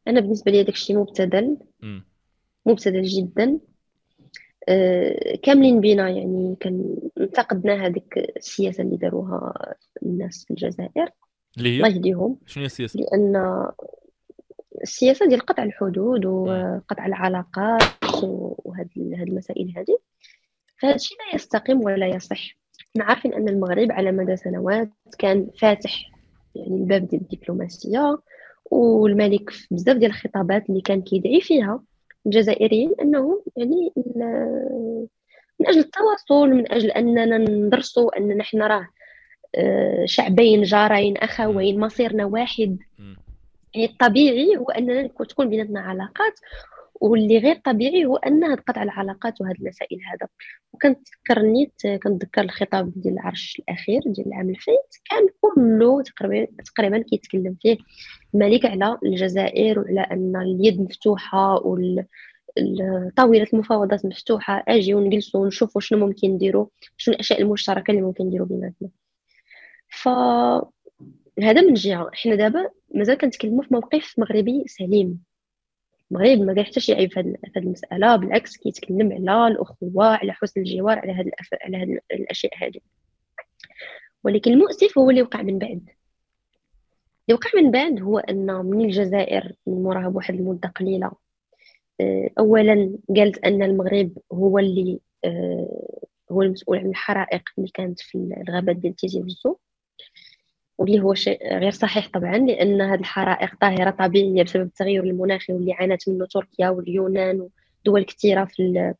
أنا 0.07 0.20
بالنسبة 0.20 0.51
لي 0.51 0.64
داك 0.64 0.74
الشيء 0.74 0.97
مبتذل 0.97 1.57
مبتذل 2.66 3.03
جدا. 3.03 3.59
آه، 4.70 5.39
كاملين 5.43 5.82
بينا 5.82 6.09
يعني 6.09 6.57
كان 6.59 6.97
انتقدنا 7.18 7.86
هذيك 7.86 8.18
السياسة 8.38 8.84
اللي 8.84 8.97
داروها 8.97 9.53
الناس 10.03 10.45
في 10.45 10.51
الجزائر. 10.51 11.09
اللي 11.57 11.69
هي؟ 11.69 11.77
الله 11.77 11.89
يهديهم. 11.89 12.37
شنو 12.45 12.61
هي 12.61 12.65
السياسة؟ 12.65 12.99
لأن 12.99 13.65
السياسة 14.81 15.25
ديال 15.25 15.39
قطع 15.39 15.63
الحدود 15.63 16.25
وقطع 16.25 17.05
العلاقات 17.05 17.81
وهاد 18.23 18.89
هاد 18.97 19.27
المسائل 19.27 19.73
هذه 19.77 19.97
فهذا 20.81 20.95
الشيء 20.95 21.17
لا 21.17 21.35
يستقيم 21.35 21.81
ولا 21.81 22.07
يصح. 22.07 22.57
إحنا 22.91 23.03
عارفين 23.05 23.33
أن 23.33 23.49
المغرب 23.49 23.91
على 23.91 24.11
مدى 24.11 24.35
سنوات 24.35 24.89
كان 25.19 25.47
فاتح 25.59 26.11
يعني 26.55 26.75
الباب 26.75 27.07
ديال 27.07 27.21
الدبلوماسية 27.21 28.17
والملك 28.71 29.49
في 29.49 29.67
بزاف 29.71 29.97
ديال 29.97 30.11
الخطابات 30.11 30.69
اللي 30.69 30.82
كان 30.82 31.01
كيدعي 31.01 31.41
فيها 31.41 31.83
الجزائريين 32.25 32.91
انهم 33.01 33.41
يعني 33.57 33.93
من 35.59 35.67
أجل 35.67 35.79
التواصل 35.79 36.49
من 36.49 36.71
أجل 36.71 36.91
أننا 36.91 37.37
ندرسوا 37.37 38.17
اننا 38.17 38.43
حنا 38.43 38.67
راه 38.67 38.87
شعبين 40.05 40.63
جارين 40.63 41.17
أخوين 41.17 41.79
مصيرنا 41.79 42.25
واحد. 42.25 42.78
يعني 43.75 43.86
الطبيعي 43.86 44.57
هو 44.57 44.65
أننا 44.65 45.07
تكون 45.07 45.49
بيناتنا 45.49 45.79
علاقات 45.79 46.39
واللي 47.01 47.37
غير 47.37 47.55
طبيعي 47.55 48.05
هو 48.05 48.15
أنها 48.15 48.55
تقطع 48.55 48.83
العلاقات 48.83 49.41
وهذه 49.41 49.55
المسائل 49.61 49.99
هذا. 50.13 50.28
وكنتذكر 50.73 51.41
نيت 51.41 52.01
كنتذكر 52.03 52.41
الخطاب 52.41 52.91
ديال 52.95 53.13
العرش 53.13 53.59
الأخير 53.59 54.01
ديال 54.05 54.28
العام 54.28 54.49
الفايت 54.49 54.95
كان 55.09 55.28
كله 55.41 56.03
تقريبا 56.03 56.47
تقريبا 56.63 56.97
كيتكلم 56.97 57.57
فيه 57.61 57.78
الملك 58.36 58.65
على 58.65 58.97
الجزائر 59.05 59.79
وعلى 59.79 60.01
أن 60.01 60.36
اليد 60.36 60.82
مفتوحة 60.82 61.55
وال 61.55 62.05
طاولة 63.15 63.47
المفاوضات 63.53 64.05
مفتوحة. 64.05 64.63
أجي 64.67 64.93
ونجلسوا 64.93 65.41
ونشوفوا 65.41 65.82
شنو 65.82 66.07
ممكن 66.07 66.29
نديروا 66.29 66.65
شنو 66.97 67.13
الأشياء 67.15 67.41
المشتركة 67.41 67.91
اللي 67.91 68.01
ممكن 68.01 68.25
نديروا 68.25 68.47
بيناتنا. 68.47 68.89
ف 69.92 70.08
هذا 71.39 71.62
من 71.62 71.74
جهة. 71.74 72.09
إحنا 72.13 72.36
دابا 72.36 72.70
مازال 72.96 73.18
كنتكلموا 73.18 73.63
في 73.63 73.74
موقف 73.74 74.20
مغربي 74.20 74.63
سليم. 74.68 75.24
المغرب 76.12 76.39
ما 76.39 76.54
كاين 76.54 76.66
حتى 76.66 76.80
شي 76.80 76.93
عيب 76.93 77.13
في 77.13 77.20
هذه 77.20 77.36
المسألة 77.58 78.16
بالعكس 78.16 78.58
كيتكلم 78.58 79.30
على 79.30 79.54
الأخوة 79.54 80.05
على 80.05 80.34
حسن 80.34 80.62
الجوار 80.62 81.00
على 81.00 81.12
هذه 81.12 81.32
على 81.62 81.78
هذه 81.78 82.00
الأشياء 82.12 82.51
هذه 82.58 82.80
ولكن 84.24 84.51
المؤسف 84.51 84.97
هو 84.97 85.09
اللي 85.09 85.22
وقع 85.22 85.42
من 85.42 85.59
بعد. 85.59 85.89
اللي 87.30 87.39
وقع 87.39 87.50
من 87.62 87.72
بعد 87.72 88.01
هو 88.01 88.20
أن 88.20 88.66
من 88.66 88.86
الجزائر 88.86 89.54
من 89.68 89.84
موراها 89.84 90.09
بواحد 90.09 90.34
المدة 90.34 90.70
قليلة 90.70 91.12
آه، 92.01 92.30
اولا 92.39 92.97
قالت 93.18 93.38
أن 93.46 93.63
المغرب 93.63 94.18
هو 94.34 94.59
اللي 94.59 95.00
آه، 95.26 96.00
هو 96.32 96.42
المسؤول 96.42 96.78
عن 96.78 96.89
الحرائق 96.89 97.42
اللي 97.58 97.70
كانت 97.74 98.00
في 98.00 98.18
الغابات 98.47 98.76
ديال 98.76 98.96
تيزي 98.96 99.20
وزو 99.20 99.58
واللي 100.78 100.99
هو 100.99 101.13
شيء 101.13 101.57
غير 101.57 101.71
صحيح 101.71 102.09
طبعا 102.13 102.37
لأن 102.37 102.82
هذه 102.82 102.99
الحرائق 102.99 103.51
ظاهره 103.61 103.89
طبيعية 103.89 104.43
بسبب 104.43 104.63
التغير 104.63 105.03
المناخي 105.03 105.53
واللي 105.53 105.73
عانت 105.73 106.09
منه 106.09 106.25
تركيا 106.25 106.69
واليونان 106.69 107.49
ودول 107.86 108.03
كثيره 108.03 108.45
في 108.45 108.93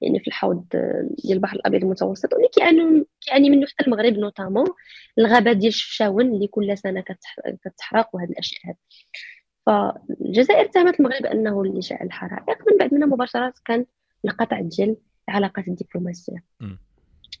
يعني 0.00 0.20
في 0.20 0.28
الحوض 0.28 0.64
ديال 1.24 1.32
البحر 1.32 1.56
الأبيض 1.56 1.82
المتوسط. 1.82 2.32
واللي 2.32 2.48
كيعانوا 2.48 3.04
كيعاني 3.20 3.50
منه 3.50 3.66
حتى 3.66 3.86
المغرب 3.86 4.12
نوتامون 4.12 4.66
الغابات 5.18 5.56
ديال 5.56 5.74
شفشاون 5.74 6.34
اللي 6.34 6.46
كل 6.46 6.78
سنة 6.78 7.04
كتحرق 7.64 8.08
وهذه 8.12 8.30
الأشياء 8.30 8.60
هذه 8.66 8.76
فالجزائر 9.66 10.64
اتهمت 10.64 11.00
المغرب 11.00 11.26
انه 11.26 11.62
اللي 11.62 11.82
شعل 11.82 12.06
الحرائق. 12.06 12.58
من 12.70 12.78
بعد 12.78 12.94
منها 12.94 13.06
مباشرة 13.06 13.54
كان 13.64 13.86
القطع 14.24 14.60
ديال 14.60 14.96
العلاقات 15.28 15.68
الدبلوماسية. 15.68 16.44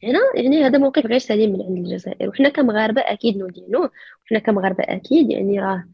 هنا 0.04 0.20
يعني 0.34 0.64
هذا 0.64 0.78
موقف 0.78 1.06
غير 1.06 1.18
سليم 1.18 1.52
من 1.52 1.62
عند 1.62 1.78
الجزائر. 1.78 2.28
وحنا 2.28 2.48
كمغاربة 2.48 3.00
أكيد 3.00 3.36
ندينوه 3.42 3.90
وحنا 4.24 4.38
كمغاربة 4.38 4.84
أكيد 4.84 5.30
يعني 5.30 5.60
راه 5.60 5.84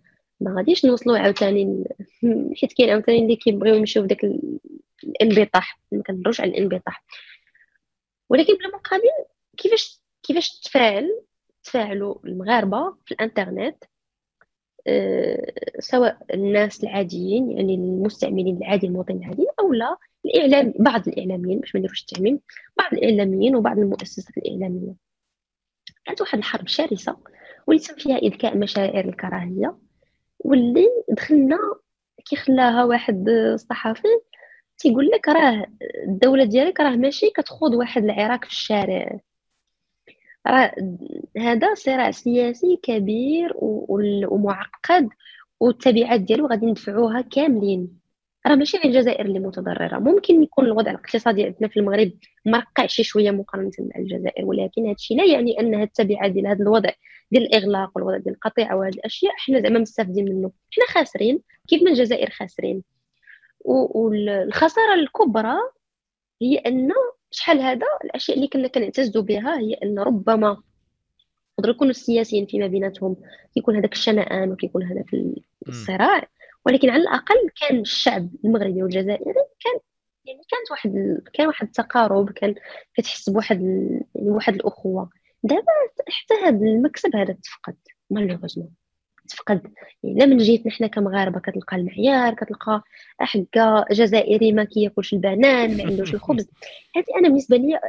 ما 0.40 0.54
غاديش 0.56 0.84
نوصلوا 0.84 1.18
عاوتاني 1.18 1.84
حيت 2.60 2.72
كاين 2.72 2.90
عاوتاني 2.90 3.18
اللي 3.18 3.36
كيبغيو 3.36 3.74
يمشيو 3.74 4.02
في 4.02 4.08
داك 4.08 4.24
الانبطاح. 5.04 5.80
ما 5.92 6.02
كنهضروش 6.02 6.40
على 6.40 6.50
الانبطاح. 6.50 7.04
ولكن 8.30 8.54
بالمقابل 8.54 9.08
كيفاش 9.56 10.00
كيفاش 10.22 10.60
تفاعل 10.60 11.22
تفاعلوا 11.64 12.16
المغاربة 12.24 12.96
في 13.06 13.12
الإنترنت؟ 13.12 13.84
أه 14.86 15.52
سواء 15.78 16.18
الناس 16.34 16.84
العاديين 16.84 17.50
يعني 17.50 17.74
المستعملين 17.74 18.56
العادي 18.56 18.86
المواطن 18.86 19.16
العادي 19.16 19.46
أو 19.60 19.72
لا 19.72 19.96
الإعلام 20.28 20.74
بعض 20.78 21.08
الإعلاميين 21.08 21.60
باش 21.60 21.74
ما 21.74 21.78
نديروش 21.78 22.00
التعميم 22.00 22.40
بعض 22.78 22.92
الإعلاميين 22.92 23.56
وبعض 23.56 23.78
المؤسسات 23.78 24.38
الإعلامية. 24.38 24.94
كانت 26.04 26.20
واحد 26.20 26.38
الحرب 26.38 26.66
شرسة 26.68 27.16
واللي 27.66 27.82
تم 27.82 27.94
فيها 27.94 28.16
اذكاء 28.16 28.56
مشاعر 28.56 29.04
الكراهية 29.04 29.76
واللي 30.38 30.86
دخلنا 31.08 31.58
كي 32.24 32.36
خلاها 32.36 32.84
واحد 32.84 33.28
الصحفي 33.28 34.08
تيقول 34.78 35.06
لك 35.06 35.28
راه 35.28 35.66
الدولة 36.08 36.44
ديالك 36.44 36.80
راه 36.80 36.96
ماشي 36.96 37.30
كتخوض 37.30 37.74
واحد 37.74 38.04
العراك 38.04 38.44
في 38.44 38.50
الشارع. 38.50 39.20
راه 40.46 40.72
هذا 41.38 41.74
صراع 41.74 42.10
سياسي 42.10 42.76
كبير 42.82 43.52
ومعقد 43.58 45.08
والتبعات 45.60 46.20
ديالو 46.20 46.46
غادي 46.46 46.66
ندفعوها 46.66 47.20
كاملين. 47.20 47.98
راه 48.46 48.54
ماشي 48.54 48.76
غير 48.76 48.86
الجزائر 48.86 49.26
اللي 49.26 49.38
متضررة. 49.38 49.98
ممكن 49.98 50.42
يكون 50.42 50.64
الوضع 50.64 50.90
الاقتصادي 50.90 51.44
عندنا 51.44 51.68
في 51.68 51.80
المغرب 51.80 52.12
مرقع 52.46 52.86
شي 52.86 53.02
شوية 53.02 53.30
مقارنة 53.30 53.70
مع 53.78 53.96
الجزائر 54.00 54.44
ولكن 54.44 54.82
هذا 54.84 54.92
الشيء 54.92 55.16
لا 55.16 55.24
يعني 55.24 55.60
أن 55.60 55.82
التبعات 55.82 56.30
ديال 56.30 56.46
هذا 56.46 56.62
الوضع 56.62 56.90
ديال 57.32 57.42
الإغلاق 57.42 57.90
والوضع 57.96 58.16
ديال 58.16 58.34
القطيعة 58.34 58.76
وهذه 58.76 58.94
الأشياء 58.94 59.32
حنا 59.36 59.60
زعما 59.60 59.78
مستافدين 59.78 60.24
منه. 60.24 60.52
حنا 60.70 60.84
خاسرين 60.88 61.40
كيف 61.68 61.82
ما 61.82 61.90
الجزائر 61.90 62.30
خاسرين. 62.30 62.82
والخسارة 63.64 64.94
الكبرى 64.94 65.56
هي 66.42 66.56
أن 66.56 66.90
شحال 67.30 67.60
هذا؟ 67.60 67.86
الأشياء 68.04 68.36
اللي 68.36 68.48
كنا 68.48 68.68
كنعتزوا 68.68 69.22
بها 69.22 69.58
هي 69.58 69.74
أن 69.74 69.98
ربما 69.98 70.62
يقدروا 71.58 71.74
يكونوا 71.74 71.90
السياسيين 71.90 72.46
فيما 72.46 72.66
بيناتهم 72.66 73.16
كيكون 73.54 73.76
هذاك 73.76 73.92
الشنآن 73.92 74.52
وكيكون 74.52 74.82
هذاك 74.82 75.06
الصراع. 75.68 76.28
ولكن 76.66 76.90
على 76.90 77.02
الأقل 77.02 77.50
كان 77.60 77.80
الشعب 77.80 78.28
المغربي 78.44 78.82
والجزائري 78.82 79.34
كان 79.34 79.80
يعني 80.24 80.40
كانت 80.50 80.70
واحد 80.70 81.20
كان 81.34 81.46
واحد 81.46 81.66
التقارب 81.66 82.30
كان 82.30 82.54
كتحس 82.94 83.30
بواحد 83.30 83.60
يعني 84.14 84.30
واحد 84.30 84.54
الأخوة. 84.54 85.10
دابا 85.42 85.62
حتى 86.08 86.34
هذا 86.44 86.56
المكسب 86.56 87.16
هذا 87.16 87.32
تفقد 87.32 87.76
malheureusement. 88.10 88.70
تفقد. 89.28 89.62
يعني 90.02 90.18
لا 90.18 90.26
من 90.26 90.36
جهتنا 90.36 90.72
حنا 90.72 90.86
كمغاربة 90.86 91.40
كتلقى 91.40 91.76
المعيار 91.76 92.34
كتلقى 92.34 92.82
حكا 93.20 93.84
جزائري 93.92 94.52
ما 94.52 94.64
كياكلش 94.64 95.12
البنان 95.12 95.76
ما 95.76 95.84
عندوش 95.84 96.14
الخبز. 96.14 96.48
هذه 96.96 97.04
أنا 97.18 97.28
بالنسبة 97.28 97.56
لي 97.56 97.80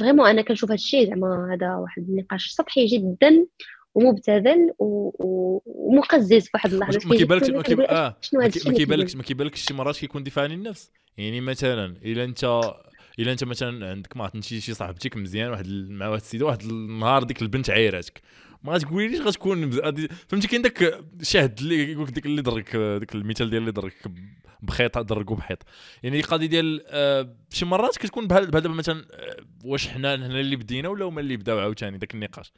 vraiment 0.00 0.28
أنا 0.28 0.42
كنشوف 0.42 0.70
هذا 0.70 0.74
الشيء 0.74 1.08
زعما 1.08 1.54
هذا 1.54 1.76
واحد 1.76 2.02
النقاش 2.08 2.50
سطحي 2.50 2.86
جدا. 2.86 3.46
ومبتذل 3.94 4.72
ومقزز 4.78 6.42
في 6.42 6.50
واحد 6.54 6.72
اللحظه 6.72 7.08
ما 7.08 7.16
كيبانلكش 7.16 7.50
ما 7.50 7.62
كيب... 7.62 7.80
آه. 7.80 8.16
ما 8.34 8.48
كيبانلكش 8.48 9.16
ما 9.16 9.22
كيبانلكش 9.22 9.64
شي 9.64 9.74
مرات 9.74 9.96
كيكون 9.96 10.24
دفاع 10.24 10.44
عن 10.44 10.52
النفس 10.52 10.90
يعني 11.16 11.40
مثلا 11.40 11.96
إلا 12.04 12.24
انت 12.24 12.44
إلا 13.18 13.32
أنت 13.32 13.44
مثلا 13.44 13.90
عندك 13.90 14.16
ما 14.16 14.30
شي 14.40 14.60
شي 14.60 14.74
صاحبتك 14.74 15.16
مزيان 15.16 15.50
واحد 15.50 15.66
مع 15.68 16.08
واحد 16.08 16.20
السيدة 16.20 16.46
واحد 16.46 16.62
النهار 16.62 17.22
ديك 17.22 17.42
البنت 17.42 17.70
عايراتك. 17.70 18.20
ما 18.64 18.72
غتقوليش 18.72 19.20
غتكون 19.20 19.70
فهمتي 20.28 20.48
كاين 20.48 20.62
داك 20.62 21.00
الشاهد 21.20 21.58
اللي 21.58 21.92
يقول 21.92 22.06
لك 22.06 22.12
ديك 22.12 22.26
اللي 22.26 22.42
ضرك 22.42 22.76
داك 22.76 23.14
المثال 23.14 23.50
ديال 23.50 23.60
اللي 23.60 23.72
ضرك 23.72 23.94
بخيط 24.62 24.98
ضركو 24.98 25.34
بحيط. 25.34 25.58
يعني 26.02 26.20
القضية 26.20 26.46
ديال 26.46 26.82
آه 26.86 27.36
شي 27.50 27.64
مرات 27.64 27.96
كتكون 27.96 28.26
بحال 28.26 28.70
مثلا 28.70 29.04
آه 29.12 29.36
واش 29.64 29.88
حنا 29.88 30.14
هنا 30.14 30.40
اللي 30.40 30.56
بدينا 30.56 30.88
ولا 30.88 31.04
هما 31.04 31.20
اللي 31.20 31.36
بداو 31.36 31.58
عاوتاني 31.58 31.98
داك 31.98 32.14
النقاش. 32.14 32.52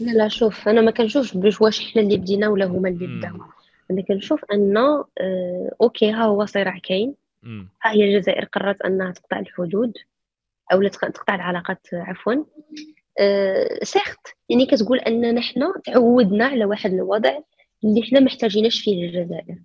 لا 0.00 0.10
لا 0.10 0.28
شوف 0.28 0.68
أنا 0.68 0.80
ما 0.80 0.90
كنشوفش 0.90 1.36
بلوش 1.36 1.60
واش 1.60 1.92
حنا 1.92 2.02
اللي 2.02 2.16
بدينا 2.16 2.48
ولا 2.48 2.64
هما 2.64 2.88
اللي 2.88 3.06
بداو. 3.06 3.36
أنا 3.90 4.02
كنشوف 4.02 4.44
أن 4.52 4.76
آه 4.76 5.70
OK 5.80 6.10
ها 6.10 6.24
هو 6.24 6.46
صراع 6.46 6.78
كاين. 6.78 7.14
ها 7.82 7.92
هي 7.92 8.04
الجزائر 8.04 8.44
قررت 8.44 8.82
أنها 8.82 9.12
تقطع 9.12 9.38
الحدود 9.38 9.92
أو 10.72 10.88
تقطع 10.88 11.34
العلاقات 11.34 11.86
عفوا. 11.92 12.34
أه 13.18 13.78
سيخت 13.82 14.26
يعني 14.48 14.66
كتقول 14.66 14.98
أننا 14.98 15.40
حنا 15.40 15.74
تعودنا 15.84 16.46
على 16.46 16.64
واحد 16.64 16.92
الوضع 16.92 17.38
اللي 17.84 18.02
حنا 18.02 18.20
محتاجيناش 18.20 18.80
فيه 18.80 19.04
الجزائر 19.04 19.58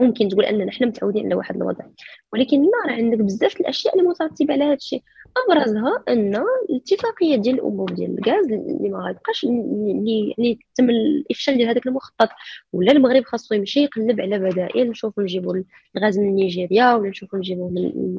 ممكن 0.00 0.28
تقول 0.28 0.44
أننا 0.44 0.72
حنا 0.72 0.86
متعودين 0.86 1.26
على 1.26 1.34
واحد 1.34 1.56
الوضع. 1.56 1.84
ولكن 2.32 2.62
لا 2.62 2.70
راه 2.86 2.92
عندك 2.92 3.18
بزاف 3.18 3.60
الأشياء 3.60 3.98
اللي 3.98 4.08
مترتبه 4.08 4.52
على 4.54 4.64
هذا 4.64 4.74
الشيء. 4.74 5.02
أبرزها 5.46 6.04
أن 6.08 6.44
الاتفاقية 6.70 7.36
ديال 7.36 7.54
الانبوب 7.54 7.94
ديال 7.94 8.18
الغاز 8.18 8.44
اللي 8.52 8.88
ما 8.88 8.98
غيبقاش 8.98 9.44
اللي 9.44 10.58
تم 10.74 10.90
الإفشال 10.90 11.56
ديال 11.56 11.68
هذاك 11.68 11.86
المخطط 11.86 12.28
ولا 12.72 12.92
المغرب 12.92 13.24
خاصو 13.24 13.54
يمشي 13.54 13.80
يقلب 13.80 14.20
على 14.20 14.38
بدائل 14.38 14.90
نشوفوا 14.90 15.22
نجيبوا 15.22 15.62
الغاز 15.96 16.18
من 16.18 16.34
نيجيريا 16.34 16.94
ولا 16.94 17.10
نشوفوا 17.10 17.38
نجيبوه 17.38 17.70
من 17.70 18.18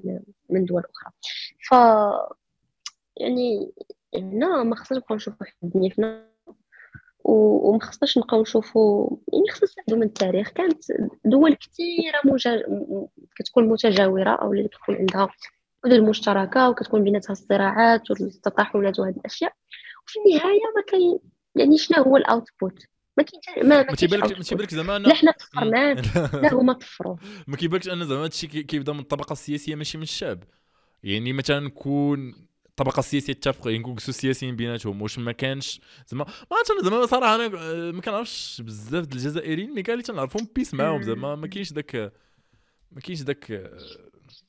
من 0.50 0.66
دول 0.66 0.84
أخرى. 0.96 1.12
ف 1.70 1.72
يعني 3.18 3.72
هنا 4.16 4.64
ما 4.64 4.76
خصناش 4.76 5.00
نبقاو 5.02 5.16
نشوفوا 5.16 5.38
واحد 5.42 5.54
الدنيا 5.64 6.29
وما 7.30 7.80
خصناش 7.80 8.18
نبقاو 8.18 8.42
نشوفوا 8.42 9.18
يعني 9.34 9.50
خصنا 9.52 9.66
نستافدوا 9.66 9.98
من 9.98 10.04
التاريخ. 10.04 10.50
كانت 10.50 10.84
دول 11.26 11.54
كثيره 11.54 12.20
مجا... 12.26 12.64
كتكون 13.36 13.70
متجاورة 13.70 14.30
أو 14.30 14.54
اللي 14.54 14.68
كتكون 14.68 14.96
عندها 14.96 15.30
حدود 15.86 16.00
مشتركة 16.00 16.70
وكتكون 16.70 17.04
بيناتها 17.04 17.32
الصراعات 17.32 18.12
والتطاحنات 18.12 19.00
وهذه 19.00 19.16
الأشياء. 19.18 19.54
وفي 20.08 20.20
النهاية 20.20 20.60
ما 20.76 20.82
كاين 20.88 21.20
يعني 21.56 21.78
شنو 21.78 22.04
هو 22.04 22.18
الأوتبوت؟ 22.18 22.84
ما 23.18 23.24
كاين 23.24 23.70
ما 23.70 23.84
ما 23.84 23.96
تيبانلك 23.96 24.54
ما 24.54 24.68
زعما 24.70 25.00
لا 25.00 25.14
حنا 25.14 25.32
طفرناه 25.32 25.94
لا 26.44 26.54
هما 26.54 26.74
طفروا 26.74 27.16
ما 27.48 27.58
كيبانلكش 27.58 27.90
ان 27.90 28.06
زعما 28.06 28.24
هادشي 28.24 28.48
كيبدا 28.48 28.94
من 28.94 29.00
الطبقة 29.00 29.34
السياسية 29.34 29.76
ماشي 29.76 29.98
من 29.98 30.04
الشعب. 30.04 30.44
يعني 31.04 31.34
مثلا 31.34 31.60
نكون 31.60 32.49
الطبقه 32.80 33.00
السياسيه 33.00 33.36
يعني 33.66 33.80
نقول 33.80 33.94
السياسيين 33.94 34.56
بيناتهم 34.56 35.02
واش 35.02 35.20
ما 35.20 35.32
كانش 35.32 35.82
زعما 36.08 36.26
ما 36.52 36.58
عرفتش 36.58 36.72
أنا 36.72 36.90
زعما 36.90 37.06
صراحة 37.06 37.36
أنا 37.36 37.48
ما 37.92 38.02
كنعرفش 38.02 38.62
بزاف 38.62 39.06
د 39.06 39.14
الجزائريين 39.14 39.74
mais 39.74 39.84
كاع 39.84 39.94
اللي 39.94 40.04
تنعرفهم 40.04 40.48
peace 40.56 40.74
معاهم 40.74 41.02
زعما. 41.02 41.36
ما 41.36 41.48
كاينش 41.48 41.74
داك 41.74 41.96
ما 42.92 43.02
كاينش 43.04 43.22
داك 43.22 43.72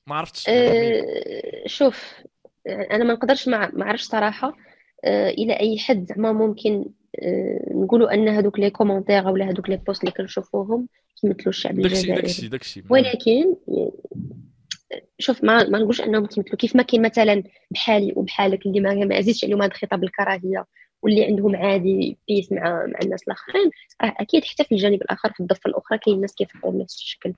ما 0.07 0.15
عرفتش. 0.15 0.45
أه 0.49 1.05
شوف 1.67 2.15
أنا 2.67 3.05
ما 3.05 3.13
نقدرش 3.13 3.49
ما 3.49 3.85
عرفتش 3.85 4.05
صراحة 4.05 4.57
أه 5.05 5.31
إلى 5.31 5.61
أي 5.61 5.79
حد 5.79 6.07
زعما 6.09 6.33
ممكن 6.33 6.85
أه 7.23 7.73
نقولوا 7.75 8.15
أن 8.15 8.29
هذوك 8.29 8.59
les 8.59 8.71
commentaires 8.71 9.29
ولا 9.29 9.51
هذوك 9.51 9.69
les 9.69 9.77
posts 9.77 10.01
اللي 10.01 10.13
كنشوفوهم 10.13 10.89
كيمثلوا 11.21 11.49
الشعب 11.49 11.79
الجزائري. 11.79 12.21
داكشي 12.21 12.49
داكشي. 12.49 12.85
ولكن 12.91 13.57
شوف 15.19 15.45
ما 15.45 15.69
ما 15.69 15.79
نقولش 15.79 16.01
أنهم 16.01 16.27
كيمثلوا 16.27 16.57
كيف 16.57 16.77
ما 16.77 16.83
كاين 16.83 17.03
مثلا 17.03 17.43
بحالي 17.71 18.13
وبحالك 18.17 18.67
اللي 18.67 18.81
ما, 18.81 18.95
ما 18.95 19.17
عزيزش 19.17 19.45
عليهم 19.45 19.63
هذا 19.63 19.73
الخطاب 19.73 20.05
الكراهية 20.05 20.67
واللي 21.03 21.25
عندهم 21.25 21.57
عادي 21.57 22.19
peace 22.29 22.53
مع 22.53 22.87
مع 22.87 22.99
الناس 23.03 23.23
الآخرين 23.23 23.71
راه 24.03 24.15
أكيد 24.19 24.45
حتى 24.45 24.65
في 24.65 24.73
الجانب 24.73 25.03
الآخر 25.03 25.33
في 25.33 25.41
الضفة 25.41 25.69
الأخرى 25.69 25.99
كاين 25.99 26.17
الناس 26.17 26.35
كيفكروا 26.35 26.73
بنفس 26.73 26.95
الشكل. 26.95 27.33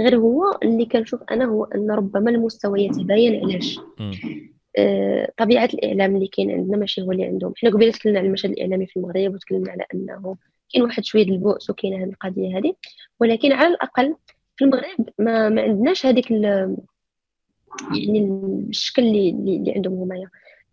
غير 0.00 0.16
هو 0.16 0.58
اللي 0.62 0.86
كنشوف 0.86 1.20
أنا 1.30 1.44
هو 1.44 1.64
أن 1.64 1.90
ربما 1.90 2.30
المستويات 2.30 2.94
تباين 2.94 3.44
علاش. 3.44 3.80
آه 4.78 5.32
طبيعة 5.36 5.70
الإعلام 5.74 6.16
اللي 6.16 6.28
كاين 6.28 6.50
عندنا 6.50 6.76
ماشي 6.76 7.02
هو 7.02 7.12
اللي 7.12 7.24
عندهم. 7.24 7.52
حنا 7.56 7.70
قبيلة 7.70 7.92
تكلمنا 7.92 8.18
على 8.18 8.28
المشهد 8.28 8.50
الإعلامي 8.50 8.86
في 8.86 8.96
المغرب 8.96 9.34
وتكلمنا 9.34 9.70
على 9.70 9.84
أنه 9.94 10.36
كاين 10.72 10.84
واحد 10.84 11.04
شوية 11.04 11.24
البؤس 11.24 11.70
وكاينة 11.70 11.96
هذه 12.04 12.08
القضية 12.10 12.58
هذه 12.58 12.74
ولكن 13.20 13.52
على 13.52 13.68
الأقل 13.68 14.14
في 14.58 14.64
المغرب 14.64 15.08
ما, 15.18 15.48
ما 15.48 15.62
عندناش 15.62 16.06
هذيك 16.06 16.30
يعني 16.30 18.20
الشكل 18.68 19.02
اللي, 19.02 19.30
اللي 19.30 19.72
عندهم 19.76 19.94
هما. 19.94 20.28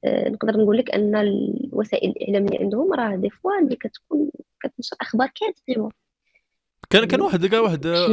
آه، 0.05 0.29
نقدر 0.29 0.57
نقول 0.57 0.77
لك 0.77 0.91
أن 0.91 1.15
الوسائل 1.15 2.09
الاعلام 2.09 2.45
اللي 2.45 2.57
عندهم 2.57 2.93
راه 2.93 3.15
دي 3.15 3.29
فوا 3.29 3.59
اللي 3.63 3.75
كتكون 3.75 4.29
كتنشر 4.63 4.95
أخبار 5.01 5.31
كاذبة. 5.35 5.89
كان 6.89 7.05
كان 7.05 7.21
واحد 7.21 7.45
كاع 7.45 7.59
واحد 7.59 7.85
آه 7.85 8.07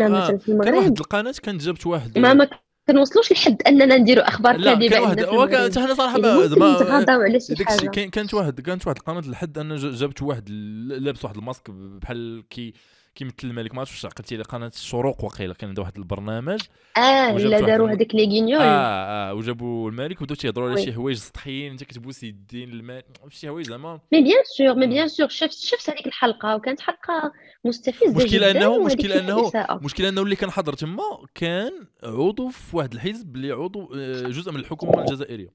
كان 0.47 0.75
واحد 0.75 0.99
القناة 0.99 1.35
كانت 1.43 1.63
جابت 1.63 1.87
واحد 1.87 2.19
ما 2.19 2.35
ما 2.35 2.49
كنوصلوش 2.89 3.33
لحد 3.33 3.63
أننا 3.63 3.97
نديروا 3.97 4.29
أخبار 4.29 4.65
كاذبة 4.65 4.89
كان 4.89 5.03
واحد 5.03 5.79
حنا 5.79 5.95
صراحة 5.95 6.19
ما 6.19 6.69
على 7.09 7.41
شي 7.41 7.65
حاجة. 7.65 7.89
كانت 7.89 8.35
واحد 8.35 8.61
كانت 8.61 8.87
واحد 8.87 8.99
القناة 8.99 9.21
لحد 9.21 9.59
ان 9.59 9.77
جابت 9.77 10.23
واحد 10.23 10.49
لابس 10.89 11.25
واحد 11.25 11.37
الماسك 11.37 11.71
بحال 11.71 12.45
كي 12.51 12.73
كيمثل 13.15 13.35
الملك 13.45 13.75
ما 13.75 13.81
عرفتش 13.81 13.95
واش 13.95 14.13
عقلتي 14.13 14.37
لي 14.37 14.43
قناة 14.43 14.73
الشروق 14.75 15.25
وقيله 15.25 15.55
كان 15.55 15.69
عنده 15.69 15.83
واحد 15.83 15.97
البرنامج. 15.99 16.61
آه 16.97 17.37
لا 17.37 17.61
داروا 17.61 17.91
هذاك 17.91 18.15
les 18.15 18.25
guignols 18.25 18.61
آه 18.63 19.31
آه 19.31 19.35
وجابوا 19.35 19.91
الملك 19.91 20.21
وبداو 20.21 20.37
تيهضروا 20.37 20.71
على 20.71 20.83
شي 20.83 20.93
حوايج 20.93 21.17
سطحيين 21.17 21.73
انت 21.73 21.85
كتبوس 21.85 22.23
يدين 22.23 22.73
الملك 22.73 23.07
شي 23.29 23.49
حوايج 23.49 23.67
زعما؟ 23.67 24.01
mais 24.13 24.23
bien 24.23 24.43
sûr 24.57 24.75
mais 24.75 24.87
bien 24.87 25.09
sûr 25.09 25.29
شفت 25.29 25.59
شفت 25.59 25.91
هذيك 25.91 26.07
الحلقة 26.07 26.57
وكانت 26.57 26.81
حلقة 26.81 27.33
مستفزة 27.65 28.25
مشكلة 28.25 28.51
انه 28.51 28.85
مشكلة 28.85 29.21
انه 29.21 29.51
مشكلة 29.83 30.09
أنه 30.09 30.23
اللي 30.23 30.37
كان 30.37 30.51
حاضر 30.51 30.73
تما 30.73 31.27
كان 31.35 31.73
عضو 32.05 32.49
في 32.49 32.77
واحد 32.77 32.93
الحزب 32.93 33.37
اللي 33.37 33.53
عضو 33.53 33.95
آه، 33.95 34.29
جزء 34.29 34.53
من 34.53 34.61
الحكومة 34.61 35.01
الجزائرية. 35.01 35.55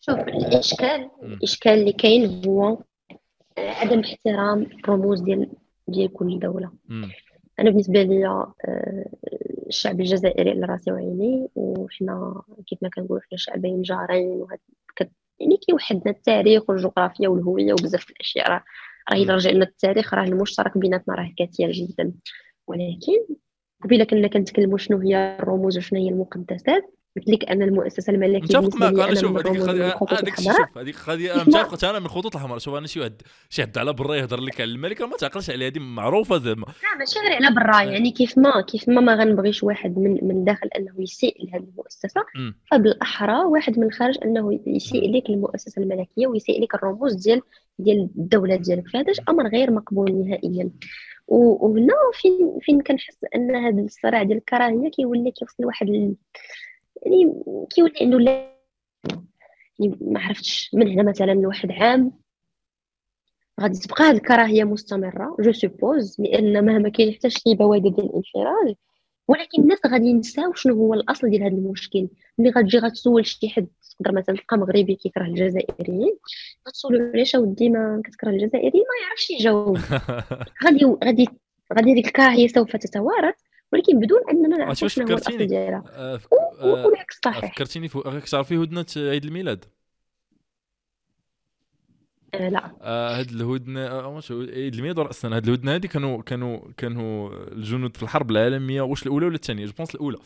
شوف 0.00 0.18
الاشكال 0.18 1.10
الإشكال 1.22 1.72
اللي 1.72 1.92
كاين 1.92 2.42
هو 2.46 2.78
عدم 3.58 4.00
احترام 4.00 4.62
الرموز 4.62 5.20
ديال 5.20 5.50
ديال 5.88 6.12
كل 6.12 6.38
دولة. 6.38 6.70
م. 6.88 7.04
أنا 7.60 7.70
بالنسبة 7.70 8.02
لي 8.02 8.26
آه، 8.26 8.54
الشعب 9.66 10.00
الجزائري 10.00 10.50
على 10.50 10.66
راسي 10.66 10.92
وعيني 10.92 11.48
وحنا 11.54 12.42
كيف 12.66 12.78
ما 12.82 12.88
كنقولوا 12.88 13.22
حنا 13.22 13.38
شعبين 13.38 13.82
جارين 13.82 14.28
وهاد 14.28 14.58
يعني 15.40 15.56
كيوحدنا 15.56 16.10
التاريخ 16.10 16.70
والجغرافيا 16.70 17.28
والهوية 17.28 17.72
وبزاف 17.72 18.10
الأشياء. 18.10 18.50
راه 18.50 18.64
راه 19.12 19.16
إلا 19.16 19.34
رجعنا 19.34 19.64
التاريخ 19.64 20.14
راه 20.14 20.24
المشترك 20.24 20.78
بيناتنا 20.78 21.14
راه 21.14 21.32
كثير 21.38 21.72
جدا. 21.72 22.12
ولكن 22.66 23.34
قبيلة 23.84 24.04
كنا 24.04 24.28
كنتكلموا 24.28 24.78
شنو 24.78 24.98
هي 24.98 25.38
الرموز 25.40 25.78
وشنو 25.78 26.00
هي 26.00 26.08
المقدسات 26.08 26.95
قلت 27.16 27.28
لك 27.28 27.50
أن 27.50 27.62
المؤسسة 27.62 28.12
الملكية 28.12 28.58
متفق 28.58 28.76
معك 28.76 28.98
أنا 28.98 29.14
شوف 29.14 29.46
هذيك 29.46 29.62
هذيك 30.12 30.40
شوف 30.40 30.78
هذيك 30.78 30.96
القضية 30.96 31.34
أنا 31.34 31.44
متفق 31.44 31.88
أنا 31.88 31.98
من 31.98 32.06
الخطوط 32.06 32.36
الحمراء 32.36 32.58
شوف 32.58 32.74
أنا 32.74 32.86
شي 32.86 33.00
واحد 33.00 33.22
شي 33.48 33.62
حد 33.62 33.78
على 33.78 33.92
برا 33.92 34.14
يهضر 34.14 34.40
لك 34.40 34.60
على 34.60 34.70
الملك 34.70 35.02
ما 35.02 35.16
تعقلش 35.16 35.50
عليها 35.50 35.68
هذه 35.68 35.78
معروفة 35.78 36.38
زعما. 36.38 36.66
لا 36.66 36.98
ماشي 36.98 37.18
غير 37.18 37.32
على 37.32 37.54
برا 37.54 37.82
يعني 37.82 38.10
كيف 38.10 38.38
ما 38.38 38.60
كيف 38.60 38.88
ما 38.88 39.00
ما 39.00 39.14
غنبغيش 39.14 39.62
واحد 39.62 39.98
من 39.98 40.18
من 40.22 40.44
داخل 40.44 40.68
أنه 40.76 40.94
يسيء 40.98 41.44
لهذه 41.44 41.64
المؤسسة 41.72 42.24
فبالأحرى 42.70 43.44
واحد 43.44 43.78
من 43.78 43.86
الخارج 43.86 44.18
أنه 44.24 44.60
يسيء 44.66 45.16
لك 45.16 45.30
المؤسسة 45.30 45.82
الملكية 45.82 46.26
ويسيء 46.26 46.62
لك 46.62 46.74
الرموز 46.74 47.14
ديال 47.14 47.40
ديال 47.78 48.10
الدولة 48.18 48.56
ديالك. 48.56 48.88
فهذا 48.88 49.12
أمر 49.28 49.48
غير 49.48 49.70
مقبول 49.70 50.12
نهائيا. 50.12 50.70
وهنا 51.28 51.94
فين 52.12 52.58
فين 52.62 52.80
كنحس 52.80 53.18
أن 53.34 53.56
هذا 53.56 53.80
الصراع 53.80 54.22
ديال 54.22 54.38
الكراهية 54.38 54.90
كيولي 54.90 55.30
كيوصل 55.30 55.62
لواحد 55.62 56.14
يعني 57.06 57.66
كيولي 57.70 57.92
عنده 58.00 58.18
لا 58.18 58.56
يعني 59.78 59.98
ما 60.00 60.20
عرفتش 60.20 60.70
من 60.74 60.88
هنا 60.88 61.10
مثلا 61.10 61.32
لواحد 61.32 61.72
عام. 61.72 62.12
غادي 63.60 63.78
تبقى 63.78 64.04
هذه 64.04 64.16
الكراهيه 64.16 64.64
مستمرة 64.64 65.36
je 65.40 65.52
suppose 65.52 66.16
لأن 66.20 66.64
ما 66.64 66.88
كاين 66.88 67.14
حتى 67.14 67.30
شي 67.30 67.54
بوادر 67.54 67.88
ديال 67.88 68.06
الانفراج 68.06 68.74
ولكن 69.28 69.62
الناس 69.62 69.78
غادي 69.86 70.06
ينساو 70.06 70.52
شنو 70.52 70.74
هو 70.74 70.94
الأصل 70.94 71.30
ديال 71.30 71.42
هذا 71.42 71.52
المشكل. 71.52 72.08
ملي 72.38 72.50
غتجي 72.50 72.78
غتسول 72.78 73.26
شي 73.26 73.48
حد 73.48 73.66
تقدر 73.98 74.12
مثلا 74.12 74.36
تلقى 74.36 74.58
مغربي 74.58 74.94
كيكره 74.94 75.24
الجزائريين 75.24 76.18
غتسولو 76.68 77.10
علاش 77.14 77.36
أودي 77.36 77.68
ما 77.68 78.02
كتكره 78.04 78.30
الجزائريين؟ 78.30 78.84
ما 78.84 79.06
يعرفش 79.06 79.30
يجاوب. 79.30 79.78
غادي 80.64 80.84
غادي 81.04 81.28
غادي 81.74 81.94
ديك 81.94 82.06
الكراهيه 82.06 82.48
سوف 82.48 82.76
تتوارث. 82.76 83.34
ولكن 83.72 84.00
بدون 84.00 84.20
اننا 84.30 84.56
نعرف 84.56 84.78
شنو 84.78 85.06
هو 85.06 85.12
الاصل 85.12 85.46
ديالها 85.46 86.20
والعكس 86.60 87.20
صحيح. 87.24 87.54
فكرتيني 87.54 87.88
تعرفي 88.30 88.56
هدنة 88.56 88.86
عيد 88.96 89.24
الميلاد؟ 89.24 89.64
آه 92.34 92.48
لا. 92.48 92.76
آه 92.80 93.18
هاد 93.18 93.30
الهدنة 93.30 93.86
آه 93.86 94.08
واش 94.08 94.32
عيد 94.32 94.74
الميلاد 94.74 94.98
السنة 94.98 95.36
هاد 95.36 95.46
الهدنة 95.48 95.74
هادي 95.74 95.88
كانوا 95.88 96.22
كانوا 96.22 96.60
كانوا 96.76 97.30
الجنود 97.52 97.96
في 97.96 98.02
الحرب 98.02 98.30
العالمية 98.30 98.82
واش 98.82 99.02
الأولى 99.02 99.26
ولا 99.26 99.34
الثانية؟ 99.34 99.66
je 99.66 99.72
pense 99.72 99.94
الأولى. 99.94 100.18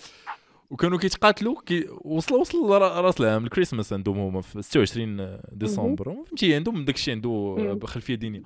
وكانوا 0.70 0.98
كيتقاتلوا 0.98 1.54
كي 1.66 1.86
وصلوا 2.04 2.40
وصل 2.40 2.70
راس 2.70 3.20
العام 3.20 3.44
الكريسماس 3.44 3.92
عندهم 3.92 4.18
هما 4.18 4.40
في 4.40 4.62
26 4.62 5.38
ديسمبر. 5.52 6.04
فهمتي 6.04 6.54
عندهم 6.54 6.84
داك 6.84 6.94
الشيء 6.94 7.14
عنده 7.14 7.86
خلفيه 7.86 8.14
دينية. 8.14 8.42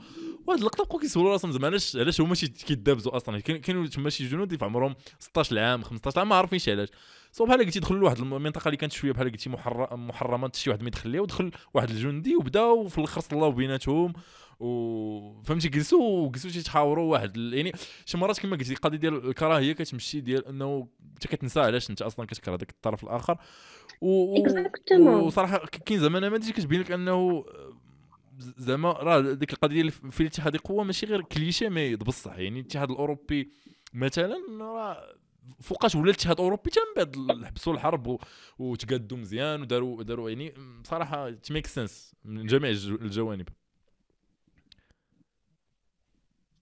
وهاد 0.47 0.59
اللقطة 0.59 0.85
بقاو 0.85 0.99
كيسولوا 0.99 1.33
راسهم 1.33 1.53
زعما 1.53 1.67
علاش 1.67 1.97
علاش 1.97 2.21
هما 2.21 2.35
كيدابزوا 2.67 3.17
أصلا؟ 3.17 3.41
كانوا 3.41 3.87
تما 3.87 4.11
شي 4.11 4.29
جنود 4.29 4.57
في 4.57 4.65
عمرهم 4.65 4.95
16 5.19 5.59
عام 5.59 5.83
15 5.83 6.19
عام 6.21 6.29
ما 6.29 6.35
عارفينش 6.35 6.69
علاش. 6.69 6.89
so 7.35 7.45
بحال 7.45 7.65
قلتي 7.65 7.81
دخلوا 7.81 8.01
لواحد 8.01 8.19
المنطقة 8.19 8.69
اللي 8.69 8.77
كانت 8.77 8.93
شوية 8.93 9.13
بحال 9.13 9.31
قلتي 9.31 9.51
محرمة 9.93 10.51
شي 10.55 10.71
واحد 10.71 10.83
ما 10.83 10.89
يدخل 10.89 11.21
ودخل 11.21 11.51
واحد 11.75 11.91
الجندي 11.91 12.37
وبداو 12.37 12.89
في 12.89 12.99
الآخر 12.99 13.21
صلاو 13.21 13.53
بيناتهم 13.53 14.13
و 14.61 15.43
فهمتي 15.43 15.69
جلسوا 15.69 16.27
وجلسوا 16.27 16.51
تيتحاوروا 16.51 17.13
واحد 17.13 17.37
يعني 17.37 17.73
شي 18.07 18.19
مرات 18.19 18.41
كما 18.41 18.57
قلتي 18.57 18.73
القضية 18.73 18.99
ديال 18.99 19.29
الكراهية 19.29 19.73
كتمشي 19.73 20.21
ديال 20.21 20.47
إنه 20.47 20.89
انت 21.15 21.27
كتنسى 21.27 21.61
علاش 21.61 21.91
أنت 21.91 22.03
أصلا 22.03 22.27
كتكره 22.27 22.57
داك 22.57 22.71
الطرف 22.71 23.05
الآخر. 23.05 23.39
و... 24.01 24.39
وصراحة 25.27 25.59
كاين 25.59 26.01
زعما 26.01 26.21
نماذج 26.21 26.51
كتبين 26.51 26.81
لك 26.81 26.91
أنه 26.93 27.45
زعما 28.39 28.93
راه 28.93 29.21
ديك 29.21 29.53
القضية 29.53 29.91
في 29.91 30.21
الاتحاد 30.21 30.57
قوة 30.57 30.85
ماشي 30.85 31.07
غير 31.07 31.23
كليشي 31.23 31.69
مي 31.69 31.97
بصح 31.97 32.39
يعني 32.39 32.61
الاتحاد 32.61 32.91
الأوروبي 32.91 33.51
مثلا 33.95 34.37
راه 34.61 35.24
فوقاش 35.61 35.95
ولا 35.95 36.05
الاتحاد 36.05 36.37
الاوروبي 36.41 36.71
بعد 36.97 37.17
حبسوا 37.45 37.73
الحرب 37.73 38.19
وتقادوا 38.59 39.19
مزيان 39.19 39.61
وداروا 39.63 40.03
داروا 40.03 40.31
يعني 40.31 40.55
بصراحه 40.83 41.31
تميك 41.31 41.67
سنس 41.67 42.15
من 42.25 42.47
جميع 42.47 42.71
الجوانب. 42.71 43.49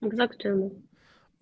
exactement 0.02 0.82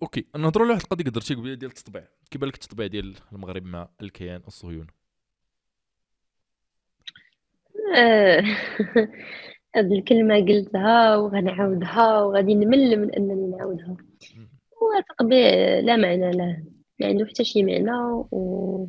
OK 0.01 0.25
نهضروا 0.35 0.65
على 0.65 0.73
واحد 0.73 0.83
القضية 0.83 1.05
قدرتي 1.05 1.33
قبيلة 1.33 1.53
ديال 1.55 1.71
التطبيع. 1.71 2.07
كيبان 2.31 2.49
لك 2.49 2.55
التطبيع 2.55 2.87
ديال 2.87 3.15
المغرب 3.33 3.65
مع 3.65 3.89
الكيان 4.01 4.41
الصهيوني. 4.47 4.87
هاد 9.75 9.91
الكلمة 9.91 10.35
قلتها 10.35 11.15
وغنعاودها 11.15 12.21
وغادي 12.23 12.55
نمل 12.55 12.97
من 12.99 13.15
أنني 13.15 13.47
نعاودها. 13.57 13.97
هو 14.83 15.03
تطبيع 15.09 15.79
لا 15.79 15.95
معنى 15.95 16.31
له. 16.31 16.63
ما 17.01 17.07
عنده 17.07 17.25
حتى 17.25 17.43
شي 17.43 17.63
معنى 17.63 17.91
و 18.31 18.87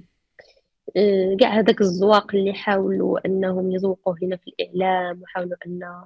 آه، 0.97 1.36
كاع 1.40 1.59
هذاك 1.59 1.80
الزواق 1.80 2.34
اللي 2.34 2.52
حاولوا 2.52 3.26
أنهم 3.26 3.72
يزوقوا 3.72 4.14
هنا 4.22 4.36
في 4.36 4.52
الإعلام 4.60 5.22
وحاولوا 5.22 5.56
أن 5.66 6.05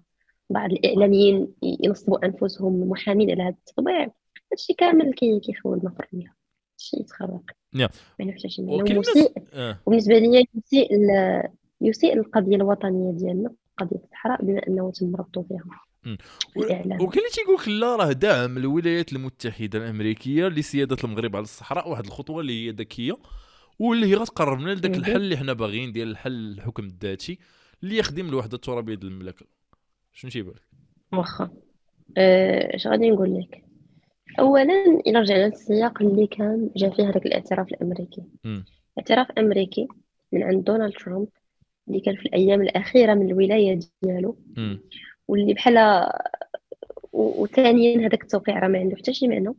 بعض 0.51 0.73
الإعلاميين 0.73 1.55
ينصبوا 1.63 2.27
أنفسهم 2.27 2.91
محامين 2.91 3.31
على 3.31 3.43
هذا 3.43 3.57
التطبيع. 3.69 4.11
هادشي 4.53 4.75
كامل 4.75 5.13
كيخول 5.15 5.79
المفروض 5.79 6.25
شي 6.77 6.97
يتخرق. 7.01 7.43
ما 8.21 8.33
حتى 8.33 8.49
شي 8.49 8.63
معنى. 8.63 8.83
وبالنسبة 9.87 10.19
لي 10.19 10.47
يسيء 10.55 10.89
يسيء 11.81 12.19
القضية 12.19 12.57
الوطنية 12.57 13.13
ديالنا 13.13 13.53
قضية 13.77 13.97
الصحراء 13.97 14.45
بما 14.45 14.61
أنه 14.69 14.91
تم 14.91 15.17
ربطوا 15.17 15.43
فيها. 15.43 15.65
وكاين 16.57 16.93
اللي 16.93 17.31
تيقول 17.33 17.55
لك 17.61 17.69
لا 17.69 17.97
راه 17.97 18.13
دعم 18.13 18.57
الولايات 18.57 19.13
المتحدة 19.13 19.79
الأمريكية 19.79 20.49
لسيادة 20.49 20.97
المغرب 21.05 21.37
على 21.37 21.43
الصحراء 21.43 21.91
واحد 21.91 22.05
الخطوة 22.07 22.41
اللي 22.41 22.67
هي 22.67 22.71
ذكية 22.71 23.17
واللي 23.79 24.07
هي 24.07 24.15
غتقربنا 24.15 24.71
لذاك 24.71 24.97
الحل 24.97 25.17
اللي 25.17 25.37
حنا 25.37 25.53
باغيين 25.53 25.93
ديال 25.93 26.09
الحل 26.11 26.33
الحكم 26.33 26.85
الذاتي 26.85 27.39
اللي 27.83 27.97
يخدم 27.97 28.29
الوحده 28.29 28.55
الترابيه 28.55 28.95
ديال 28.95 29.13
المملكة. 29.13 29.47
شنو 30.13 30.31
تيبان؟ 30.31 30.55
واخا. 31.13 31.51
آه، 32.17 32.77
اش 32.77 32.87
غادي 32.87 33.11
نقول 33.11 33.39
لك؟ 33.39 33.65
اولا 34.39 35.01
إلى 35.07 35.19
رجعنا 35.19 35.47
للسياق 35.47 36.03
اللي 36.03 36.27
كان 36.27 36.71
جا 36.77 36.91
فيه 36.91 37.11
هذاك 37.11 37.27
الاعتراف 37.27 37.69
الأمريكي. 37.69 38.23
مم. 38.45 38.65
اعتراف 38.99 39.31
أمريكي 39.39 39.89
من 40.33 40.43
عند 40.43 40.65
دونالد 40.65 40.93
ترامب 40.93 41.29
اللي 41.89 42.01
كان 42.01 42.17
في 42.17 42.27
الأيام 42.27 42.63
الأخيرة 42.63 43.15
من 43.15 43.27
الولاية 43.31 43.79
ديالو. 44.03 44.39
واللي 45.29 45.55
بحال 45.55 46.09
وثانيا 47.13 48.07
هذاك 48.09 48.23
التوقيع 48.23 48.59
راه 48.59 48.69
ما 48.69 48.79
عنده 48.79 48.97
حتى 48.97 49.15
شي 49.15 49.29
معنى. 49.29 49.55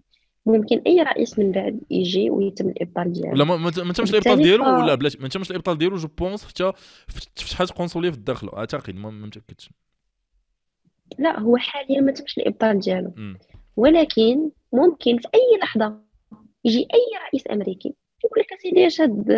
ممكن 0.45 0.81
أي 0.87 1.01
رئيس 1.01 1.39
من 1.39 1.51
بعد 1.51 1.79
يجي 1.89 2.29
ويتم 2.29 2.69
الإبطال 2.69 3.13
ديالو. 3.13 3.31
ولا 3.31 3.43
ما 3.43 3.93
تمش 3.93 4.11
الإبطال 4.11 4.41
ديالو 4.41 4.63
ولا 4.63 4.95
بلاش 4.95 5.17
ما 5.17 5.27
تمش 5.27 5.51
الإبطال 5.51 5.77
ديالو 5.77 5.95
je 5.95 6.07
pense 6.07 6.45
حتى 6.45 6.71
فتحات 7.07 7.71
قنصلية 7.71 8.09
في 8.09 8.17
الداخل 8.17 8.49
أعتقد 8.49 8.95
ما 8.95 9.09
متأكدش. 9.09 9.69
لا 11.19 11.39
هو 11.39 11.57
حاليا 11.57 12.01
ما 12.01 12.11
تمش 12.11 12.37
الإبطال 12.37 12.79
ديالو. 12.79 13.13
ولكن 13.77 14.49
ممكن 14.73 15.17
في 15.17 15.27
أي 15.35 15.59
لحظة 15.61 16.01
يجي 16.65 16.79
أي 16.79 17.19
رئيس 17.27 17.43
أمريكي 17.51 17.93
يقول 18.25 18.39
لك 18.39 18.53
أسيدي 18.53 18.87
اش 18.87 19.01
هاد 19.01 19.31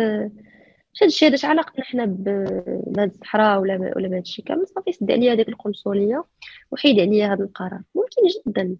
اش 0.94 1.02
هاد 1.02 1.08
الشيء 1.08 1.28
هذا 1.28 1.48
علاقتنا 1.48 1.84
حنا 1.84 2.04
بهاد 2.04 3.10
الصحراء 3.10 3.60
ولا 3.60 3.92
ولا 3.96 4.08
بهاد 4.08 4.20
الشيء 4.20 4.44
كامل 4.44 4.66
صافي 4.66 4.92
سد 4.92 5.10
عليا 5.10 5.32
هذيك 5.32 5.48
القنصلية 5.48 6.24
وحيد 6.70 7.00
عليا 7.00 7.32
هذا 7.32 7.44
القرار 7.44 7.82
ممكن 7.94 8.22
جدا. 8.46 8.76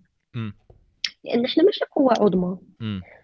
لأن 1.24 1.46
حنا 1.46 1.64
ماشي 1.64 1.84
قوة 1.84 2.12
عظمى. 2.12 2.58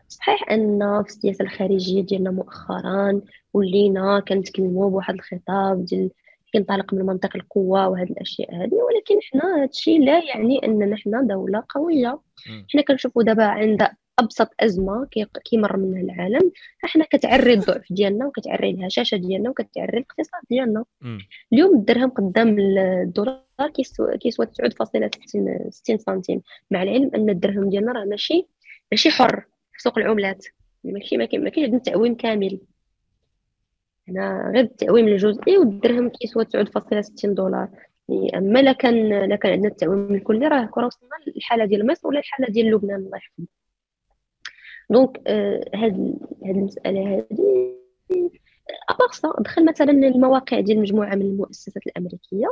صحيح 0.09 0.51
أن 0.51 1.03
في 1.03 1.09
السياسة 1.09 1.45
الخارجية 1.45 2.03
ديالنا 2.03 2.31
مؤخرا 2.31 3.21
ولينا 3.55 4.21
كنتكلموا 4.21 4.91
بواحد 4.91 5.15
الخطاب 5.15 5.85
ديال 5.85 6.11
كينطلق 6.53 6.95
من 6.95 7.07
منطق 7.07 7.37
القوة 7.37 7.89
وهاد 7.89 8.11
الأشياء 8.11 8.55
هذه 8.55 8.75
ولكن 8.75 9.19
حنا 9.23 9.63
هادشي 9.63 9.99
لا 9.99 10.25
يعني 10.25 10.65
أننا 10.65 10.97
حنا 10.97 11.23
دولة 11.23 11.63
قوية. 11.69 12.21
حنا 12.73 12.83
كنشوفوا 12.83 13.23
دابا 13.23 13.45
عند 13.45 13.89
أبسط 14.19 14.49
أزمة 14.61 15.07
كي- 15.11 15.27
كيمر 15.45 15.77
منها 15.77 16.01
العالم. 16.01 16.53
حنا 16.81 17.05
كتعري 17.11 17.53
الضعف 17.55 17.85
ديالنا 17.93 18.27
وكتعري 18.27 18.71
الهشاشة 18.71 19.17
ديالنا 19.17 19.51
وكتعري 19.51 19.99
الاقتصاد 19.99 20.41
ديالنا. 20.51 20.85
اليوم 21.53 21.77
الدرهم 21.77 22.11
قدام 22.11 22.59
الدولار 22.59 23.43
كيسوى 23.75 24.19
كيسوى 24.19 24.47
9.60 24.47 25.71
60 25.71 25.99
سنتيم. 25.99 26.43
مع 26.71 26.83
العلم 26.83 27.11
أن 27.15 27.31
الدرهم 27.31 27.69
ديالنا 27.71 27.93
راه 27.93 28.05
ماشي 28.05 28.47
ماشي 28.93 29.11
حر 29.11 29.41
في 29.73 29.83
سوق 29.83 29.99
العملات. 29.99 30.47
ماشي 30.85 31.17
ما 31.17 31.25
كاين 31.25 31.45
ما 31.45 31.51
كاينش 31.51 31.65
عندنا 31.67 31.81
تعويم 31.83 32.15
كامل. 32.15 32.61
هنا 34.09 34.51
غير 34.55 34.65
التعويم 34.65 35.09
الجزئي 35.09 35.59
والدرهم 35.59 36.09
كيسوى 36.09 36.45
9.60 36.45 37.35
دولار. 37.35 37.69
أما 38.35 38.59
لا 38.63 38.73
كان 38.73 39.09
لا 39.29 39.37
كان 39.37 39.53
عندنا 39.53 39.69
التعويم 39.69 40.15
الكلي 40.15 40.49
راه 40.49 40.65
كنا 40.67 40.87
وصلنا 40.87 41.11
للحاله 41.27 41.65
ديال 41.65 41.87
مصر 41.87 42.09
ولا 42.09 42.19
الحالة 42.19 42.49
ديال 42.49 42.67
لبنان 42.71 42.97
الله 43.01 43.17
يحفظ 43.17 43.45
دونك 44.91 45.23
آه، 45.27 45.65
هاد 45.75 46.19
هاد 46.45 46.57
المسألة 46.57 47.17
هادي 47.17 47.77
ابارسا 48.89 49.33
دخل 49.41 49.65
مثلا 49.67 49.91
المواقع 49.91 50.61
ديال 50.61 50.81
مجموعة 50.81 51.15
من 51.15 51.23
المؤسسات 51.23 51.87
الأمريكية. 51.87 52.47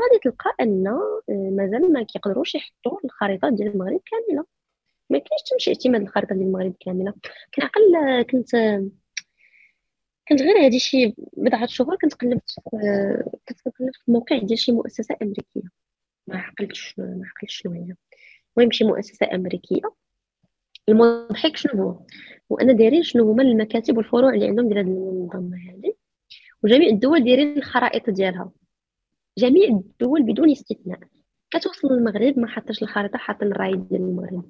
غادي 0.00 0.18
تلقى 0.24 0.54
أن 0.60 0.86
آه، 0.86 1.22
مازال 1.28 1.92
ما 1.92 2.02
كيقدروش 2.02 2.54
يحطوا 2.54 2.98
الخريطة 3.04 3.48
ديال 3.50 3.68
المغرب 3.68 4.00
كاملة. 4.06 4.44
ما 5.10 5.18
كاينش 5.18 5.42
تمشي 5.50 5.70
اعتماد 5.70 6.02
الخريطة 6.02 6.34
ديال 6.34 6.46
المغرب 6.46 6.74
كاملة. 6.80 7.14
كنعقل 7.54 7.96
آه، 7.96 8.22
كنت 8.22 8.50
كنت 10.28 10.42
غير 10.42 10.64
هادي 10.64 10.78
شي 10.78 11.14
بضعة 11.36 11.66
شهور 11.66 11.96
كنت 12.02 12.14
قلبت 12.14 12.50
كنت 13.48 13.60
كنقلب 13.64 13.92
في 13.94 14.08
الموقع 14.08 14.38
ديال 14.38 14.58
شي 14.58 14.72
مؤسسة 14.72 15.16
أمريكية. 15.22 15.62
ما 16.26 16.38
عقلتش 16.38 16.94
ما 16.98 17.22
عقلتش 17.36 17.54
شنو 17.56 17.72
هي. 17.72 17.94
المهم 18.58 18.70
شي 18.72 18.84
مؤسسة 18.84 19.26
أمريكية. 19.34 19.82
المضحك 20.88 21.56
شنو 21.56 22.06
هو 22.52 22.56
أن 22.58 22.76
دايرين 22.76 23.02
شنو 23.02 23.30
هما 23.32 23.42
المكاتب 23.42 23.96
والفروع 23.96 24.34
اللي 24.34 24.46
عندهم 24.46 24.68
ديال 24.68 24.78
هاد 24.78 24.86
المنظمة 24.86 25.56
هذه 25.56 25.92
وجميع 26.62 26.88
الدول 26.88 27.24
دايرين 27.24 27.58
الخرائط 27.58 28.10
ديالها 28.10 28.50
جميع 29.38 29.68
الدول 29.68 30.22
بدون 30.22 30.50
استثناء 30.50 30.98
كتوصل 31.50 31.88
للمغرب 31.92 32.38
ما 32.38 32.46
حطش 32.48 32.82
الخريطة 32.82 33.18
حاطين 33.18 33.52
الراي 33.52 33.76
ديال 33.76 34.00
المغرب 34.00 34.44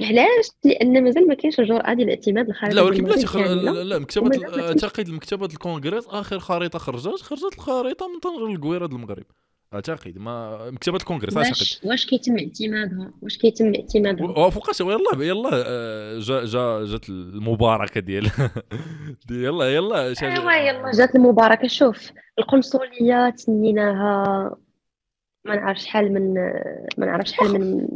علاش 0.00 0.48
لأن 0.64 1.04
مازال 1.04 1.28
ما 1.28 1.34
كاينش 1.34 1.60
الجرأة 1.60 1.94
ديال 1.94 2.10
اعتماد 2.10 2.48
الخريطة 2.48 2.74
لا 2.74 2.82
ولكن 2.82 3.04
بلاتي. 3.04 3.26
كاملة. 3.26 3.82
لا, 3.82 3.98
مكتبة. 3.98 4.62
اعتقد 4.68 5.10
مكتبة 5.10 5.46
الكونغرس 5.46 6.06
آخر 6.08 6.38
خريطة 6.38 6.78
خرجت 6.78 7.22
خرجت 7.22 7.54
الخريطة 7.54 8.08
من 8.08 8.18
طنجه 8.20 8.52
للقويره 8.52 8.86
ديال 8.86 8.96
المغرب 8.96 9.24
اعتقد 9.74 10.18
ما 10.18 10.70
مكتبة 10.70 10.96
الكونغرس 10.96 11.36
اعتقد 11.36 11.50
واش 11.50 11.80
واش 11.84 12.06
كيتم 12.06 12.36
اعتمادها 12.38 13.12
واش 13.22 13.38
كيتم 13.38 13.72
اعتمادها 13.74 14.26
وفوقاش 14.26 14.80
يلا 14.80 15.24
يلا 15.24 15.50
آه، 15.52 16.18
جا 16.18 16.44
جا 16.44 16.84
جات 16.84 17.08
المباركة 17.08 18.00
ديال 18.00 18.30
دي- 19.28 19.34
يلا 19.44 19.74
يلا 19.74 20.02
أيوا 20.22 20.52
يلا 20.52 20.90
جات 20.92 21.14
المباركة 21.14 21.68
شوف 21.68 22.10
القنصلية 22.38 23.30
تنيناها 23.30 24.56
ما 25.44 25.56
نعرف 25.56 25.78
شحال 25.78 26.12
من 26.12 26.34
ما 26.98 27.06
نعرف 27.06 27.26
شحال 27.28 27.52
من 27.60 27.86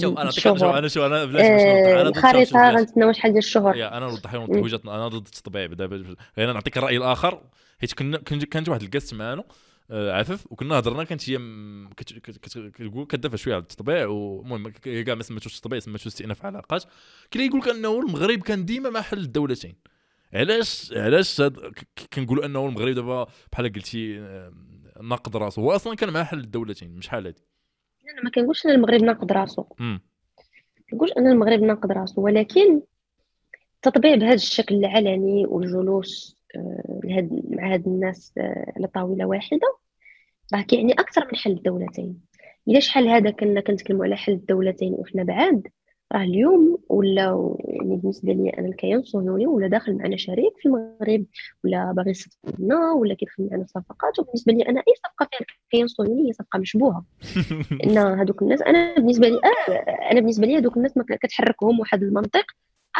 شوف 0.00 0.18
أنا. 0.18 0.30
شوف 0.30 0.62
أنا 0.64 0.88
شوف 0.88 1.02
أنا 1.04 1.24
بلاش. 1.24 1.42
آه، 1.42 2.00
أنا 2.00 2.08
الخريطه 2.08 2.58
بلاش. 2.70 2.74
غنتسناو 2.80 3.12
شحال 3.12 3.32
ديال 3.32 3.44
الشهور 3.44 3.74
أنا 3.74 3.98
نوضح 4.06 4.34
مم. 4.34 4.62
وجهه 4.62 4.80
أنا 4.84 5.08
ضد 5.08 5.14
التطبيع 5.26 5.66
دابا 5.66 6.04
أنا 6.38 6.52
نعطيك 6.52 6.78
الرأي 6.78 6.96
الآخر 6.96 7.42
حيت 7.80 7.92
كنا 7.92 8.18
كان- 8.18 8.40
كانت 8.40 8.68
واحد 8.68 8.82
الكاست 8.82 9.14
معانا 9.14 9.42
آه، 9.42 9.44
عفف. 9.90 10.46
وكنا 10.50 10.78
هضرنا 10.78 11.04
كانت 11.04 11.30
هي 11.30 11.38
كتقول 11.96 13.06
كدافع 13.06 13.36
شوية 13.36 13.54
على 13.54 13.62
التطبيع 13.62 14.08
هي 14.86 15.04
كاع 15.04 15.14
ما 15.14 15.22
سميتوش 15.22 15.56
التطبيع 15.56 15.78
سميتو 15.78 16.08
استئناف 16.08 16.44
علاقات. 16.44 16.84
كاين 17.30 17.44
اللي 17.44 17.46
يقول 17.46 17.60
لك 17.60 17.68
أنه 17.68 18.00
المغرب 18.00 18.42
كان 18.42 18.64
ديما 18.64 18.90
مع 18.90 19.00
حل 19.00 19.18
الدولتين. 19.18 19.74
علاش؟ 20.34 20.92
علاش 20.96 21.42
كنقولوا 22.12 22.44
أنه 22.46 22.66
المغرب 22.66 22.94
دابا 22.94 23.26
بحال 23.52 23.72
قلتي 23.72 24.20
آه، 24.20 24.52
ناقض 25.02 25.36
راسو. 25.36 25.62
هو 25.62 25.72
أصلا 25.72 25.96
كان 25.96 26.12
مع 26.12 26.24
حل 26.24 26.38
الدولتين 26.38 26.90
مش 26.90 27.08
حال 27.08 27.26
هادي. 27.26 27.42
أنا 28.12 28.22
ما 28.24 28.30
كنقولش 28.30 28.66
أن 28.66 28.70
المغرب 28.70 29.02
ناقض 29.02 29.32
راسو. 29.32 29.64
ما 29.78 30.00
كنقولش 30.90 31.12
أن 31.12 31.26
المغرب 31.26 31.60
ناقض 31.60 31.92
راسو. 31.92 32.20
ولكن 32.20 32.82
التطبيع 33.76 34.14
بهذا 34.14 34.34
الشكل 34.34 34.74
العلني 34.74 35.46
والجلوس 35.46 36.36
آه، 36.36 36.37
لهاد 37.04 37.42
مع 37.50 37.74
هاد 37.74 37.86
الناس 37.86 38.32
آه، 38.38 38.72
على 38.76 38.86
طاوله 38.86 39.26
واحدة. 39.26 39.78
راه 40.54 40.62
كيعني 40.62 40.92
أكثر 40.92 41.24
من 41.32 41.36
حل 41.36 41.50
الدولتين. 41.50 42.20
إلا 42.68 42.80
شحال 42.80 43.08
هذا 43.08 43.30
كنا 43.30 43.60
كنتكلموا 43.60 44.04
على 44.04 44.16
حل 44.16 44.32
الدولتين 44.32 44.92
وحنا 44.94 45.22
بعاد 45.22 45.68
راه 46.12 46.22
اليوم 46.22 46.78
ولا 46.88 47.56
يعني 47.64 47.96
بالنسبة 47.96 48.32
لي 48.32 48.50
أنا 48.50 48.68
الكيان 48.68 48.98
الصهيوني 48.98 49.46
ولا 49.46 49.68
داخل 49.68 49.94
معنا 49.94 50.16
شريك 50.16 50.52
في 50.58 50.66
المغرب 50.66 51.26
ولا 51.64 51.92
باغي 51.92 52.10
يصفق 52.10 52.38
لنا 52.58 52.92
ولا 52.92 53.14
كيدخل 53.14 53.48
معنا 53.50 53.66
صفقات. 53.66 54.18
وبالنسبة 54.18 54.52
لي 54.52 54.68
أنا 54.68 54.80
أي 54.80 54.92
صفقة 54.96 55.28
فيها 55.30 55.46
الكيان 55.64 55.84
الصهيوني 55.84 56.28
هي 56.28 56.32
صفقة 56.32 56.58
مشبوهة. 56.58 57.04
إن 57.84 57.98
هذوك 57.98 58.42
الناس 58.42 58.62
أنا 58.62 58.94
بالنسبة 58.94 59.28
لي 59.28 59.36
آه 59.36 59.72
أنا 60.12 60.20
بالنسبة 60.20 60.46
لي 60.46 60.58
هذوك 60.58 60.76
الناس 60.76 60.96
ما 60.96 61.04
كتحركهم 61.22 61.80
واحد 61.80 62.02
المنطق 62.02 62.44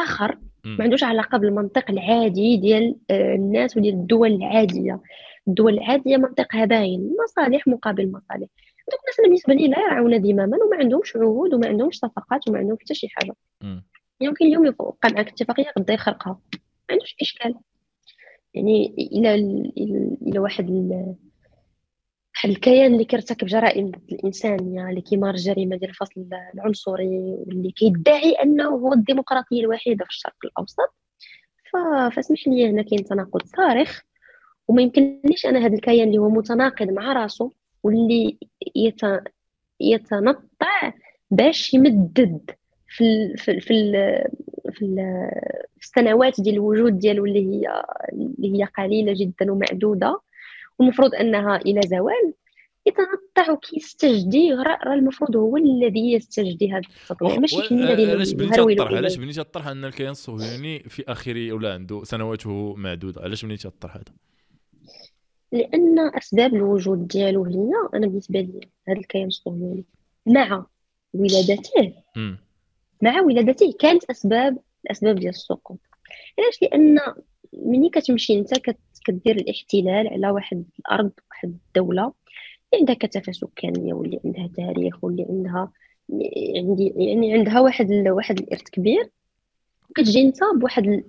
آخر. 0.02 0.38
ما 0.64 0.84
عندوش 0.84 1.04
علاقة 1.04 1.38
بالمنطق 1.38 1.90
العادي 1.90 2.56
ديال 2.56 2.96
آه، 3.10 3.34
الناس 3.34 3.76
وديال 3.76 3.94
الدول 3.94 4.32
العادية. 4.32 5.00
الدول 5.48 5.74
العادية 5.74 6.16
منطقها 6.16 6.64
باين 6.64 7.16
مصالح 7.24 7.68
مقابل 7.68 8.10
مصالح. 8.10 8.48
هذوك 8.88 9.00
الناس 9.02 9.20
بالنسبة 9.22 9.54
لي 9.54 9.68
لا 9.68 9.78
يرعون 9.78 10.22
دماما 10.22 10.56
وما 10.64 10.76
عندهمش 10.76 11.16
عهود 11.16 11.54
وما 11.54 11.68
عندهمش 11.68 11.98
صفقات 11.98 12.48
وما 12.48 12.58
عندهم 12.58 12.76
حتى 12.80 12.94
شي 12.94 13.08
حاجة. 13.08 13.34
يمكن 14.20 14.46
اليوم 14.46 14.66
يوقع 14.66 15.08
معك 15.12 15.28
اتفاقية 15.28 15.64
غدا 15.78 15.94
يخرقها. 15.94 16.40
ما 16.54 16.58
عندوش 16.90 17.16
إشكال. 17.20 17.54
يعني 18.54 18.94
إلى 19.12 19.34
إلى 20.22 20.38
واحد 20.38 20.70
الكيان 22.44 22.92
اللي 22.92 23.04
كيرتكب 23.04 23.46
جرائم 23.46 23.90
ضد 23.90 24.12
الانسانيه 24.12 24.88
اللي 24.88 25.00
كيمارس 25.00 25.44
جريمه 25.44 25.76
ديال 25.76 25.90
الفصل 25.90 26.26
العنصري 26.54 27.18
واللي 27.46 27.70
كيدعي 27.70 28.32
أنه 28.32 28.68
هو 28.68 28.92
الديمقراطية 28.92 29.60
الوحيدة 29.60 30.04
في 30.04 30.10
الشرق 30.10 30.36
الأوسط. 30.44 30.94
فاسمح 32.16 32.48
لي 32.48 32.70
هنا 32.70 32.82
كاين 32.82 33.04
تناقض 33.04 33.42
صارخ 33.42 34.02
وما 34.68 34.82
يمكنليش 34.82 35.46
أنا 35.46 35.66
هذا 35.66 35.74
الكيان 35.74 36.08
اللي 36.08 36.18
هو 36.18 36.28
متناقض 36.30 36.90
مع 36.90 37.12
راسه 37.12 37.52
واللي 37.82 38.38
يت... 38.76 39.00
يتنطع 39.80 40.92
باش 41.30 41.74
يمدد 41.74 42.50
في 42.88 43.04
ال... 43.04 43.38
في 43.38 43.50
ال... 43.50 43.60
في, 43.60 43.74
ال... 43.74 43.92
في, 44.72 44.84
ال... 44.84 44.96
في 45.78 45.84
السنوات 45.84 46.40
ديال 46.40 46.54
الوجود 46.54 46.98
ديالو 46.98 47.26
اللي 47.26 47.46
هي 47.46 47.82
اللي 48.12 48.60
هي 48.60 48.64
قليلة 48.64 49.14
جدا 49.16 49.52
ومعدودة. 49.52 50.20
والمفروض 50.78 51.14
أنها 51.14 51.56
إلى 51.56 51.80
زوال. 51.86 52.34
كيتنطع 52.84 53.52
وكيستجدي 53.52 54.52
راه 54.52 54.94
المفروض 54.94 55.36
هو 55.36 55.56
الذي 55.56 56.12
يستجدي 56.12 56.72
هذا 56.72 56.82
التطبيع 57.02 57.38
ماشي 57.38 57.62
حنا 57.62 57.92
الذي 57.92 58.10
علاش 58.10 58.32
بنيتي 58.32 58.60
الطرح 58.60 58.92
علاش 58.92 59.38
الطرح 59.38 59.66
ان 59.66 59.84
الكيان 59.84 60.10
الصهيوني 60.10 60.78
في 60.78 61.04
اخره 61.08 61.52
ولا 61.52 61.74
عنده 61.74 62.04
سنواته 62.04 62.74
معدودة. 62.74 63.22
علاش 63.22 63.44
بنيتي 63.44 63.68
الطرح 63.68 63.96
هذا؟ 63.96 64.04
لأن 65.52 65.98
أسباب 65.98 66.54
الوجود 66.54 67.08
ديالو 67.08 67.44
هي 67.44 67.70
أنا 67.94 68.06
بالنسبة 68.06 68.40
لي 68.40 68.60
هذا 68.88 68.98
الكيان 68.98 69.26
الصهيوني 69.26 69.84
مع 70.26 70.66
ولادته. 71.14 71.92
مع 73.02 73.20
ولادته. 73.20 73.72
كانت 73.78 74.04
أسباب 74.10 74.58
الأسباب 74.84 75.16
ديال 75.16 75.30
السقوط. 75.30 75.78
علاش؟ 76.38 76.62
لأن 76.62 76.98
ملي 77.52 77.90
كتمشي 77.90 78.38
أنت 78.38 78.54
كدير 79.08 79.36
الاحتلال 79.36 80.08
على 80.08 80.30
واحد 80.30 80.64
الأرض 80.78 81.10
واحد 81.30 81.48
الدولة 81.68 82.02
اللي 82.02 82.80
عندها 82.80 82.94
كثافة 82.94 83.32
سكانية 83.32 83.94
واللي 83.94 84.20
عندها 84.24 84.50
تاريخ 84.56 85.04
واللي 85.04 85.26
عندها 85.28 85.72
عندي 86.56 86.92
يعني 86.96 87.32
عندها 87.32 87.60
واحد 87.60 87.90
واحد 87.90 88.38
الإرث 88.38 88.62
كبير. 88.62 89.10
كتجي 89.94 90.22
أنت 90.22 90.38
بواحد 90.60 91.04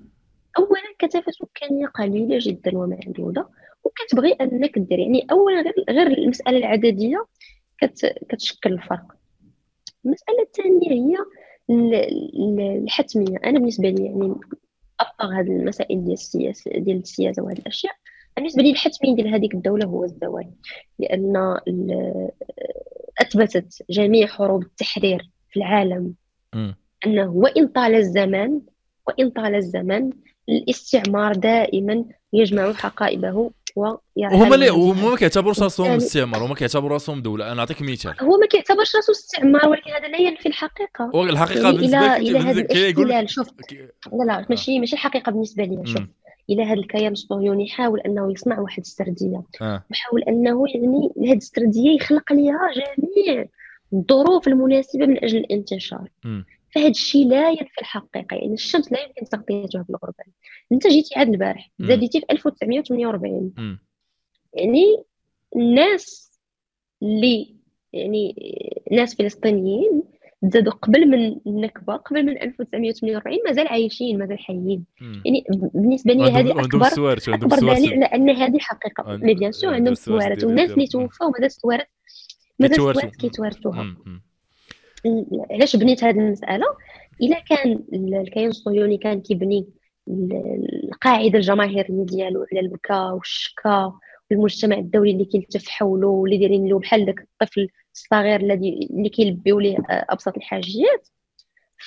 اولا 0.58 0.96
كثافة 1.00 1.32
سكانية 1.32 1.88
قليلة 1.88 2.38
جدا 2.42 2.78
ومعدودة 2.78 3.50
وكتبغي 3.84 4.32
أنك 4.32 4.80
دير. 4.80 5.00
يعني 5.00 5.28
اولا 5.32 5.62
غير 5.62 5.74
غير 5.90 6.08
المسألة 6.08 6.58
العددية 6.58 7.26
كت 7.82 8.16
كتشكل 8.30 8.74
الفرق. 8.74 9.06
المسألة 10.06 10.42
الثانية 10.42 10.92
هي 10.92 11.18
الحتمية. 12.78 13.38
أنا 13.46 13.60
بالنسبة 13.60 13.90
لي 13.90 14.06
يعني 14.06 14.36
أبطغ 15.00 15.40
هذه 15.40 15.48
المسائل 15.48 16.04
ديال 16.04 16.14
السياسة 16.14 16.72
ديال 16.72 16.98
السياسة 16.98 17.44
وهذه 17.44 17.60
الأشياء. 17.60 17.94
بالنسبة 18.36 18.64
لي 18.64 18.72
الحتمي 18.72 19.16
ديال 19.16 19.28
هذيك 19.28 19.54
الدولة 19.54 19.86
هو 19.86 20.04
الزوال 20.04 20.52
لأن 21.00 21.58
أثبتت 23.22 23.84
جميع 23.90 24.28
حروب 24.28 24.62
التحرير 24.62 25.30
في 25.50 25.58
العالم. 25.58 26.14
م. 26.56 26.72
انه 27.06 27.30
وإن 27.30 27.68
طال 27.68 27.96
الزمان 27.96 28.62
وإن 29.08 29.30
طال 29.30 29.56
الزمان 29.56 30.10
الاستعمار 30.50 31.36
دائما 31.36 32.06
يجمع 32.34 32.74
حقائبه 32.74 33.52
وهما 34.16 34.56
اللي 34.56 34.70
هما 34.70 35.10
ما 35.10 35.16
كيعتبروش 35.16 35.64
راسهم 35.64 35.92
استعمار 35.92 36.46
هما 36.46 36.56
كيعتبروا 36.56 36.90
راسهم 36.90 37.22
دولة. 37.22 37.46
أنا 37.46 37.54
نعطيك 37.54 37.82
مثال. 37.82 38.16
هو 38.22 38.38
ما 38.38 38.48
كيعتبرش 38.48 38.96
راسو 38.96 39.12
استعمار 39.12 39.70
ولكن 39.70 39.92
هذا 39.92 40.08
لا 40.08 40.18
ينفي 40.18 40.46
الحقيقة. 40.46 41.30
الحقيقة 41.30 41.62
يعني 41.62 41.78
بالنسبة 41.78 42.16
إلى 42.16 42.30
إلى 42.30 42.40
هذا 42.40 42.62
الاحتلال 42.62 43.30
شوف 43.30 43.48
لا 44.14 44.24
لا 44.24 44.46
ماشي 44.50 44.80
ماشي 44.80 44.94
الحقيقة 44.94 45.32
بالنسبة 45.32 45.64
لي. 45.64 45.86
شوف 45.86 46.04
إلى 46.50 46.64
هذا 46.64 46.74
الكيان 46.74 47.12
الصهيوني 47.12 47.66
يحاول 47.66 48.00
أنه 48.00 48.32
يصنع 48.32 48.60
واحد 48.60 48.80
السردية. 48.80 49.44
آه. 49.62 49.84
ويحاول 49.92 50.24
أنه 50.28 50.64
يعني 50.76 51.32
هذه 51.32 51.38
السردية 51.38 51.96
يخلق 51.96 52.34
لها 52.34 52.60
جميع 52.74 53.46
الظروف 53.94 54.48
المناسبة 54.48 55.06
من 55.06 55.24
أجل 55.24 55.38
الانتشار. 55.38 56.08
فهذا 56.76 56.88
الشيء 56.88 57.28
لا 57.28 57.50
ينفي 57.50 57.82
الحقيقة. 57.82 58.36
يعني 58.36 58.54
الشمس 58.54 58.92
لا 58.92 59.00
يمكن 59.02 59.26
تغطيتها 59.26 59.86
بالغربال 59.90 60.26
انت 60.72 60.88
جيتي 60.88 61.20
عاد 61.20 61.30
البارح 61.30 61.72
زاديتي 61.80 62.20
في 62.20 62.26
1948 62.32 63.54
م. 63.58 63.78
يعني 64.54 65.04
الناس 65.56 66.32
اللي 67.04 67.56
يعني 67.94 68.36
ناس 68.92 69.16
فلسطينيين 69.16 70.04
تزادوا 70.52 70.74
قبل 70.74 71.08
من 71.08 71.40
النكبة 71.48 71.96
قبل 71.96 72.26
من 72.26 72.42
1948 72.42 73.38
مازال 73.46 73.68
عايشين 73.68 74.18
مازال 74.18 74.40
حيين. 74.40 74.86
يعني 75.26 75.44
بالنسبة 75.50 76.14
لي 76.14 76.24
هذه 76.32 76.52
اكبر 76.52 76.88
أكبر 77.28 77.60
دليل 77.60 77.94
على 77.94 78.06
أن 78.06 78.30
هذه 78.30 78.58
حقيقة. 78.60 79.18
mais 79.18 79.34
bien 79.34 79.52
sûr 79.52 79.74
عندهم 79.74 79.94
سوارت 79.94 80.44
والناس 80.44 80.72
اللي 80.72 80.88
توفاو 80.88 81.30
مازال 81.30 81.46
السوارت 81.46 81.88
مازال 82.60 82.76
السوارت 82.76 83.16
كيتوارثوها 83.16 83.98
علاش 85.52 85.76
بنيت 85.76 86.04
هذه 86.04 86.20
المسألة؟ 86.20 86.66
إلا 87.22 87.40
كان 87.40 87.84
الكيان 87.94 88.48
الصهيوني 88.48 88.98
كان 88.98 89.22
كيبني 89.22 89.66
القاعدة 90.10 91.38
الجماهيرية 91.38 92.06
ديالو 92.06 92.46
على 92.52 92.60
البكاء 92.60 93.14
والشكا 93.14 93.94
والمجتمع 94.32 94.78
الدولي 94.78 95.12
اللي 95.12 95.26
كيلتف 95.26 95.68
حوله 95.68 96.08
واللي 96.08 96.38
دايرين 96.38 96.68
له 96.68 96.80
بحال 96.80 97.06
داك 97.06 97.20
الطفل 97.20 97.68
الصغير 97.94 98.40
الذي 98.40 98.90
اللي 98.92 99.10
كيلبيو 99.10 99.60
ليه 99.60 99.78
أبسط 99.90 100.38
الحاجيات. 100.38 101.08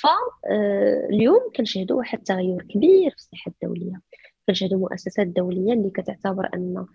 فاليوم 0.03 1.41
آه، 1.41 1.51
كنشهدوا 1.57 1.99
واحد 1.99 2.19
التغير 2.19 2.63
كبير 2.63 3.11
في 3.11 3.17
الصحة 3.17 3.53
الدولية. 3.53 4.01
كنشهدوا 4.47 4.79
مؤسسات 4.79 5.27
دولية 5.27 5.73
اللي 5.73 5.91
كتعتبر 5.91 6.49
أن 6.55 6.87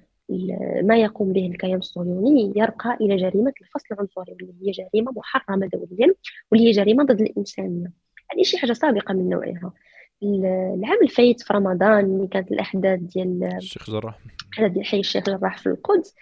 ما 0.83 0.97
يقوم 0.97 1.33
به 1.33 1.47
الكيان 1.47 1.77
الصهيوني 1.77 2.53
يرقى 2.55 2.97
إلى 3.01 3.15
جريمة 3.15 3.53
الفصل 3.61 3.85
العنصري 3.91 4.33
واللي 4.33 4.67
هي 4.67 4.71
جريمة 4.71 5.11
محرمة 5.11 5.67
دوليا 5.67 6.13
واللي 6.51 6.67
هي 6.67 6.71
جريمة 6.71 7.03
ضد 7.03 7.21
الإنسانية. 7.21 7.91
هذه 8.31 8.43
شي 8.43 8.57
حاجة 8.57 8.73
سابقة 8.73 9.13
من 9.13 9.29
نوعها. 9.29 9.73
العام 10.23 10.97
الفايت 11.03 11.41
في 11.41 11.53
رمضان 11.53 12.05
اللي 12.05 12.27
كانت 12.27 12.51
الأحداث 12.51 12.99
ديال 12.99 13.43
الشيخ 13.57 13.89
جراح. 13.89 14.19
الأحداث 14.47 14.71
ديال 14.71 14.85
حي 14.85 14.99
الشيخ 14.99 15.23
جراح 15.23 15.57
في 15.57 15.67
القدس 15.67 16.15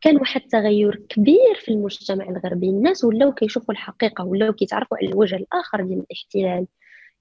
كان 0.00 0.16
واحد 0.16 0.40
التغير 0.40 1.02
كبير 1.08 1.54
في 1.60 1.70
المجتمع 1.70 2.28
الغربي. 2.28 2.68
الناس 2.68 3.04
ولاو 3.04 3.32
كيشوفوا 3.32 3.74
الحقيقة 3.74 4.24
ولاو 4.24 4.52
كيتعرفوا 4.52 4.96
على 4.96 5.08
الوجه 5.08 5.36
الآخر 5.36 5.82
ديال 5.82 5.98
الاحتلال. 5.98 6.66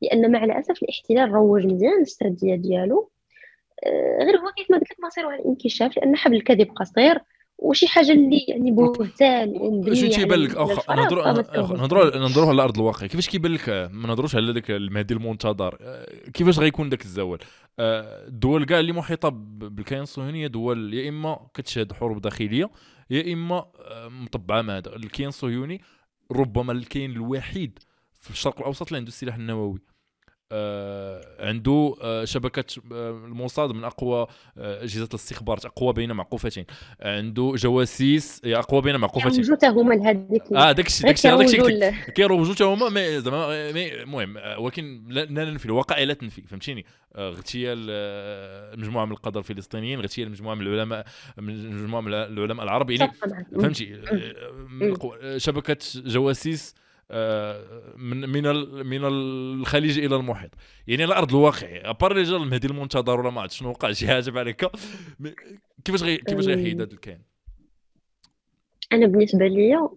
لأن 0.01 0.31
مع 0.31 0.43
الأسف 0.43 0.83
الاحتلال 0.83 1.31
روج 1.31 1.65
مزيان 1.65 1.97
الاستراتيجيه 1.97 2.55
ديالو. 2.55 3.09
آه، 3.85 4.23
غير 4.23 4.37
هو 4.37 4.51
كيف 4.57 4.71
ما 4.71 4.77
قلت 4.77 4.91
لك 4.91 4.97
مصيره 5.05 5.27
على 5.27 5.41
الانكشاف 5.41 5.97
لأن 5.97 6.15
حبل 6.15 6.35
الكذب 6.35 6.71
قصير. 6.75 7.19
وشي 7.61 7.87
حاجة 7.87 8.11
اللي 8.11 8.45
يعني 8.47 8.71
بهتان 8.71 9.53
شنو 9.95 10.09
تيبان 10.09 10.39
لك؟ 10.39 10.57
نهضروا 10.89 11.31
نهضروا 11.77 12.17
نهضروا 12.17 12.49
على 12.49 12.63
ارض 12.63 12.77
الواقع. 12.77 13.07
كيفاش 13.07 13.29
كيبان 13.29 13.51
لك؟ 13.53 13.69
ما 13.69 14.07
نهضروش 14.07 14.35
على 14.35 14.51
ذاك 14.53 14.71
المهدي 14.71 15.13
المنتظر. 15.13 15.77
آه، 15.81 16.29
كيفاش 16.33 16.59
غيكون 16.59 16.89
ذاك 16.89 17.01
الزوال 17.01 17.39
آه، 17.79 18.27
الدول 18.27 18.65
كاع 18.65 18.79
اللي 18.79 18.91
محيطة 18.91 19.29
بالكيان 19.29 20.01
الصهيوني 20.01 20.47
دول 20.47 20.93
يا 20.93 21.09
إما 21.09 21.39
كتشهد 21.53 21.93
حروب 21.93 22.21
داخلية 22.21 22.69
يا 23.09 23.33
إما 23.33 23.65
مطبعة 24.07 24.61
مع 24.61 24.77
هذا. 24.77 24.95
الكيان 24.95 25.27
الصهيوني 25.29 25.81
ربما 26.31 26.71
الكيان 26.71 27.11
الوحيد 27.11 27.79
في 28.19 28.29
الشرق 28.29 28.59
الأوسط 28.59 28.87
اللي 28.87 28.97
عنده 28.97 29.07
السلاح 29.07 29.35
النووي. 29.35 29.79
آه، 29.79 29.90
عنده 31.39 31.95
آه، 32.01 32.25
شبكه 32.25 32.81
آه، 32.91 33.09
الموساد 33.09 33.71
من 33.71 33.83
أقوى 33.83 34.27
أجهزة 34.57 35.07
الاستخبار 35.13 35.59
أقوى 35.65 35.93
بين 35.93 36.11
معقوفتين. 36.11 36.65
عنده 37.01 37.53
جواسيس 37.55 38.41
أقوى 38.45 38.81
بين 38.81 38.95
معقوفتين. 38.97 39.43
كيروجوا 39.43 39.81
هما 39.81 39.93
لهذيك 39.93 40.43
آه 40.53 40.71
داك 40.71 40.87
الشيء 40.87 41.07
داك 41.07 41.15
الشيء 41.15 41.37
داك 41.37 41.45
الشيء 41.45 41.91
كيروجوا 41.91 42.73
هما 42.75 43.19
زعما 43.19 43.69
المهم 43.69 44.37
ولكن 44.57 45.03
لا 45.09 45.45
ننفي 45.45 45.65
الواقع 45.65 45.99
لا 45.99 46.13
تنفي 46.13 46.41
فهمتيني؟ 46.41 46.85
اغتيال 47.15 47.79
مجموعة 48.79 49.05
من 49.05 49.11
القاده 49.11 49.39
الفلسطينيين 49.39 49.99
اغتيال 49.99 50.31
مجموعه 50.31 50.55
من 50.55 50.67
العلماء 50.67 51.05
مجموعه 51.37 52.01
من 52.01 52.13
العلماء 52.13 52.63
العرب 52.63 52.89
يعني 52.89 53.11
فهمتي؟ 53.61 54.01
شبكه 55.37 55.77
جواسيس 55.95 56.75
من 57.97 58.29
من 58.29 58.43
من 58.85 58.99
الخليج 59.03 59.99
إلى 59.99 60.15
المحيط. 60.15 60.51
يعني 60.87 61.03
الأرض 61.03 61.35
الواقعي 61.35 61.79
ابار 61.79 62.17
رجال 62.17 62.35
المهدي 62.35 62.67
المنتظر 62.67 63.19
ولا 63.19 63.29
ما 63.29 63.41
عرفت 63.41 63.53
شنو 63.53 63.69
وقع 63.69 63.91
شي 63.91 64.07
حاجة 64.07 64.29
بحال 64.29 64.47
هكا 64.47 64.71
كيفاش 65.85 66.03
غي 66.03 66.17
كيفاش 66.17 66.45
غيحيد 66.45 66.81
هذا 66.81 66.93
الكائن؟ 66.93 67.21
أنا 68.93 69.07
بالنسبة 69.07 69.47
لي 69.47 69.89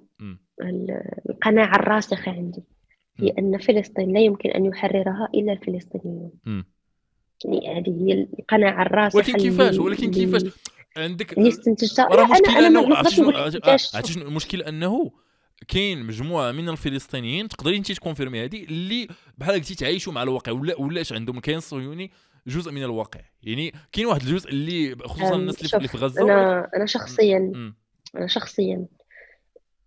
القناعة 1.30 1.76
الراسخة 1.76 2.32
عندي 2.32 2.62
هي 3.16 3.28
أن 3.38 3.58
فلسطين 3.58 4.12
لا 4.12 4.20
يمكن 4.20 4.50
أن 4.50 4.64
يحررها 4.64 5.28
إلا 5.34 5.52
الفلسطينيون. 5.52 6.32
يعني 7.44 7.80
هذه 7.80 8.04
هي 8.06 8.28
القناعة 8.38 8.82
الراسخة 8.82 9.16
ولكن 9.16 9.32
كيفاش؟ 9.32 9.78
ولكن 9.78 10.10
كيفاش؟ 10.10 10.42
عندك 10.96 11.38
اللي 11.38 11.48
استنتجتها 11.48 12.04
راه 12.04 12.26
مشكلة 12.26 12.66
انه 12.66 13.02
المشكل 14.16 14.62
أنه 14.62 15.10
كاين 15.68 16.02
مجموعة 16.02 16.52
من 16.52 16.68
الفلسطينيين 16.68 17.48
تقدري 17.48 17.76
انت 17.76 17.92
تكونفيرمي 17.92 18.44
هذه 18.44 18.64
اللي 18.64 19.08
بحال 19.38 19.54
قلتي 19.54 19.74
تعايشوا 19.74 20.12
مع 20.12 20.22
الواقع 20.22 20.52
ولا 20.52 20.80
ولاش 20.80 21.12
عندهم 21.12 21.36
الكيان 21.36 21.58
الصهيوني 21.58 22.10
جزء 22.46 22.72
من 22.72 22.82
الواقع. 22.82 23.20
يعني 23.42 23.72
كاين 23.92 24.06
واحد 24.06 24.20
الجزء 24.20 24.50
اللي 24.50 24.96
خصوصا 24.96 25.36
الناس 25.36 25.74
اللي 25.74 25.88
في 25.88 25.98
غزة 25.98 26.22
أنا 26.22 26.70
أنا 26.76 26.86
شخصيا 26.86 27.52
أنا 28.16 28.26
شخصيا 28.26 28.86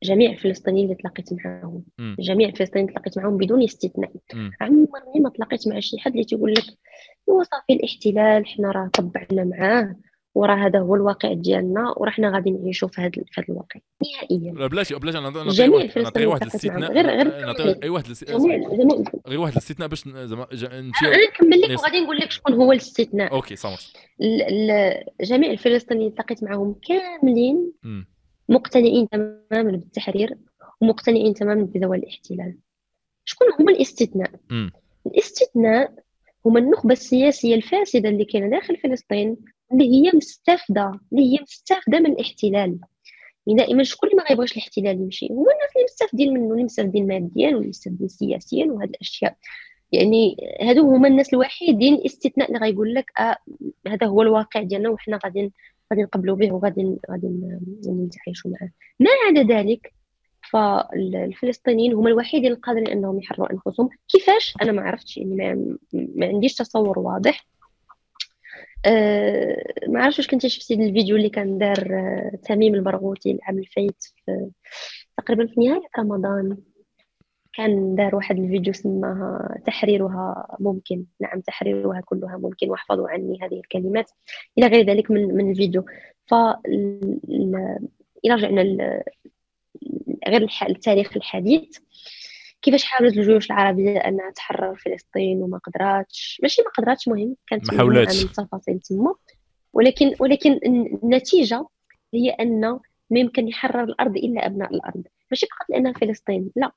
جميع 0.03 0.31
الفلسطينيين 0.31 0.85
اللي 0.85 0.95
تلاقيت 0.95 1.33
معاهم 1.33 1.83
جميع 1.99 2.49
الفلسطينيين 2.49 2.89
اللي 2.89 2.99
تلاقيت 2.99 3.17
معاهم 3.17 3.37
بدون 3.37 3.63
استثناء. 3.63 4.11
عمرني 4.61 5.19
ما 5.19 5.29
تلاقيت 5.29 5.67
مع 5.67 5.79
شي 5.79 5.99
حد 5.99 6.11
اللي 6.11 6.23
تيقول 6.23 6.53
لك 6.53 6.65
هو 7.29 7.43
صافي 7.43 7.73
الاحتلال 7.73 8.45
حنا 8.47 8.71
راه 8.71 8.87
طبعنا 8.87 9.43
معاه. 9.43 9.95
وراه 10.37 10.55
هذا 10.55 10.79
هو 10.79 10.95
الواقع 10.95 11.33
ديالنا 11.33 11.93
وراه 11.97 12.11
حنا 12.11 12.31
غادي 12.35 12.51
نعيشوا 12.51 12.87
في 12.87 13.01
هذا 13.01 13.09
في 13.09 13.41
هذا 13.41 13.45
الواقع. 13.49 13.79
نهائيا. 14.01 14.53
لا 14.53 14.67
بلاش 14.67 14.93
بلاش 14.93 15.15
جميع 15.55 15.89
نعطي 15.97 16.25
واحد 16.25 16.41
الاستثناء 16.41 16.91
غير 16.91 17.07
غير 17.07 17.83
اي 17.83 17.89
واحد 17.89 18.05
غير 19.27 19.39
واحد 19.39 19.51
الاستثناء 19.51 19.87
باش 19.87 20.03
زعما 20.07 20.47
أنا 20.53 21.27
نكمل 21.27 21.61
لك 21.61 21.79
وغادي 21.79 21.99
نقول 21.99 22.17
لك 22.17 22.31
شكون 22.31 22.53
هو 22.53 22.71
الاستثناء 22.71 23.33
أوكي 23.33 23.55
صامت. 23.55 23.93
جميع 25.21 25.51
الفلسطينيين 25.51 26.07
التقيت 26.09 26.43
معهم 26.43 26.75
كاملين 26.87 27.71
مقتنعين 28.49 29.09
تماما 29.09 29.71
بالتحرير 29.71 30.37
ومقتنعين 30.81 31.33
تماما 31.33 31.63
بزوال 31.63 31.99
الاحتلال. 31.99 32.57
شكون 33.25 33.47
هما 33.59 33.71
الاستثناء. 33.71 34.31
الاستثناء 35.05 35.93
هما 36.45 36.59
النخبة 36.59 36.93
السياسية 36.93 37.55
الفاسدة 37.55 38.09
اللي 38.09 38.25
كاينة 38.25 38.49
داخل 38.49 38.77
فلسطين 38.77 39.37
اللي 39.71 39.85
هي 39.85 40.11
مستفدة 40.13 40.91
اللي 41.11 41.33
هي 41.33 41.39
مستفدة 41.41 41.99
من 41.99 42.11
الاحتلال. 42.11 42.79
يعني 43.47 43.59
دائما 43.59 43.83
شكون 43.83 44.09
اللي 44.09 44.21
ما 44.21 44.29
غيبغيش 44.29 44.51
الاحتلال 44.51 45.01
يمشي 45.01 45.27
هما 45.31 45.51
الناس 45.53 45.69
اللي 45.75 45.83
مستفدين 45.83 46.33
منه 46.33 46.51
اللي 46.53 46.63
مستفدين 46.63 47.07
ماديا 47.07 47.55
واللي 47.55 47.69
مستفدين 47.69 48.07
سياسيا 48.07 48.65
وهاد 48.65 48.89
الأشياء. 48.89 49.35
يعني 49.91 50.37
هادو 50.61 50.95
هما 50.95 51.07
الناس 51.07 51.33
الوحيدين 51.33 51.93
الاستثناء 51.93 52.47
اللي 52.47 52.59
غيقول 52.59 52.93
لك 52.93 53.11
آه 53.19 53.37
هذا 53.87 54.07
هو 54.07 54.21
الواقع 54.21 54.61
ديالنا 54.61 54.89
وحنا 54.89 55.19
غادي 55.25 55.53
غادي 55.93 56.03
نقبلوا 56.03 56.35
به 56.35 56.51
وغادي 56.51 56.97
غادي 57.11 57.27
نتعايشوا 57.87 58.51
معاه. 58.51 58.71
ما 58.99 59.09
عدا 59.27 59.53
ذلك 59.55 59.93
فالفلسطينيين 60.51 61.93
هما 61.93 62.09
الوحيدين 62.09 62.51
القادرين 62.51 62.87
أنهم 62.87 63.19
يحرروا 63.19 63.51
أنفسهم. 63.51 63.89
كيفاش؟ 64.07 64.53
أنا 64.61 64.71
ما 64.71 64.81
عرفتش 64.81 65.17
يعني 65.17 65.35
ما, 65.35 65.77
ما 65.93 66.25
عنديش 66.27 66.55
تصور 66.55 66.99
واضح. 66.99 67.45
أه 68.85 69.63
ما 69.87 70.03
عرفتش 70.03 70.19
واش 70.19 70.27
كنتي 70.27 70.49
شفتي 70.49 70.73
الفيديو 70.73 71.15
اللي 71.15 71.29
كان 71.29 71.57
دار 71.57 71.87
أه 71.91 72.37
تميم 72.43 72.75
البرغوثي 72.75 73.31
العام 73.31 73.59
الفايت 73.59 74.03
تقريبا 75.17 75.47
في 75.47 75.59
نهاية 75.59 75.81
رمضان. 75.99 76.57
كان 77.53 77.95
دار 77.95 78.15
واحد 78.15 78.39
الفيديو 78.39 78.73
سماها 78.73 79.59
تحريرها 79.65 80.55
ممكن 80.59 81.05
نعم 81.19 81.41
تحريرها 81.41 82.01
كلها 82.05 82.37
ممكن 82.37 82.69
واحفظوا 82.69 83.09
عني 83.09 83.39
هذه 83.41 83.53
الكلمات. 83.59 84.11
إلى 84.57 84.67
غير 84.67 84.85
ذلك 84.85 85.11
من 85.11 85.27
من 85.35 85.51
الفيديو. 85.51 85.85
ف 86.25 86.33
إلى 88.25 88.33
رجعنا 88.33 88.63
غير 90.27 90.47
التاريخ 90.69 91.17
الحديث. 91.17 91.77
كيفاش 92.67 92.83
حاولت 92.83 93.17
الجيوش 93.17 93.51
العربية 93.51 93.97
أنها 93.97 94.31
تحرر 94.31 94.75
فلسطين 94.75 95.41
وما 95.41 95.57
قدراتش؟ 95.57 96.39
ماشي 96.43 96.61
ما 96.61 96.69
قدراتش 96.69 97.07
مهم 97.07 97.35
كانت 97.47 97.73
ما 97.73 97.83
من 97.83 97.97
التفاصيل 97.97 98.79
تما. 98.79 99.15
ولكن 99.73 100.13
ولكن 100.19 100.59
النتيجة 101.03 101.65
هي 102.13 102.29
أن 102.29 102.79
ما 103.09 103.19
يمكن 103.19 103.47
يحرر 103.47 103.83
الأرض 103.83 104.17
إلا 104.17 104.45
أبناء 104.45 104.73
الأرض. 104.73 105.03
ماشي 105.31 105.45
فقط 105.45 105.69
لأنها 105.69 105.93
فلسطين 105.93 106.51
لا. 106.55 106.71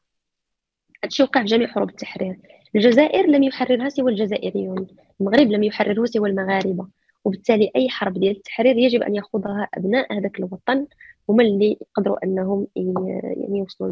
هادشي 1.04 1.22
وقع 1.22 1.40
في 1.40 1.46
جميع 1.46 1.68
حروب 1.68 1.90
التحرير. 1.90 2.38
الجزائر 2.76 3.26
لم 3.26 3.42
يحررها 3.42 3.88
سوى 3.88 4.12
الجزائريون 4.12 4.86
المغرب 5.20 5.50
لم 5.50 5.62
يحرره 5.62 6.04
سوى 6.04 6.30
المغاربة. 6.30 6.88
وبالتالي 7.24 7.70
أي 7.76 7.88
حرب 7.88 8.18
ديال 8.18 8.36
التحرير 8.36 8.76
يجب 8.76 9.02
أن 9.02 9.14
يخوضها 9.14 9.68
أبناء 9.74 10.18
هذاك 10.18 10.38
الوطن 10.38 10.86
هما 11.28 11.44
اللي 11.44 11.78
يقدروا 11.80 12.24
أنهم 12.24 12.66
يعني 12.76 13.58
يوصلوا 13.58 13.90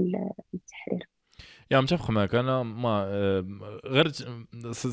للتحرير. 0.53 1.09
يا 1.71 1.81
متفق 1.81 2.11
معك 2.11 2.35
أنا 2.35 2.63
ما 2.63 3.05
آه، 3.07 3.47
غير 3.87 4.13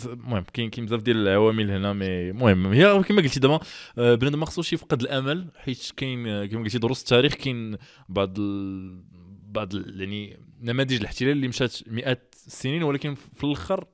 المهم 0.06 0.44
كاين 0.54 0.70
كاين 0.70 0.86
بزاف 0.86 1.02
ديال 1.02 1.18
العوامل 1.18 1.72
هنا 1.72 1.94
مي 1.94 2.30
المهم 2.30 2.68
هي 2.68 3.04
كما 3.04 3.22
قلتي 3.22 3.40
دابا 3.40 3.60
آه، 3.98 4.16
بنادم 4.16 4.40
ما 4.40 4.46
خصوش 4.46 4.74
يفقد 4.74 5.02
الأمل 5.02 5.48
حيت 5.56 5.92
كاين 5.98 6.28
آه، 6.28 6.46
كما 6.46 6.64
قلتي 6.64 6.78
دروس 6.78 7.02
التاريخ 7.02 7.34
كاين 7.34 7.78
بعض 8.10 8.40
ال... 8.40 9.04
بعض 9.48 9.76
ال... 9.76 10.02
يعني 10.02 10.40
نماذج 10.62 10.94
الاحتلال 10.94 11.32
اللي 11.32 11.48
مشات 11.48 11.78
مئات 11.88 12.36
السنين 12.48 12.84
ولكن 12.84 13.16
في 13.16 13.44
الآخر 13.44 13.86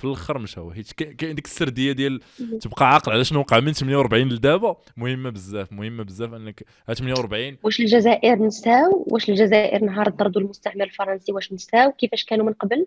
في 0.00 0.06
الآخر 0.06 0.38
مشى 0.38 0.60
هو 0.60 0.72
حيت 0.72 0.92
كاين 0.92 1.34
ديك 1.34 1.44
السرديه 1.44 1.92
ديال 1.92 2.20
تبقى 2.60 2.92
عاقل 2.92 3.12
على 3.12 3.24
شنو 3.24 3.40
وقع 3.40 3.60
من 3.60 3.72
48 3.72 4.28
لدابا؟ 4.28 4.76
مهمة 4.96 5.30
بزاف 5.30 5.72
مهمة 5.72 6.02
بزاف 6.04 6.34
انك 6.34 6.64
48 6.86 7.56
واش 7.62 7.80
الجزائر 7.80 8.38
نساو؟ 8.42 9.06
واش 9.10 9.30
الجزائر 9.30 9.84
نهار 9.84 10.10
طردوا 10.10 10.42
المستعمر 10.42 10.84
الفرنسي 10.84 11.32
واش 11.32 11.52
نساو؟ 11.52 11.92
كيفاش 11.92 12.24
كانوا 12.24 12.46
من 12.46 12.52
قبل؟ 12.52 12.86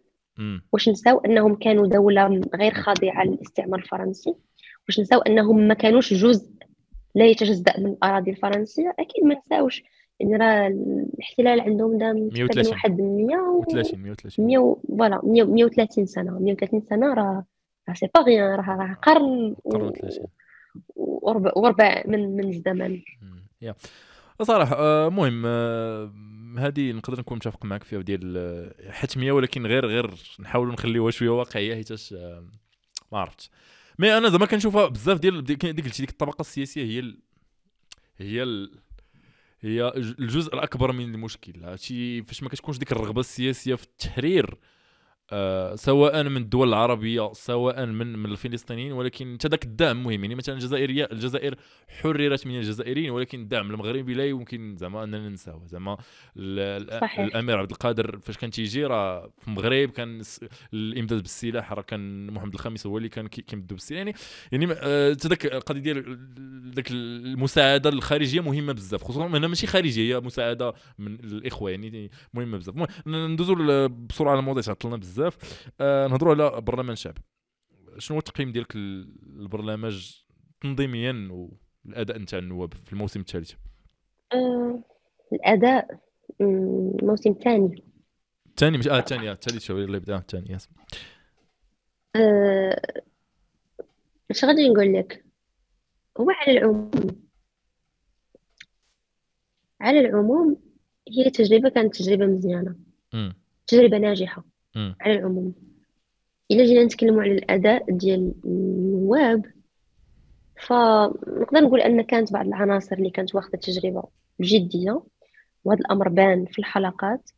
واش 0.74 0.90
نساو 0.90 1.20
انهم 1.20 1.56
كانوا 1.56 1.88
دولة 1.88 2.42
غير 2.56 2.74
خاضعة 2.74 3.24
للاستعمار 3.24 3.80
الفرنسي؟ 3.80 4.34
واش 4.88 5.00
نساو 5.00 5.20
انهم 5.20 5.68
ما 5.68 5.74
كانوش 5.74 6.14
جزء 6.14 6.50
لا 7.16 7.26
يتجزأ 7.26 7.74
من 7.78 7.86
الأراضي 7.86 8.32
الفرنسية؟ 8.32 8.96
أكيد 9.00 9.24
ما 9.24 9.36
نساوش. 9.36 9.84
يعني 10.20 10.36
راه 10.36 10.68
الاحتلال 10.68 11.62
عندهم 11.62 11.98
دام 11.98 12.16
130 12.16 12.68
واحد 12.68 13.02
130 13.02 14.00
130 14.00 14.46
100 14.46 14.78
فوالا 14.90 15.22
130 15.24 16.06
سنة. 16.06 16.40
130 16.40 16.82
سنة 16.82 17.14
راه 17.14 17.46
راه 17.90 17.94
سي 17.94 18.08
با 18.16 18.22
غيان 18.22 18.56
راه 18.56 18.76
راه 18.76 18.94
قرن 18.94 19.56
وربع 21.56 22.04
من 22.08 22.36
من 22.36 22.50
الزمن. 22.50 23.02
يا. 23.62 23.76
صراحة 24.42 24.76
آه، 24.76 25.10
مهم 25.10 25.44
آه، 25.46 26.14
هذه 26.58 26.92
نقدر 26.92 27.20
نكون 27.20 27.38
متفق 27.38 27.66
معك 27.66 27.84
فيها 27.84 28.02
ديال 28.02 28.34
آه، 28.38 28.92
حتمية 28.92 29.32
ولكن 29.32 29.66
غير 29.66 29.86
غير 29.86 30.12
نحاولوا 30.40 30.74
نخليوها 30.74 31.12
شوية 31.12 31.30
واقعية 31.30 31.76
حيت 31.76 32.14
ما 33.12 33.20
عرفتش 33.20 33.50
مي 34.00 34.18
أنا 34.18 34.30
زعما 34.30 34.46
كنشوفها 34.46 34.86
بزاف 34.88 35.20
ديال 35.20 35.44
ديك 35.44 35.66
قلتي 35.66 36.02
ديك 36.02 36.10
الطبقة 36.10 36.42
السياسية 36.42 36.84
هي 36.86 37.00
ال... 37.00 37.20
هي 38.18 38.44
ال... 38.44 38.80
هي 39.64 39.94
الجزء 39.96 40.54
الأكبر 40.54 40.92
من 40.92 41.14
المشكل 41.16 41.64
هادشي 41.64 42.24
فاش 42.24 42.44
ما 42.44 42.50
كتكونش 42.50 42.78
ديك 42.78 42.92
الرغبة 42.92 43.20
السياسية 43.20 43.76
في 43.76 43.84
التحرير. 43.84 44.58
آه 45.34 45.76
سواء 45.76 46.24
من 46.24 46.38
الدول 46.38 46.68
العربية 46.70 47.34
سواء 47.34 47.86
من 47.86 48.18
من 48.18 48.32
الفلسطينيين 48.32 48.92
ولكن 48.92 49.38
حتى 49.40 49.48
ذاك 49.48 49.64
الدعم 49.64 50.04
مهم. 50.04 50.24
يعني 50.24 50.36
مثلا 50.36 50.56
الجزائريه 50.56 51.10
الجزائر 51.12 51.56
حررت 52.02 52.48
من 52.48 52.56
الجزائريين 52.58 53.10
ولكن 53.12 53.42
الدعم 53.42 53.72
المغربي 53.72 54.14
لا 54.14 54.26
يمكن 54.26 54.76
زعما 54.76 55.04
أننا 55.04 55.30
ننساوه 55.30 55.66
زعما 55.66 55.98
الأمير 56.38 57.58
عبد 57.58 57.72
القادر 57.72 58.20
فاش 58.20 58.38
كان 58.38 58.52
تيجي 58.52 58.86
راه 58.86 59.32
في 59.40 59.48
المغرب 59.48 59.90
كان 59.90 60.22
الإمداد 60.74 61.22
بالسلاح 61.22 61.74
راه 61.74 61.82
كان 61.82 62.28
محمد 62.28 62.54
الخامس 62.54 62.88
هو 62.88 62.98
اللي 62.98 63.10
كان 63.10 63.28
كيمدو 63.28 63.76
بالسلاح. 63.76 63.98
يعني 63.98 64.14
يعني 64.52 64.68
حتى 64.76 65.28
ذاك 65.28 65.46
القضية 65.46 65.80
ديال 65.80 66.20
ذاك 66.76 66.92
المساعدة 66.92 67.90
الخارجية 67.90 68.42
مهمة 68.42 68.74
بزاف 68.74 69.04
خصوصا 69.04 69.28
هنا 69.28 69.48
ماشي 69.48 69.68
خارجية 69.68 70.16
هي 70.16 70.20
مساعدة 70.20 70.74
من 71.00 71.14
الإخوة. 71.14 71.72
يعني 71.72 72.12
مهمة 72.34 72.58
بزاف. 72.58 72.76
ندوزو 73.08 73.56
بسرعة 73.88 74.32
على 74.32 74.40
الموضوع 74.40 74.62
تعطلنا 74.62 74.98
بزاف. 74.98 75.23
بزاف. 75.30 75.68
آه 75.82 76.08
نهضروا 76.08 76.34
على 76.34 76.62
برلمان 76.62 76.94
الشعب 76.94 77.18
شنو 77.98 78.18
التقييم 78.18 78.52
ديالك 78.52 78.76
للبرنامج 78.76 80.18
تنظيميا 80.62 81.30
والأداء 81.86 82.18
نتاع 82.18 82.40
النواب 82.40 82.74
في 82.74 82.94
الموسم 82.94 83.20
الثالث؟ 83.20 83.54
آه 84.34 84.84
الأداء 85.34 86.00
الموسم 86.42 87.32
الثاني 87.32 87.84
الثاني 88.48 88.78
مش 88.78 88.88
آه 88.88 89.00
الثاني 89.00 89.32
الثالث 89.32 89.64
شوية 89.64 89.86
اللي 89.86 90.00
بدأ 90.00 90.18
الثاني 90.18 90.58
آه 92.16 92.82
اش 94.32 94.46
غادي 94.46 94.70
نقول 94.70 94.94
لك؟ 94.94 95.26
هو 96.20 96.30
على 96.30 96.58
العموم 96.58 96.92
على 99.82 100.00
العموم 100.00 100.58
هي 101.10 101.30
تجربة 101.30 101.70
كانت 101.70 101.96
تجربة 101.96 102.26
مزيانة. 102.26 102.76
م. 103.14 103.32
تجربة 103.68 103.98
على 104.76 105.14
العموم. 105.20 105.54
إلا 106.52 106.66
جينا 106.66 106.84
نتكلموا 106.84 107.22
على 107.22 107.32
الأداء 107.32 107.92
ديال 107.92 108.34
النواب 108.46 109.46
فنقدر 110.68 111.62
نقول 111.62 111.80
أن 111.82 112.02
كانت 112.02 112.34
بعض 112.34 112.48
العناصر 112.48 112.96
اللي 112.96 113.10
كانت 113.10 113.36
واخدة 113.36 113.54
التجربه 113.54 114.04
بجديه 114.40 115.04
وهذا 115.64 115.80
الأمر 115.80 116.10
بان 116.10 116.46
في 116.46 116.60
الحلقات 116.60 117.30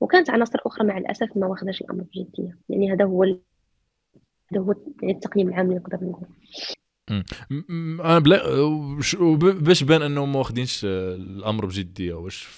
وكانت 0.00 0.30
عناصر 0.30 0.58
أخرى 0.66 0.86
مع 0.86 0.98
الأسف 0.98 1.36
ما 1.36 1.46
واخداش 1.46 1.80
الأمر 1.80 2.02
بجدية. 2.02 2.58
يعني 2.68 2.92
هذا 2.92 3.04
هو 3.04 3.24
هذا 4.52 4.60
هو 4.60 4.74
التقييم 5.04 5.48
العام 5.48 5.66
اللي 5.66 5.76
نقدر 5.76 5.98
نقول 6.02 6.28
أنا 8.00 8.18
بلا 8.18 8.42
باش 9.52 9.82
بان 9.82 10.02
أنهم 10.02 10.32
ما 10.32 10.38
واخدينش 10.38 10.84
الأمر 10.84 11.66
بجدية 11.66 12.14
واش 12.14 12.48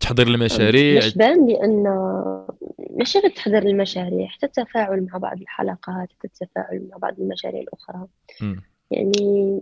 تحضير 0.00 0.26
المشاريع؟ 0.26 0.94
باش 0.94 1.14
بان 1.14 1.46
لأن 1.46 1.84
ماشي 2.96 3.18
غير 3.18 3.30
تحضير 3.30 3.62
المشاريع 3.62 4.26
حتى 4.26 4.46
التفاعل 4.46 5.06
مع 5.12 5.18
بعض 5.18 5.40
الحلقات 5.40 6.08
حتى 6.12 6.24
التفاعل 6.24 6.88
مع 6.90 6.96
بعض 6.96 7.20
المشاريع 7.20 7.60
الأخرى. 7.60 8.06
م. 8.42 8.56
يعني 8.90 9.60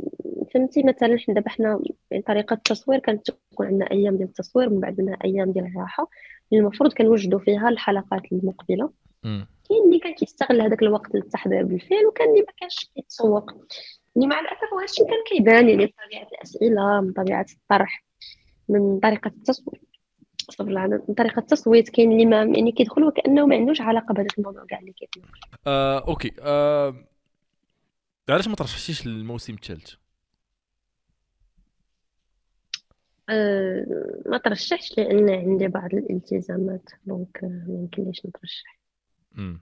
فهمتي 0.55 0.83
مثلا 0.83 1.19
حنا 1.19 1.35
دابا 1.35 1.49
حنا 1.51 1.81
يعني 2.11 2.23
طريقة 2.23 2.55
التصوير 2.55 2.99
كانت 2.99 3.31
تكون 3.31 3.67
عندنا 3.67 3.91
أيام 3.91 4.17
ديال 4.17 4.29
التصوير 4.29 4.71
من 4.71 4.81
بعد 4.81 5.01
منها 5.01 5.19
أيام 5.25 5.53
ديال 5.53 5.67
الراحة. 5.67 6.11
المفروض 6.53 6.93
كنوجدوا 6.93 7.39
فيها 7.39 7.69
الحلقات 7.69 8.23
المقبلة. 8.33 8.91
كاين 9.69 9.85
اللي 9.85 9.99
كان 9.99 10.15
كيستغل 10.15 10.61
هذاك 10.61 10.83
الوقت 10.83 11.15
للتحضير 11.15 11.65
بالفعل 11.65 12.07
وكان 12.07 12.29
اللي 12.29 12.41
ما 12.41 12.53
كانش 12.61 12.91
كيتسوق. 12.95 13.51
يعني 14.17 14.27
مع 14.27 14.41
الأسف 14.41 14.73
وهذا 14.73 14.85
الشيء 14.85 15.07
كان 15.07 15.25
كيبان 15.31 15.69
يعني 15.69 15.87
طبيعة 15.87 16.29
الأسئلة 16.33 17.01
من 17.01 17.13
طبيعة 17.13 17.47
الطرح 17.55 18.05
من 18.69 19.01
طريقة 19.01 19.29
التصوير. 19.29 19.81
صبر 20.51 20.69
الله 20.69 20.87
من 21.09 21.15
طريقه 21.15 21.39
التصويت 21.39 21.89
كاين 21.89 22.13
اللي 22.13 22.27
ما 22.27 22.37
يعني 22.37 22.73
كيدخل 22.73 23.05
وكأنه 23.05 23.47
ما 23.47 23.57
عندوش 23.57 23.81
علاقة 23.81 24.15
بهذا 24.15 24.29
الموضوع 24.39 24.65
كاع 24.65 24.79
اللي 24.79 24.93
كيتناقش. 24.93 25.41
آه، 25.67 25.99
أوكي. 26.09 26.33
آه، 26.41 26.95
علاش 28.29 28.49
ما 28.49 28.55
ترشحتيش 28.55 29.07
للموسم 29.07 29.55
الثالث؟ 29.55 29.95
أه 33.31 33.87
ما 34.27 34.39
ترشحش 34.39 34.99
لأن 34.99 35.31
عندي 35.31 35.69
بعض 35.69 35.95
الالتزامات 35.95 36.91
دونك 37.07 37.41
ما 37.43 37.65
يمكنليش 37.69 38.27
نترشح. 38.27 38.79
امم 39.39 39.61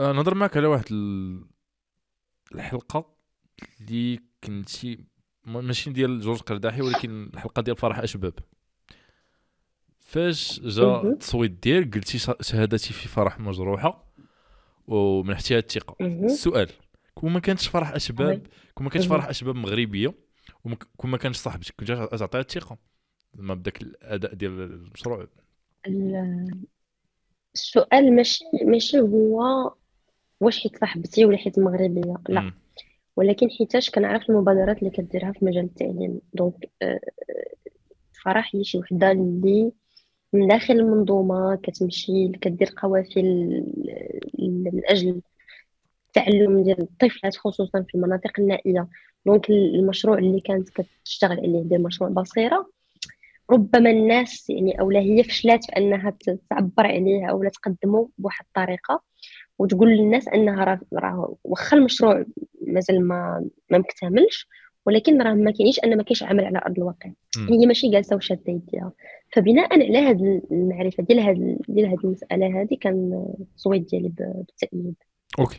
نهضر 0.00 0.34
معك 0.34 0.56
على 0.56 0.66
واحد 0.66 0.84
الحلقة 2.54 3.16
اللي 3.80 4.20
كنتي 4.44 5.04
ماشي 5.44 5.90
ديال 5.90 6.20
جورج 6.20 6.40
قرداحي 6.40 6.82
ولكن 6.82 7.30
الحلقة 7.34 7.62
ديال 7.62 7.76
فرح 7.76 7.98
أشباب. 7.98 8.34
فاش 10.08 10.60
جا 10.60 11.02
التصويت 11.02 11.50
ديالك 11.50 11.94
قلتي 11.94 12.18
شهادتي 12.40 12.92
في 12.92 13.08
فرح 13.08 13.40
مجروحة 13.40 14.04
ومنحتيها 14.86 15.58
الثقة. 15.58 15.96
السؤال 16.00 16.70
كون 17.14 17.32
ما 17.32 17.40
كانتش 17.40 17.68
فرح 17.68 17.90
اشباب 17.90 18.46
كون 18.74 18.84
ما 18.84 18.90
كانتش 18.90 19.06
فرح 19.06 19.28
اشباب 19.28 19.54
مغربية 19.54 20.14
وكون 20.64 21.10
ما 21.10 21.16
كانش 21.16 21.36
صاحبتك 21.36 21.74
كنت 21.80 21.88
تعطيها 21.88 22.40
الثقة. 22.40 22.78
زعما 23.34 23.54
بداك 23.54 23.82
الأداء 23.82 24.34
ديال 24.34 24.60
المشروع. 24.62 25.26
السؤال 27.54 28.12
ماشي 28.16 28.44
ماشي 28.64 29.00
هو 29.00 29.72
واش 30.40 30.62
حيت 30.62 30.80
صاحبتي 30.80 31.24
ولا 31.24 31.36
حيت 31.36 31.58
مغربية؟ 31.58 32.14
لا. 32.28 32.52
ولكن 33.16 33.50
حيتاش 33.50 33.90
كنعرف 33.90 34.30
المبادرات 34.30 34.78
اللي 34.78 34.90
كديرها 34.90 35.32
في 35.32 35.44
مجال 35.44 35.64
التعليم 35.64 36.20
دونك 36.34 36.70
آه، 36.82 37.00
فرح 38.24 38.54
هي 38.54 38.64
شي 38.64 38.78
وحدة 38.78 39.10
اللي 39.10 39.72
من 40.32 40.48
داخل 40.48 40.74
المنظومة 40.74 41.56
كتمشي 41.56 42.28
كدير 42.28 42.74
قوافل 42.76 43.24
من 44.38 44.82
أجل 44.84 45.20
التعلم 46.06 46.62
ديال 46.62 46.80
الطفلات 46.80 47.36
خصوصا 47.36 47.82
في 47.82 47.94
المناطق 47.94 48.30
النائية. 48.38 48.88
دونك 49.26 49.50
المشروع 49.50 50.18
اللي 50.18 50.40
كانت 50.40 50.68
كتشتغل 50.68 51.40
عليه 51.40 51.62
ديال 51.62 51.82
مشروع 51.82 52.10
بصيرة. 52.10 52.70
ربما 53.50 53.90
الناس 53.90 54.50
يعني 54.50 54.80
أولا 54.80 55.00
هي 55.00 55.24
فشلات 55.24 55.64
في 55.64 55.76
انها 55.76 56.16
تعبر 56.50 56.86
عليه 56.86 57.26
أو 57.30 57.48
تقدمه 57.48 58.08
بواحد 58.18 58.44
الطريقة. 58.46 59.02
وتقول 59.58 59.88
للناس 59.88 60.28
أنها 60.28 60.80
راه 60.94 61.36
واخا 61.44 61.76
المشروع 61.76 62.24
مازال 62.66 63.08
ما 63.08 63.48
ما 63.70 63.78
مكتملش. 63.78 64.48
ولكن 64.88 65.22
راه 65.22 65.34
ما 65.34 65.50
كاينش 65.50 65.78
أن 65.78 65.96
ما 65.96 66.02
كاينش 66.02 66.22
عمل 66.22 66.44
على 66.44 66.58
أرض 66.58 66.78
الواقع. 66.78 67.10
هي 67.50 67.66
ماشي 67.66 67.90
جالسة 67.90 68.16
وشاده 68.16 68.42
يديها. 68.48 68.92
فبناء 69.32 69.72
على 69.72 69.98
هذه 69.98 70.42
المعرفة 70.50 71.02
ديال 71.02 71.20
هذه 71.20 71.58
ديال 71.68 71.86
هذه 71.86 71.98
المسألة 72.04 72.60
هذه 72.62 72.76
كان 72.80 73.26
التصويت 73.40 73.90
ديالي 73.90 74.08
بالتاكيد 74.08 74.94
أوكي. 75.38 75.58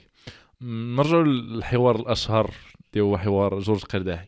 نرجعوا 0.61 1.23
للحوار 1.23 1.95
الأشهر 1.95 2.51
اللي 2.93 3.03
هو 3.03 3.17
حوار 3.17 3.59
جورج 3.59 3.83
قرداحي. 3.83 4.27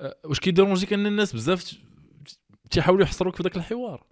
أه، 0.00 0.16
واش 0.24 0.40
كيديرونجيك 0.40 0.92
أن 0.92 1.06
الناس 1.06 1.32
بزاف 1.32 1.78
تيحاولوا 2.70 3.02
يحصروك 3.02 3.36
في 3.36 3.42
ذاك 3.42 3.56
الحوار؟ 3.56 4.04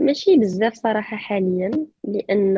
ماشي 0.00 0.36
بزاف 0.36 0.74
صراحة 0.74 1.16
حاليا 1.16 1.70
لأن 2.04 2.54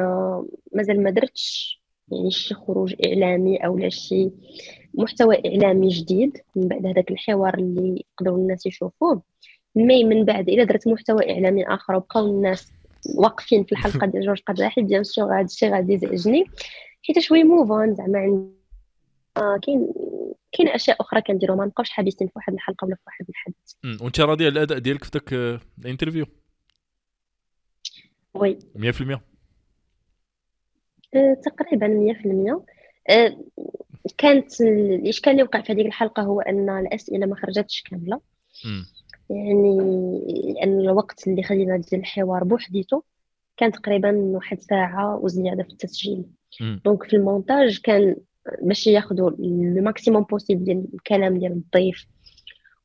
مازال 0.73 1.03
ما 1.03 1.11
درتش 1.11 1.78
يعني 2.13 2.31
شي 2.31 2.55
خروج 2.55 2.95
إعلامي 3.07 3.57
أو 3.57 3.79
لا 3.79 3.89
شي 3.89 4.31
محتوى 4.95 5.37
إعلامي 5.47 5.89
جديد 5.89 6.39
من 6.57 6.69
بعد 6.69 6.87
هذاك 6.87 7.11
الحوار 7.11 7.55
اللي 7.55 8.05
يقدروا 8.13 8.39
الناس 8.39 8.67
يشوفوه. 8.67 9.23
mais 9.75 10.05
من 10.05 10.25
بعد 10.25 10.49
إذا 10.49 10.65
درت 10.65 10.89
محتوى 10.89 11.31
إعلامي 11.33 11.67
آخر 11.67 11.95
وبقاو 11.95 12.27
الناس 12.27 12.73
واقفين 13.17 13.65
في 13.65 13.73
الحلقة 13.73 14.07
ديال 14.11 14.27
جورج 14.27 14.41
قرداحي 14.47 14.83
bien 14.83 15.05
sûr 15.05 15.35
هذا 15.35 15.45
الشيء 15.45 15.73
غادي 15.73 15.93
يزعجني. 15.93 16.45
حيت 17.03 17.19
شوي 17.19 17.45
mauvais 17.45 17.77
fond 17.77 17.95
زعما 17.95 18.49
آه 19.37 19.59
كاين 19.63 19.93
كاين 20.53 20.69
أشياء 20.69 20.97
أخرى 21.01 21.23
كنديرو 21.23 21.57
ما 21.57 21.65
نبقاوش 21.65 21.91
حابسين 21.91 22.27
في 22.29 22.33
واحد 22.37 22.53
الحلقة 22.53 22.85
ولا 22.85 22.95
في 22.95 23.03
واحد 23.07 23.27
الحدث 23.29 24.03
وأنت 24.03 24.21
راضية 24.21 24.47
على 24.47 24.53
الأداء 24.53 24.79
ديالك 24.79 25.05
في 25.05 25.11
ذاك 25.15 25.61
ال 25.79 25.83
interview؟ 25.83 26.27
oui. 28.35 28.59
100% 28.77 29.19
أه 31.15 31.35
تقريبا 31.45 31.87
100% 31.89 32.63
أه 33.11 33.37
كانت 34.19 34.61
الإشكال 34.61 35.33
اللي 35.33 35.43
وقع 35.43 35.61
في 35.61 35.73
هذيك 35.73 35.87
الحلقة 35.87 36.23
هو 36.23 36.41
أن 36.41 36.71
الأسئلة 36.79 37.27
ما 37.27 37.37
خرجتش 37.37 37.83
كاملة. 37.83 38.21
يعني 39.31 39.79
لأن 40.55 40.81
الوقت 40.81 41.29
اللي 41.29 41.43
خدينا 41.43 41.77
ديال 41.77 42.01
الحوار 42.01 42.45
بوحديته 42.45 43.03
كان 43.57 43.73
تقريبا 43.73 44.11
واحد 44.13 44.61
ساعة 44.61 45.17
وزيادة 45.17 45.63
في 45.63 45.71
التسجيل. 45.71 46.25
donc 46.85 47.03
في 47.05 47.17
المونتاج 47.17 47.79
كان 47.79 48.17
باش 48.63 48.87
ياخذوا 48.87 49.31
ال 49.31 49.42
maximum 49.42 50.23
possible 50.23 50.65
ديال 50.65 50.85
الكلام 50.95 51.39
ديال 51.39 51.53
الضيف 51.53 52.07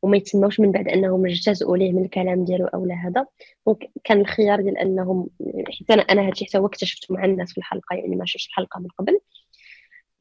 وما 0.03 0.17
يتسموش 0.17 0.59
من 0.59 0.71
بعد 0.71 0.87
أنهم 0.87 1.25
يجتزئوا 1.25 1.77
ليه 1.77 1.91
من 1.91 2.05
الكلام 2.05 2.45
ديالو 2.45 2.65
أو 2.65 2.85
لا 2.85 2.95
هذا. 2.95 3.25
donc 3.67 3.91
كان 4.03 4.21
الخيار 4.21 4.61
ديال 4.61 4.77
أنهم 4.77 5.27
حيت 5.77 5.91
أنا 5.91 6.01
أنا 6.01 6.27
هادشي 6.27 6.45
حتى 6.45 6.57
هو 6.57 6.65
اكتشفته 6.65 7.13
مع 7.13 7.25
الناس 7.25 7.51
في 7.51 7.57
الحلقة 7.57 7.95
يعني 7.95 8.15
ما 8.15 8.25
شفتش 8.25 8.47
الحلقة 8.47 8.79
من 8.79 8.87
قبل. 8.99 9.19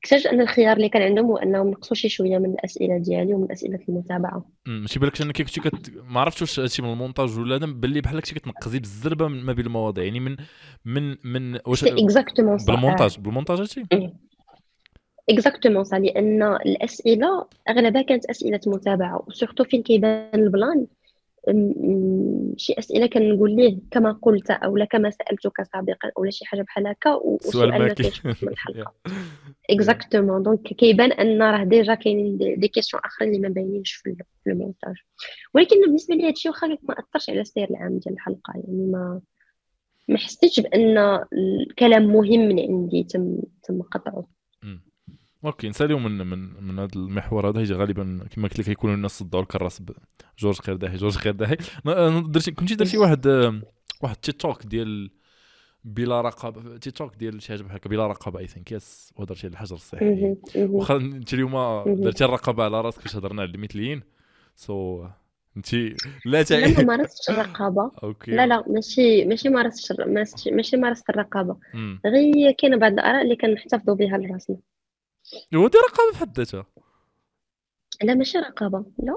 اكتشفت 0.05 0.27
أن 0.27 0.41
الخيار 0.41 0.77
اللي 0.77 0.89
كان 0.89 1.03
عندهم 1.03 1.27
هو 1.27 1.37
أنهم 1.37 1.71
نقصوا 1.71 1.97
شي 1.97 2.09
شوية 2.09 2.39
من 2.39 2.51
الأسئلة 2.51 2.99
ديالي 2.99 3.35
ومن 3.35 3.53
أسئلة 3.53 3.79
المتابعة. 3.89 4.45
ماشي 4.67 4.99
بان 4.99 5.10
لك 5.10 5.21
انك 5.21 5.43
كنتي 5.43 5.61
كت... 5.61 5.93
ما 6.05 6.21
عرفتش 6.21 6.41
واش 6.43 6.61
هادشي 6.61 6.83
من 6.83 6.93
المونتاج 6.93 7.39
ولا 7.39 7.59
لا 7.59 7.67
باللي 7.67 8.01
بحال 8.01 8.21
كنتي 8.21 8.35
كتنقزي 8.35 8.79
بالزربة 8.79 9.29
ما 9.29 9.53
بين 9.53 9.67
المواضيع 9.67 10.05
يعني 10.05 10.21
من 10.21 10.37
من 10.85 11.17
من 11.25 11.59
واش 11.67 11.85
exactement 11.85 12.57
بالمونتاج 12.57 13.19
بالمونتاج 13.19 13.59
هادشي؟ 13.59 13.85
exactement 15.29 15.85
ça 15.85 15.99
لأن 15.99 16.43
الأسئلة 16.43 17.47
أغلبها 17.69 18.03
كانت 18.03 18.27
أسئلة 18.27 18.61
متابعة 18.67 19.25
و 19.29 19.33
surtout 19.33 19.65
فين 19.65 19.83
كيبان 19.83 20.29
البلان 20.35 20.87
شي 22.57 22.75
أسئلة 22.79 23.07
كنقول 23.07 23.57
ليه 23.57 23.79
كما 23.91 24.13
قلت 24.23 24.51
أو 24.51 24.77
لا 24.77 24.85
كما 24.85 25.11
سألتك 25.11 25.63
سابقا 25.63 26.11
أو 26.19 26.31
شي 26.31 26.45
حاجة 26.45 26.63
بحال 26.63 26.87
هكا 26.87 27.15
وسؤال 27.15 27.69
ما 27.69 27.89
كاينش 27.89 28.27
من 28.27 28.35
الحلقة. 28.43 28.95
exactement 29.71 30.43
donc 30.43 30.63
كيبان 30.63 31.13
أن 31.13 31.43
راه 31.43 31.65
déjà 31.65 31.95
كاينين 31.95 32.39
des 32.39 32.69
questions 32.69 33.03
آخرين 33.05 33.35
اللي 33.35 33.49
ما 33.49 33.55
باينينش 33.55 33.93
في 33.93 34.17
المونتاج. 34.47 34.95
ولكن 35.55 35.81
بالنسبة 35.81 36.15
لي 36.15 36.29
هادشي 36.29 36.49
واخا 36.49 36.67
ما 36.67 36.95
أثرش 36.99 37.31
على 37.31 37.41
السير 37.41 37.71
العام 37.71 37.99
ديال 37.99 38.15
الحلقة 38.15 38.53
يعني 38.55 38.87
ما 38.87 39.21
ما 40.09 40.19
حسيتش 40.19 40.61
بأن 40.61 40.99
الكلام 41.33 42.03
مهم 42.03 42.41
من 42.41 42.61
عندي 42.61 43.05
تم 43.05 43.37
تم 43.63 43.83
قطعه. 43.83 44.27
okay 45.45 45.69
نساليو 45.69 45.99
من 45.99 46.27
من 46.27 46.65
من 46.65 46.79
هذا 46.79 46.89
المحور 46.97 47.49
هذا 47.49 47.61
هيجي 47.61 47.75
غالبا 47.75 48.27
كما 48.31 48.49
قلت 48.49 48.59
لك 48.59 48.69
يكونوا 48.69 48.95
الناس 48.95 49.19
صدعوا 49.19 49.43
لك 49.43 49.59
راسك 49.59 49.83
بجورج 50.39 50.59
قرداحي 50.59 50.97
جورج 50.97 51.19
قرداحي 51.19 51.57
درتي 52.29 52.51
كنتي 52.51 52.75
درتي 52.75 52.99
واحد 52.99 53.27
واحد 54.03 54.17
تيك 54.17 54.37
توك 54.37 54.67
ديال 54.67 55.11
بلا 55.85 56.21
رقابة 56.21 56.77
تيك 56.77 56.97
توك 56.97 57.17
ديال 57.17 57.43
شي 57.43 57.53
حاجة 57.53 57.63
بحال 57.63 57.77
هكا 57.77 57.89
بلا 57.89 58.07
رقابة 58.07 58.39
I 58.39 58.47
think 58.47 58.73
yes. 58.73 59.13
على 59.19 59.37
الحجر 59.45 59.77
الصحي. 59.77 60.37
واخا 60.57 60.97
أنت 60.97 61.35
اليوم 61.35 61.53
درتي 61.87 62.25
الرقابة 62.25 62.65
على 62.65 62.81
راسك 62.81 63.03
باش 63.03 63.17
هضرنا 63.17 63.43
على 63.43 63.51
المثليين. 63.51 64.03
so 64.57 65.05
so, 65.05 65.09
أنت 65.57 65.75
لا 66.25 66.43
تعي 66.43 66.61
لا 66.61 66.79
ما 66.79 66.97
مارستش 66.97 67.31
الرقابة. 67.31 67.91
okay. 68.03 68.31
لا 68.31 68.47
لا 68.47 68.65
ماشي 68.69 69.25
ماشي 69.25 69.49
مارستش 69.49 69.93
ماشي 70.53 70.77
مارست 70.77 71.11
الرقابة. 71.11 71.57
غير 72.07 72.51
كاينة 72.51 72.77
بعض 72.77 72.93
الآراء 72.93 73.23
اللي 73.23 73.37
كنحتفظوا 73.37 73.95
بها 73.95 74.19
لراسنا. 74.19 74.57
هو 75.55 75.69
دي 75.69 75.79
رقابة 75.79 76.13
في 76.13 76.19
حد 76.19 76.39
ذاتها. 76.39 76.67
لا 78.03 78.15
ماشي 78.15 78.39
رقابة 78.39 78.85
لا. 79.03 79.17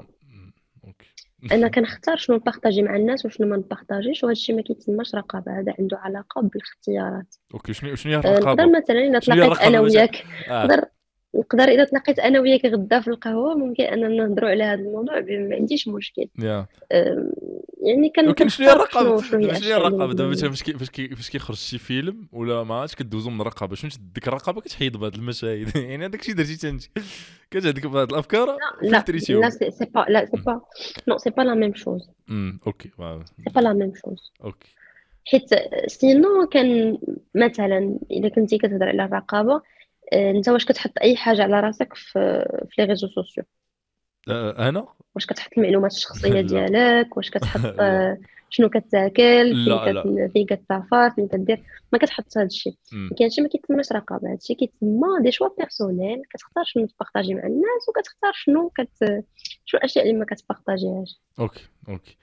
okay. 0.88 1.08
أنا 1.52 1.68
كنختار 1.68 2.18
شنو 2.18 2.36
نpartageي 2.36 2.82
مع 2.82 2.96
الناس 2.96 3.26
وشنو 3.26 3.48
ما 3.48 3.58
نpartageيش 3.58 4.24
وهذا 4.24 4.32
الشيء 4.32 4.56
ما 4.56 4.62
كيتسماش 4.62 5.16
رقابة 5.16 5.60
هذا 5.60 5.74
عنده 5.80 5.98
علاقة 5.98 6.42
بالاختيارات. 6.42 7.36
okay 7.54 7.74
شنو 7.74 7.96
شنو 7.96 8.14
هي 8.14 8.20
الرقابة؟ 8.20 8.64
نقدر 8.64 8.78
مثلا 8.78 9.00
الا 9.00 9.20
تلاقيت 9.20 9.62
أنا 9.62 9.80
وياك 9.80 10.26
آه. 10.50 10.66
نقدر 10.66 10.86
نقدر 11.36 11.64
إذا 11.64 11.84
تلاقيت 11.84 12.20
أنا 12.20 12.40
وياك 12.40 12.66
غدا 12.66 13.00
في 13.00 13.08
القهوة 13.08 13.56
ممكن 13.56 13.84
اننا 13.84 14.08
نهضروا 14.08 14.50
على 14.50 14.64
هذا 14.64 14.82
الموضوع 14.82 15.20
ما 15.20 15.56
عنديش 15.56 15.88
مشكل. 15.88 16.30
yeah. 16.40 16.66
يعني 17.86 18.10
كان 18.10 18.28
ولكن 18.28 18.50
شنو 18.50 18.68
هي 18.68 18.74
الرقابة؟ 18.74 19.22
شنو 19.22 19.52
هي 19.52 19.76
الرقابة؟ 19.76 20.14
دابا 20.14 20.30
مثلا 20.30 20.50
فاش 20.50 20.64
فاش 20.64 20.90
فاش 20.90 21.30
كيخرج 21.30 21.58
شي 21.58 21.78
فيلم 21.78 22.28
ولا 22.32 22.64
ما 22.64 22.76
عرفتش 22.76 22.96
كدوزو 22.96 23.30
من 23.30 23.42
الرقابة. 23.42 23.76
شنو 23.76 23.92
ديك 24.14 24.28
الرقابة؟ 24.28 24.62
كتحيد 24.62 24.98
بهاد 24.98 25.16
المشاهد؟ 25.16 25.76
يعني 25.90 26.06
هذاك 26.06 26.20
الشيء 26.20 26.36
درتي 26.36 26.70
انت 26.70 26.84
كتهديك 27.52 27.86
بهاد 27.86 28.12
الأفكار؟ 28.12 28.58
لا 28.82 29.06
لا 29.10 29.50
c'est 29.50 29.86
pas 29.86 30.06
la 30.10 30.26
c'est 30.26 30.38
pas 30.38 30.62
non 31.08 31.18
c'est 31.18 31.30
pas 31.30 31.42
la 31.42 31.54
même 31.54 31.76
chose 31.76 32.10
okay 32.68 32.90
c'est 33.44 33.50
pas 33.56 33.60
la 33.60 33.74
même 33.74 33.94
chose 33.96 34.32
okay. 34.44 34.68
حيت 35.28 35.50
sinon 35.88 36.48
كان 36.52 36.98
مثلا 37.36 38.00
اذا 38.12 38.30
كنتي 38.30 38.58
كتهضر 38.58 38.90
على 38.90 39.06
الرقابة 39.06 39.62
آه، 40.14 40.32
انت 40.32 40.50
واش 40.50 40.66
كتحط 40.66 40.92
أي 41.02 41.16
حاجة 41.16 41.44
على 41.44 41.60
راسك 41.60 41.94
في 41.94 42.46
les 42.78 42.86
réseaux 42.86 43.08
sociaux؟ 43.08 43.44
أنا؟ 44.30 44.88
واش 45.16 45.26
كتحط 45.26 45.50
المعلومات 45.58 45.92
الشخصية 45.92 46.42
ديالك؟ 46.52 47.18
واش 47.18 47.30
كتحط 47.30 47.76
شنو 48.50 48.70
كتاكل؟ 48.70 49.66
فين. 50.04 50.30
فين 50.34 50.46
كتسافر؟ 50.46 51.10
فين 51.10 51.28
كدير؟ 51.28 51.62
ما 51.94 52.00
كتحط 52.00 52.38
هذا 52.38 52.46
الشيء. 52.46 52.74
ما 52.94 53.10
كاينش 53.20 53.40
ما 53.40 53.48
كيتسماش 53.48 53.92
رقابة. 53.92 54.28
هذا 54.28 54.38
الشيء 54.42 54.58
كيتسمى 54.58 55.08
des 55.24 55.32
choix 55.32 55.48
personnels 55.58 56.22
كتختار 56.34 56.64
شنو 56.64 56.86
تpartageي 56.88 57.34
مع 57.34 57.44
الناس 57.44 57.90
وكتختار 57.90 58.32
شنو 58.34 58.70
كت 58.70 58.90
شنو 59.66 59.80
الأشياء 59.80 60.06
اللي 60.06 60.20
ما 60.20 60.26
كتpartageيهاش. 60.26 61.20
okay 61.40 61.62
okay. 61.90 62.18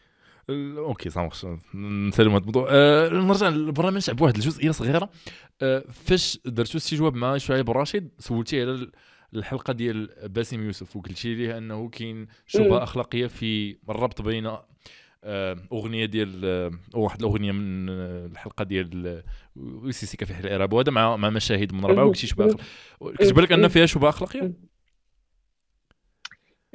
أوكي 0.79 1.11
صافي 1.11 1.31
خص- 1.31 1.45
نسالم 1.75 2.31
هذا 2.31 2.39
الموضوع 2.39 2.69
أه 2.71 3.09
نرجع 3.09 3.49
للبرنامج 3.49 4.11
نلعب 4.11 4.21
واحد 4.23 4.35
الجزئية 4.35 4.71
صغيرة. 4.71 5.11
أه 5.63 5.85
فاش 5.93 6.39
درتو 6.45 6.79
استجواب 6.79 7.15
مع 7.15 7.37
شعيب 7.37 7.71
راشد 7.71 8.09
سولتيه 8.19 8.63
على 8.63 8.91
الحلقة 9.35 9.73
ديال 9.73 10.11
باسم 10.29 10.65
يوسف 10.67 10.97
وقلتي 10.97 11.35
ليه 11.35 11.59
أنه 11.59 11.89
كاين 11.89 12.27
شبهة. 12.47 12.83
أخلاقية 12.83 13.27
في 13.27 13.77
الربط 13.89 14.23
بين 14.23 14.57
آه، 15.25 15.57
أغنية 15.73 16.05
ديال 16.05 16.41
آه، 16.45 16.71
واحد 16.95 17.19
الأغنية 17.21 17.53
من 17.53 17.89
آه، 17.89 18.27
الحلقة 18.27 18.65
ديال 18.65 19.23
ويسيسيكا 19.57 20.27
في 20.27 20.35
حل 20.35 20.47
الارهاب 20.47 20.73
وهذا 20.73 20.91
مع 20.91 21.17
مع 21.17 21.31
مشاهد 21.31 21.73
من 21.73 21.85
ربعة. 21.85 22.05
وقلتي 22.05 22.27
شبهة 22.27 22.57
أخلاقية. 23.03 23.27
كتب 23.27 23.39
لك 23.39 23.53
أن. 23.53 23.69
فيها 23.69 23.87
شبهة 23.87 24.09
أخلاقية 24.09 24.53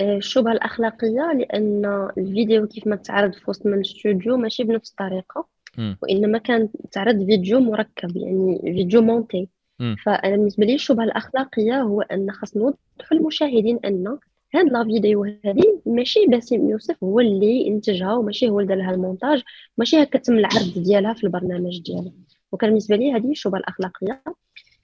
الشبهة 0.02 0.52
الأخلاقية 0.52 1.34
لأن 1.34 2.10
الفيديو 2.18 2.68
كيف 2.68 2.88
ما 2.88 2.96
تعرض 2.96 3.34
في 3.34 3.50
وسط 3.50 3.66
من 3.66 3.74
الاستوديو 3.74 4.38
ماشي 4.38 4.64
بنفس 4.64 4.90
الطريقة 4.90 5.48
مم. 5.78 5.98
وإنما 6.02 6.38
كان 6.38 6.70
تعرض 6.92 7.26
فيديو 7.26 7.60
مركب 7.60 8.18
يعني 8.18 8.60
فيديو 8.64 9.02
مونتي 9.02 9.50
مم. 9.80 9.96
فأنا 10.06 10.36
بالنسبة 10.36 10.66
لي 10.66 10.76
الشبهة 10.76 11.04
الأخلاقية 11.04 11.82
هو 11.82 12.02
أن 12.02 12.32
خاص 12.32 12.58
نوضحوا 12.58 12.78
للمشاهدين 13.12 13.80
أن 13.86 14.18
هاد 14.56 14.66
لا 14.66 14.84
فيديو 14.84 15.24
هذه 15.24 15.82
ماشي 15.86 16.26
باسم 16.28 16.70
يوسف 16.70 17.04
هو 17.04 17.20
اللي 17.20 17.68
انتجها 17.68 18.14
وماشي 18.14 18.50
هو 18.50 18.60
اللي 18.60 18.76
دار 18.76 18.78
لها 18.78 18.92
المونتاج 18.92 19.44
ماشي 19.78 20.04
هكا 20.04 20.20
تم 20.20 20.38
العرض 20.38 20.74
ديالها 20.76 21.14
في 21.14 21.24
البرنامج 21.24 21.82
ديالها 21.82 22.14
وكان 22.52 22.70
بالنسبة 22.70 22.96
لي 22.96 23.14
هذه 23.14 23.32
الشبهة 23.32 23.60
الأخلاقية 23.60 24.24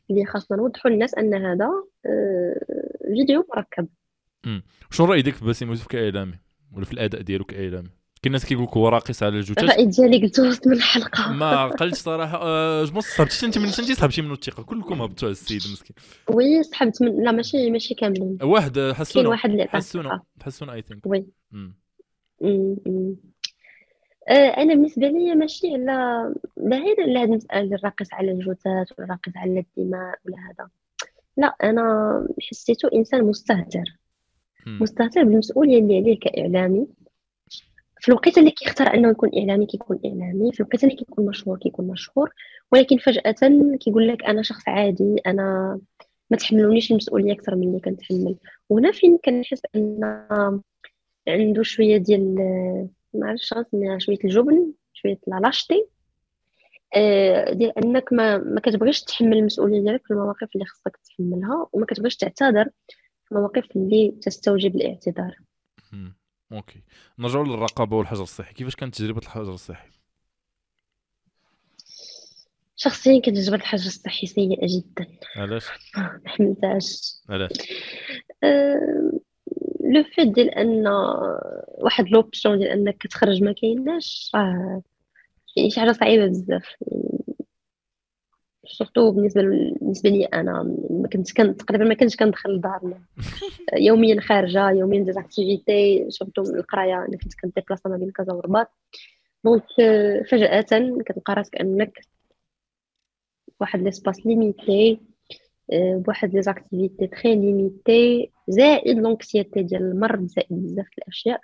اللي 0.09 0.25
خاصنا 0.25 0.57
نوضحوا 0.57 0.91
للناس 0.91 1.15
أن 1.15 1.33
هذا 1.33 1.69
آه، 2.05 2.59
فيديو 3.15 3.45
مركب. 3.55 3.87
شنو 4.91 5.13
ديالك 5.13 5.35
في 5.35 5.45
باسم 5.45 5.69
يوسف 5.69 5.87
كإعلامي؟ 5.87 6.33
ولا 6.75 6.85
في 6.85 6.93
الأداء 6.93 7.21
ديالو 7.21 7.45
كإعلامي؟ 7.45 7.89
كاين 8.23 8.31
الناس 8.31 8.45
كيقول 8.45 8.63
لك 8.63 8.77
هو 8.77 8.89
راقص 8.89 9.23
على 9.23 9.37
الجثث 9.37 9.63
الرأي 9.63 9.85
ديالي 9.85 10.21
قلته 10.21 10.47
وسط 10.47 10.67
من 10.67 10.73
الحلقة. 10.73 11.31
ما 11.31 11.45
عقلتش 11.45 11.97
صراحة 11.97 12.39
أه 12.41 12.85
جو 12.85 12.99
صحبتي 12.99 13.45
انت 13.45 13.57
من 13.57 13.65
انت 13.65 13.93
صحبتي 13.93 14.21
منه 14.21 14.33
الثقة 14.33 14.63
كلكم 14.63 15.01
هبطوا 15.01 15.27
على 15.27 15.31
السيد 15.31 15.57
مسكين. 15.57 15.95
وي 16.29 16.63
سحبت 16.63 17.01
من 17.01 17.23
لا 17.23 17.31
ماشي 17.31 17.71
ماشي 17.71 17.93
كاملين. 17.95 18.37
واحد 18.41 18.79
كاين 18.79 18.93
حسونه 18.93 19.29
واحد 19.29 19.49
اللي 19.49 19.67
حسونه 19.67 20.21
حسونه 20.43 20.73
اي 20.73 20.81
ثينك 20.81 21.05
وي. 21.05 21.25
آه، 24.29 24.47
أنا 24.47 24.73
بالنسبة 24.73 25.07
لي 25.07 25.35
ماشي 25.35 25.67
على 25.73 26.33
بعيدا 26.57 27.03
على 27.03 27.19
هذه 27.19 27.23
المساله 27.23 27.75
الراقص 27.75 28.13
على 28.13 28.31
الجثث 28.31 28.99
والراقص 28.99 29.31
على 29.35 29.65
الدماء 29.77 30.15
ولا 30.25 30.37
هذا. 30.37 30.69
لا 31.37 31.55
أنا 31.63 32.27
حسيته 32.49 32.89
إنسان 32.93 33.23
مستهتر. 33.23 33.83
مستهتر 34.67 35.23
بالمسؤولية 35.23 35.79
اللي 35.79 35.97
عليه 35.97 36.19
كإعلامي. 36.19 36.87
في 38.03 38.09
الوقت 38.09 38.37
اللي 38.37 38.51
كيختار 38.51 38.93
أنه 38.93 39.09
يكون 39.09 39.29
إعلامي 39.39 39.65
كيكون 39.65 39.99
إعلامي 40.05 40.51
في 40.51 40.59
الوقت 40.59 40.83
اللي 40.83 40.95
كيكون 40.95 41.25
مشهور 41.25 41.57
كيكون 41.57 41.87
مشهور 41.87 42.33
ولكن 42.71 42.97
فجأة 42.97 43.35
كيقول 43.79 44.07
لك 44.07 44.25
أنا 44.25 44.41
شخص 44.41 44.67
عادي 44.67 45.15
أنا 45.27 45.79
ما 46.29 46.37
تحملونيش 46.37 46.91
المسؤولية 46.91 47.33
أكثر 47.33 47.55
من 47.55 47.67
اللي 47.67 47.79
كنتحمل 47.79 48.35
وهنا 48.69 48.91
فين 48.91 49.17
كنحس 49.25 49.61
أن 49.75 49.99
عنده 51.27 51.63
شوية 51.63 51.97
ديال 51.97 52.35
ما 53.13 53.27
عرفتش 53.27 53.53
شوية 53.97 54.17
الجبن 54.23 54.71
شوية 54.93 55.19
لا 55.27 55.39
لاشتي 55.39 55.85
آه، 56.95 57.53
ديال 57.53 57.77
أنك 57.77 58.13
ما 58.13 58.37
ما 58.37 58.59
كتبغيش 58.59 59.03
تحمل 59.03 59.37
المسؤولية 59.37 59.81
ديالك 59.81 60.05
في 60.05 60.11
المواقف 60.11 60.49
اللي 60.55 60.65
خصك 60.65 60.97
تحملها 60.97 61.67
وما 61.73 61.85
كتبغيش 61.85 62.15
تعتذر 62.15 62.69
في 63.25 63.31
المواقف 63.31 63.65
اللي 63.75 64.15
تستوجب 64.21 64.75
الاعتذار. 64.75 65.37
okay. 66.53 66.79
نرجعوا 67.19 67.45
للرقابة 67.45 67.97
والحجر 67.97 68.23
الصحي. 68.23 68.53
كيفاش 68.53 68.75
كانت 68.75 68.95
تجربة 68.95 69.21
الحجر 69.21 69.53
الصحي؟ 69.53 69.89
شخصيا 72.75 73.21
كانت 73.21 73.37
تجربة 73.37 73.61
الحجر 73.61 73.85
الصحي 73.85 74.27
سيئة 74.27 74.67
جدا. 74.77 75.07
علاش؟ 75.35 75.65
ما 75.97 76.21
حملتهاش 76.25 77.15
علاش؟ 77.29 77.51
أه، 78.43 79.19
le 79.95 80.03
fait 80.15 80.27
ديال 80.27 80.49
أن 80.49 80.87
واحد 81.77 82.09
l'option 82.09 82.57
ديال 82.57 82.69
أنك 82.69 82.97
كتخرج 82.97 83.43
ما 83.43 83.53
كايناش 83.61 84.31
راه 84.35 84.81
يعني 85.57 85.69
شي 85.69 85.79
حاجة 85.79 85.91
صعيبة 85.91 86.25
بزاف. 86.27 86.65
يعني 86.81 87.22
surtout 88.65 89.11
بالنسبة 89.11 89.41
بالنسبة 89.41 90.09
لي 90.09 90.25
أنا 90.25 90.63
ما 90.89 91.07
كنت 91.07 91.31
كان 91.31 91.57
تقريبا 91.57 91.83
ما 91.85 91.93
كنتش 91.93 92.15
كندخل 92.15 92.49
لدارنا. 92.49 92.99
يوميا 93.87 94.21
خارجة 94.21 94.71
يوميا 94.71 94.99
ندير 94.99 95.19
activité 95.19 96.05
surtout 96.09 96.41
القراية 96.41 96.95
أنا 96.95 97.17
كنت 97.23 97.33
كن 97.41 97.52
déplaça 97.52 97.89
ما 97.89 97.97
بين 97.97 98.11
كازا 98.11 98.33
والرباط 98.33 98.67
donc 99.43 99.63
فجأة 100.31 100.61
كتلقى 101.05 101.33
راسك 101.33 101.55
أنك 101.55 101.99
واحد 103.59 103.81
l'espace 103.81 104.25
limité 104.25 104.99
آه، 105.73 105.95
بواحد 106.05 106.33
les 106.35 106.41
activités 106.41 107.07
très 107.07 107.35
limitées 107.35 108.31
زائد 108.47 108.97
l'anxiété 108.97 109.63
ديال 109.63 109.81
المرض 109.81 110.25
زائد 110.25 110.47
بزاف 110.51 110.87
الأشياء. 110.97 111.41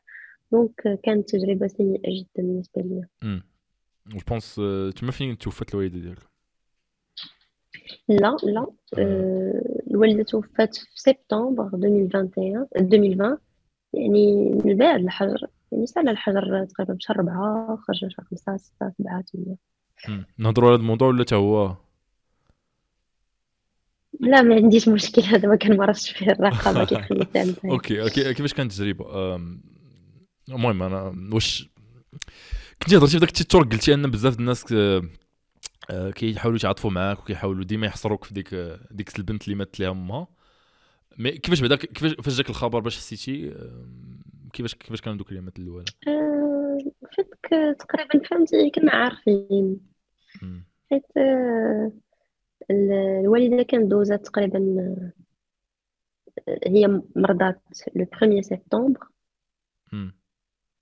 donc 0.52 0.88
آه، 0.88 0.98
كانت 1.04 1.30
تجربة 1.30 1.68
سيئة 1.68 2.20
جدا 2.20 2.28
بالنسبة 2.38 2.82
لي 2.82 3.06
je 4.07 4.19
pense 4.27 4.56
تما 4.96 5.12
فين 5.12 5.38
توفات 5.38 5.74
الوالدة 5.74 6.00
ديالك؟ 6.00 6.28
لا 8.07 8.38
لا 8.44 8.68
آه، 8.98 9.82
الوالده 9.91 10.24
توفات 10.24 10.76
في 10.76 10.86
سبتمبر 10.95 11.70
2021 11.74 12.68
2020 12.76 13.38
يعني 13.94 14.49
من 14.66 14.78
بعد 14.78 14.99
الحجر 14.99 15.48
يعني 15.72 15.86
سال 15.86 16.10
الحجر 16.10 16.66
تقريبا 16.66 16.94
بشهر 16.94 17.18
ربعة 17.18 17.76
خرج 17.76 17.98
شهر 17.98 18.26
خمسة 18.30 18.57
ستة 18.57 18.94
سبعة 18.98 19.24
ثمانية. 19.34 19.56
مم. 20.07 20.26
نهضروا 20.38 20.68
على 20.68 20.76
هذا 20.76 20.82
الموضوع 20.82 21.07
ولا 21.07 21.24
حتى 21.24 21.36
هو؟ 21.36 21.76
لا 24.20 24.41
ما 24.41 24.56
عنديش 24.56 24.88
مشكل 24.88 25.22
هذا 25.22 25.49
ما 25.49 25.56
كنمارسش 25.56 26.11
فيه 26.11 26.32
الرقابة 26.32 26.86
كيف 26.86 26.98
خليتها 27.10 27.56
okay 27.65 28.02
okay 28.02 28.34
كيفاش 28.34 28.53
كانت 28.53 28.72
التجربه 28.72 29.36
المهم 30.49 30.84
أنا 30.84 31.30
واش 31.34 31.70
كنتي 32.82 32.98
هضرتي 32.98 33.11
في 33.11 33.20
داك 33.20 33.30
التيك 33.30 33.48
توك 33.48 33.72
قلتي 33.72 33.94
أن 33.94 34.11
بزاف 34.11 34.40
الناس 34.40 34.74
آه، 34.74 35.02
كيحاولوا 36.15 36.57
يتعاطفوا 36.57 36.91
معاك 36.91 37.19
وكيحاولوا 37.19 37.64
ديما 37.64 37.88
يحصروك 37.88 38.23
في 38.23 38.34
ديك 38.34 38.53
آه، 38.53 38.80
ديك 38.91 39.19
البنت 39.19 39.44
اللي 39.44 39.56
ماتت 39.56 39.80
ليها 39.80 39.91
أمها. 39.91 40.27
mais 41.18 41.31
كيفاش 41.31 41.61
بعدا 41.61 41.76
كيفاش 41.76 42.14
فاش 42.14 42.38
جاك 42.38 42.49
الخبر 42.49 42.80
باش 42.80 42.98
حسيتي؟ 42.98 43.53
كيفاش 44.53 44.76
كيفاش 44.76 45.02
كانوا 45.02 45.18
دوك 45.18 45.31
الكلمات 45.31 45.60
الاولى 45.60 45.86
آه، 46.07 46.77
فاتك 47.18 47.77
تقريبا 47.80 48.27
فهمتي 48.27 48.69
كنا 48.69 48.91
عارفين. 48.91 49.80
حيت 50.91 51.06
آه، 51.18 51.91
ال- 52.72 52.91
الوالدة 53.22 53.64
كانت 53.64 53.91
دوزات 53.91 54.26
تقريبا 54.26 54.60
آه، 56.48 56.60
هي 56.68 57.02
مرضات 57.15 57.61
le 57.95 58.06
1 58.22 58.41
septembre. 58.41 59.07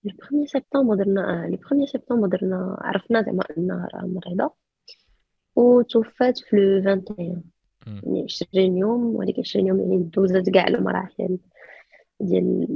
le 0.03 0.13
1 0.21 0.45
سبتمبر 0.47 0.95
درنا 0.95 1.43
آه، 1.45 1.47
le 1.49 1.57
1 1.71 1.85
سبتمبر 1.85 2.27
درنا 2.27 2.77
عرفنا 2.81 3.21
زعما 3.21 3.43
إنها 3.57 3.87
راه 3.93 4.05
مريضة. 4.05 4.66
وتوفات 5.57 6.37
في 6.37 6.55
le 6.55 6.91
21 6.91 7.43
مم. 7.87 8.01
يعني 8.03 8.23
20 8.23 8.77
يوم 8.77 9.15
وهذيك 9.15 9.39
20 9.39 9.67
يوم 9.67 9.79
يعني 9.79 9.97
دوزات 9.97 10.49
كاع 10.49 10.67
المراحل 10.67 11.37
ديال 12.19 12.67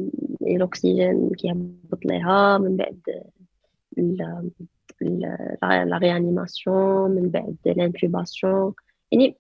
الأكسجين 0.41 1.29
كيهبط 1.29 2.05
ليها 2.05 2.57
من 2.57 2.77
بعد 2.77 2.99
la 3.97 5.97
réanimation 5.97 7.11
من 7.11 7.29
بعد 7.29 7.55
l'intubation 7.65 8.73
يعني 9.11 9.37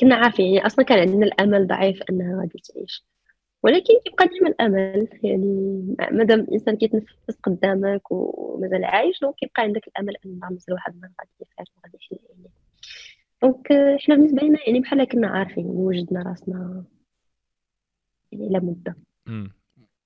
كنا 0.00 0.14
عارفين 0.14 0.46
يعني 0.46 0.66
أصلا 0.66 0.84
كان 0.84 0.98
عندنا 0.98 1.26
الأمل 1.26 1.66
ضعيف 1.66 2.02
أنها 2.10 2.40
غادي 2.40 2.58
تعيش. 2.58 3.06
ولكن 3.62 3.94
كيبقى 4.04 4.28
ديما 4.28 4.48
الأمل 4.48 5.08
يعني 5.22 5.82
مادام 6.12 6.40
الإنسان 6.40 6.76
كيتنفس 6.76 7.36
قدامك 7.42 8.10
ومازال 8.10 8.84
عايش 8.84 9.20
donc 9.20 9.34
كيبقى 9.34 9.62
عندك 9.62 9.88
الأمل 9.88 10.16
أن 10.26 10.38
مازال 10.50 10.74
واحد 10.74 10.94
النهار 10.94 11.12
غادي 11.20 11.30
يفيق 11.40 11.66
وغادي 11.76 11.98
يحل 12.02 12.18
donc 13.42 13.68
حنا 13.98 14.14
بالنسبة 14.14 14.42
لنا 14.42 14.58
يعني 14.66 14.80
بحال 14.80 15.04
كنا 15.04 15.28
عارفين 15.28 15.66
يعني 15.66 15.76
وجدنا 15.78 16.22
راسنا 16.22 16.84
يعني 18.32 18.48
لا 18.48 18.60
مدة. 18.60 18.96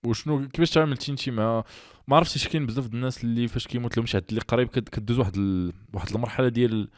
وشنو 0.06 0.48
كيفاش 0.48 0.70
تعاملتي 0.70 1.12
انت 1.12 1.28
مع 1.28 1.64
ما 2.08 2.16
عرفتش 2.16 2.48
كاين 2.48 2.66
بزاف 2.66 2.88
د 2.88 2.94
الناس 2.94 3.24
اللي 3.24 3.48
فاش 3.48 3.66
كيموت 3.66 3.96
لهم 3.96 4.06
شي 4.06 4.16
حد 4.16 4.24
اللي 4.28 4.40
قريب 4.40 4.68
كد- 4.68 4.88
كدوز 4.88 5.18
واحد 5.18 5.36
ال... 5.36 5.72
واحد 5.94 6.08
المرحلة 6.14 6.48
ديال 6.48 6.88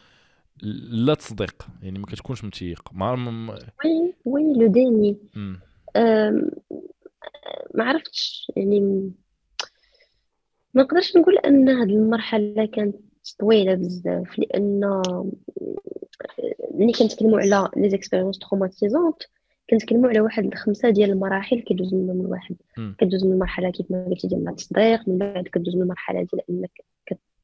لا 1.06 1.14
تصديق. 1.14 1.66
يعني 1.82 1.98
ما 1.98 2.06
كتكونش 2.06 2.44
متيق. 2.44 2.92
ما 2.92 3.12
oui 3.84 4.14
oui 4.24 4.54
le 4.54 4.66
déni. 4.66 5.16
ما 7.74 7.84
عرفتش. 7.84 8.52
يعني 8.56 8.80
ما 10.74 10.82
نقدرش 10.82 11.16
نقول 11.16 11.38
أن 11.38 11.68
هذه 11.68 11.90
المرحلة 11.90 12.66
كانت 12.66 12.96
طويلة 13.38 13.74
بزاف 13.74 14.38
لأن 14.38 15.02
ملي 16.74 16.92
كنتكلموا 16.92 17.40
على 17.40 17.70
les 17.76 17.90
expériences 17.90 18.38
traumatisantes 18.38 19.22
كنتكلموا 19.70 20.08
على 20.08 20.20
واحد 20.20 20.44
الخمسة 20.44 20.90
ديال 20.90 21.10
المراحل 21.10 21.60
كيدوز 21.60 21.94
منهم 21.94 22.20
الواحد 22.20 22.56
كدوز 22.98 23.24
من 23.24 23.32
المرحله 23.32 23.70
كيف 23.70 23.90
ما 23.90 24.04
قلتي 24.04 24.28
ديال 24.28 24.48
التصديق 24.48 25.08
من 25.08 25.18
بعد 25.18 25.48
كدوز 25.48 25.76
من 25.76 25.82
المرحله 25.82 26.22
ديال 26.22 26.42
إنك 26.50 26.84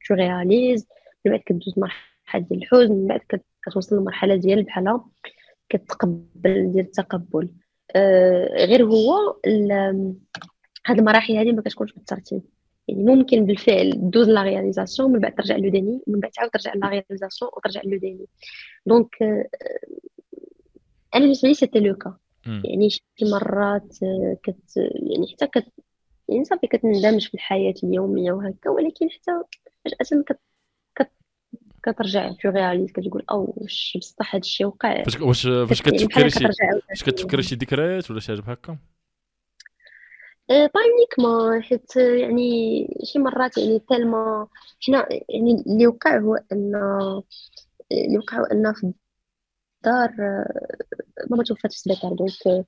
كت 0.03 0.22
réalise 0.22 0.87
من 1.25 1.31
بعد 1.31 1.39
كدوز 1.39 1.73
مرحلة 1.79 2.41
ديال 2.49 2.59
الحزن 2.63 2.91
من 2.91 3.07
بعد 3.07 3.21
كتوصل 3.65 3.95
للمرحله 3.95 4.35
ديال 4.35 4.63
بحال 4.63 4.99
كتقبل 5.69 6.71
ديال 6.71 6.85
التقبل. 6.85 7.49
آه 7.95 8.65
غير 8.65 8.85
هو 8.85 9.35
هاد 10.85 10.99
المراحل 10.99 11.33
هذه 11.37 11.51
ما 11.51 11.61
كتكونش 11.61 11.93
بالترتيب 11.93 12.41
يعني 12.89 13.03
ممكن 13.03 13.45
بالفعل 13.45 14.09
دوز 14.09 14.29
la 14.29 14.43
réalisation 14.43 15.11
من 15.11 15.19
بعد 15.19 15.35
ترجع 15.35 15.55
le 15.55 15.69
déni 15.69 16.01
من 16.07 16.19
بعد 16.19 16.31
تعاود 16.31 16.51
ترجع 16.51 16.73
la 16.73 16.89
réalisation 16.89 17.51
وترجع 17.57 17.81
le 17.85 17.97
déni. 17.97 18.25
donc 18.85 19.15
أنا 21.15 21.23
بالنسبة 21.23 21.47
لي 21.47 21.53
c'était 21.53 21.79
le 21.79 21.95
cas 21.95 22.17
يعني 22.45 22.89
شي 22.89 23.03
مرات 23.21 24.03
آه، 24.03 24.37
كت 24.43 24.77
يعني 24.77 25.27
حتى 25.33 25.47
كت 25.47 25.71
يعني 26.29 26.45
صافي 26.45 26.67
كتندمج 26.67 27.27
في 27.27 27.33
الحياة 27.33 27.73
اليومية 27.83 28.31
وهكا 28.31 28.69
ولكن 28.69 29.09
حتى 29.09 29.31
فجأة 29.85 30.23
كت 30.23 30.39
كت 30.95 31.11
كترجع 31.83 32.31
tu 32.31 32.49
réalises 32.49 32.91
كتقول 32.91 33.23
oh 33.31 33.53
واش 33.57 33.97
بصح 34.01 34.35
هذا 34.35 34.41
الشيء 34.41 34.67
وقع 34.67 35.03
واش 35.21 35.45
واش 35.45 35.45
يعني 35.45 35.67
كتفكري 35.67 36.29
شي 36.29 36.45
واش 36.89 37.03
كتفكري 37.03 37.43
شي 37.43 37.55
ذكريات 37.55 38.11
ولا 38.11 38.19
شي 38.19 38.27
حاجة 38.27 38.41
بحال 38.41 38.77
هكا 40.49 40.67
pas 40.67 40.81
uniquement 40.81 41.63
حيت 41.63 41.95
يعني 41.95 42.87
شي 43.03 43.19
مرات 43.19 43.57
يعني 43.57 43.79
تالما 43.79 44.47
حنا 44.87 45.07
يعني 45.11 45.63
اللي 45.67 45.87
وقع 45.87 46.19
هو 46.19 46.35
أن 46.35 46.75
اللي 47.91 48.17
وقع 48.17 48.39
هو 48.39 48.43
أن 48.43 48.73
في 48.73 48.93
الدار 49.77 50.11
ماما 51.29 51.43
توفات 51.43 51.71
في 51.71 51.77
السبيطار 51.77 52.13
donc 52.13 52.65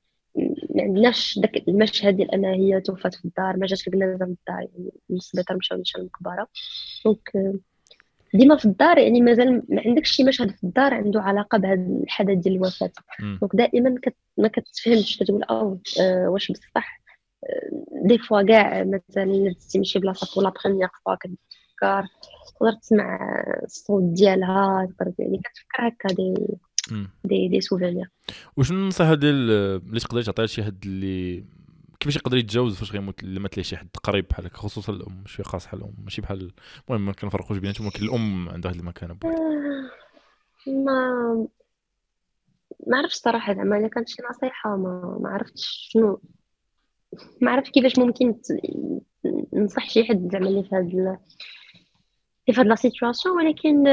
ما 0.76 0.84
عندناش 0.84 1.40
داك 1.40 1.68
المشهد 1.68 2.16
ديال 2.16 2.32
انها 2.32 2.54
هي 2.54 2.82
توفات 2.82 3.16
في 3.16 3.26
الدار 3.26 3.58
ما 3.58 3.68
جاتش 3.68 3.88
الجنازة 3.88 4.26
من 4.26 4.36
الدار 4.40 4.62
يعني 4.62 4.92
من 5.10 5.18
السبيطار 5.18 5.58
مشاو 5.58 5.78
نشان 5.78 6.02
المقبرة 6.02 6.48
donc 7.06 7.32
ديما 8.34 8.58
في 8.58 8.66
الدار 8.66 8.98
يعني 8.98 9.22
مازال 9.22 9.64
ما 9.70 9.82
عندكش 9.86 10.12
شي 10.12 10.24
مشهد 10.24 10.52
في 10.52 10.64
الدار 10.64 10.94
عنده 10.94 11.22
علاقة 11.22 11.58
بهذا 11.58 11.82
الحدث 12.04 12.38
ديال 12.38 12.56
الوفاة 12.56 12.92
donc 13.42 13.56
دائما 13.56 13.96
كت... 14.02 14.16
ما 14.38 14.48
كتفهمش 14.48 15.18
كتقول 15.18 15.44
oh 15.44 15.80
آه 16.02 16.30
واش 16.30 16.52
بصح؟ 16.52 17.01
des 18.06 18.18
fois 18.18 18.42
كاع 18.42 18.84
مثلا 18.84 19.54
تمشي 19.74 19.84
شي 19.84 20.00
بلاصة 20.00 20.36
pour 20.36 20.44
la 20.44 20.54
première 20.64 20.90
fois 21.06 21.16
كتفكر 21.16 22.08
تقدر 22.60 22.74
تسمع 22.82 23.20
الصوت 23.64 24.04
ديالها 24.04 24.86
تقدر 24.86 25.14
يعني 25.20 25.38
كتفكر 25.38 25.88
هكا 25.88 26.16
des 26.16 26.34
des 27.24 27.48
des 27.48 27.62
souvenirs 27.62 28.10
وشنو 28.58 28.78
النصيحه 28.78 29.14
ديال 29.14 29.52
اللي 29.88 30.00
تقدري 30.00 30.24
تعطيها 30.24 30.46
لشي 30.46 30.64
حد 30.64 30.86
اللي 30.86 31.46
كيفاش 32.00 32.16
يقدر 32.16 32.38
يتجاوز 32.38 32.76
فاش 32.76 32.92
غيموت 32.92 33.24
لما 33.24 33.48
تلاقي 33.48 33.64
شي 33.64 33.78
حد 33.78 33.90
قريب 34.04 34.26
بحال 34.30 34.46
هكا 34.46 34.58
خصوصا 34.58 34.94
الأم 34.94 35.24
شي 35.26 35.44
خاص 35.44 35.66
بحال 35.66 35.80
الأم 35.80 35.94
ماشي 36.04 36.22
بحال 36.22 36.52
المهم 36.90 37.06
ما 37.06 37.14
كنفرقوش 37.14 37.58
بيناتهم 37.58 37.88
ولكن 37.88 38.04
الأم 38.04 38.50
عندها 38.50 38.72
واحد 38.72 38.82
المكانة 38.82 39.18
ما 40.68 41.48
ما 42.88 42.98
عرفتش 42.98 43.16
صراحة 43.16 43.54
زعما 43.54 43.78
الا 43.78 43.88
كانت 43.88 44.10
شي 44.10 44.22
نصيحة 44.30 44.78
ما 44.78 45.18
ما 45.22 45.30
عرفتش 45.30 45.90
شنو. 45.92 46.22
ما 47.42 47.52
عرفتش 47.52 47.72
كيفاش 47.72 48.00
ممكن 48.00 48.36
ننصح 49.54 49.90
شي 49.90 50.04
حد 50.04 50.30
زعما 50.32 50.48
اللي 50.48 50.64
في 50.64 50.76
هاد 50.76 50.86
اللي 50.86 51.18
في 52.52 52.62
هاد 52.62 52.66
la 52.66 52.76
situation 52.76 53.38
ولكن 53.38 53.84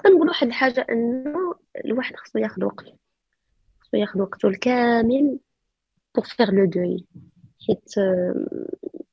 كنقول 0.00 0.28
واحد 0.28 0.46
الحاجة 0.46 0.86
إنه 0.90 1.54
الواحد 1.84 2.16
خصو 2.16 2.38
ياخذ 2.38 2.64
وقت. 2.64 2.84
خصو 3.80 3.96
ياخذ 3.96 4.20
وقته 4.20 4.48
الكامل 4.48 5.38
pour 6.14 6.24
faire 6.24 6.50
le 6.50 6.64
deuil 6.64 7.06
حيت 7.66 7.90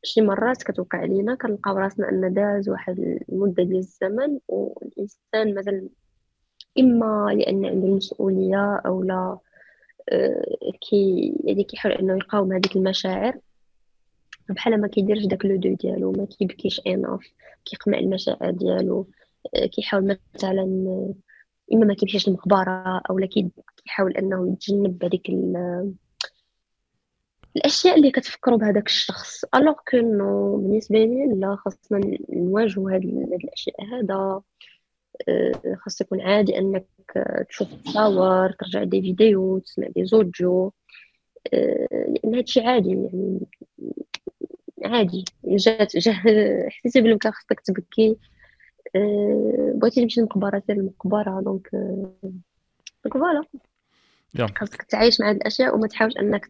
شي 0.03 0.22
مرات 0.22 0.64
كتوقع 0.64 1.03
لينا 1.03 1.35
كنلقاو 1.35 1.77
راسنا 1.77 2.10
أن 2.10 2.34
داز 2.34 2.69
واحد 2.69 2.99
المدة 3.30 3.64
ديال 3.64 3.77
الزمن 3.77 4.40
والإنسان 4.48 5.56
مازال 5.56 5.90
إما 6.80 7.34
لأن 7.38 7.65
عنده 7.65 7.88
المسؤولية 7.88 8.76
أو 8.85 9.03
لا 9.03 9.38
كي 10.90 11.34
يعني 11.44 11.64
كيحاول 11.64 11.94
إنه 11.94 12.14
يقاوم 12.14 12.54
هذيك 12.54 12.76
المشاعر. 12.76 13.40
بحال 14.50 14.82
ما 14.82 14.88
كيديرش 14.88 15.26
داك 15.26 15.46
le 15.45 15.56
deuil 15.56 15.76
ديالو 15.76 16.12
ما 16.12 16.26
كيبكيش 16.26 16.82
enfin 16.88 17.22
كيقمع 17.66 17.98
المشاعر 17.98 18.52
ديالو. 18.52 19.08
كيحاول 19.72 20.18
مثلا 20.36 20.64
إما 21.74 21.86
ما 21.86 21.94
كيمشيش 21.94 22.28
للمقبره 22.28 23.02
أو 23.10 23.20
لا 23.20 23.28
كيحاول 23.84 24.18
إنه 24.18 24.52
يتجنب 24.52 25.04
هذيك 25.04 25.30
الأشياء 27.56 27.96
اللي 27.96 28.12
كتفكروا 28.12 28.58
بهذاك 28.58 28.88
الشخص. 28.88 29.44
alors 29.56 29.74
que 29.74 30.57
بالنسبة 30.58 30.98
لي 30.98 31.26
لا 31.36 31.56
خاصنا 31.56 32.18
نواجهوا 32.30 32.92
هاد 32.92 33.04
الأشياء 33.44 33.76
هذا. 33.86 34.14
آه، 34.14 34.44
خاص 35.77 36.02
يكون 36.02 36.22
عادي 36.22 36.57
أنك 36.57 36.85
تشوف 37.49 37.68
تصاور 37.73 38.52
ترجع 38.52 38.84
des 38.84 39.02
vidéos 39.02 39.60
تسمع 39.60 39.88
des 39.88 40.06
audios. 40.06 40.72
آه، 41.53 41.88
لأن 41.91 42.35
هادشي 42.35 42.61
عادي 42.61 42.90
يعني 42.90 43.40
عادي. 44.85 45.26
جات 45.45 46.14
حسيتي 46.69 47.02
بلي 47.02 47.18
كان 47.18 47.31
خصك 47.31 47.60
تبكي. 47.60 48.18
آه، 48.95 49.73
بغيتي 49.76 50.02
تمشي 50.02 50.19
للمقبرة 50.22 50.64
سير 50.68 50.76
للمقبره 50.76 51.41
donc 51.41 51.70
donc 53.03 53.14
voilà. 53.14 53.44
خاصك 54.57 54.81
تعيش 54.81 55.22
مع 55.22 55.30
هاد 55.30 55.35
الأشياء 55.35 55.76
وما 55.76 55.88
تحاولش 55.88 56.18
أنك 56.18 56.45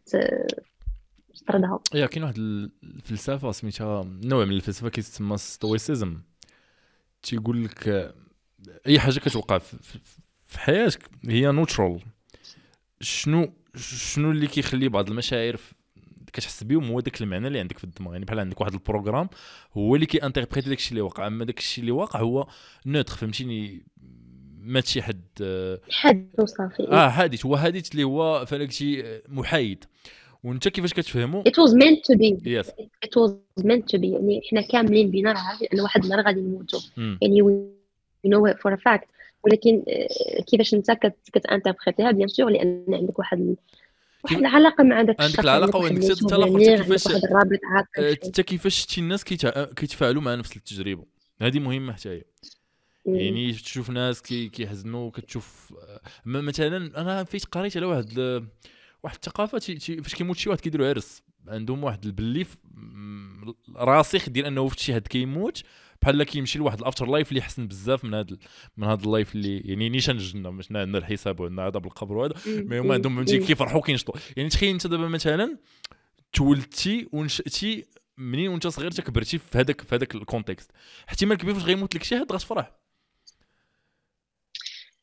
تطردها. 1.36 1.80
يا 1.94 2.06
كاين 2.06 2.24
واحد 2.24 2.38
الفلسفة 2.38 3.52
سميتها 3.52 4.04
نوع 4.24 4.46
من 4.46 4.52
الفلسفة 4.52 4.90
كيتسمى 4.90 5.38
stoicism 5.38 6.22
تيقول 7.24 7.64
لك 7.64 8.14
أي 8.88 9.00
حاجة 9.00 9.20
كتوقع 9.20 9.58
في 9.58 10.60
حياتك 10.60 11.10
هي 11.26 11.52
neutral 11.52 12.00
شنو 13.02 13.54
شنو 13.76 14.32
اللي 14.32 14.48
كيخلي 14.48 14.90
بعض 14.90 15.10
المشاعر 15.10 15.60
كتحس 16.34 16.64
بهم 16.64 16.86
هو 16.86 17.00
داك 17.00 17.22
المعنى 17.22 17.48
اللي 17.48 17.60
عندك 17.60 17.78
في 17.78 17.84
الدماغ. 17.84 18.14
يعني 18.14 18.26
بحال 18.26 18.40
عندك 18.40 18.62
واحد 18.62 18.74
ال 18.74 18.79
programme 18.79 19.30
هو 19.74 19.96
اللي 19.96 20.06
كي 20.06 20.15
interpréter 20.15 20.70
داك 20.70 20.78
الشيء 20.78 20.92
اللي 20.92 21.02
وقع 21.02 21.28
أما 21.28 21.46
داك 21.46 21.60
الشيء 21.60 21.82
اللي 21.82 21.92
واقع 21.92 22.20
هو 22.20 22.48
neutre 22.86 23.16
فهمتيني؟ 23.16 23.86
مات 24.60 24.88
شي 24.88 25.02
حد 25.02 25.24
حادث 25.92 26.40
وصافي 26.40 26.88
آه 26.92 27.10
حادث. 27.10 27.46
هو 27.46 27.58
حادث 27.58 27.92
اللي 27.92 28.04
هو 28.04 28.46
فهمتي 28.46 29.22
محايد. 29.28 29.86
وانت 30.44 30.68
كيفاش 30.68 30.94
كتفهمو؟ 30.94 31.44
It 31.44 31.52
was 31.52 31.74
meant 31.74 32.00
to 32.12 32.18
be. 32.18 32.44
Yes. 32.46 32.68
It 33.06 33.14
was 33.16 33.64
meant 33.64 33.84
to 33.96 34.00
be. 34.00 34.06
يعني 34.06 34.42
حنا 34.52 34.62
كاملين 34.62 35.12
بينا 35.12 35.32
راه 35.32 35.40
عارفين 35.40 35.68
ان 35.74 35.80
واحد 35.80 36.04
النهار 36.04 36.26
غادي 36.26 36.42
نموتوا 36.42 36.80
يعني 36.98 37.42
you 38.26 38.30
know 38.30 38.54
it 38.54 38.58
for 38.58 38.74
a 38.74 38.78
fact. 38.78 39.08
ولكن 39.44 39.84
آه، 39.88 40.42
كيفاش 40.42 40.74
انت 40.74 40.92
كتانتربريتيها 41.34 42.12
bien 42.12 42.28
sûr 42.28 42.50
لأن 42.50 42.86
عندك 42.90 43.20
واحد 43.20 43.56
واحد 44.24 44.38
العلاقة 44.38 44.84
مع 44.84 45.02
داك 45.02 45.20
الشخص 45.20 45.32
عندك 45.32 45.40
العلاقة؟ 45.40 45.80
وعندك 45.80 46.10
التلافر 46.10 46.60
كيفاش 46.60 47.08
حتى 48.24 48.44
كيفاش 48.44 48.76
شتي 48.76 49.02
الناس 49.02 49.24
كيتفاعلوا 49.24 50.22
مع 50.22 50.36
نفس 50.36 50.58
التجربة. 50.58 51.06
هذه 51.42 51.60
مهمة 51.60 51.94
حتى 51.94 52.10
هي. 52.10 52.24
يعني 53.06 53.52
تشوف 53.52 53.90
ناس 53.90 54.22
كي 54.22 54.50
كيحزنوا 54.50 55.12
كتشوف 55.12 55.74
آه، 55.82 56.02
مثلا 56.26 57.02
أنا 57.02 57.24
فايت 57.24 57.46
قريت 57.46 57.78
على 57.78 57.86
واحد 57.86 58.20
واحد 59.04 59.16
الثقافة 59.16 59.60
فاش 59.60 60.16
كيموت 60.16 60.38
شي 60.38 60.50
واحد 60.50 60.62
كيديروا 60.62 60.88
عرس. 60.88 61.24
عندهم 61.48 61.84
واحد 61.84 62.06
ال 62.06 62.13
belief 62.13 62.58
راسخ 63.76 64.30
ديال 64.30 64.46
أنه 64.46 64.70
شي 64.70 64.94
حد 64.94 65.08
كيموت 65.08 65.64
بحال 66.04 66.24
كيمشي 66.24 66.60
لواحد 66.60 66.80
ال 66.80 67.06
afterlife 67.06 67.30
اللي 67.30 67.42
حسن 67.42 67.68
بزاف 67.68 68.06
من 68.06 68.14
هذا 68.14 68.38
من 68.78 68.88
هذا 68.88 69.04
ال 69.04 69.10
life 69.10 69.36
اللي 69.36 69.58
يعني 69.58 69.90
نيشان 69.90 70.16
الجنه 70.16 70.52
مش 70.52 70.72
عندنا 70.72 70.98
الحساب 70.98 71.40
وعندنا 71.40 71.62
عذاب 71.62 71.86
القبر 71.86 72.18
وهذا. 72.18 72.34
mais 72.48 72.80
هما 72.80 72.94
عندهم 72.94 73.16
فهمتي 73.16 73.40
كيفرحوا 73.40 73.82
كينشطوا 73.82 74.16
يعني 74.38 74.50
تخيل 74.50 74.70
انت 74.70 74.88
دابا 74.88 75.08
مثلا 75.08 75.58
تولدتي 76.34 77.08
ونشأتي 77.12 77.86
منين 78.18 78.50
وانت 78.50 78.68
صغير 78.68 78.92
كبرتي 78.92 79.38
في 79.38 79.58
هذاك 79.58 79.82
في 79.82 79.96
هذاك 79.96 80.16
ال 80.16 80.23
context 80.23 80.72
احتمال 81.10 81.38
كبير 81.38 81.54
فاش 81.54 81.64
غيموت 81.64 81.96
لك 81.96 82.04
شي 82.04 82.20
حد 82.20 82.32
غتفرح. 82.32 82.72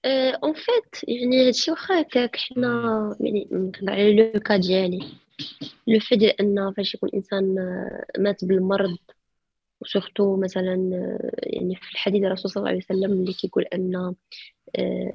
en 0.04 0.54
fait 0.54 1.08
يعني 1.08 1.46
هادشي 1.46 1.70
واخا 1.70 2.00
هكاك 2.00 2.36
حنا 2.36 3.16
يعني 3.20 3.48
نهضر 3.50 3.90
على 3.90 4.32
le 4.34 4.40
cas 4.40 4.56
ديالي. 4.56 5.08
لو 5.86 6.00
في 6.00 6.16
ديال 6.16 6.40
أن 6.40 6.72
فاش 6.76 6.94
يكون 6.94 7.08
الإنسان 7.08 7.54
مات 8.18 8.44
بالمرض 8.44 8.98
وسورتو 9.80 10.36
مثلا 10.36 10.74
يعني 11.42 11.74
في 11.74 11.92
الحديث 11.92 12.22
الرسول 12.22 12.50
صلى 12.50 12.60
الله 12.60 12.70
عليه 12.70 12.84
وسلم 12.84 13.12
اللي 13.12 13.32
كيقول 13.32 13.64
أن 13.64 14.14
آه، 14.76 15.12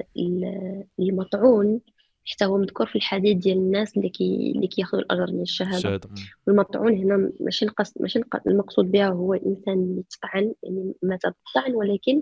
المطعون 0.99 1.81
حتى 2.25 2.45
هو 2.45 2.57
مذكور 2.57 2.87
في 2.87 2.95
الحديث 2.95 3.37
ديال 3.37 3.57
الناس 3.57 3.97
اللي 3.97 4.09
كي 4.09 4.53
اللي 4.55 4.67
كياخذوا 4.67 5.03
الأجر 5.03 5.25
ديال 5.25 5.41
الشهادة. 5.41 5.77
الشهادة 5.77 6.09
والمطعون 6.47 6.93
هنا 6.93 7.31
ماشي 7.39 7.65
القصد 7.65 8.01
ماشي 8.01 8.21
المقصود 8.47 8.91
بها 8.91 9.07
هو 9.07 9.33
الإنسان 9.33 9.73
اللي 9.73 10.03
تطعن 10.09 10.53
يعني 10.63 10.93
مات 11.03 11.21
بالطعن 11.25 11.75
ولكن 11.75 12.21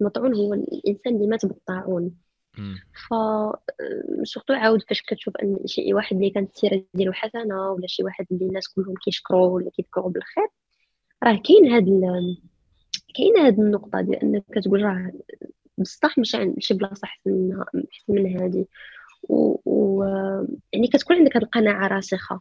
المطعون 0.00 0.34
هو 0.34 0.54
الإنسان 0.54 1.14
اللي 1.16 1.26
مات 1.26 1.46
بالطاعون 1.46 2.10
ف 3.08 3.14
surtout 4.22 4.54
عاود 4.54 4.82
فاش 4.82 5.02
كتشوف 5.02 5.36
أن 5.36 5.58
شي 5.66 5.94
واحد 5.94 6.16
اللي 6.16 6.30
كانت 6.30 6.54
السيرة 6.54 6.84
ديالو 6.94 7.12
حسنة 7.12 7.70
ولا 7.70 7.86
شي 7.86 8.02
واحد 8.02 8.26
اللي 8.32 8.46
الناس 8.46 8.68
كلهم 8.68 8.94
كيشكروه 9.04 9.48
ولا 9.48 9.70
كيذكروه 9.70 10.10
بالخير 10.10 10.48
راه 11.24 11.42
كاين 11.44 11.72
هاد. 11.72 11.86
كاين 13.14 13.36
هاد 13.36 13.60
النقطة 13.60 14.00
ديال 14.00 14.22
إنك 14.22 14.44
كتقول 14.52 14.82
راه 14.82 15.12
بصح 15.78 16.18
مش 16.18 16.34
عند 16.34 16.54
شي 16.58 16.74
بلاصة 16.74 17.04
أحسن 17.04 17.30
من 17.30 17.60
أحسن 17.92 18.12
من 18.14 18.40
هذه 18.40 18.66
و... 19.28 19.56
و... 19.64 20.04
يعني 20.72 20.88
كتكون 20.88 21.16
عندك 21.16 21.36
هاد 21.36 21.42
القناعة 21.42 21.88
راسخة. 21.88 22.40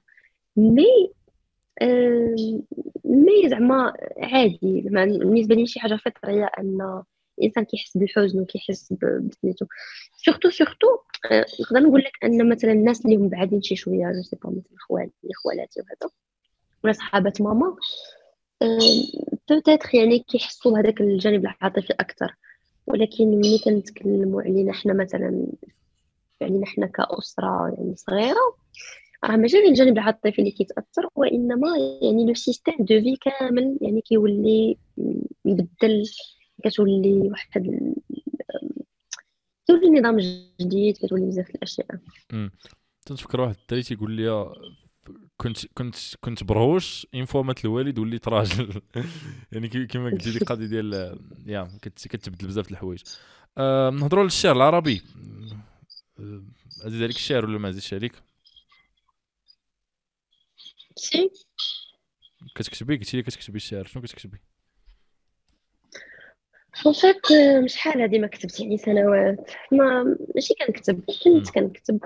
مي 0.57 1.11
مي 3.05 3.49
زعما 3.49 3.93
عادي. 4.17 4.81
بالنسبة 4.81 5.55
لي 5.55 5.67
شي 5.67 5.79
حاجة 5.79 5.95
فطرية 5.95 6.45
إن 6.59 7.03
الإنسان 7.39 7.65
كيحس 7.65 7.97
بالحزن 7.97 8.39
وكيحس 8.39 8.93
بسميتو. 8.93 9.65
surtout 10.25 10.49
surtout 10.49 10.87
نقدر 11.61 11.79
نقول 11.79 12.01
لك 12.01 12.11
إن 12.23 12.49
مثلا 12.49 12.71
الناس 12.71 13.05
اللي 13.05 13.17
هم 13.17 13.29
بعادين 13.29 13.61
شي 13.61 13.75
شوية 13.75 14.11
je 14.11 14.21
sais 14.23 14.35
pas 14.43 14.49
مثلا 14.49 14.77
خوالي 14.87 15.11
خوالاتي 15.43 15.79
وهذا 15.81 16.13
ولا 16.83 16.93
صحابات 16.93 17.41
ماما 17.41 17.75
peut-être 19.49 19.89
يعني 19.93 20.19
كيحسوا 20.19 20.71
بهذاك 20.71 21.01
الجانب 21.01 21.41
العاطفي 21.41 21.93
أكثر 21.93 22.35
ولكن 22.87 23.27
ملي 23.27 23.57
كنتكلموا 23.65 24.41
علينا 24.41 24.73
حنا 24.73 24.93
مثلا 24.93 25.47
علينا 26.41 26.65
حنا 26.65 26.87
كأسرة 26.87 27.73
يعني 27.77 27.95
صغيرة 27.95 28.55
راه 29.23 29.35
ماشي 29.35 29.57
غير 29.57 29.67
الجانب 29.67 29.93
العاطفي 29.93 30.39
اللي 30.39 30.51
كيتأثر 30.51 31.09
وإنما 31.15 31.77
يعني 32.01 32.25
le 32.25 32.33
système 32.33 32.75
de 32.79 33.01
vie 33.01 33.15
كامل 33.15 33.77
يعني 33.81 34.01
كيولي 34.01 34.77
يبدل 35.45 36.05
كتولي 36.63 37.29
واحد 37.29 37.49
كتولي 39.63 39.99
نظام 39.99 40.17
جديد 40.61 40.97
كتولي 40.97 41.25
بزاف 41.25 41.49
الأشياء. 41.49 41.87
تنفكر 43.05 43.41
واحد 43.41 43.55
الدري 43.61 43.83
تيقول 43.83 44.11
لي 44.11 44.53
كنت 45.41 45.65
كنت 45.65 45.95
كنت 46.21 46.43
برهوش 46.43 47.07
une 47.15 47.25
fois 47.25 47.43
مات 47.43 47.65
الوالد 47.65 47.99
وليت 47.99 48.27
راجل. 48.27 48.81
يعني 49.51 49.67
كما 49.67 50.09
قلتي 50.09 50.31
ديك 50.31 50.41
القضية 50.41 50.65
ديال 50.65 51.19
يا 51.45 51.71
كتبدل 51.81 52.47
بزاف 52.47 52.71
الحوايج. 52.71 53.03
أه 53.57 53.89
نهضروا 53.89 54.21
على 54.21 54.27
الشعر 54.27 54.55
العربي. 54.55 55.01
عزيز 56.85 57.03
عليك 57.03 57.15
الشعر 57.15 57.45
ولا 57.45 57.57
ما 57.57 57.67
عزيزش 57.67 57.93
عليك؟ 57.93 58.13
si 60.95 61.31
كتكتبي؟ 62.55 62.97
قلتي 62.97 63.17
لي 63.17 63.23
كتكتبي 63.23 63.57
الشعر. 63.57 63.85
شنو 63.85 64.03
كتكتبي؟ 64.03 64.41
فات 66.73 67.21
شحال 67.65 68.01
هادي 68.01 68.19
ما 68.19 68.27
كتبت 68.27 68.59
يعني 68.59 68.77
سنوات. 68.77 69.51
ما 69.71 70.17
ماشي 70.35 70.53
كنكتب 70.53 71.03
كنت 71.23 71.49
كنكتب. 71.49 71.99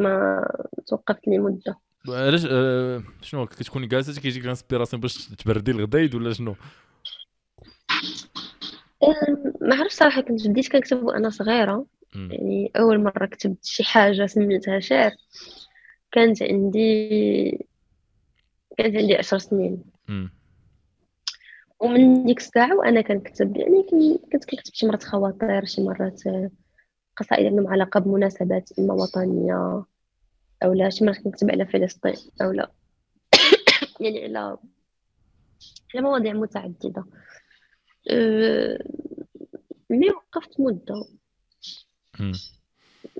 ما 0.00 0.46
توقفت 0.86 1.28
لي 1.28 1.38
مده 1.38 1.78
علاش 2.08 2.46
آه 2.50 3.02
شنو 3.22 3.46
كتكوني 3.46 3.86
جالسه 3.86 4.20
كيجيك 4.20 4.44
ال 4.44 4.49
inspiration 4.49 5.00
باش 5.00 5.28
تبردي 5.28 5.70
الغدايد 5.70 6.14
ولا 6.14 6.32
شنو؟ 6.32 6.54
ما 9.60 9.74
عرفت 9.74 9.96
صراحة 9.96 10.20
كنت 10.20 10.48
بديت 10.48 10.72
كنكتب 10.72 11.02
وأنا 11.02 11.30
صغيرة. 11.30 11.86
يعني 12.14 12.70
أول 12.76 13.02
مرة 13.02 13.26
كتبت 13.26 13.64
شي 13.64 13.84
حاجة 13.84 14.26
سميتها 14.26 14.80
شعر. 14.80 15.12
كانت 16.12 16.42
عندي 16.42 17.66
كانت 18.78 18.96
عندي 18.96 19.16
عشر 19.16 19.38
سنين. 19.38 19.82
ومن 21.80 22.26
ديك 22.26 22.38
الساعة 22.38 22.76
وأنا 22.76 23.00
كنكتب 23.00 23.56
يعني 23.56 23.82
كنت 24.32 24.44
كنكتب 24.44 24.74
شي 24.74 24.86
مرات 24.86 25.04
خواطر 25.04 25.64
شي 25.64 25.82
مرات 25.82 26.22
قصائد 27.16 27.46
عندهم 27.46 27.68
علاقة 27.68 28.00
بمناسبات 28.00 28.70
إما 28.78 28.94
وطنية 28.94 29.84
أو 30.62 30.72
لا 30.72 30.90
شي 30.90 31.04
مرات 31.04 31.18
كنكتب 31.18 31.50
على 31.50 31.66
فلسطين 31.66 32.16
أو 32.42 32.50
لا. 32.52 32.70
يعني 34.00 34.24
على 34.24 34.58
على 35.94 36.04
مواضيع 36.04 36.32
متعددة. 36.32 37.04
أه... 38.10 38.84
مي 39.90 40.10
وقفت 40.10 40.60
مدة؟ 40.60 41.06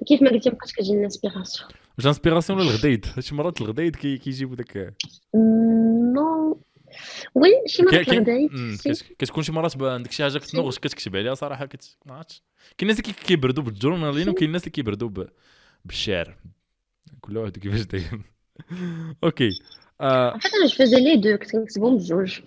كيف 0.07 0.23
ما 0.23 0.31
قلتي 0.31 0.51
مابقاش 0.51 0.73
كتجي 0.73 0.93
ال 0.93 0.99
inspiration. 0.99 1.71
واش 1.99 2.07
inspiration 2.07 2.59
ولا 2.61 2.71
الغدايد 2.71 3.07
شي 3.19 3.35
مرات 3.35 3.61
الغدايد 3.61 3.97
كيجيبوا 3.97 4.57
داك 4.57 4.95
non. 5.35 6.61
oui 7.35 7.51
شي 7.67 7.83
مرات 7.83 8.09
الغدايد 8.09 8.51
كتكون 9.19 9.43
شي 9.43 9.53
مرات 9.53 9.83
عندك 9.83 10.13
شي 10.13 10.23
حاجة 10.23 10.39
كتنوغش 10.39 10.79
كتكتب 10.79 11.17
عليها 11.17 11.35
صراحة 11.35 11.67
كت 11.67 11.97
ما 12.07 12.15
عرفتش. 12.15 12.43
كاين 12.79 12.91
الناس 12.91 13.01
اللي 13.01 13.13
كيبردوا 13.13 13.65
بال 13.65 13.75
journaling 13.75 14.29
وكاين 14.29 14.49
الناس 14.49 14.63
اللي 14.63 14.71
كيبردوا 14.71 15.25
بالشعر. 15.85 16.37
كل 17.21 17.37
واحد 17.37 17.59
كيفاش 17.59 17.81
داير. 17.81 18.23
okay 19.25 19.51
آه. 20.01 20.39
حتى 20.39 20.49
أنا 20.57 20.87
je 20.87 20.99
les 20.99 21.17
deux 21.17 21.37
كنت 21.39 21.53
كنكتبهم 21.53 21.97
بجوج. 21.97 22.41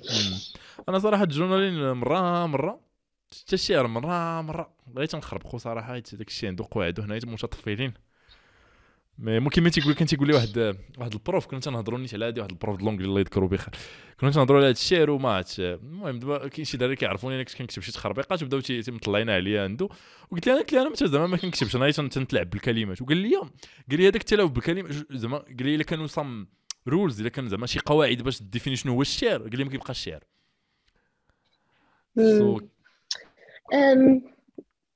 أنا 0.89 0.99
صراحة 0.99 1.23
ال 1.23 1.29
journaling 1.29 1.91
مرة 1.91 2.45
مرة 2.45 2.79
حتى 3.31 3.53
الشعر 3.53 3.87
مرة 3.87 4.41
مرة. 4.41 4.73
بغيت 4.87 5.15
نخربقو 5.15 5.57
صراحة 5.57 5.93
حيت 5.93 6.15
داك 6.15 6.27
الشيء 6.27 6.49
عنده 6.49 6.65
قواعد 6.71 6.99
هنا 6.99 7.19
متطفلين 7.25 7.93
mais 9.17 9.39
ممكن 9.39 9.61
كما 9.61 9.69
تيقول 9.69 9.93
كان 9.93 10.07
تيقول 10.07 10.27
لي 10.27 10.33
واحد 10.33 10.75
واحد 10.97 11.13
ال 11.13 11.19
prof 11.19 11.45
كنا 11.45 11.59
تنهضروا 11.59 11.99
نيت 11.99 12.13
على 12.13 12.25
هذه 12.25 12.39
واحد 12.39 12.51
ال 12.51 12.57
prof 12.57 12.79
د 12.79 12.82
l'anglais 12.82 13.05
الله 13.05 13.19
يذكرو 13.19 13.47
بخير. 13.47 13.73
كنا 14.19 14.31
تنهضروا 14.31 14.57
على 14.57 14.65
هذا 14.65 14.71
الشعر 14.71 15.09
وما 15.09 15.29
عرفتش 15.29 15.59
المهم 15.59 16.19
دابا 16.19 16.47
كاين 16.47 16.65
شي 16.65 16.77
دراري 16.77 16.95
كيعرفوني 16.95 17.35
أنا 17.35 17.43
كنت 17.43 17.55
كنكتب 17.55 17.81
شي 17.81 17.91
تخربيقات 17.91 18.43
وبداو 18.43 18.59
تيمطلعينا 18.59 19.33
عليا 19.33 19.63
عنده 19.63 19.89
وقلت 20.31 20.47
له 20.47 20.53
أنا 20.53 20.61
قلت 20.61 20.73
له 20.73 20.81
أنا 20.87 20.95
زعما 20.95 21.27
ما 21.27 21.37
كنكتبش؟ 21.37 21.75
أنا 21.75 21.91
تنتلعب 21.91 22.49
بالكلمات. 22.49 23.01
وقال 23.01 23.17
لي 23.17 23.35
قال 23.35 23.49
لي 23.99 24.07
هذاك 24.07 24.21
التلاعب 24.21 24.53
بالكلمات 24.53 24.91
زعما 25.11 25.37
قال 25.37 25.65
لي 25.65 25.75
إلا 25.75 25.83
كانوا 25.83 26.07
some 26.07 26.47
rules 26.87 27.19
إلا 27.19 27.29
كان 27.29 27.49
زعما 27.49 27.67
شي 27.67 27.79
قواعد 27.79 28.21
باش 28.21 28.43
définir 28.43 28.75
شنو 28.75 28.93
هو 28.93 29.01
الشعر 29.01 29.41
قال 29.41 29.57
لي 29.57 29.63
ما 29.63 29.69
كيبقاش 29.69 29.97
الشعر 29.97 30.23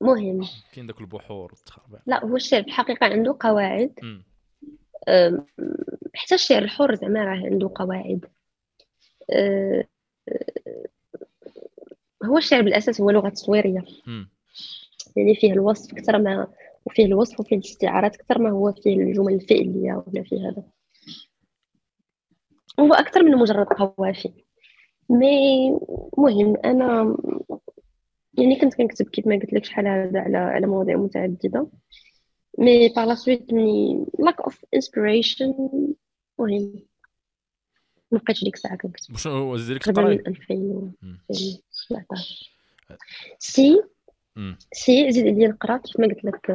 مهم. 0.00 0.40
كاين 0.72 0.86
داك 0.86 1.00
البحور 1.00 1.52
لا 2.06 2.24
هو 2.24 2.36
الشعر 2.36 2.62
في 2.62 2.68
الحقيقة 2.68 3.06
عنده 3.06 3.36
قواعد. 3.40 3.92
حتى 6.14 6.34
الشعر 6.34 6.62
الحر 6.62 6.94
زعما 6.94 7.24
راه 7.24 7.46
عنده 7.46 7.70
قواعد. 7.74 8.24
أه، 9.30 9.84
هو 12.24 12.38
الشعر 12.38 12.62
بالأساس 12.62 13.00
هو 13.00 13.10
لغة 13.10 13.28
تصويريه 13.28 13.84
يعني 15.16 15.34
فيه 15.34 15.52
الوصف 15.52 15.92
أكثر 15.92 16.18
ما 16.18 16.48
وفيه 16.86 17.04
الوصف 17.04 17.40
وفيه 17.40 17.56
الاستعارات 17.56 18.14
أكثر 18.14 18.38
ما 18.38 18.50
هو 18.50 18.72
فيه 18.72 18.96
الجمل 18.96 19.34
الفعلية 19.34 20.04
ولا 20.06 20.22
فيه 20.22 20.48
هذا. 20.48 20.62
هو 22.80 22.94
أكثر 22.94 23.22
من 23.22 23.36
مجرد 23.36 23.66
قوافي. 23.66 24.32
mais 25.10 25.70
مهم 26.18 26.56
أنا 26.64 27.16
يعني 28.38 28.60
كنت 28.60 28.74
كنكتب 28.74 29.08
كيف 29.08 29.26
ما 29.26 29.36
قلت 29.36 29.52
لك 29.52 29.64
شحال 29.64 29.86
هذا 29.86 30.20
على 30.20 30.36
على 30.36 30.66
مواضيع 30.66 30.96
متعددة. 30.96 31.68
mais 32.58 32.88
par 32.88 33.04
la 33.04 33.14
suite 33.14 33.52
ملي 33.52 34.06
lack 34.18 34.40
of 34.40 34.64
inspiration 34.74 35.54
مهم. 36.38 36.72
ما 38.10 38.18
بقيتش 38.18 38.44
ديك 38.44 38.54
الساعة 38.54 38.76
كنكتب. 38.76 39.14
واش 39.26 39.70
لك 39.70 39.82
تقراي 39.82 40.14
2017 40.14 42.52
si 43.38 43.82
si 44.72 45.12
زيد 45.12 45.26
عليا 45.26 45.48
نقرأ 45.48 45.76
كيف 45.76 46.00
ما 46.00 46.06
قلت 46.06 46.24
لك 46.24 46.50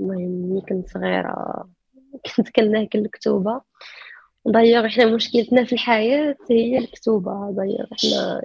المهم 0.00 0.30
ملي 0.30 0.60
كنت 0.60 0.88
صغيرة 0.88 1.68
كنت 2.36 2.48
كناكل 2.48 2.98
الكتوبة. 2.98 3.60
دايوغ 4.52 4.88
حنا 4.88 5.06
مشكلتنا 5.14 5.64
في 5.64 5.72
الحياة 5.72 6.36
هي 6.50 6.78
الكتوبة. 6.78 7.50
دايوغ 7.50 7.86
حنا 8.02 8.40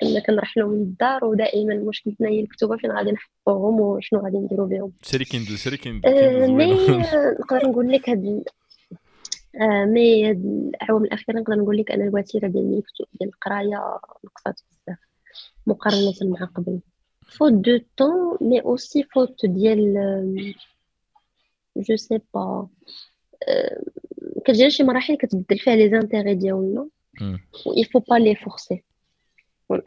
كنا 0.00 0.20
كنرحلو 0.20 0.68
من 0.68 0.82
الدار 0.82 1.24
ودائما 1.24 1.74
مشكلتنا 1.74 2.28
هي 2.28 2.40
الكتوبة 2.40 2.76
فين 2.76 2.90
غادي 2.92 3.10
نحطوهم 3.12 3.80
وشنو 3.80 4.20
غادي 4.20 4.38
نديرو 4.38 4.66
بهم. 4.66 4.92
شري 5.02 5.24
Kindle 5.24 5.58
شري 5.58 5.76
Kindle 5.76 6.08
آه، 6.08 6.46
mais 6.46 6.72
نقدر 7.40 7.68
نقول 7.68 7.92
لك 7.92 8.08
هاد 8.08 8.44
آه، 9.60 9.84
mais 9.84 10.30
هاد 10.30 10.44
الاعوام 10.44 11.04
الاخيره 11.04 11.38
نقدر 11.40 11.54
نقول 11.54 11.76
لك 11.78 11.90
أنا 11.90 12.04
الوتيرة 12.04 12.48
ديال 12.48 12.82
ديال 13.20 13.30
القراية 13.30 13.98
نقصات 14.24 14.60
بزاف 14.86 14.98
مقارنة 15.66 16.12
مع 16.22 16.46
قبل. 16.46 16.80
faute 17.28 17.52
de 17.52 17.78
temps 17.96 18.38
mais 18.40 18.60
aussi 18.60 19.02
faute 19.02 19.46
ديال 19.46 19.94
je 21.76 21.96
sais 21.96 22.20
pas 22.34 22.68
كتجي 24.44 24.70
شي 24.70 24.82
مراحل 24.82 25.16
كتبدل 25.16 25.58
فيها 25.58 25.76
les 25.76 25.90
intérêts 25.90 26.34
ديالنا. 26.34 26.88
و 27.66 27.74
il 27.74 27.84
faut 27.84 28.02
pas 28.02 28.18
les 28.18 28.36
forcer. 28.44 28.78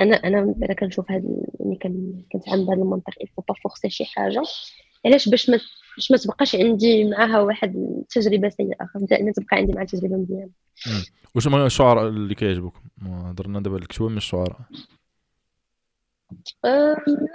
أنا 0.01 0.15
أنا 0.15 0.55
أنا 0.63 0.73
كنشوف 0.73 1.11
هاد 1.11 1.45
ملي 1.59 2.25
كنتعامل 2.31 2.65
بهذا 2.65 2.81
المنطق 2.81 3.13
faut 3.13 3.43
pas 3.51 3.55
forcer 3.55 3.87
شي 3.87 4.05
حاجة. 4.05 4.41
علاش؟ 5.05 5.29
باش 5.29 5.49
ما 5.49 5.59
باش 5.97 6.11
ما 6.11 6.17
تبقاش 6.17 6.55
عندي 6.55 7.03
معاها 7.03 7.39
واحد 7.39 7.75
التجربه 7.75 8.49
سيئة 8.49 8.75
دائما 8.95 9.31
تبقى 9.31 9.57
عندي 9.57 9.73
مع 9.73 9.83
تجربه 9.83 10.17
مزيانة. 10.17 10.51
واش 11.35 11.47
هما 11.47 11.65
الشعراء 11.65 12.07
اللي 12.07 12.35
كيعجبوك 12.35 12.73
هضرنا 13.01 13.59
دابا 13.59 13.77
لك 13.77 13.91
شوية 13.91 14.09
من 14.09 14.17
الشعراء. 14.17 14.59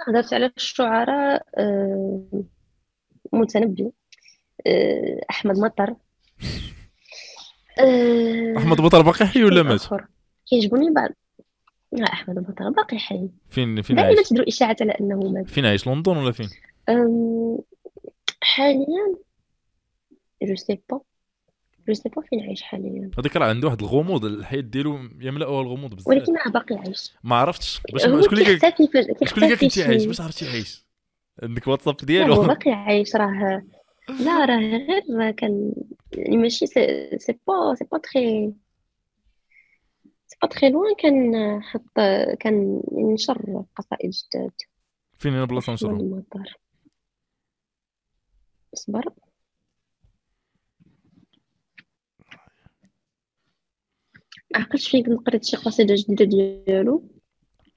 هضرت 0.07 0.33
على 0.33 0.51
الشعراء 0.57 1.45
متنبي 3.33 3.91
أحمد 5.29 5.57
مطر. 5.59 5.95
أحمد 8.57 8.81
مطر 8.81 9.01
باقي 9.01 9.25
حي 9.25 9.43
ولا 9.43 9.63
مات؟ 9.63 9.81
كيعجبوني 10.49 10.91
بعض. 10.91 11.09
لا 11.91 12.13
أحمد 12.13 12.39
مطر 12.39 12.69
باقي 12.69 12.97
حي 12.97 13.29
فين 13.49 13.81
فين 13.81 13.99
عايش؟ 13.99 14.15
دائما 14.15 14.29
تدرو 14.29 14.43
اشاعات 14.43 14.81
على 14.81 14.91
أنه 14.91 15.15
مات. 15.15 15.49
فين 15.49 15.65
عايش؟ 15.65 15.87
لندن 15.87 16.17
ولا 16.17 16.31
فين؟ 16.31 16.49
حاليا 18.41 19.15
je 20.43 20.55
sais 20.55 20.79
pas 20.89 21.01
je 21.87 21.93
sais 21.93 22.09
pas 22.09 22.21
فين 22.21 22.39
عايش 22.39 22.61
حاليا. 22.61 23.11
هذاك 23.19 23.37
راه 23.37 23.47
عنده 23.47 23.67
واحد 23.67 23.81
الغموض 23.81 24.25
الحياة 24.25 24.61
ديالو 24.61 24.99
يملاوها 25.19 25.61
الغموض 25.61 25.93
بزاف. 25.93 26.07
ولكن 26.07 26.33
راه 26.35 26.51
باقي 26.51 26.75
عايش. 26.75 27.13
ما 27.23 27.35
عرفتش. 27.35 27.81
باش 27.93 28.01
شكون 28.01 28.13
اللي 28.13 28.59
شكون 29.25 29.43
اللي 29.43 29.55
كنتي 29.55 29.83
عايش؟ 29.83 30.05
باش 30.05 30.21
عرفتي 30.21 30.49
عايش. 30.49 30.85
عندك 31.43 31.67
واتساب 31.67 31.97
ديالو. 31.97 32.41
باقي 32.43 32.71
عايش 32.71 33.15
راه 33.15 33.63
لا 34.09 34.45
راه 34.45 34.57
غير 34.57 35.31
كان 35.31 35.73
يعني 36.13 36.37
ماشي 36.37 36.65
c'est 36.65 37.39
pas 37.47 37.75
c'est 37.75 37.85
pas 37.91 37.97
très 37.97 38.53
c'est 40.27 40.37
pas 40.41 40.47
très 40.47 40.69
loin 40.69 40.95
كان 40.95 41.61
حط 41.61 41.99
كان 42.39 42.81
ينشر 42.91 43.63
قصائد 43.75 44.09
جداد. 44.09 44.51
فين 45.17 45.45
بلاصة 45.45 45.73
نشرهم 45.73 46.23
أصبر. 48.73 49.09
عقلت 54.55 54.81
فين 54.81 55.17
قريت 55.17 55.43
شي 55.43 55.57
قصيدة 55.57 55.95
جديدة 55.97 56.25
ديالو؟ 56.25 57.09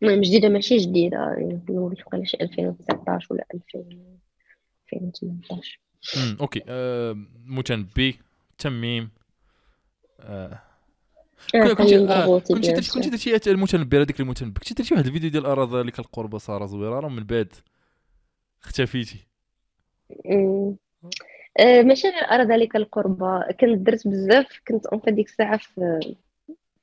المهم 0.03 0.21
جديدة 0.21 0.49
ماشي 0.49 0.77
جديدة 0.77 1.17
يعني 1.17 1.63
نقول 1.71 1.97
لك 2.13 2.25
شي 2.25 2.37
2019 2.41 3.35
ولا 3.35 3.47
2018 3.55 5.81
امم 6.17 6.37
أوكي. 6.41 6.63
آه 6.69 7.17
متنبي 7.47 8.19
تميم. 8.59 9.11
آه. 10.21 10.63
آه، 11.55 11.73
كنت 11.75 11.93
آه 11.93 12.39
كنت 12.39 12.67
درتي 12.71 12.91
كنت 12.91 13.09
درتي 13.09 13.51
المتنبي 13.51 13.97
هذيك 14.03 14.21
المتنبي 14.21 14.61
كنت 14.61 14.79
درتي 14.79 14.95
واحد 14.95 15.07
الفيديو 15.07 15.31
ديال 15.31 15.47
ارى 15.47 15.81
ذلك 15.81 15.99
القرب 15.99 16.39
صار 16.39 16.67
زويره 16.67 17.07
ومن 17.07 17.25
بعد 17.25 17.53
اختفيتي. 18.65 19.27
آه 21.61 21.83
ماشي 21.83 22.09
غير 22.09 22.25
ارى 22.25 22.45
ذلك 22.45 22.77
القرب. 22.77 23.43
كنت 23.61 23.79
درت 23.79 24.09
بزاف 24.09 24.61
كنت 24.69 24.87
أون 24.87 25.01
ديك 25.15 25.29
الساعة 25.29 25.57
في 25.57 26.01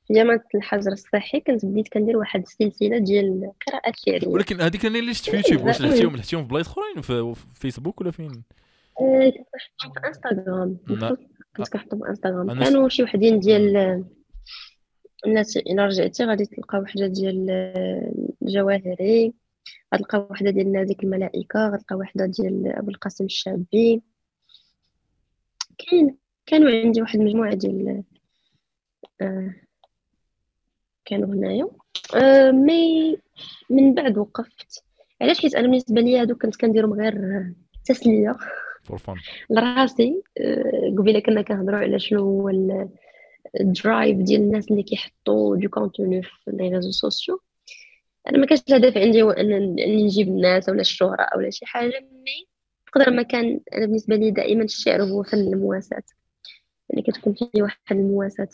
في 0.06 0.14
جامعة 0.14 0.44
الحجر 0.54 0.92
الصحي 0.92 1.40
كنت 1.40 1.64
بديت 1.64 1.88
كندير 1.88 2.16
واحد 2.16 2.40
السلسلة 2.42 2.98
ديال 2.98 3.44
القراءات 3.44 3.94
الشعرية 3.94 4.28
ولكن 4.28 4.60
هذيك 4.60 4.86
أنا 4.86 4.98
اللي 4.98 5.14
شفت 5.14 5.30
في 5.30 5.36
يوتيوب 5.36 5.64
واش 5.64 5.80
لحتيهم 5.80 6.16
لحتيهم 6.16 6.42
في 6.42 6.48
بلايص 6.48 6.68
أخرين 6.68 7.00
في 7.02 7.34
فيسبوك 7.54 8.00
ولا 8.00 8.10
فين؟ 8.10 8.42
كنت 8.98 9.34
كنحطهم 9.52 9.92
في 9.92 10.06
انستغرام 10.08 10.78
كنت 11.56 11.68
كنحطهم 11.68 12.02
في 12.02 12.08
انستغرام 12.08 12.64
كانوا 12.64 12.88
شي 12.88 13.02
وحدين 13.02 13.38
ديال 13.40 14.04
الناس 15.26 15.56
إلا 15.56 15.86
رجعتي 15.86 16.24
غادي 16.24 16.46
تلقى 16.46 16.78
وحدة 16.78 17.06
ديال 17.06 17.50
الجواهري 18.42 19.34
غتلقى 19.94 20.26
وحدة 20.30 20.50
ديال 20.50 20.72
نازك 20.72 21.04
الملائكة 21.04 21.68
غتلقى 21.68 21.96
وحدة 21.96 22.26
ديال 22.26 22.72
أبو 22.76 22.90
القاسم 22.90 23.24
الشابي 23.24 24.02
كاين 25.78 26.16
كانوا 26.46 26.70
عندي 26.70 27.00
واحد 27.02 27.20
المجموعه 27.20 27.54
ديال 27.54 28.04
آه 29.20 29.54
كانوا 31.04 31.34
هنايا. 31.34 31.68
آه 32.14 32.50
mais 32.50 33.16
من 33.70 33.94
بعد 33.94 34.18
وقفت. 34.18 34.84
علاش؟ 35.20 35.40
حيت 35.40 35.54
أنا 35.54 35.68
بالنسبة 35.68 36.00
لي 36.00 36.20
هادو 36.20 36.34
كنت 36.34 36.56
كنديرهم 36.56 36.92
غير 36.92 37.44
تسلية. 37.84 38.36
لراسي 39.50 40.22
آه 40.38 40.94
قبيلة 40.98 41.20
كنا 41.20 41.42
كنهضروا 41.42 41.78
على 41.78 41.98
شنو 41.98 42.20
هو 42.20 42.50
ال 43.60 43.69
drive 43.69 44.16
ديال 44.16 44.40
الناس 44.40 44.70
اللي 44.70 44.82
كيحطوا 44.82 45.56
du 45.56 45.68
contenu 45.68 46.22
في 46.22 46.30
les 46.46 46.68
réseaux 46.68 46.90
sociaux 46.90 47.40
أنا 48.30 48.38
ما 48.38 48.46
كانش 48.46 48.62
الهدف 48.68 48.96
عندي 48.96 49.22
هو 49.22 49.30
انني 49.30 50.04
نجيب 50.04 50.28
الناس 50.28 50.68
ولا 50.68 50.80
الشهره 50.80 51.28
ولا 51.36 51.50
شي 51.50 51.66
حاجة 51.66 52.00
mais 52.00 52.48
قدر 52.92 53.10
ما 53.10 53.22
كان 53.22 53.60
أنا 53.74 53.86
بالنسبة 53.86 54.16
لي 54.16 54.30
دائما 54.30 54.64
الشعر 54.64 55.02
هو 55.02 55.22
فن 55.22 55.38
المواساة. 55.38 56.02
يعني 56.90 57.02
كتكون 57.02 57.34
فيه 57.34 57.62
واحد 57.62 57.78
المواساة 57.90 58.48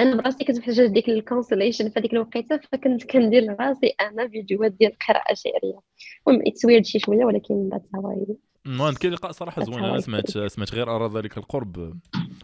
أنا 0.00 0.16
براسي 0.16 0.44
كنت 0.44 0.58
محتاجه 0.58 0.86
ديك 0.86 1.08
ال 1.08 1.15
consolation 1.15 1.88
في 1.88 2.00
هذيك 2.00 2.12
الوقيتة 2.12 2.60
فكنت 2.72 3.04
كندير 3.04 3.42
لراسي 3.42 3.94
أنا 4.00 4.28
فيديوهات 4.28 4.72
ديال 4.72 4.92
قراءه 5.08 5.34
شعرية. 5.34 5.80
المهم 6.28 6.42
it's 6.46 6.64
weird 6.64 6.84
شي 6.84 6.98
شوية 6.98 7.24
ولكن 7.24 7.68
that's 7.68 7.88
how 7.94 8.36
المهم 8.66 8.94
كاين 8.94 9.12
إلقاء 9.12 9.32
صراحة 9.32 9.64
زوين. 9.64 9.84
أنا 9.84 10.00
سمعت 10.00 10.30
سمعت 10.30 10.74
غير 10.74 10.96
ارى 10.96 11.10
ذلك 11.14 11.38
القرب. 11.38 11.98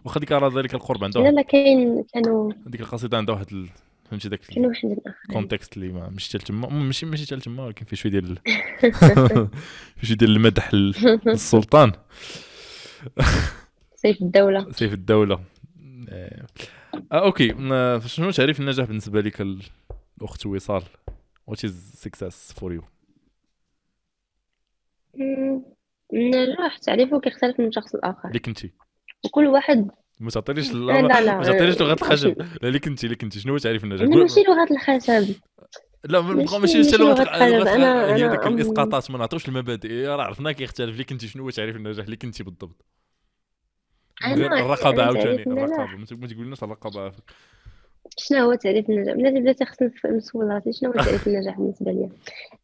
واخا 0.05 0.19
ديك 0.19 0.31
ارى 0.31 0.55
ذلك 0.55 0.73
القرب 0.73 1.03
عندها 1.03 1.23
لا 1.23 1.29
لا 1.29 1.41
كاين 1.41 2.03
كانوا 2.13 2.51
هذيك 2.67 2.81
القصيدة 2.81 3.17
عندها 3.17 3.35
واحد 3.35 3.47
ال... 3.51 3.69
فهمتي 4.09 4.29
داك 4.29 4.39
كاين 4.39 4.65
واحد 4.65 4.97
ال 5.29 5.35
context 5.35 5.77
اللي 5.77 5.91
ما 5.91 6.09
مشيت 6.09 6.41
تما 6.41 6.69
ماشي 6.69 7.05
ماشي 7.05 7.25
حتى 7.25 7.39
تما 7.39 7.65
ولكن 7.65 7.85
فيه 7.85 7.97
شوية 7.97 8.11
ديال 8.11 8.37
فيه 9.97 10.07
شوية 10.07 10.17
ديال 10.17 10.35
المدح 10.35 10.73
للسلطان 10.73 11.91
سيف 13.95 14.21
الدولة. 14.21 14.71
سيف 14.79 14.93
الدولة. 14.93 15.39
آه 17.11 17.25
okay. 17.25 17.47
شنو 18.07 18.31
تعريف 18.31 18.59
النجاح 18.59 18.87
بالنسبة 18.87 19.21
لك 19.21 19.41
الأخت 20.21 20.45
وصال؟ 20.45 20.83
what 21.47 21.65
is 21.65 21.91
success 21.95 22.53
for 22.53 22.73
you 22.73 22.81
النجاح 26.13 26.77
تعريفه 26.77 27.19
كيختلف 27.19 27.59
من 27.59 27.71
شخص 27.71 27.95
لآخر. 27.95 28.27
اللي 28.27 28.39
كنتي 28.39 28.71
وكل 29.25 29.47
واحد 29.47 29.91
ما 30.19 30.29
تعطينيش 30.29 30.73
لا 30.73 31.01
لا 31.01 31.37
ما 31.37 31.43
تعطينيش 31.43 31.81
لغة 31.81 31.93
الخشب. 31.93 32.39
لا 32.39 32.67
اللي 32.67 32.79
كنتي 32.79 33.05
اللي 33.05 33.15
كنتي 33.15 33.39
شنو 33.39 33.57
تعريف 33.57 33.83
النجاح؟ 33.83 34.07
أنا 34.07 34.15
ماشي 34.15 34.39
لغة 34.39 34.67
الخشب. 34.71 35.35
لا 36.03 36.21
ماشي 36.21 36.77
ماشي 36.77 36.97
لغة 36.97 37.21
الخشب. 37.21 37.67
أنا 37.67 38.15
هي 38.15 38.29
ديك 38.29 38.47
الإسقاطات 38.47 39.11
ما 39.11 39.17
نعطيوش 39.17 39.47
المبادئ. 39.47 40.05
راه 40.05 40.23
عرفنا 40.23 40.51
كيختلف 40.51 40.89
اللي 40.89 41.03
كنتي 41.03 41.27
شنو 41.27 41.43
هو 41.43 41.49
تعريف 41.49 41.75
النجاح؟ 41.75 42.05
اللي 42.05 42.15
كنتي 42.15 42.43
بالضبط. 42.43 42.85
الرقابة 44.25 45.03
عاوتاني 45.03 45.43
الرقابة. 45.43 45.95
ما 45.95 46.27
تقولناش 46.27 46.63
الرقابة 46.63 47.11
شنو 48.17 48.39
هو 48.39 48.55
تعريف 48.55 48.89
النجاح 48.89 49.15
بلاتي 49.15 49.39
بلاتي 49.39 49.65
خصني 49.65 49.91
نسول 50.05 50.47
راسي 50.47 50.73
شنو 50.73 50.91
هو 50.91 50.95
تعريف 50.95 51.27
النجاح 51.27 51.57
بالنسبة 51.57 51.91
لي؟ 51.91 52.09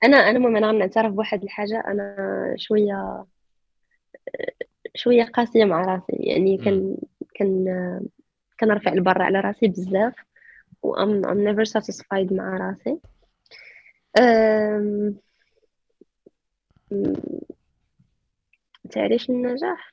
أنا 0.03 0.17
أنا 0.17 0.38
المهم 0.38 0.55
أنا 0.55 0.67
غنعترف 0.67 1.13
بواحد 1.13 1.43
الحاجة. 1.43 1.84
أنا 1.88 2.55
شوية 2.57 3.25
شوية 4.95 5.23
قاسية 5.23 5.65
مع 5.65 5.85
راسي. 5.85 6.13
يعني 6.13 6.57
كان 6.57 6.97
كان 7.34 7.65
كنرفع 8.59 8.93
البر 8.93 9.21
على 9.21 9.39
راسي 9.39 9.67
بزاف. 9.67 10.15
و 10.84 10.95
I'm 10.95 11.25
I'm 11.25 11.39
never 11.39 11.63
satisfied 11.63 12.34
مع 12.34 12.57
راسي. 12.57 12.99
أم... 14.19 15.15
تعريف 18.91 19.30
النجاح 19.30 19.92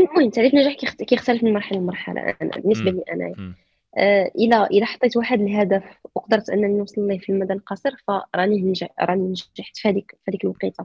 المهم 0.00 0.30
تعريف 0.30 0.54
النجاح 0.54 0.74
كيختلف 0.74 1.44
من 1.44 1.52
مرحلة 1.52 1.78
لمرحلة. 1.78 2.20
أنا 2.42 2.50
بالنسبة 2.56 2.90
لي 2.90 3.02
أنا 3.12 3.54
آه 3.98 4.30
إلى 4.38 4.64
إلى 4.66 4.86
حطيت 4.86 5.16
واحد 5.16 5.40
الهدف 5.40 5.82
وقدرت 6.14 6.50
أنني 6.50 6.78
نوصل 6.78 7.08
ليه 7.08 7.18
في 7.18 7.32
المدى 7.32 7.52
القصير 7.52 7.96
فراني 8.08 8.62
نجح 8.62 8.88
راني 9.00 9.28
نجحت 9.28 9.76
في 9.76 9.88
هذيك 9.88 10.10
في 10.10 10.30
هذيك 10.30 10.44
الوقيتة. 10.44 10.84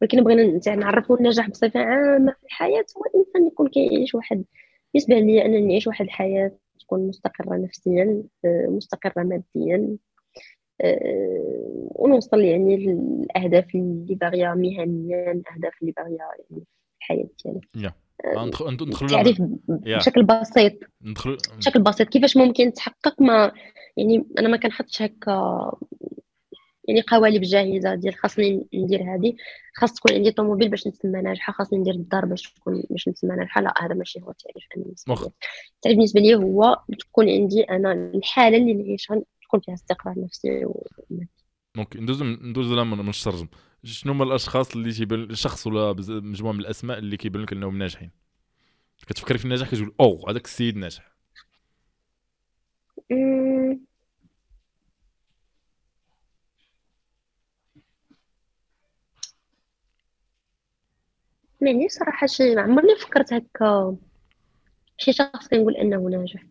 ولكن 0.00 0.24
بغينا 0.24 0.76
نعرفوا 0.76 1.16
النجاح 1.16 1.50
بصفة 1.50 1.80
عامة 1.80 2.32
في 2.32 2.46
الحياة. 2.46 2.84
هو 2.96 3.04
الإنسان 3.14 3.46
يكون 3.46 3.68
كيعيش 3.68 4.14
واحد 4.14 4.44
بالنسبة 4.94 5.18
لي 5.18 5.44
انني 5.44 5.60
نعيش 5.60 5.86
واحد 5.86 6.04
الحياة 6.04 6.52
تكون 6.80 7.08
مستقرة 7.08 7.56
نفسيا 7.56 8.22
آه، 8.44 8.66
مستقرة 8.68 9.22
ماديا 9.22 9.96
آه، 10.80 11.88
ونوصل 11.94 12.40
يعني 12.40 12.76
للأهداف 12.76 13.74
اللي 13.74 14.14
باغية 14.14 14.54
مهنيا 14.54 15.32
الأهداف 15.32 15.72
اللي 15.82 15.92
باغية 15.92 16.18
يعني 16.18 16.44
في 16.48 16.64
الحياة 16.98 17.28
ديالي. 17.44 17.60
ندخلوا 18.70 19.10
تعريف 19.10 19.38
بشكل 19.68 20.22
بسيط. 20.22 20.72
ندخلوا 21.02 21.36
بشكل 21.56 21.82
بسيط. 21.82 22.08
كيفاش 22.08 22.36
ممكن 22.36 22.72
تحقق 22.72 23.22
ما 23.22 23.52
يعني 23.96 24.24
أنا 24.38 24.48
ما 24.48 24.56
كنحطش 24.56 25.02
هكا 25.02 25.72
يعني 26.88 27.02
قوالب 27.08 27.42
جاهزة 27.42 27.94
ديال 27.94 28.14
خاصني 28.14 28.66
ندير 28.74 29.14
هذه 29.14 29.34
خاص 29.74 29.94
تكون 29.94 30.12
عندي 30.12 30.30
طوموبيل 30.30 30.68
باش 30.68 30.86
نتسمى 30.86 31.22
ناجحة 31.22 31.52
خاصني 31.52 31.78
ندير 31.78 31.94
الدار 31.94 32.24
باش 32.24 32.52
تكون 32.52 32.82
باش 32.90 33.08
نتسمى 33.08 33.36
ناجحة. 33.36 33.60
لا 33.60 33.74
هذا 33.80 33.94
ماشي 33.94 34.20
هو 34.20 34.30
التعريف. 34.30 34.66
أنا 34.76 34.84
بالنسبة 34.84 35.14
لي 35.14 35.30
التعريف 35.76 35.96
بالنسبة 35.96 36.20
لي 36.20 36.34
هو 36.34 36.76
تكون 36.98 37.28
عندي 37.28 37.62
أنا 37.62 37.92
الحالة 37.92 38.56
اللي 38.56 38.74
نعيشها 38.74 39.22
تكون 39.42 39.60
فيها 39.60 39.74
استقرار 39.74 40.14
نفسي 40.18 40.64
ومادي 40.64 41.28
donc 41.76 41.96
ندوزو 41.96 42.74
لا 42.74 42.84
من 42.84 43.08
الترجم 43.08 43.48
شنو 43.84 44.12
هما 44.12 44.24
الأشخاص 44.24 44.76
اللي 44.76 44.92
تيبان 44.92 45.22
الشخص 45.22 45.66
ولا 45.66 45.92
مجموعة 46.08 46.52
من 46.52 46.60
الأسماء 46.60 46.98
اللي 46.98 47.16
كيبان 47.16 47.42
لك 47.42 47.52
أنهم 47.52 47.78
ناجحين؟ 47.78 48.10
كتفكري 49.06 49.38
في 49.38 49.44
النجاح 49.44 49.70
كتقول 49.70 49.94
أو 50.00 50.28
هذاك 50.28 50.44
السيد 50.44 50.76
ناجح. 50.76 51.12
يعني 61.60 61.88
صراحة 61.88 62.26
شي 62.26 62.54
ما 62.54 62.62
عمرني 62.62 62.96
فكرت 62.96 63.32
هكا. 63.32 63.96
شي 64.98 65.12
شخص 65.12 65.48
كنقول 65.48 65.76
أنه 65.76 65.96
ناجح. 65.96 66.44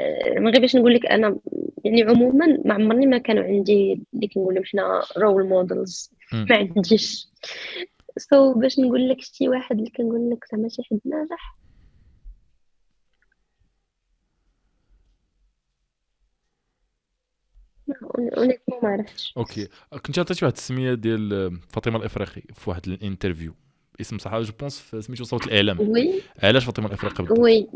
أه، 0.00 0.38
من 0.38 0.48
غير 0.48 0.60
باش 0.60 0.76
نقول 0.76 0.94
لك 0.94 1.06
أنا 1.06 1.38
يعني 1.84 2.02
عموما 2.02 2.46
ما 2.64 2.74
عمرني 2.74 3.06
ما 3.06 3.18
كانوا 3.18 3.44
عندي 3.44 4.02
اللي 4.14 4.28
كنقول 4.28 4.54
لهم 4.54 4.64
حنا 4.64 5.02
role 5.18 5.48
models 5.48 6.10
ما 6.32 6.56
عنديش. 6.56 7.28
so 8.18 8.54
so, 8.54 8.58
باش 8.58 8.78
نقول 8.78 9.08
لك 9.08 9.20
شي 9.20 9.48
واحد 9.48 9.78
اللي 9.78 9.90
كنقول 9.90 10.30
لك 10.30 10.44
زعما 10.52 10.68
شي 10.68 10.82
حد 10.82 11.00
ناجح؟ 11.04 11.56
honnêtement 18.36 18.80
ما 18.82 18.88
عرفتش. 18.88 19.34
okay 19.36 19.68
كنت 20.06 20.18
عطيتي 20.18 20.44
واحد 20.44 20.56
السمية 20.56 20.94
ديال 20.94 21.58
فاطمة 21.68 21.98
الإفريقي 21.98 22.42
في 22.54 22.70
واحد 22.70 22.88
ال 22.88 22.94
interview. 22.94 23.54
اسم 24.00 24.18
صح 24.18 24.38
je 24.38 24.52
pense 24.60 24.96
سميتو 25.00 25.24
صوت 25.24 25.46
الإعلام. 25.46 25.80
oui. 25.80 26.20
علاش 26.42 26.64
فاطمة 26.64 26.86
الإفريقي 26.86 27.24
oui. 27.30 27.68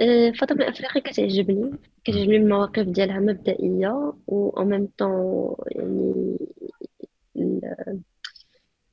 أه، 0.00 0.30
فاطمة 0.30 0.64
الإفريقي 0.64 1.00
كتعجبني. 1.00 1.70
كتعجبني 2.08 2.36
المواقف 2.36 2.82
ديالها 2.82 3.20
مبدئيه 3.20 4.12
و 4.26 4.48
أو 4.48 4.64
ميم 4.64 4.88
طون 4.98 5.56
يعني 5.66 7.60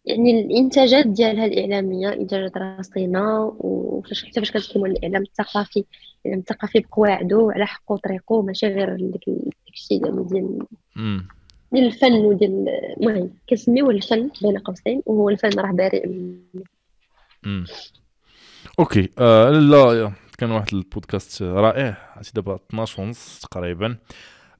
يعني 0.06 0.42
الانتاجات 0.42 1.08
ديالها 1.08 1.46
الاعلاميه 1.46 2.14
انتاجات 2.14 2.58
رصينه 2.58 3.56
وفاش 3.60 4.26
حتى 4.26 4.42
فاش 4.42 4.52
كتكون 4.52 4.92
الاعلام 4.92 5.22
الثقافي 5.22 5.86
الاعلام 6.26 6.40
الثقافي 6.40 6.80
بقواعدو 6.80 7.52
على 7.52 7.66
حقه 7.66 7.94
وطريقه 7.94 8.42
ماشي 8.42 8.68
غير 8.68 8.96
ديك 8.96 9.24
الشيء 9.74 10.24
ديال 10.24 10.60
ديال 11.72 11.86
الفن 11.86 12.14
وديال 12.14 12.70
المهم 13.00 13.30
كنسميوه 13.50 13.90
الفن 13.90 14.30
بين 14.42 14.58
قوسين 14.58 15.02
وهو 15.06 15.30
الفن 15.30 15.60
راه 15.60 15.72
بريء 15.72 16.08
منه 16.08 17.66
okay 18.80 19.10
آه 19.20 19.50
لا 19.50 20.12
كان 20.36 20.52
واحد 20.52 20.74
البودكاست 20.74 21.42
رائع 21.44 22.14
عرفتي 22.16 22.32
دابا 22.36 22.56
12 22.56 23.02
ونص 23.02 23.40
تقريبا. 23.40 23.98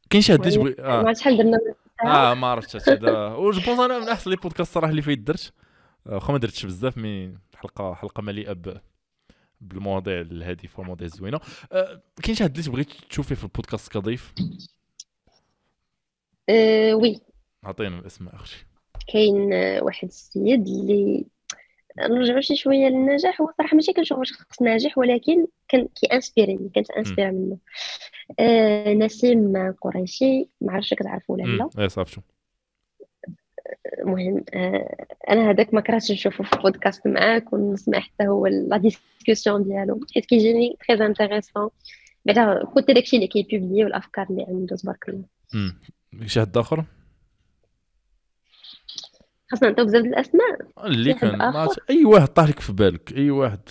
كاين 0.10 0.22
شي 0.22 0.34
حد 0.34 0.50
تبغي 0.50 0.76
آه. 0.80 1.14
شحال 1.14 1.38
درنا 1.38 1.58
آه 2.06 2.34
ما 2.34 2.48
عرفتش 2.48 2.90
pense 3.66 3.80
أنا 3.80 4.00
من 4.00 4.10
أحسن 4.10 4.30
les 4.32 4.36
podcasts 4.36 4.74
صراحة 4.74 4.92
اللي 4.92 5.02
فايت 5.02 5.20
درت. 5.20 5.54
واخا 6.06 6.34
ما 6.34 6.40
درتش 6.40 6.66
بزاف 6.66 6.98
mais 6.98 7.38
حلقه 7.56 7.94
حلقة 7.94 8.22
مليئة 8.22 8.82
بالمواضيع 9.62 10.22
الهادفة 10.22 10.80
والمواضيع 10.80 11.06
الزوينة. 11.06 11.40
أه 11.72 12.02
كاين 12.24 12.36
شي 12.36 12.44
حد 12.44 12.52
اللي 12.52 12.64
تبغي 12.64 12.84
تشوفيه 12.84 13.36
في 13.36 13.44
البودكاست 13.44 13.92
كضيف؟ 13.92 14.34
أه 16.50 16.94
oui. 16.94 17.22
عطينا 17.64 18.00
الاسماء 18.00 18.36
أختي. 18.36 18.66
كاين 19.14 19.54
واحد 19.82 20.08
السيد 20.08 20.68
اللي 20.68 21.26
نرجعوا 22.00 22.42
شي 22.42 22.56
شوية 22.56 22.88
للنجاح. 22.88 23.42
هو 23.42 23.52
صراحة 23.58 23.76
ماشي 23.76 23.94
كنشوفو 23.94 24.24
شخص 24.24 24.62
ناجح 24.62 24.98
ولكن 24.98 25.48
كان 25.70 25.88
كيانسبيريني 25.96 26.70
كانت 26.76 26.92
انسبيرا 26.92 27.32
منه. 27.32 27.58
آه 28.40 28.94
نسيم 28.94 29.74
قريشي 29.82 30.50
ما 30.62 30.74
عرفتش 30.74 30.94
كتعرفو 30.94 31.34
ولا 31.34 31.44
لا. 31.44 31.70
اي 31.80 31.90
صافي. 31.90 32.22
المهم 34.00 34.44
آه 34.54 35.06
أنا 35.30 35.50
هذاك 35.50 35.74
ما 35.74 35.82
كرهتش 35.82 36.12
نشوفو 36.12 36.44
في 36.44 36.54
البودكاست 36.54 37.08
معاك 37.08 37.54
ونسمع 37.54 38.00
حتى 38.00 38.28
هو 38.28 38.48
la 38.48 38.78
discussion 38.78 39.64
ديالو. 39.64 40.00
حيت 40.14 40.26
كيجيني 40.26 40.78
très 40.88 41.06
intéressant 41.06 41.70
بعدا 42.26 42.66
كنت 42.66 42.92
داكشي 42.92 43.16
اللي 43.16 43.28
كيبوبلي 43.28 43.84
والأفكار 43.84 44.28
اللي 44.30 44.46
عنده 44.50 44.76
تبارك 44.76 45.10
الله. 45.10 45.26
شي 46.26 46.42
حد 46.42 46.58
آخر؟ 46.58 46.86
خاصنا 49.52 49.70
نعطيو 49.70 49.86
بزاف 49.86 50.06
الأسماء. 50.06 50.58
اللي 50.86 51.14
كان 51.14 51.42
أي 51.90 52.06
واحد 52.06 52.28
طاح 52.28 52.50
لك 52.50 52.60
في 52.60 52.74
بالك 52.74 53.14
أي 53.18 53.30
واحد. 53.30 53.70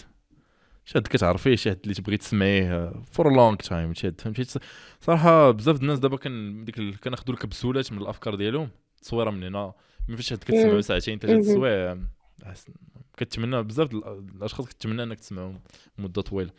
شي 0.84 0.94
حد 0.94 1.06
كتعرفيه 1.06 1.56
شي 1.56 1.70
حد 1.70 1.78
اللي 1.82 1.94
تبغي 1.94 2.16
تسمعيه 2.16 2.92
for 3.12 3.32
long 3.32 3.56
time 3.56 3.94
شي 3.94 4.06
حد 4.06 4.20
فهمتي؟ 4.20 4.60
صراحة 5.00 5.50
بزاف 5.50 5.80
الناس 5.80 5.98
دابا 5.98 6.16
كان 6.16 6.64
ديك. 6.64 7.00
كناخذوا 7.04 7.34
الكبسولات 7.34 7.92
من 7.92 7.98
الأفكار 7.98 8.34
ديالهم. 8.34 8.68
تصويره 9.02 9.30
من 9.30 9.42
هنا. 9.42 9.72
ملي 10.08 10.16
فاش 10.16 10.32
كتسمعوا 10.32 10.80
ساعتين 10.80 11.18
ثلاث 11.18 11.46
سوايع 11.46 11.98
كتمنى 13.16 13.62
بزاف 13.62 13.92
الأشخاص 13.92 14.66
كتمنى 14.66 15.02
إنك 15.02 15.18
تسمعهم 15.18 15.60
مدة 15.98 16.22
طويلة. 16.22 16.50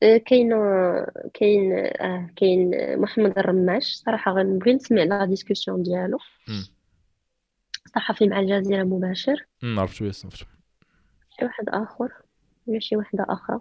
كاين 0.00 0.50
كاين 1.34 1.72
آه 1.72 2.30
كاين 2.36 2.70
محمد 3.00 3.38
الرماش. 3.38 3.94
صراحة 3.94 4.32
غنبغي 4.32 4.74
نسمع 4.74 5.02
la 5.02 5.24
discussion 5.24 5.82
ديالو. 5.82 6.18
صحفي 7.94 8.28
مع 8.28 8.40
الجزيرة 8.40 8.82
مباشر. 8.82 9.46
عرفت 9.62 9.94
شوية 9.94 10.08
عرفت 10.24 10.46
شي 11.38 11.44
واحد 11.44 11.68
آخر؟ 11.68 12.08
ولا 12.66 12.78
شي 12.80 12.96
وحده 12.96 13.26
أخرى؟ 13.28 13.60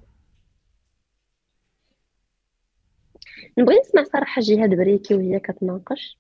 نبغي 3.58 3.80
نسمع 3.80 4.04
صراحة 4.04 4.42
جهاد 4.42 4.70
بريكي 4.70 5.16
وهي 5.16 5.40
كتناقش. 5.40 6.18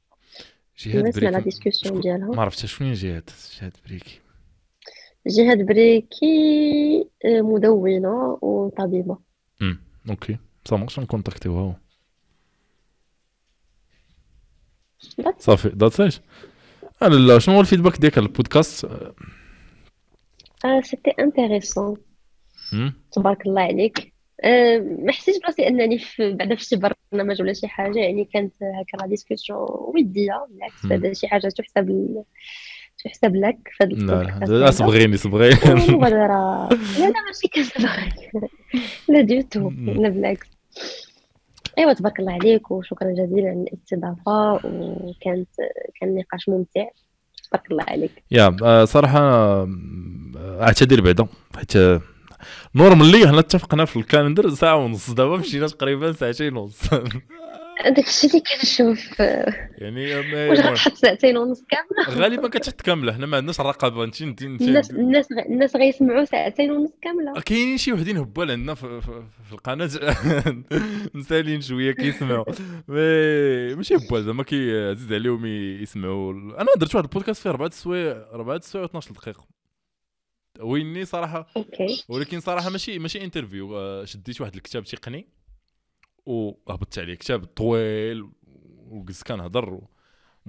جهاد 0.78 1.04
بريكي 1.04 1.18
نسمع 1.18 1.30
la 1.30 1.40
discussion 1.40 2.02
ديالها. 2.02 2.28
ما 2.28 2.42
عرفتش 2.42 2.78
شنو 2.78 2.94
جهاد 2.94 3.30
جهاد 3.60 3.78
بريكي؟ 3.88 4.20
جهاد 5.28 5.66
بريكي 5.66 7.10
آه، 7.26 7.42
مدونة 7.42 8.40
وطبيبة. 8.42 9.18
امم 10.06 10.12
OK 10.12 10.38
ça 10.66 10.82
marche 10.82 11.00
ن 11.00 11.07
contact 11.07 11.58
يوها 11.58 11.80
صافي 15.40 15.68
that's 15.68 16.02
it 16.02 16.14
أنا 17.02 17.16
لا 17.16 17.40
شنو 17.40 17.56
هو 17.56 17.62
ال 17.62 17.66
feedback 17.66 17.98
ديالك 18.00 18.18
على 18.18 18.28
البودكاست 18.28 18.86
آه 20.66 20.82
c'était 20.82 21.12
intéressant 21.20 21.98
تبارك 23.12 23.48
الله 23.48 23.62
عليك. 23.62 24.14
أه 24.44 24.78
ما 24.80 25.12
حسيتش 25.12 25.40
براسي 25.44 25.68
أنني 25.68 26.00
في 26.00 26.34
بعدا 26.34 26.56
في 26.56 26.64
شي 26.64 26.76
برنامج 27.12 27.42
ولا 27.42 27.54
شي 27.54 27.68
حاجة 27.68 28.00
يعني 28.00 28.26
كانت 28.26 28.54
هكا 28.64 28.98
la 28.98 29.08
discussion 29.08 29.60
ودية 29.70 30.48
بالعكس 30.50 30.86
هذا 30.86 31.14
شي 31.14 31.28
حاجة 31.28 31.48
تحسب 31.48 31.90
تحسب 33.06 33.36
لك 33.36 33.58
في 33.72 33.84
هذا 33.84 34.46
لا 34.46 34.60
لا. 34.66 34.72
صبغيني 34.72 35.18
صبغيني. 35.18 35.60
لا 36.00 36.68
لا 37.00 37.22
ماشي 37.28 37.48
كنصبغك 37.56 38.14
لا 39.10 39.22
du 39.22 39.44
tout 39.44 39.70
لا 39.70 40.10
بالعكس. 40.10 40.48
ايوا 41.78 41.94
تبارك 41.94 42.20
الله 42.20 42.32
عليك 42.34 42.72
وشكرا 42.72 43.12
جزيلا 43.12 43.50
على 43.50 43.66
الاستضافة 43.74 44.54
وكانت 44.54 45.50
كان 46.02 46.16
نقاش 46.16 46.50
ممتع. 46.50 46.86
تبارك 47.50 47.72
الله 47.72 47.84
عليك. 47.88 48.24
يا 48.32 48.56
آه، 48.64 48.86
صراحة 48.86 49.20
آه، 49.20 49.68
أعتذر 50.62 51.02
بعدا 51.02 51.28
حيت 51.56 51.76
آه، 51.76 52.02
normalement 52.76 53.28
حنا 53.28 53.40
اتفقنا 53.40 53.86
في 53.86 53.96
ال 53.96 54.02
calendar 54.02 54.50
ساعة 54.50 54.76
ونص. 54.76 55.12
دابا 55.12 55.38
مشينا 55.38 55.68
تقريبا 55.68 56.12
ساعتين 56.12 56.58
ونص. 56.58 56.82
داك 57.82 58.08
الشيء 58.08 58.30
اللي 58.30 58.42
كنشوف 58.42 59.20
يعني 59.78 60.16
واش 60.50 60.60
غتحط 60.60 60.94
ساعتين 60.94 61.38
ونص 61.38 61.64
كامله 61.70 62.20
غالبا 62.20 62.48
كتحط 62.48 62.82
كاملة 62.82 63.14
حنا 63.14 63.26
ما 63.26 63.38
عندناش 63.38 63.60
الرقابه 63.60 64.04
انت 64.04 64.22
الناس 64.22 64.92
الناس 64.92 65.32
الناس 65.32 65.76
غيسمعوا 65.76 66.26
ساعتين 66.26 66.72
ونص 66.72 66.92
كاملة. 67.02 67.42
كاينين 67.42 67.78
شي 67.78 67.94
وحدين 67.94 68.18
هبال 68.18 68.52
عندنا 68.52 68.74
في, 68.74 69.02
في, 69.02 69.24
في 69.48 69.54
القناة 69.54 69.90
مسالين 71.14 71.62
شوية 71.62 71.92
كيسمعوا. 71.92 72.46
ماشي 73.76 73.96
هبال 73.96 74.24
زعما 74.24 74.44
كيعزيز 74.44 75.14
عليهم 75.14 75.46
يسمعوا 75.82 76.32
أنا 76.34 76.68
درت 76.78 76.96
واحد 76.96 77.06
البودكاست 77.08 77.42
فيه 77.42 77.50
اربعه 77.50 77.70
سوايع 77.70 78.26
اربعه 78.34 78.60
سوايع 78.60 78.88
و12 78.88 79.14
دقيقه 79.14 79.48
ويني 80.60 81.06
صراحة 81.06 81.48
OK. 81.58 82.04
ولكن 82.10 82.40
صراحة 82.40 82.70
ماشي 82.70 83.00
ماشي 83.00 83.24
interview 83.24 83.78
آه، 83.78 84.06
شديت 84.06 84.42
واحد 84.42 84.56
الكتاب 84.56 84.84
تقني 84.84 85.28
وهبطت 86.26 87.00
عليه. 87.00 87.16
كتاب 87.16 87.46
طويل 87.46 88.30
وجلست 88.90 89.28
كنهضر 89.28 89.82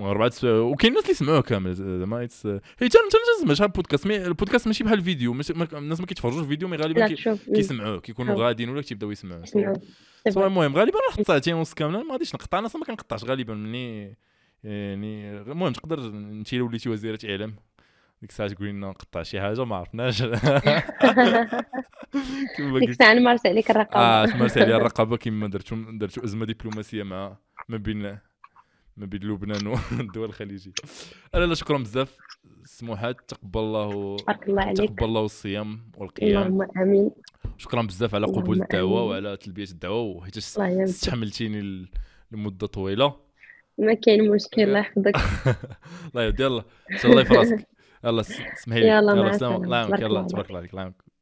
اربعة 0.00 0.32
وكاين 0.44 0.92
الناس 0.92 1.04
اللي 1.04 1.14
سمعوه 1.14 1.40
كامل 1.40 1.74
زعما. 1.74 2.20
هي 2.20 2.28
حتى 2.76 2.98
انت 2.98 3.12
تسمع 3.38 3.54
شحال 3.54 3.68
بودكاست 3.68 4.06
mais 4.06 4.26
البودكاست 4.26 4.66
ماشي 4.66 4.84
بحال 4.84 4.98
الفيديو 4.98 5.32
الناس 5.32 6.00
ما 6.00 6.06
كيتفرجوش 6.06 6.42
الفيديو 6.42 6.68
mais 6.68 6.76
غالبا 6.76 7.06
كيسمعوه 7.54 8.00
كيكونوا 8.00 8.34
غاديين 8.34 8.68
ولا 8.68 8.82
كيبداو 8.82 9.10
يسمعوه. 9.10 9.44
المهم 10.26 10.76
غالبا 10.76 10.98
نحط 11.10 11.26
ساعتين 11.26 11.54
ونص 11.54 11.74
كامله 11.74 12.02
ما 12.02 12.12
غاديش 12.12 12.34
نقطع 12.34 12.58
أنا 12.58 12.70
ما 12.74 12.84
كنقطعش 12.84 13.24
غالبا 13.24 13.54
مني 13.54 14.16
يعني 14.64 15.40
المهم 15.40 15.72
تقدر 15.72 15.98
انت 16.08 16.54
وليتي 16.54 16.88
وزيرة 16.88 17.18
إعلام. 17.24 17.54
ديك 18.24 18.30
الساعة 18.30 18.48
تقول 18.48 18.68
لنا 18.68 18.88
نقطع 18.88 19.22
شي 19.22 19.40
حاجة 19.40 19.64
ما 19.64 19.76
عرفناش. 19.76 20.22
كما 22.56 22.78
ديك 22.78 22.82
قلت. 22.82 22.88
الساعة 22.88 23.14
نمارس 23.14 23.46
عليك 23.46 23.70
الرقابة. 23.70 24.04
آه 24.04 24.26
تمارس 24.26 24.58
عليا 24.58 24.76
الرقابة 24.80 25.16
كما 25.16 25.48
درتو 25.48 25.76
درتو 25.76 26.24
أزمة 26.24 26.46
دبلوماسية 26.46 27.02
مع 27.02 27.36
ما 27.68 27.76
بين 27.76 28.02
ما 28.96 29.06
بين 29.06 29.20
لبنان 29.22 29.66
والدول 29.66 30.28
الخليجية. 30.28 30.72
لا 31.34 31.46
لا 31.46 31.54
شكرا 31.54 31.78
بزاف. 31.78 32.16
سموحات 32.64 33.16
تقبل 33.28 33.60
الله 33.60 34.16
بارك 34.16 34.48
الله 34.48 34.62
عليك. 34.62 34.76
تقبل 34.78 35.04
الله 35.04 35.24
الصيام 35.24 35.80
والقيام. 35.96 36.42
اللهم 36.42 36.68
آمين. 36.76 37.10
شكرا 37.58 37.82
بزاف 37.82 38.14
على 38.14 38.26
قبول 38.26 38.62
الدعوة. 38.62 39.04
وعلى 39.04 39.36
تلبية 39.36 39.64
الدعوة 39.70 40.02
وحيت 40.02 40.56
الله 40.56 40.84
استحملتيني 40.84 41.88
لمدة 42.32 42.66
طويلة. 42.66 43.14
ما 43.78 43.94
كاين 43.94 44.30
مشكل 44.30 44.62
الله 44.62 44.78
يحفظك. 44.78 45.16
الله 46.10 46.22
يهدي 46.24 46.42
يلا 46.42 46.64
إن 46.92 46.98
شاء 46.98 47.10
الله 47.10 47.24
في 47.24 47.34
راسك 47.34 47.73
يلا 48.04 48.20
اسمحي 48.20 48.80
لي. 48.80 48.88
يلا، 48.88 49.14
مع 49.14 49.14
سلام 49.14 49.26
السلامة. 49.26 49.64
الله 49.64 49.76
يعاونك 49.76 50.00
يلا 50.00 50.06
الله 50.06 50.22
تبارك 50.26 50.48
الله 50.48 50.58
عليك. 50.58 50.70
الله 50.70 50.82
يعاونك 50.82 51.04